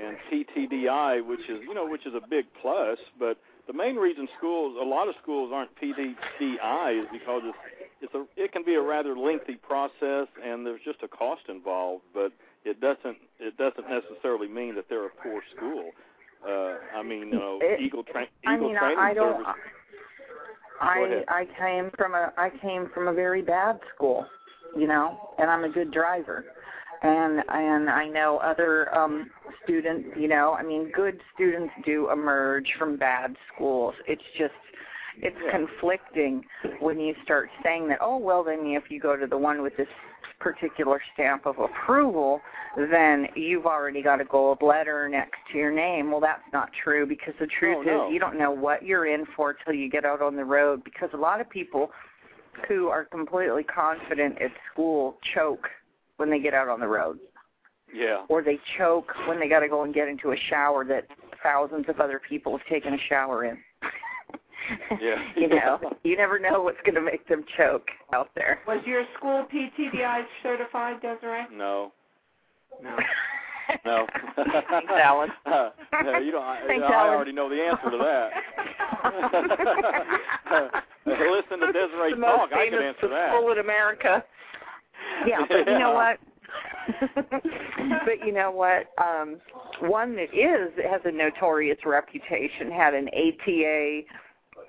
and 0.00 0.16
PTDI, 0.30 1.26
which 1.26 1.40
is 1.40 1.60
you 1.66 1.74
know 1.74 1.86
which 1.86 2.06
is 2.06 2.14
a 2.14 2.26
big 2.28 2.46
plus. 2.62 2.98
But 3.18 3.36
the 3.70 3.76
main 3.76 3.96
reason 3.96 4.26
schools, 4.36 4.76
a 4.80 4.84
lot 4.84 5.08
of 5.08 5.14
schools 5.22 5.52
aren't 5.54 5.70
PTDI 5.76 7.02
is 7.02 7.06
because 7.12 7.42
it's 7.44 7.58
it's 8.02 8.14
a 8.14 8.24
it 8.36 8.50
can 8.52 8.64
be 8.64 8.74
a 8.74 8.80
rather 8.82 9.16
lengthy 9.16 9.54
process, 9.56 10.26
and 10.44 10.66
there's 10.66 10.80
just 10.84 11.02
a 11.04 11.08
cost 11.08 11.42
involved. 11.48 12.02
But 12.12 12.32
it 12.64 12.80
doesn't 12.80 13.18
it 13.38 13.56
doesn't 13.56 13.86
necessarily 13.88 14.48
mean 14.48 14.74
that 14.74 14.86
they're 14.88 15.06
a 15.06 15.10
poor 15.22 15.42
school. 15.56 15.90
Uh, 16.44 16.78
I 16.98 17.02
mean, 17.02 17.28
you 17.28 17.38
know, 17.38 17.58
It- 17.62 17.80
Eagle, 17.80 18.02
tra- 18.02 18.26
I 18.46 18.54
Eagle 18.54 18.68
mean, 18.70 18.78
Training 18.78 18.98
I 18.98 19.14
don't. 19.14 19.44
Service. 19.44 19.62
I. 20.80 21.24
I 21.28 21.46
came 21.58 21.90
from 21.96 22.14
a 22.14 22.32
I 22.38 22.50
came 22.50 22.88
from 22.92 23.06
a 23.06 23.12
very 23.12 23.42
bad 23.42 23.78
school, 23.94 24.26
you 24.76 24.86
know, 24.88 25.30
and 25.38 25.48
I'm 25.50 25.62
a 25.62 25.68
good 25.68 25.92
driver, 25.92 26.44
and 27.02 27.42
and 27.48 27.88
I 27.90 28.08
know 28.08 28.38
other 28.38 28.94
um 28.96 29.30
students, 29.64 30.08
you 30.16 30.28
know, 30.28 30.54
I 30.58 30.62
mean, 30.62 30.90
good 30.94 31.20
students 31.34 31.72
do 31.84 32.10
emerge 32.10 32.66
from 32.78 32.96
bad 32.96 33.36
schools. 33.54 33.94
It's 34.06 34.22
just 34.38 34.52
it's 35.22 35.36
conflicting 35.50 36.44
when 36.80 36.98
you 37.00 37.14
start 37.24 37.48
saying 37.62 37.88
that. 37.88 37.98
Oh 38.00 38.16
well, 38.18 38.44
then 38.44 38.60
if 38.66 38.84
you 38.90 39.00
go 39.00 39.16
to 39.16 39.26
the 39.26 39.38
one 39.38 39.62
with 39.62 39.76
this 39.76 39.88
particular 40.38 41.02
stamp 41.12 41.44
of 41.44 41.58
approval, 41.58 42.40
then 42.90 43.26
you've 43.34 43.66
already 43.66 44.02
got 44.02 44.20
a 44.20 44.24
gold 44.24 44.62
letter 44.62 45.06
next 45.08 45.36
to 45.52 45.58
your 45.58 45.70
name. 45.72 46.10
Well, 46.10 46.20
that's 46.20 46.42
not 46.52 46.70
true 46.82 47.06
because 47.06 47.34
the 47.38 47.46
truth 47.46 47.78
Oh, 47.80 47.82
no. 47.82 48.06
is 48.08 48.12
you 48.14 48.18
don't 48.20 48.38
know 48.38 48.50
what 48.50 48.82
you're 48.82 49.06
in 49.06 49.26
for 49.36 49.54
till 49.54 49.74
you 49.74 49.90
get 49.90 50.04
out 50.06 50.22
on 50.22 50.36
the 50.36 50.44
road 50.44 50.82
because 50.84 51.10
a 51.12 51.18
lot 51.18 51.40
of 51.40 51.50
people 51.50 51.90
who 52.68 52.88
are 52.88 53.04
completely 53.04 53.62
confident 53.64 54.40
at 54.40 54.50
school 54.72 55.16
choke 55.34 55.68
when 56.20 56.30
they 56.30 56.38
get 56.38 56.54
out 56.54 56.68
on 56.68 56.78
the 56.78 56.86
road 56.86 57.18
Yeah. 57.92 58.24
or 58.28 58.42
they 58.42 58.58
choke 58.78 59.12
when 59.26 59.40
they 59.40 59.48
got 59.48 59.60
to 59.60 59.68
go 59.68 59.82
and 59.82 59.92
get 59.92 60.06
into 60.06 60.30
a 60.32 60.36
shower 60.48 60.84
that 60.84 61.06
thousands 61.42 61.86
of 61.88 61.98
other 61.98 62.20
people 62.28 62.56
have 62.56 62.66
taken 62.68 62.94
a 62.94 62.98
shower 63.08 63.44
in. 63.46 63.58
Yeah. 65.00 65.16
you 65.36 65.48
know, 65.48 65.80
you 66.04 66.16
never 66.16 66.38
know 66.38 66.62
what's 66.62 66.80
going 66.84 66.94
to 66.94 67.00
make 67.00 67.26
them 67.26 67.44
choke 67.56 67.88
out 68.12 68.28
there. 68.36 68.60
was 68.68 68.80
your 68.86 69.02
school 69.16 69.44
PTDI 69.52 70.22
certified, 70.44 71.00
Desiree? 71.02 71.46
No. 71.52 71.90
No. 72.82 72.96
No. 73.84 74.04
Thanks, 74.34 74.90
Alan. 74.90 75.30
Uh, 75.46 75.70
no, 76.04 76.18
you 76.18 76.32
don't. 76.32 76.42
I, 76.42 76.58
Thanks, 76.66 76.84
I 76.88 76.92
Alan. 76.92 77.14
already 77.14 77.30
know 77.30 77.48
the 77.48 77.54
answer 77.62 77.88
to 77.88 77.98
that. 77.98 78.30
Listen 81.06 81.60
to 81.60 81.72
Desiree 81.72 82.18
talk. 82.20 82.50
I 82.52 82.66
can 82.68 82.78
famous 82.78 82.94
answer 82.96 83.08
that. 83.08 83.30
school 83.32 83.52
in 83.52 83.58
America. 83.58 84.24
Yeah, 85.26 85.44
but 85.48 85.66
you 85.68 85.78
know 85.78 85.92
what? 85.92 86.18
but 87.14 88.26
you 88.26 88.32
know 88.32 88.50
what? 88.50 88.86
Um, 88.98 89.40
one 89.82 90.16
that 90.16 90.34
is 90.34 90.72
has 90.88 91.00
a 91.04 91.12
notorious 91.12 91.78
reputation 91.84 92.70
had 92.70 92.94
an 92.94 93.08
ATA 93.08 94.02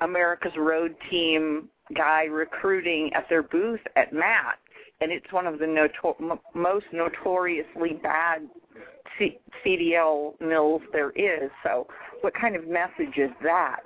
America's 0.02 0.54
Road 0.58 0.96
Team 1.10 1.70
guy 1.96 2.24
recruiting 2.24 3.12
at 3.14 3.28
their 3.30 3.44
booth 3.44 3.82
at 3.96 4.14
MAT, 4.14 4.58
and 5.02 5.12
it's 5.12 5.32
one 5.32 5.48
of 5.48 5.60
the 5.60 5.66
notor- 5.66 6.16
m- 6.20 6.40
most 6.54 6.86
notoriously 6.94 8.00
bad 8.02 8.48
C- 9.18 9.40
CDL 9.66 10.40
mills 10.40 10.82
there 10.94 11.12
is. 11.12 11.50
So, 11.64 11.88
what 12.22 12.34
kind 12.34 12.56
of 12.56 12.68
message 12.68 13.18
is 13.18 13.32
that? 13.44 13.82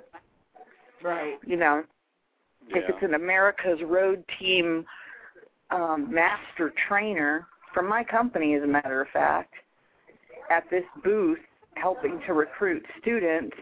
Right. 1.02 1.38
You 1.46 1.56
know, 1.56 1.84
if 2.68 2.88
it's 2.88 3.02
an 3.02 3.14
America's 3.14 3.80
Road 3.84 4.24
Team 4.38 4.84
um, 5.70 6.12
master 6.12 6.72
trainer 6.88 7.46
from 7.74 7.88
my 7.88 8.04
company, 8.04 8.54
as 8.54 8.62
a 8.62 8.66
matter 8.66 9.02
of 9.02 9.08
fact, 9.08 9.52
at 10.50 10.64
this 10.70 10.84
booth 11.04 11.38
helping 11.74 12.20
to 12.26 12.32
recruit 12.32 12.84
students, 13.00 13.56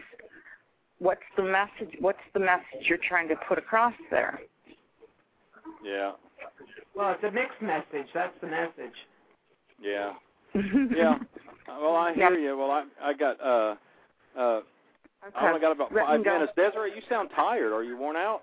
what's 0.99 1.21
the 1.35 1.43
message? 1.43 1.95
What's 1.99 2.19
the 2.33 2.39
message 2.39 2.87
you're 2.87 2.97
trying 3.07 3.27
to 3.29 3.35
put 3.47 3.57
across 3.57 3.93
there? 4.09 4.39
Yeah. 5.83 6.13
Well, 6.95 7.11
it's 7.11 7.23
a 7.23 7.31
mixed 7.31 7.61
message. 7.61 8.07
That's 8.13 8.33
the 8.41 8.47
message. 8.47 8.95
Yeah. 9.81 10.13
Yeah. 10.95 11.17
Well, 11.67 11.95
I 11.95 12.13
hear 12.13 12.37
you. 12.37 12.57
Well, 12.57 12.71
I 12.71 12.83
I 13.01 13.13
got 13.13 13.41
uh 13.41 13.75
uh 14.37 14.61
Okay. 15.27 15.33
I 15.37 15.47
only 15.47 15.59
got 15.59 15.71
about 15.71 15.91
Let 15.91 16.05
five 16.05 16.19
me 16.19 16.23
go. 16.23 16.33
minutes. 16.33 16.53
Desiree, 16.55 16.93
you 16.95 17.01
sound 17.09 17.29
tired. 17.35 17.73
Are 17.73 17.83
you 17.83 17.97
worn 17.97 18.15
out? 18.15 18.41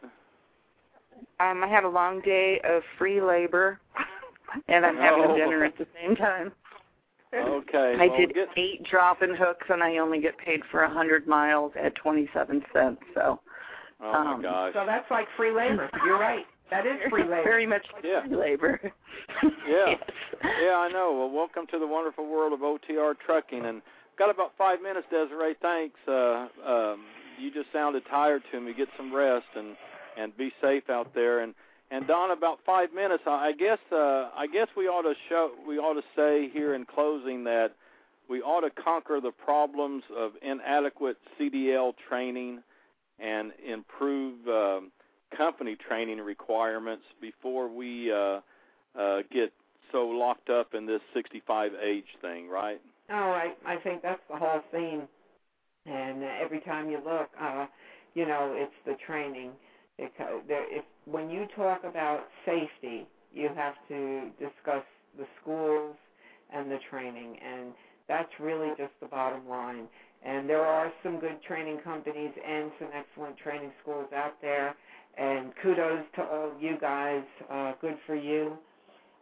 Um, 1.41 1.63
I 1.65 1.69
had 1.69 1.85
a 1.85 1.89
long 1.89 2.21
day 2.21 2.61
of 2.65 2.83
free 2.99 3.21
labor, 3.21 3.81
and 4.69 4.85
I'm 4.87 4.97
having 4.97 5.25
Oh. 5.25 5.37
dinner 5.37 5.65
at 5.65 5.77
the 5.79 5.87
same 6.01 6.17
time. 6.17 6.53
Okay. 7.35 7.95
I 7.99 8.09
well, 8.09 8.17
did 8.19 8.35
get, 8.35 8.49
eight 8.59 8.85
drop-in 8.85 9.35
hooks, 9.35 9.67
and 9.71 9.83
I 9.83 9.97
only 9.99 10.21
get 10.21 10.37
paid 10.37 10.61
for 10.71 10.83
a 10.83 10.91
hundred 10.91 11.27
miles 11.27 11.73
at 11.83 11.95
twenty-seven 11.95 12.63
cents. 12.75 13.01
So, 13.15 13.41
Oh 14.03 14.13
um, 14.13 14.37
my 14.37 14.43
gosh. 14.43 14.73
So 14.75 14.85
that's 14.87 15.11
like 15.11 15.27
free 15.37 15.51
labor. 15.51 15.89
You're 16.05 16.19
right. 16.21 16.45
That 16.71 16.87
is 16.87 16.99
free 17.11 17.23
labor. 17.23 17.43
very 17.45 17.67
much 17.67 17.87
like 17.95 18.05
Yeah. 18.05 18.27
free 18.27 18.37
labor. 18.37 18.81
Yeah. 19.67 19.87
Yes. 19.89 19.99
Yeah, 20.63 20.77
I 20.77 20.89
know. 20.93 21.13
Well, 21.17 21.31
welcome 21.31 21.67
to 21.71 21.79
the 21.79 21.87
wonderful 21.87 22.27
world 22.29 22.53
of 22.53 22.61
OTR 22.61 23.15
trucking, 23.25 23.65
and 23.65 23.81
got 24.19 24.29
about 24.31 24.53
five 24.59 24.83
minutes, 24.83 25.07
Desiree. 25.11 25.55
Thanks. 25.63 25.99
Uh, 26.07 26.49
um, 26.67 27.05
you 27.41 27.51
just 27.53 27.73
sounded 27.73 28.03
tired 28.11 28.43
to 28.53 28.61
me. 28.61 28.75
Get 28.75 28.89
some 28.97 29.15
rest 29.15 29.47
and 29.57 29.75
and 30.19 30.37
be 30.37 30.53
safe 30.61 30.91
out 30.91 31.15
there. 31.15 31.41
And 31.41 31.55
and 31.91 32.07
Don, 32.07 32.31
about 32.31 32.59
five 32.65 32.95
minutes. 32.95 33.25
I 33.27 33.53
guess 33.53 33.79
uh, 33.93 34.31
I 34.35 34.47
guess 34.51 34.69
we 34.77 34.87
ought 34.87 35.03
to 35.03 35.15
show 35.29 35.51
we 35.67 35.79
ought 35.79 35.95
to 35.95 36.07
say 36.17 36.49
here 36.53 36.75
in 36.75 36.87
closing 36.87 37.45
that 37.45 37.73
we 38.29 38.41
ought 38.41 38.61
to 38.61 38.71
conquer 38.71 39.21
the 39.21 39.31
problems 39.31 40.03
of 40.17 40.33
inadequate 40.41 41.19
CDL 41.39 41.93
training 42.09 42.63
and 43.19 43.53
improve 43.65 44.49
uh, 44.49 44.81
company 45.37 45.77
training 45.77 46.19
requirements 46.19 47.05
before 47.21 47.69
we 47.69 48.11
uh, 48.11 48.41
uh, 48.99 49.19
get 49.31 49.53
so 49.91 50.07
locked 50.07 50.49
up 50.49 50.75
in 50.75 50.87
this 50.87 51.03
65 51.13 51.73
age 51.85 52.07
thing, 52.23 52.49
right? 52.49 52.81
Oh, 53.11 53.15
I 53.15 53.53
I 53.67 53.77
think 53.77 54.03
that's 54.03 54.23
the 54.31 54.37
whole 54.37 54.63
theme. 54.73 55.03
And 55.85 56.23
uh, 56.23 56.29
every 56.41 56.61
time 56.61 56.89
you 56.89 57.01
look, 57.05 57.29
uh, 57.39 57.67
you 58.15 58.27
know, 58.27 58.55
it's 58.57 58.73
the 58.87 58.95
training. 59.07 59.51
There, 60.49 60.77
if 60.77 60.85
when 61.05 61.31
you 61.31 61.47
talk 61.57 61.85
about 61.85 62.25
safety, 62.45 63.07
you 63.33 63.49
have 63.55 63.75
to 63.89 64.31
discuss 64.39 64.85
the 65.19 65.27
schools 65.41 65.97
and 66.55 66.71
the 66.71 66.79
training, 66.91 67.37
and 67.45 67.73
that's 68.09 68.31
really 68.41 68.69
just 68.77 68.93
the 69.01 69.07
bottom 69.07 69.49
line. 69.49 69.87
And 70.25 70.49
there 70.49 70.65
are 70.65 70.93
some 71.03 71.19
good 71.19 71.43
training 71.43 71.79
companies 71.83 72.31
and 72.47 72.71
some 72.79 72.89
excellent 72.95 73.37
training 73.39 73.73
schools 73.83 74.07
out 74.15 74.35
there. 74.41 74.75
And 75.19 75.53
kudos 75.63 76.05
to 76.17 76.23
all 76.23 76.53
you 76.61 76.79
guys. 76.81 77.25
Uh, 77.51 77.73
good 77.81 77.97
for 78.07 78.15
you. 78.15 78.57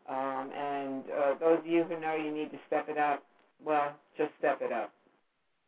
Um, 0.09 0.51
and 0.57 1.05
uh, 1.11 1.35
those 1.39 1.59
of 1.59 1.67
you 1.67 1.85
who 1.85 2.01
know 2.01 2.17
you 2.17 2.33
need 2.33 2.51
to 2.51 2.59
step 2.67 2.89
it 2.89 2.99
up, 2.99 3.23
well, 3.65 3.93
just 4.19 4.31
step 4.39 4.61
it 4.61 4.73
up. 4.73 4.93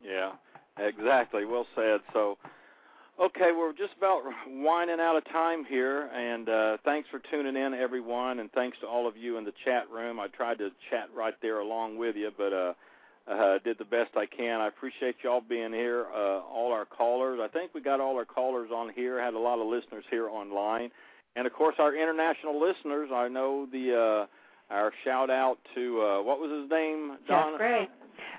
Yeah, 0.03 0.33
exactly. 0.77 1.45
Well 1.45 1.65
said. 1.75 2.01
So, 2.13 2.37
okay, 3.19 3.51
we're 3.55 3.73
just 3.73 3.93
about 3.97 4.21
winding 4.47 4.99
out 4.99 5.15
of 5.15 5.25
time 5.25 5.65
here, 5.65 6.07
and 6.13 6.49
uh, 6.49 6.77
thanks 6.83 7.09
for 7.09 7.19
tuning 7.31 7.55
in, 7.55 7.73
everyone, 7.73 8.39
and 8.39 8.51
thanks 8.51 8.77
to 8.79 8.87
all 8.87 9.07
of 9.07 9.17
you 9.17 9.37
in 9.37 9.43
the 9.43 9.53
chat 9.63 9.89
room. 9.89 10.19
I 10.19 10.27
tried 10.27 10.57
to 10.59 10.71
chat 10.89 11.09
right 11.15 11.35
there 11.41 11.59
along 11.59 11.97
with 11.97 12.15
you, 12.15 12.31
but 12.37 12.53
uh, 12.53 12.73
uh, 13.27 13.59
did 13.63 13.77
the 13.77 13.85
best 13.85 14.11
I 14.15 14.25
can. 14.25 14.59
I 14.61 14.67
appreciate 14.67 15.15
y'all 15.23 15.41
being 15.41 15.73
here, 15.73 16.05
uh, 16.13 16.41
all 16.41 16.71
our 16.71 16.85
callers. 16.85 17.39
I 17.41 17.47
think 17.47 17.73
we 17.73 17.81
got 17.81 17.99
all 17.99 18.15
our 18.17 18.25
callers 18.25 18.71
on 18.73 18.89
here. 18.89 19.21
Had 19.21 19.33
a 19.33 19.39
lot 19.39 19.59
of 19.59 19.67
listeners 19.67 20.05
here 20.09 20.27
online, 20.27 20.91
and 21.35 21.47
of 21.47 21.53
course 21.53 21.75
our 21.79 21.95
international 21.95 22.59
listeners. 22.59 23.09
I 23.13 23.27
know 23.27 23.67
the 23.71 24.27
uh, 24.69 24.73
our 24.73 24.91
shout 25.03 25.29
out 25.29 25.59
to 25.75 26.01
uh, 26.01 26.21
what 26.23 26.39
was 26.39 26.51
his 26.51 26.69
name? 26.69 27.17
Jeff 27.27 27.43
Don 27.43 27.57
Gray. 27.57 27.87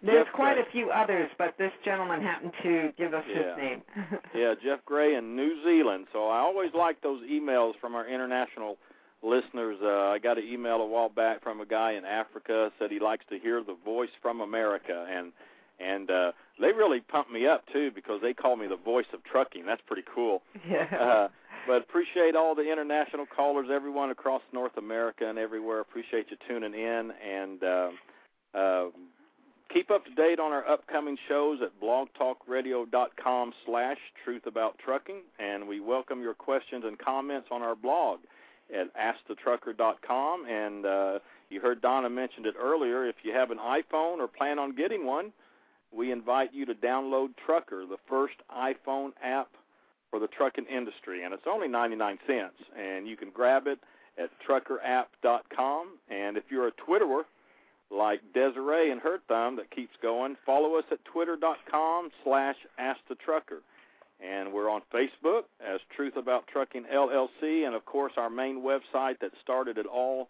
There's 0.02 0.24
Jeff 0.26 0.34
quite 0.34 0.54
Gray. 0.54 0.62
a 0.68 0.72
few 0.72 0.90
others, 0.90 1.30
but 1.38 1.54
this 1.58 1.72
gentleman 1.84 2.20
happened 2.22 2.52
to 2.62 2.92
give 2.98 3.14
us 3.14 3.24
Yeah. 3.28 3.36
his 3.36 3.56
name. 3.56 3.82
yeah, 4.34 4.54
Jeff 4.62 4.84
Gray 4.84 5.14
in 5.14 5.36
New 5.36 5.62
Zealand. 5.64 6.06
So 6.12 6.28
I 6.28 6.38
always 6.38 6.70
like 6.74 7.00
those 7.02 7.22
emails 7.22 7.72
from 7.80 7.94
our 7.94 8.06
international 8.08 8.76
listeners. 9.22 9.78
Uh, 9.82 10.08
I 10.10 10.18
got 10.18 10.38
an 10.38 10.44
email 10.44 10.76
a 10.76 10.86
while 10.86 11.08
back 11.08 11.42
from 11.42 11.60
a 11.60 11.66
guy 11.66 11.92
in 11.92 12.04
Africa 12.04 12.70
said 12.78 12.90
he 12.90 13.00
likes 13.00 13.24
to 13.30 13.38
hear 13.38 13.62
the 13.62 13.76
voice 13.84 14.10
from 14.20 14.40
America, 14.40 15.06
and 15.10 15.32
and 15.80 16.08
uh, 16.10 16.32
they 16.60 16.68
really 16.68 17.00
pumped 17.00 17.32
me 17.32 17.46
up 17.48 17.64
too 17.72 17.90
because 17.94 18.20
they 18.22 18.32
call 18.32 18.56
me 18.56 18.66
the 18.68 18.76
voice 18.76 19.06
of 19.12 19.24
trucking. 19.24 19.64
That's 19.66 19.82
pretty 19.86 20.04
cool. 20.14 20.42
yeah. 20.68 20.86
Uh, 21.00 21.28
but 21.66 21.80
appreciate 21.80 22.36
all 22.36 22.54
the 22.54 22.70
international 22.70 23.24
callers, 23.24 23.68
everyone 23.72 24.10
across 24.10 24.42
North 24.52 24.76
America 24.76 25.26
and 25.26 25.38
everywhere. 25.38 25.80
Appreciate 25.80 26.26
you 26.30 26.36
tuning 26.46 26.74
in 26.74 27.10
and 27.26 27.64
uh, 27.64 27.88
uh, 28.54 28.84
keep 29.74 29.90
up 29.90 30.04
to 30.04 30.14
date 30.14 30.38
on 30.38 30.52
our 30.52 30.66
upcoming 30.68 31.18
shows 31.28 31.58
at 31.60 31.72
blogtalkradio.com 31.82 33.52
slash 33.66 33.98
truth 34.24 34.46
about 34.46 34.78
trucking. 34.78 35.22
And 35.40 35.66
we 35.66 35.80
welcome 35.80 36.22
your 36.22 36.32
questions 36.32 36.84
and 36.86 36.96
comments 36.96 37.48
on 37.50 37.60
our 37.60 37.74
blog 37.74 38.20
at 38.72 38.86
askthetrucker.com. 38.94 40.46
And 40.46 40.86
uh, 40.86 41.18
you 41.50 41.60
heard 41.60 41.82
Donna 41.82 42.08
mentioned 42.08 42.46
it 42.46 42.54
earlier. 42.58 43.06
If 43.06 43.16
you 43.24 43.32
have 43.32 43.50
an 43.50 43.58
iPhone 43.58 44.18
or 44.18 44.28
plan 44.28 44.60
on 44.60 44.76
getting 44.76 45.04
one, 45.04 45.32
we 45.92 46.12
invite 46.12 46.54
you 46.54 46.64
to 46.66 46.74
download 46.74 47.30
Trucker, 47.44 47.84
the 47.84 47.98
first 48.08 48.34
iPhone 48.56 49.10
app 49.22 49.48
for 50.10 50.20
the 50.20 50.28
trucking 50.28 50.66
industry, 50.66 51.24
and 51.24 51.34
it's 51.34 51.46
only 51.50 51.66
99 51.66 52.18
cents. 52.28 52.54
And 52.78 53.08
you 53.08 53.16
can 53.16 53.30
grab 53.30 53.66
it 53.66 53.80
at 54.18 54.30
truckerapp.com. 54.48 55.98
And 56.08 56.36
if 56.36 56.44
you're 56.48 56.68
a 56.68 56.72
Twitterer 56.72 57.24
like 57.94 58.20
Desiree 58.34 58.90
and 58.90 59.00
her 59.00 59.18
thumb 59.28 59.56
that 59.56 59.70
keeps 59.70 59.94
going, 60.02 60.36
follow 60.44 60.76
us 60.76 60.84
at 60.90 61.04
twitter.com 61.04 62.10
slash 62.24 62.56
askthetrucker. 62.78 63.60
And 64.20 64.52
we're 64.52 64.70
on 64.70 64.82
Facebook 64.92 65.42
as 65.60 65.80
Truth 65.94 66.16
About 66.16 66.46
Trucking 66.46 66.84
LLC, 66.92 67.66
and 67.66 67.74
of 67.74 67.84
course 67.84 68.12
our 68.16 68.30
main 68.30 68.62
website 68.62 69.18
that 69.20 69.32
started 69.42 69.76
it 69.76 69.86
all, 69.86 70.28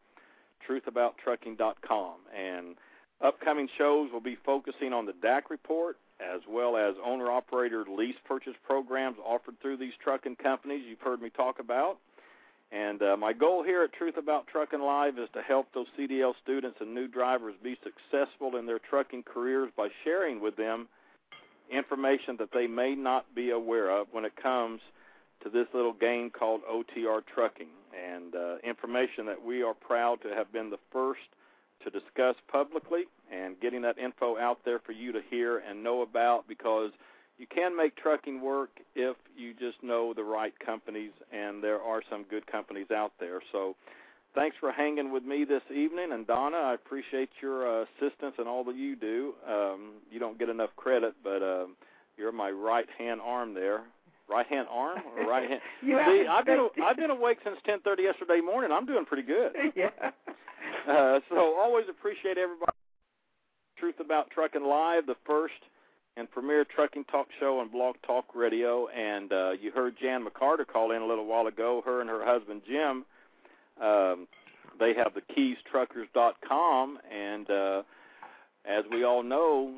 truthabouttrucking.com. 0.68 2.14
And 2.36 2.76
upcoming 3.20 3.68
shows 3.78 4.10
will 4.12 4.20
be 4.20 4.36
focusing 4.44 4.92
on 4.92 5.06
the 5.06 5.12
DAC 5.12 5.42
report 5.50 5.96
as 6.20 6.40
well 6.48 6.76
as 6.76 6.94
owner-operator 7.04 7.84
lease 7.88 8.16
purchase 8.24 8.54
programs 8.64 9.16
offered 9.24 9.60
through 9.60 9.76
these 9.76 9.92
trucking 10.02 10.36
companies 10.36 10.84
you've 10.88 11.00
heard 11.00 11.20
me 11.20 11.30
talk 11.30 11.58
about. 11.58 11.98
And 12.72 13.02
uh, 13.02 13.16
my 13.16 13.32
goal 13.32 13.62
here 13.62 13.82
at 13.82 13.92
Truth 13.92 14.16
About 14.16 14.46
Trucking 14.48 14.80
Live 14.80 15.18
is 15.18 15.28
to 15.34 15.42
help 15.42 15.68
those 15.72 15.86
CDL 15.98 16.32
students 16.42 16.78
and 16.80 16.94
new 16.94 17.06
drivers 17.06 17.54
be 17.62 17.76
successful 17.82 18.56
in 18.56 18.66
their 18.66 18.80
trucking 18.80 19.22
careers 19.22 19.70
by 19.76 19.88
sharing 20.02 20.40
with 20.40 20.56
them 20.56 20.88
information 21.70 22.36
that 22.38 22.50
they 22.52 22.66
may 22.66 22.94
not 22.94 23.32
be 23.34 23.50
aware 23.50 23.90
of 23.90 24.08
when 24.12 24.24
it 24.24 24.32
comes 24.40 24.80
to 25.42 25.50
this 25.50 25.66
little 25.74 25.92
game 25.92 26.30
called 26.30 26.62
OTR 26.70 27.22
trucking, 27.34 27.68
and 27.94 28.34
uh, 28.34 28.56
information 28.64 29.26
that 29.26 29.44
we 29.44 29.62
are 29.62 29.74
proud 29.74 30.20
to 30.22 30.28
have 30.30 30.52
been 30.52 30.70
the 30.70 30.78
first 30.90 31.20
to 31.84 31.90
discuss 31.90 32.34
publicly 32.50 33.02
and 33.30 33.60
getting 33.60 33.82
that 33.82 33.98
info 33.98 34.38
out 34.38 34.58
there 34.64 34.78
for 34.78 34.92
you 34.92 35.12
to 35.12 35.20
hear 35.30 35.58
and 35.58 35.82
know 35.82 36.02
about 36.02 36.48
because 36.48 36.90
you 37.38 37.46
can 37.46 37.76
make 37.76 37.96
trucking 37.96 38.40
work 38.40 38.70
if 38.94 39.16
you 39.36 39.52
just 39.54 39.82
know 39.82 40.14
the 40.14 40.22
right 40.22 40.54
companies, 40.64 41.12
and 41.32 41.62
there 41.62 41.80
are 41.80 42.02
some 42.10 42.24
good 42.30 42.46
companies 42.46 42.86
out 42.94 43.12
there. 43.18 43.40
So, 43.52 43.74
thanks 44.34 44.56
for 44.60 44.70
hanging 44.70 45.12
with 45.12 45.24
me 45.24 45.44
this 45.44 45.62
evening. 45.70 46.12
And 46.12 46.26
Donna, 46.26 46.56
I 46.56 46.74
appreciate 46.74 47.30
your 47.42 47.82
uh, 47.82 47.84
assistance 47.84 48.34
and 48.38 48.46
all 48.46 48.64
that 48.64 48.76
you 48.76 48.96
do. 48.96 49.34
Um, 49.48 49.94
you 50.10 50.20
don't 50.20 50.38
get 50.38 50.48
enough 50.48 50.70
credit, 50.76 51.14
but 51.22 51.42
uh, 51.42 51.66
you're 52.16 52.32
my 52.32 52.50
right 52.50 52.86
hand 52.98 53.20
arm 53.20 53.54
there. 53.54 53.82
Right 54.28 54.46
hand 54.46 54.68
arm 54.70 55.00
or 55.16 55.28
right 55.28 55.48
hand? 55.48 55.60
You 55.82 56.00
See, 56.06 56.26
I've 56.26 56.46
been 56.46 56.68
I've 56.82 56.96
been 56.96 57.10
awake 57.10 57.38
since 57.44 57.56
10:30 57.68 58.04
yesterday 58.04 58.40
morning. 58.40 58.72
I'm 58.72 58.86
doing 58.86 59.04
pretty 59.04 59.22
good. 59.22 59.52
yeah. 59.76 59.90
Uh, 60.88 61.20
so 61.28 61.56
always 61.58 61.84
appreciate 61.90 62.38
everybody. 62.38 62.72
Truth 63.78 64.00
About 64.00 64.30
Trucking 64.30 64.64
Live, 64.64 65.04
the 65.04 65.16
first 65.26 65.60
and 66.16 66.30
premier 66.30 66.64
trucking 66.64 67.04
talk 67.04 67.26
show 67.40 67.58
on 67.58 67.68
Blog 67.68 67.96
Talk 68.06 68.26
Radio. 68.34 68.88
And 68.88 69.32
uh, 69.32 69.50
you 69.60 69.70
heard 69.72 69.96
Jan 70.00 70.24
McCarter 70.24 70.66
call 70.66 70.92
in 70.92 71.02
a 71.02 71.06
little 71.06 71.26
while 71.26 71.46
ago. 71.46 71.82
Her 71.84 72.00
and 72.00 72.08
her 72.08 72.24
husband 72.24 72.62
Jim, 72.66 73.04
um, 73.82 74.28
they 74.78 74.94
have 74.94 75.12
the 75.14 75.22
KeysTruckers.com, 75.34 76.98
and 77.12 77.50
uh, 77.50 77.82
as 78.64 78.84
we 78.90 79.04
all 79.04 79.22
know, 79.22 79.72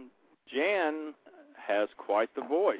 Jan 0.53 1.15
has 1.67 1.89
quite 1.99 2.35
the 2.35 2.43
voice, 2.43 2.79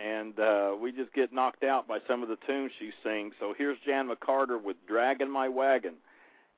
and 0.00 0.38
uh, 0.38 0.74
we 0.80 0.92
just 0.92 1.12
get 1.14 1.32
knocked 1.32 1.64
out 1.64 1.88
by 1.88 1.98
some 2.06 2.22
of 2.22 2.28
the 2.28 2.36
tunes 2.46 2.70
she 2.78 2.90
sings. 3.02 3.32
So 3.40 3.54
here's 3.56 3.78
Jan 3.86 4.08
McCarter 4.08 4.62
with 4.62 4.76
"Dragging 4.86 5.30
My 5.30 5.48
Wagon." 5.48 5.94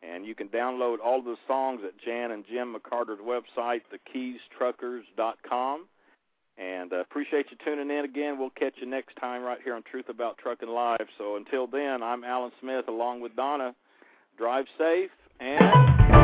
And 0.01 0.25
you 0.25 0.37
can 0.37 0.47
download 0.49 0.99
all 1.05 1.23
the 1.23 1.35
songs 1.49 1.81
at 1.85 1.99
Jan 2.05 2.31
and 2.31 2.45
Jim 2.49 2.73
McCarter's 2.73 3.19
website, 3.19 3.81
thekeystruckers.com. 3.93 5.87
And 6.59 6.93
uh, 6.93 7.01
appreciate 7.01 7.47
you 7.51 7.57
tuning 7.65 7.97
in 7.97 8.05
again. 8.05 8.39
We'll 8.39 8.51
catch 8.51 8.75
you 8.81 8.87
next 8.87 9.15
time 9.21 9.43
right 9.43 9.59
here 9.63 9.75
on 9.75 9.83
Truth 9.89 10.09
About 10.09 10.39
Trucking 10.39 10.69
Live. 10.69 11.07
So 11.17 11.37
until 11.37 11.67
then, 11.67 12.03
I'm 12.03 12.25
Alan 12.25 12.51
Smith 12.61 12.89
along 12.89 13.21
with 13.21 13.37
Donna. 13.37 13.75
Drive 14.37 14.67
safe 14.77 15.11
and 15.41 16.18